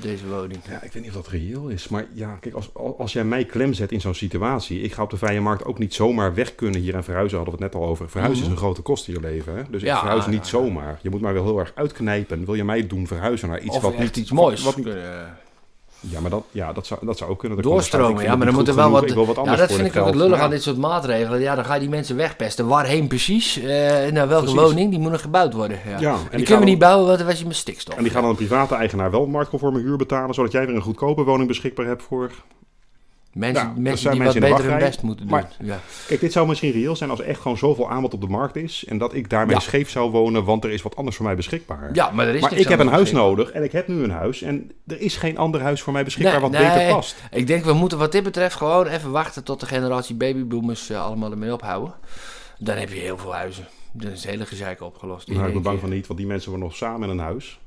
Deze 0.00 0.28
woning. 0.28 0.60
Ja, 0.68 0.82
ik 0.82 0.92
weet 0.92 1.02
niet 1.02 1.16
of 1.16 1.22
dat 1.22 1.28
reëel 1.28 1.68
is. 1.68 1.88
Maar 1.88 2.06
ja, 2.12 2.34
kijk, 2.40 2.54
als, 2.54 2.70
als 2.98 3.12
jij 3.12 3.24
mij 3.24 3.44
klem 3.44 3.72
zet 3.72 3.92
in 3.92 4.00
zo'n 4.00 4.14
situatie. 4.14 4.80
Ik 4.80 4.92
ga 4.92 5.02
op 5.02 5.10
de 5.10 5.16
vrije 5.16 5.40
markt 5.40 5.64
ook 5.64 5.78
niet 5.78 5.94
zomaar 5.94 6.34
weg 6.34 6.54
kunnen 6.54 6.80
hier 6.80 6.94
en 6.94 7.04
verhuizen. 7.04 7.36
Hadden 7.38 7.56
we 7.58 7.64
het 7.64 7.72
net 7.72 7.82
al 7.82 7.88
over. 7.88 8.10
Verhuizen 8.10 8.42
Mhm. 8.42 8.52
is 8.52 8.58
een 8.58 8.64
grote 8.64 8.82
kost 8.82 9.08
in 9.08 9.14
je 9.14 9.20
leven. 9.20 9.56
Hè? 9.56 9.62
Dus 9.70 9.82
ik 9.82 9.88
verhuis 9.88 10.26
niet 10.26 10.46
zomaar. 10.46 10.98
Je 11.02 11.10
moet 11.10 11.20
mij 11.20 11.32
wel 11.32 11.44
heel 11.44 11.58
erg 11.58 11.72
uitknijpen. 11.74 12.44
Wil 12.44 12.54
je 12.54 12.64
mij 12.64 12.86
doen 12.86 13.06
verhuizen 13.06 13.48
naar 13.48 13.60
iets 13.60 13.76
of 13.76 13.82
wat 13.82 13.98
niet... 13.98 14.16
iets 14.16 14.30
moois. 14.32 14.62
Wat 14.62 14.74
kunnen- 14.74 15.36
ja, 16.10 16.20
maar 16.20 16.30
dat, 16.30 16.42
ja, 16.50 16.72
dat, 16.72 16.86
zou, 16.86 17.06
dat 17.06 17.18
zou 17.18 17.30
ook 17.30 17.38
kunnen. 17.38 17.58
Er 17.58 17.64
doorstromen. 17.64 18.22
Ja, 18.22 18.36
maar 18.36 18.46
dan 18.46 18.54
moet 18.54 18.68
er 18.68 18.74
wel 18.74 18.90
wat. 18.90 19.12
wat 19.12 19.26
Ja, 19.26 19.32
anders 19.34 19.58
dat 19.60 19.72
vind 19.72 19.86
ik 19.86 19.96
ook 19.96 20.06
het 20.06 20.14
lullig 20.14 20.36
Ja. 20.36 20.42
aan 20.44 20.50
dit 20.50 20.62
soort 20.62 20.76
maatregelen. 20.76 21.40
Ja, 21.40 21.54
dan 21.54 21.64
ga 21.64 21.74
je 21.74 21.80
die 21.80 21.88
mensen 21.88 22.16
wegpesten. 22.16 22.66
Waarheen 22.66 23.06
precies? 23.08 23.58
Eh 23.58 24.12
naar 24.12 24.28
welke 24.28 24.44
Precies. 24.44 24.60
woning? 24.62 24.90
Die 24.90 24.98
moet 24.98 25.10
nog 25.10 25.20
gebouwd 25.20 25.52
worden. 25.52 25.78
Ja. 25.88 25.98
Ja, 26.00 26.12
en 26.12 26.18
die 26.20 26.30
kunnen 26.30 26.46
we 26.46 26.54
dan- 26.54 26.64
niet 26.64 26.78
bouwen, 26.78 27.06
want 27.06 27.18
dan 27.18 27.26
was 27.26 27.38
je 27.38 27.46
met 27.46 27.56
stikstof. 27.56 27.94
En 27.96 28.02
die 28.02 28.12
gaan 28.12 28.22
dan 28.22 28.30
een 28.30 28.36
private 28.36 28.74
eigenaar 28.74 29.10
wel 29.10 29.26
marktconforme 29.26 29.80
huur 29.80 29.96
betalen, 29.96 30.34
zodat 30.34 30.52
jij 30.52 30.66
weer 30.66 30.74
een 30.76 30.82
goedkope 30.82 31.22
woning 31.22 31.48
beschikbaar 31.48 31.86
hebt 31.86 32.02
voor... 32.02 32.30
mensen 33.34 33.64
Ja, 33.66 33.72
mensen 33.76 34.10
die 34.10 34.20
mensen 34.20 34.40
wat 34.40 34.50
beter 34.50 34.70
hun 34.70 34.78
best 34.78 35.02
moeten 35.02 35.26
doen. 35.26 35.34
Maar- 35.36 35.50
ja. 35.60 35.78
Kijk, 36.06 36.20
dit 36.20 36.32
zou 36.32 36.46
misschien 36.48 36.72
reëel 36.72 36.96
zijn 36.96 37.10
als 37.10 37.18
er 37.20 37.26
echt 37.26 37.40
gewoon 37.40 37.56
zoveel 37.56 37.90
aanbod 37.90 38.14
op 38.14 38.20
de 38.20 38.26
markt 38.26 38.56
is 38.56 38.84
en 38.84 38.98
dat 38.98 39.14
ik 39.14 39.30
daarmee 39.30 39.54
Ja. 39.54 39.60
scheef 39.60 39.90
zou 39.90 40.10
wonen, 40.10 40.44
want 40.44 40.64
er 40.64 40.70
is 40.70 40.82
wat 40.82 40.96
anders 40.96 41.16
voor 41.16 41.24
mij 41.24 41.36
beschikbaar. 41.36 41.90
ja, 41.92 42.10
maar 42.10 42.26
er 42.26 42.34
is 42.34 42.40
maar 42.40 42.52
ik 42.52 42.68
heb 42.68 42.78
een 42.78 42.86
huis 42.88 43.12
nodig 43.12 43.50
en 43.50 43.62
ik 43.62 43.72
heb 43.72 43.88
nu 43.88 44.02
een 44.02 44.10
huis 44.10 44.42
en 44.42 44.70
er 44.86 45.00
is 45.00 45.16
geen 45.16 45.38
ander 45.38 45.60
huis 45.60 45.82
voor 45.82 45.92
mij 45.92 46.04
beschikbaar 46.04 46.32
Nee, 46.32 46.40
wat 46.42 46.50
nee. 46.50 46.70
beter 46.70 46.94
past. 46.94 47.16
Ik 47.30 47.46
denk, 47.46 47.64
we 47.64 47.72
moeten 47.72 47.98
wat 47.98 48.12
dit 48.12 48.22
betreft 48.22 48.56
gewoon 48.56 48.86
even 48.86 49.10
wachten 49.10 49.44
tot 49.44 49.60
de 49.60 49.66
generatie 49.66 50.14
babyboomers 50.14 50.90
eh, 50.90 51.04
allemaal 51.04 51.30
ermee 51.30 51.52
ophouden. 51.52 51.94
Dan 52.58 52.76
heb 52.76 52.88
je 52.88 53.00
heel 53.00 53.18
veel 53.18 53.34
huizen. 53.34 53.66
Dan 53.92 54.10
is 54.10 54.22
het 54.22 54.30
hele 54.30 54.46
gezeik 54.46 54.80
opgelost. 54.82 55.28
Nou, 55.28 55.46
ik 55.46 55.52
ben 55.52 55.62
bang 55.62 55.78
keer. 55.78 55.86
van 55.88 55.96
niet, 55.96 56.06
want 56.06 56.18
die 56.18 56.28
mensen 56.28 56.50
wonen 56.50 56.66
nog 56.66 56.76
samen 56.76 57.08
in 57.10 57.18
een 57.18 57.24
huis. 57.24 57.60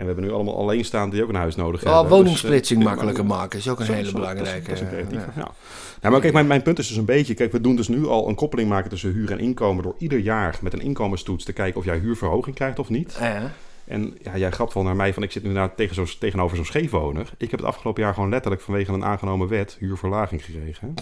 En 0.00 0.06
we 0.06 0.12
hebben 0.12 0.30
nu 0.30 0.36
allemaal 0.36 0.58
alleenstaanden 0.58 1.10
die 1.10 1.22
ook 1.22 1.28
een 1.28 1.34
huis 1.34 1.56
nodig 1.56 1.84
Oh, 1.84 1.92
hebben. 1.92 2.10
woningsplitsing 2.10 2.78
Dus, 2.78 2.88
eh, 2.88 2.94
makkelijker 2.94 3.26
maken 3.26 3.58
is 3.58 3.68
ook 3.68 3.80
een 3.80 3.94
hele 3.94 4.12
belangrijke. 4.12 4.50
Dat 4.50 4.58
is, 4.58 4.64
dat 4.66 4.74
is 4.74 4.80
een 4.80 4.88
creatieve, 4.88 5.30
eh, 5.30 5.36
ja. 5.36 5.52
Nou, 6.00 6.12
maar 6.12 6.20
kijk, 6.20 6.32
mijn, 6.32 6.46
mijn 6.46 6.62
punt 6.62 6.78
is 6.78 6.88
dus 6.88 6.96
een 6.96 7.04
beetje... 7.04 7.34
Kijk, 7.34 7.52
we 7.52 7.60
doen 7.60 7.76
dus 7.76 7.88
nu 7.88 8.06
al 8.06 8.28
een 8.28 8.34
koppeling 8.34 8.68
maken 8.68 8.90
tussen 8.90 9.12
huur 9.12 9.30
en 9.30 9.38
inkomen... 9.38 9.82
door 9.82 9.94
ieder 9.98 10.18
jaar 10.18 10.58
met 10.62 10.72
een 10.72 10.80
inkomenstoets 10.80 11.44
te 11.44 11.52
kijken 11.52 11.80
of 11.80 11.84
jij 11.84 11.98
huurverhoging 11.98 12.56
krijgt 12.56 12.78
of 12.78 12.88
niet. 12.88 13.16
ja. 13.20 13.52
En 13.84 14.16
ja, 14.22 14.36
jij 14.36 14.50
grapt 14.50 14.74
wel 14.74 14.82
naar 14.82 14.96
mij 14.96 15.14
van 15.14 15.22
ik 15.22 15.32
zit 15.32 15.44
tegen 15.76 15.94
zo, 15.94 16.04
tegenover 16.18 16.56
zo'n 16.56 16.64
scheefwoner. 16.64 17.32
Ik 17.36 17.50
heb 17.50 17.60
het 17.60 17.68
afgelopen 17.68 18.02
jaar 18.02 18.14
gewoon 18.14 18.30
letterlijk 18.30 18.62
vanwege 18.62 18.92
een 18.92 19.04
aangenomen 19.04 19.48
wet 19.48 19.76
huurverlaging 19.78 20.44
gekregen. 20.44 20.94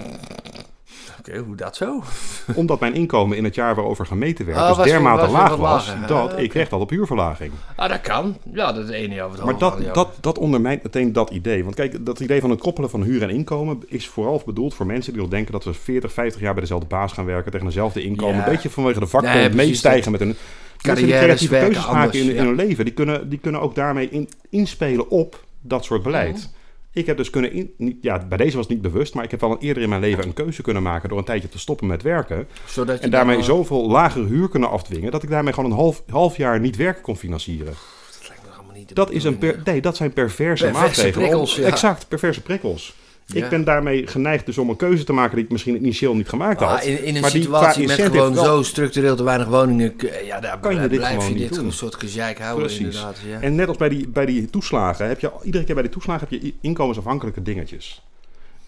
Oké, 1.18 1.38
hoe 1.38 1.56
dat 1.56 1.76
zo? 1.76 2.02
Omdat 2.54 2.80
mijn 2.80 2.94
inkomen 2.94 3.36
in 3.36 3.44
het 3.44 3.54
jaar 3.54 3.74
waarover 3.74 4.06
gemeten 4.06 4.46
werd 4.46 4.58
Oh, 4.58 4.76
dus 4.76 4.84
dermate 4.84 5.20
was 5.20 5.32
laag 5.32 5.56
was 5.56 5.86
lager. 5.86 6.06
dat 6.06 6.38
ik 6.38 6.52
recht 6.52 6.70
had 6.70 6.80
op 6.80 6.90
huurverlaging. 6.90 7.52
Ah, 7.76 7.88
dat 7.88 8.00
kan. 8.00 8.36
Ja, 8.52 8.72
dat 8.72 8.88
is 8.88 8.90
ene 8.90 9.14
jaar 9.14 9.28
wat 9.28 9.44
Maar 9.44 9.58
dat, 9.58 9.94
dat, 9.94 10.08
dat 10.20 10.38
ondermijnt 10.38 10.82
meteen 10.82 11.12
dat 11.12 11.30
idee. 11.30 11.62
Want 11.64 11.74
kijk, 11.74 12.06
dat 12.06 12.20
idee 12.20 12.40
van 12.40 12.50
het 12.50 12.60
koppelen 12.60 12.90
van 12.90 13.02
huur 13.02 13.22
en 13.22 13.30
inkomen 13.30 13.82
is 13.86 14.08
vooral 14.08 14.42
bedoeld 14.46 14.74
voor 14.74 14.86
mensen 14.86 15.12
die 15.12 15.20
nog 15.20 15.30
denken 15.30 15.52
dat 15.52 15.64
we 15.64 15.74
40, 15.74 16.12
50 16.12 16.40
jaar 16.40 16.52
bij 16.52 16.62
dezelfde 16.62 16.86
baas 16.88 17.12
gaan 17.12 17.24
werken 17.24 17.50
tegen 17.50 17.66
dezelfde 17.66 18.02
inkomen. 18.02 18.36
Ja. 18.36 18.46
Een 18.46 18.52
beetje 18.52 18.70
vanwege 18.70 19.00
de 19.00 19.06
vakbond 19.06 19.34
Nee, 19.34 19.50
meestijgen 19.50 20.10
met 20.10 20.20
hun 20.20 20.36
mensen 20.82 21.06
die 21.06 21.14
Carrières 21.14 21.46
creatieve 21.48 21.72
keuzes 21.72 21.92
maken 21.92 22.20
in, 22.20 22.28
in 22.28 22.34
ja. 22.34 22.44
hun 22.44 22.54
leven. 22.54 22.84
Die 22.84 22.94
kunnen, 22.94 23.28
die 23.28 23.38
kunnen 23.38 23.60
ook 23.60 23.74
daarmee 23.74 24.08
in, 24.10 24.28
inspelen 24.50 25.10
op 25.10 25.44
dat 25.60 25.84
soort 25.84 26.02
beleid. 26.02 26.50
Ik 26.98 27.06
heb 27.06 27.16
dus 27.16 27.30
kunnen, 27.30 27.52
in, 27.52 27.98
ja, 28.00 28.26
bij 28.26 28.38
deze 28.38 28.56
was 28.56 28.66
het 28.66 28.74
niet 28.74 28.92
bewust, 28.92 29.14
maar 29.14 29.24
ik 29.24 29.30
heb 29.30 29.40
wel 29.40 29.50
een, 29.50 29.58
eerder 29.58 29.82
in 29.82 29.88
mijn 29.88 30.00
leven 30.00 30.24
een 30.24 30.32
keuze 30.32 30.62
kunnen 30.62 30.82
maken 30.82 31.08
door 31.08 31.18
een 31.18 31.24
tijdje 31.24 31.48
te 31.48 31.58
stoppen 31.58 31.86
met 31.86 32.02
werken. 32.02 32.48
Zodat 32.66 32.98
je 32.98 33.04
En 33.04 33.10
daarmee 33.10 33.36
dan, 33.36 33.44
zoveel 33.44 33.90
lagere 33.90 34.26
huur 34.26 34.48
kunnen 34.48 34.70
afdwingen, 34.70 35.10
dat 35.10 35.22
ik 35.22 35.30
daarmee 35.30 35.52
gewoon 35.52 35.70
een 35.70 35.76
half, 35.76 36.02
half 36.10 36.36
jaar 36.36 36.60
niet 36.60 36.76
werken 36.76 37.02
kon 37.02 37.16
financieren. 37.16 37.74
Dat 38.20 38.28
lijkt 38.28 38.42
me 38.44 38.50
allemaal 38.56 38.74
niet 38.74 38.94
Dat, 38.94 39.10
is 39.10 39.24
een 39.24 39.38
per, 39.38 39.60
nee, 39.64 39.80
dat 39.80 39.96
zijn 39.96 40.12
perverse, 40.12 40.64
Perverse 40.64 40.86
maatregelen. 40.86 41.28
Prikkels, 41.28 41.56
ja. 41.56 41.66
Exact, 41.66 42.08
perverse 42.08 42.42
prikkels. 42.42 42.94
Ja. 43.34 43.44
Ik 43.44 43.50
ben 43.50 43.64
daarmee 43.64 44.06
geneigd 44.06 44.46
dus 44.46 44.58
om 44.58 44.68
een 44.68 44.76
keuze 44.76 45.04
te 45.04 45.12
maken 45.12 45.36
die 45.36 45.44
ik 45.44 45.50
misschien 45.50 45.76
initieel 45.76 46.14
niet 46.14 46.28
gemaakt 46.28 46.62
Ah, 46.62 46.70
had. 46.70 46.84
in, 46.84 47.04
in 47.04 47.14
een 47.14 47.20
maar 47.20 47.30
situatie 47.30 47.86
met 47.86 48.00
gewoon 48.00 48.34
wel- 48.34 48.44
zo 48.44 48.62
structureel 48.62 49.16
te 49.16 49.22
weinig 49.22 49.46
woningen, 49.46 49.94
ja, 50.24 50.40
daar 50.40 50.58
Kan 50.60 50.70
je 50.74 50.88
blijf 50.88 51.18
dit 51.18 51.28
je 51.28 51.34
dit 51.48 51.56
een 51.56 51.72
soort 51.72 51.94
gezeik 51.94 52.38
houden 52.38 52.66
Precies. 52.66 52.84
inderdaad. 52.84 53.16
Ja. 53.28 53.40
En 53.40 53.54
net 53.54 53.68
als 53.68 53.76
bij 53.76 53.88
die, 53.88 54.08
bij 54.08 54.26
die 54.26 54.50
toeslagen, 54.50 55.08
heb 55.08 55.20
je 55.20 55.30
iedere 55.42 55.64
keer 55.64 55.74
bij 55.74 55.82
die 55.84 55.92
toeslagen 55.92 56.26
heb 56.30 56.42
je 56.42 56.54
inkomensafhankelijke 56.60 57.42
dingetjes. 57.42 58.02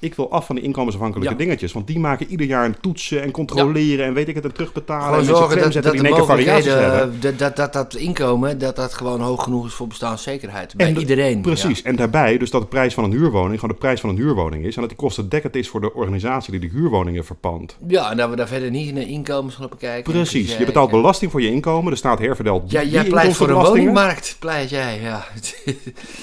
Ik 0.01 0.15
wil 0.15 0.31
af 0.31 0.47
van 0.47 0.57
die 0.57 0.65
inkomensafhankelijke 0.65 1.33
Ja. 1.33 1.39
dingetjes. 1.39 1.73
Want 1.73 1.87
die 1.87 1.99
maken 1.99 2.27
ieder 2.27 2.47
jaar 2.47 2.65
een 2.65 2.81
toetsen 2.81 3.23
en 3.23 3.31
controleren 3.31 4.07
en 4.07 4.15
weet 4.15 4.29
ik 4.29 4.35
het 4.35 4.45
en 4.45 4.53
terugbetalen. 4.53 5.05
Gewoon 5.05 5.19
en 5.19 5.25
zorgen 5.25 5.59
dat, 5.59 5.73
dat 5.83 5.93
die 5.93 6.03
de 6.03 6.25
variaties 6.25 6.67
hebben. 6.73 6.89
mogelijkheden, 6.91 7.21
dat, 7.21 7.39
dat, 7.39 7.57
dat, 7.57 7.73
dat 7.73 7.95
inkomen, 8.01 8.59
dat 8.59 8.77
dat 8.77 8.95
gewoon 8.95 9.21
hoog 9.21 9.43
genoeg 9.43 9.67
is 9.67 9.73
voor 9.73 9.87
bestaanszekerheid. 9.87 10.75
Bij 10.77 10.87
En 10.87 10.95
de- 10.95 11.01
iedereen. 11.01 11.41
Precies. 11.41 11.83
En 11.83 11.97
daarbij 11.97 12.39
dus 12.39 12.51
dat 12.51 12.61
de 12.61 12.67
prijs 12.69 12.95
van 12.95 13.05
een 13.05 13.11
huurwoning 13.11 13.55
gewoon 13.61 13.75
de 13.75 13.81
prijs 13.81 14.01
van 14.01 14.11
een 14.11 14.17
huurwoning 14.17 14.65
is. 14.65 14.75
En 14.75 14.81
dat 14.81 14.91
die 14.91 14.99
kostendekkend 14.99 15.57
is 15.57 15.69
voor 15.69 15.81
de 15.81 15.95
organisatie 15.95 16.51
die 16.51 16.71
de 16.71 16.77
huurwoningen 16.79 17.25
verpand. 17.25 17.77
Ja. 17.87 18.11
en 18.11 18.17
dat 18.17 18.31
we 18.31 18.37
daar 18.37 18.49
verder 18.49 18.71
niet 18.71 18.95
naar 18.95 19.03
inkomens 19.03 19.55
gaan 19.55 19.69
bekijken. 19.69 20.13
Precies. 20.13 20.53
Je 20.53 20.59
eh, 20.59 20.67
betaalt 20.67 20.91
belasting 20.91 21.31
voor 21.31 21.43
je 21.43 21.51
inkomen. 21.51 21.91
De 21.93 21.99
staat 21.99 22.19
herverdeelt 22.19 22.71
Ja, 22.71 22.83
jij 22.83 23.05
pleit 23.05 23.37
voor 23.37 23.49
een 23.49 23.55
woningmarkt, 23.55 24.37
pleit 24.39 24.71
jij, 24.71 25.01
ja. 25.01 25.25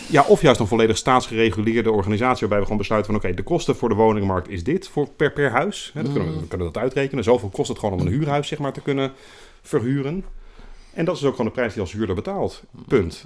Ja, 0.09 0.25
of 0.28 0.41
juist 0.41 0.59
een 0.59 0.67
volledig 0.67 0.97
staatsgereguleerde 0.97 1.91
organisatie 1.91 2.39
waarbij 2.39 2.57
we 2.57 2.63
gewoon 2.63 2.78
besluiten 2.78 3.11
van 3.13 3.21
oké, 3.23 3.34
de 3.36 3.43
kosten 3.43 3.66
voor 3.76 3.89
de 3.89 3.95
woningmarkt 3.95 4.49
is 4.49 4.63
dit 4.63 4.88
voor 4.88 5.07
per, 5.09 5.32
per 5.32 5.51
huis. 5.51 5.91
Hè, 5.93 6.03
dat 6.03 6.13
kunnen 6.13 6.34
we, 6.34 6.39
we 6.39 6.47
kunnen 6.47 6.68
dat 6.68 6.82
uitrekenen. 6.82 7.24
Zoveel 7.24 7.49
kost 7.49 7.70
het 7.70 7.80
gewoon 7.80 7.99
om 7.99 8.05
een 8.05 8.13
huurhuis 8.13 8.47
zeg 8.47 8.59
maar 8.59 8.74
te 8.74 8.82
kunnen 8.82 9.11
verhuren. 9.61 10.26
En 10.98 11.06
dat 11.06 11.15
is 11.15 11.24
ook 11.24 11.32
gewoon 11.32 11.45
de 11.45 11.52
prijs 11.52 11.74
die 11.74 11.82
als 11.82 11.91
huurder 11.91 12.15
betaalt. 12.15 12.64
Punt. 12.88 13.26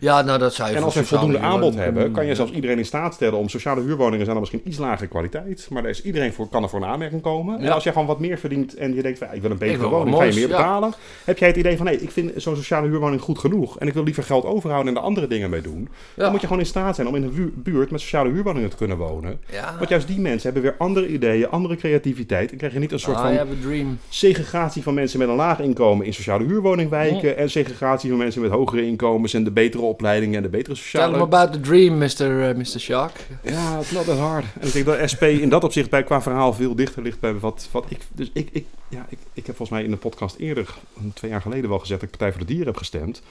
ja, 0.00 0.22
nou 0.22 0.38
dat 0.38 0.54
zou 0.54 0.70
je 0.70 0.76
En 0.76 0.82
als 0.82 0.94
we 0.94 1.04
voldoende 1.04 1.38
aanbod 1.38 1.74
hebben, 1.74 2.12
kan 2.12 2.26
je 2.26 2.34
zelfs 2.34 2.52
iedereen 2.52 2.78
in 2.78 2.84
staat 2.84 3.14
stellen 3.14 3.38
om 3.38 3.48
sociale 3.48 3.80
huurwoningen 3.80 4.24
zijn 4.24 4.30
dan 4.30 4.40
misschien 4.40 4.68
iets 4.68 4.78
lagere 4.78 5.08
kwaliteit. 5.08 5.66
Maar 5.70 5.82
daar 5.82 5.90
is 5.90 6.02
iedereen 6.02 6.32
voor, 6.32 6.48
kan 6.48 6.62
er 6.62 6.68
voor 6.68 6.82
een 6.82 6.88
aanmerking 6.88 7.22
komen. 7.22 7.60
En 7.60 7.72
als 7.72 7.82
jij 7.82 7.92
gewoon 7.92 8.06
wat 8.06 8.20
meer 8.20 8.38
verdient 8.38 8.74
en 8.74 8.94
je 8.94 9.02
denkt, 9.02 9.22
ik 9.32 9.40
wil 9.42 9.50
een 9.50 9.58
betere 9.58 9.78
wil 9.78 9.90
wat 9.90 9.98
woning, 9.98 10.16
ga 10.16 10.24
je 10.24 10.34
meer 10.34 10.48
ja. 10.48 10.56
betalen. 10.56 10.92
Heb 11.24 11.38
jij 11.38 11.48
het 11.48 11.56
idee 11.56 11.76
van, 11.76 11.86
nee, 11.86 12.00
ik 12.00 12.10
vind 12.10 12.32
zo'n 12.36 12.56
sociale 12.56 12.88
huurwoning 12.88 13.20
goed 13.20 13.38
genoeg. 13.38 13.78
En 13.78 13.86
ik 13.86 13.94
wil 13.94 14.04
liever 14.04 14.22
geld 14.22 14.44
overhouden 14.44 14.92
en 14.92 14.98
er 14.98 15.06
andere 15.06 15.26
dingen 15.26 15.50
mee 15.50 15.62
doen. 15.62 15.88
Ja. 16.14 16.22
Dan 16.22 16.30
moet 16.30 16.40
je 16.40 16.46
gewoon 16.46 16.62
in 16.62 16.68
staat 16.68 16.94
zijn 16.94 17.08
om 17.08 17.14
in 17.14 17.22
een 17.22 17.34
bu- 17.34 17.52
buurt 17.54 17.90
met 17.90 18.00
sociale 18.00 18.30
huurwoningen 18.30 18.70
te 18.70 18.76
kunnen 18.76 18.96
wonen. 18.96 19.40
Want 19.78 19.88
juist 19.88 20.06
die 20.06 20.20
mensen 20.20 20.52
hebben 20.52 20.62
weer 20.62 20.74
andere 20.78 21.08
ideeën, 21.08 21.50
andere 21.50 21.76
creativiteit. 21.76 22.50
En 22.50 22.56
krijg 22.56 22.72
je 22.72 22.78
niet 22.78 22.92
een 22.92 23.00
soort 23.00 23.16
van 23.16 23.98
segregatie 24.08 24.82
van 24.82 24.94
mensen 24.94 25.18
met 25.18 25.28
een 25.28 25.34
laag 25.34 25.60
inkomen 25.60 26.06
in 26.06 26.14
sociale 26.14 26.37
huurwoningwijken. 26.46 27.36
En 27.36 27.50
segregatie 27.50 28.10
van 28.10 28.18
mensen 28.18 28.42
met 28.42 28.50
hogere 28.50 28.86
inkomens 28.86 29.34
en 29.34 29.44
de 29.44 29.50
betere 29.50 29.82
opleidingen 29.82 30.36
en 30.36 30.42
de 30.42 30.48
betere 30.48 30.74
Tell 30.74 30.82
sociale... 30.82 31.12
them 31.12 31.22
about 31.22 31.52
the 31.52 31.60
dream, 31.60 31.98
Mr. 31.98 32.48
eh, 32.48 32.56
Mr. 32.56 32.80
Shark. 32.80 33.12
Ja, 33.42 33.78
it's 33.78 33.90
not 33.90 34.04
that 34.04 34.18
hard. 34.18 34.44
En 34.60 34.66
ik 34.66 34.72
denk 34.72 34.86
dat 34.86 35.10
SP 35.12 35.22
in 35.22 35.48
dat 35.48 35.64
opzicht 35.64 35.90
bij 35.90 36.02
qua 36.02 36.22
verhaal 36.22 36.52
veel 36.52 36.74
dichter 36.74 37.02
ligt 37.02 37.20
bij 37.20 37.38
wat, 37.38 37.68
wat 37.70 37.84
ik... 37.88 38.00
Dus 38.14 38.30
ik, 38.32 38.48
ik, 38.52 38.66
ja, 38.88 39.06
ik, 39.08 39.18
ik 39.32 39.46
heb 39.46 39.56
volgens 39.56 39.70
mij 39.78 39.84
in 39.84 39.90
de 39.90 39.96
podcast 39.96 40.36
eerder, 40.36 40.74
twee 41.14 41.30
jaar 41.30 41.40
geleden 41.40 41.68
wel 41.70 41.78
gezegd... 41.78 42.00
dat 42.00 42.08
ik 42.10 42.16
Partij 42.16 42.30
voor 42.36 42.46
de 42.46 42.46
Dieren 42.52 42.66
heb 42.66 42.76
gestemd. 42.76 43.22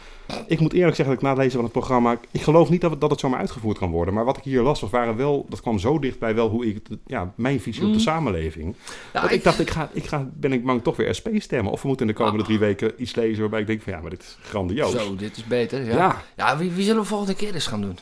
Ik 0.48 0.60
moet 0.60 0.74
eerlijk 0.74 0.96
zeggen 0.96 1.06
dat 1.06 1.16
ik 1.16 1.22
na 1.22 1.30
het 1.30 1.38
lezen 1.38 1.54
van 1.56 1.64
het 1.64 1.72
programma... 1.72 2.20
Ik 2.32 2.42
geloof 2.42 2.70
niet 2.70 2.82
dat 2.82 2.92
het, 2.92 3.02
dat 3.02 3.10
het 3.10 3.20
zomaar 3.20 3.40
uitgevoerd 3.40 3.78
kan 3.78 3.92
worden. 3.92 4.14
Maar 4.14 4.26
wat 4.26 4.38
ik 4.38 4.44
hier 4.44 4.62
las, 4.62 4.80
was, 4.82 4.90
waren 4.90 5.16
wel, 5.16 5.46
dat 5.50 5.62
kwam 5.62 5.80
zo 5.80 6.00
dicht 6.00 6.20
bij 6.20 6.36
wel 6.36 6.50
hoe 6.50 6.66
ik... 6.68 6.88
Ja, 7.06 7.34
mijn 7.36 7.60
visie 7.62 7.82
op 7.84 7.90
de 7.90 7.96
Mm. 7.96 8.02
samenleving. 8.04 8.76
Ja, 9.14 9.30
ik 9.30 9.44
dacht, 9.44 9.60
ik 9.60 9.70
ga, 9.70 9.90
ik 9.94 10.06
ga, 10.06 10.30
ben 10.34 10.54
ik 10.54 10.66
bang 10.66 10.84
toch 10.84 10.96
weer 10.96 11.16
SP 11.18 11.28
stemmen. 11.38 11.72
Of 11.72 11.82
we 11.82 11.88
moeten 11.88 12.08
in 12.08 12.12
de 12.14 12.18
komende 12.18 12.40
Ah. 12.42 12.46
drie 12.46 12.60
weken 12.60 12.92
iets 12.98 13.16
lezen 13.16 13.40
waarbij 13.42 13.60
ik 13.62 13.68
denk 13.68 13.82
van... 13.82 13.94
Ja, 13.94 14.00
maar 14.02 14.10
dit 14.10 14.22
is 14.22 14.38
grandioos. 14.42 14.92
Zo, 14.92 15.16
dit 15.16 15.38
is 15.38 15.44
beter. 15.46 15.84
Ja, 15.86 15.96
Ja. 15.96 16.22
ja. 16.36 16.58
wie, 16.58 16.72
wie 16.72 16.86
zullen 16.86 17.02
we 17.02 17.08
volgende 17.08 17.36
keer 17.36 17.54
eens 17.54 17.68
gaan 17.68 17.82
doen? 17.82 17.98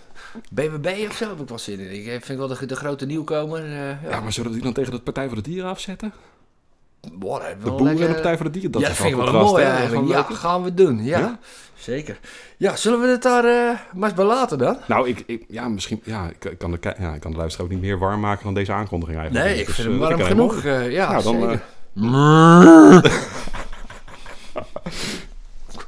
BBB 0.52 0.88
of 1.07 1.15
zo 1.15 1.30
heb 1.30 1.40
ik 1.40 1.48
wel 1.49 1.57
zin 1.60 1.80
in. 1.80 1.91
Ik 1.95 2.07
eh, 2.07 2.22
vind 2.22 2.40
wel 2.40 2.48
de, 2.48 2.65
de 2.65 2.76
grote 2.76 3.06
nieuwkomer. 3.06 3.64
eh, 3.64 3.72
ja. 3.72 3.99
Ja, 4.10 4.19
maar 4.19 4.34
zullen 4.34 4.49
we 4.49 4.56
die 4.56 4.64
dan 4.65 4.73
tegen 4.73 4.91
de 4.91 4.99
Partij 4.99 5.27
voor 5.27 5.36
de 5.36 5.41
Dieren 5.49 5.69
afzetten? 5.69 6.14
Boah, 7.14 7.41
De 7.64 7.69
en 7.69 7.84
lekker- 7.84 8.07
de 8.07 8.14
Partij 8.14 8.36
voor 8.36 8.45
de 8.45 8.52
Dieren. 8.52 8.72
Dat 8.72 8.82
ja, 8.82 8.88
is 8.90 8.95
vind 8.95 9.10
ik 9.10 9.15
wel 9.15 9.32
mooi 9.32 9.64
eigenlijk. 9.64 10.07
Ja, 10.07 10.23
gaan 10.23 10.64
we 10.64 10.73
doen. 10.73 11.03
Ja, 11.03 11.19
Ja? 11.19 11.40
zeker. 11.76 12.19
Ja, 12.57 12.76
zullen 12.76 12.99
we 13.02 13.07
het 13.07 13.22
daar 13.23 13.45
eh 13.45 13.80
maar 13.94 14.10
eens 14.10 14.14
bij 14.18 14.26
laten 14.26 14.57
dan? 14.57 14.77
Nou, 14.88 15.07
ik, 15.10 15.23
ik, 15.26 15.44
ja, 15.48 15.68
misschien, 15.68 16.02
ja, 16.03 16.30
ik, 16.40 16.57
kan 16.57 16.72
de, 16.72 16.77
ja, 16.99 17.14
ik 17.14 17.19
kan 17.19 17.32
de 17.32 17.38
luisteraar 17.38 17.65
ook 17.68 17.72
niet 17.73 17.82
meer 17.82 17.98
warm 17.98 18.19
maken 18.19 18.44
dan 18.44 18.53
deze 18.53 18.72
aankondiging 18.72 19.18
eigenlijk. 19.19 19.48
Nee, 19.48 19.60
ik 19.60 19.65
Dus, 19.65 19.76
vind 19.76 19.88
eh, 19.88 19.94
hem 19.94 20.02
warm 20.02 20.22
genoeg. 20.22 20.64
eh, 20.64 20.91
ja, 20.91 21.11
Nou, 21.11 21.23
dan, 21.23 21.40
zeker. 21.40 21.61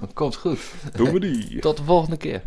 Komt 0.14 0.36
goed. 0.36 0.60
Doen 0.96 1.12
we 1.12 1.20
die. 1.20 1.60
Tot 1.60 1.78
de 1.78 1.84
volgende 1.84 2.18
keer. 2.18 2.42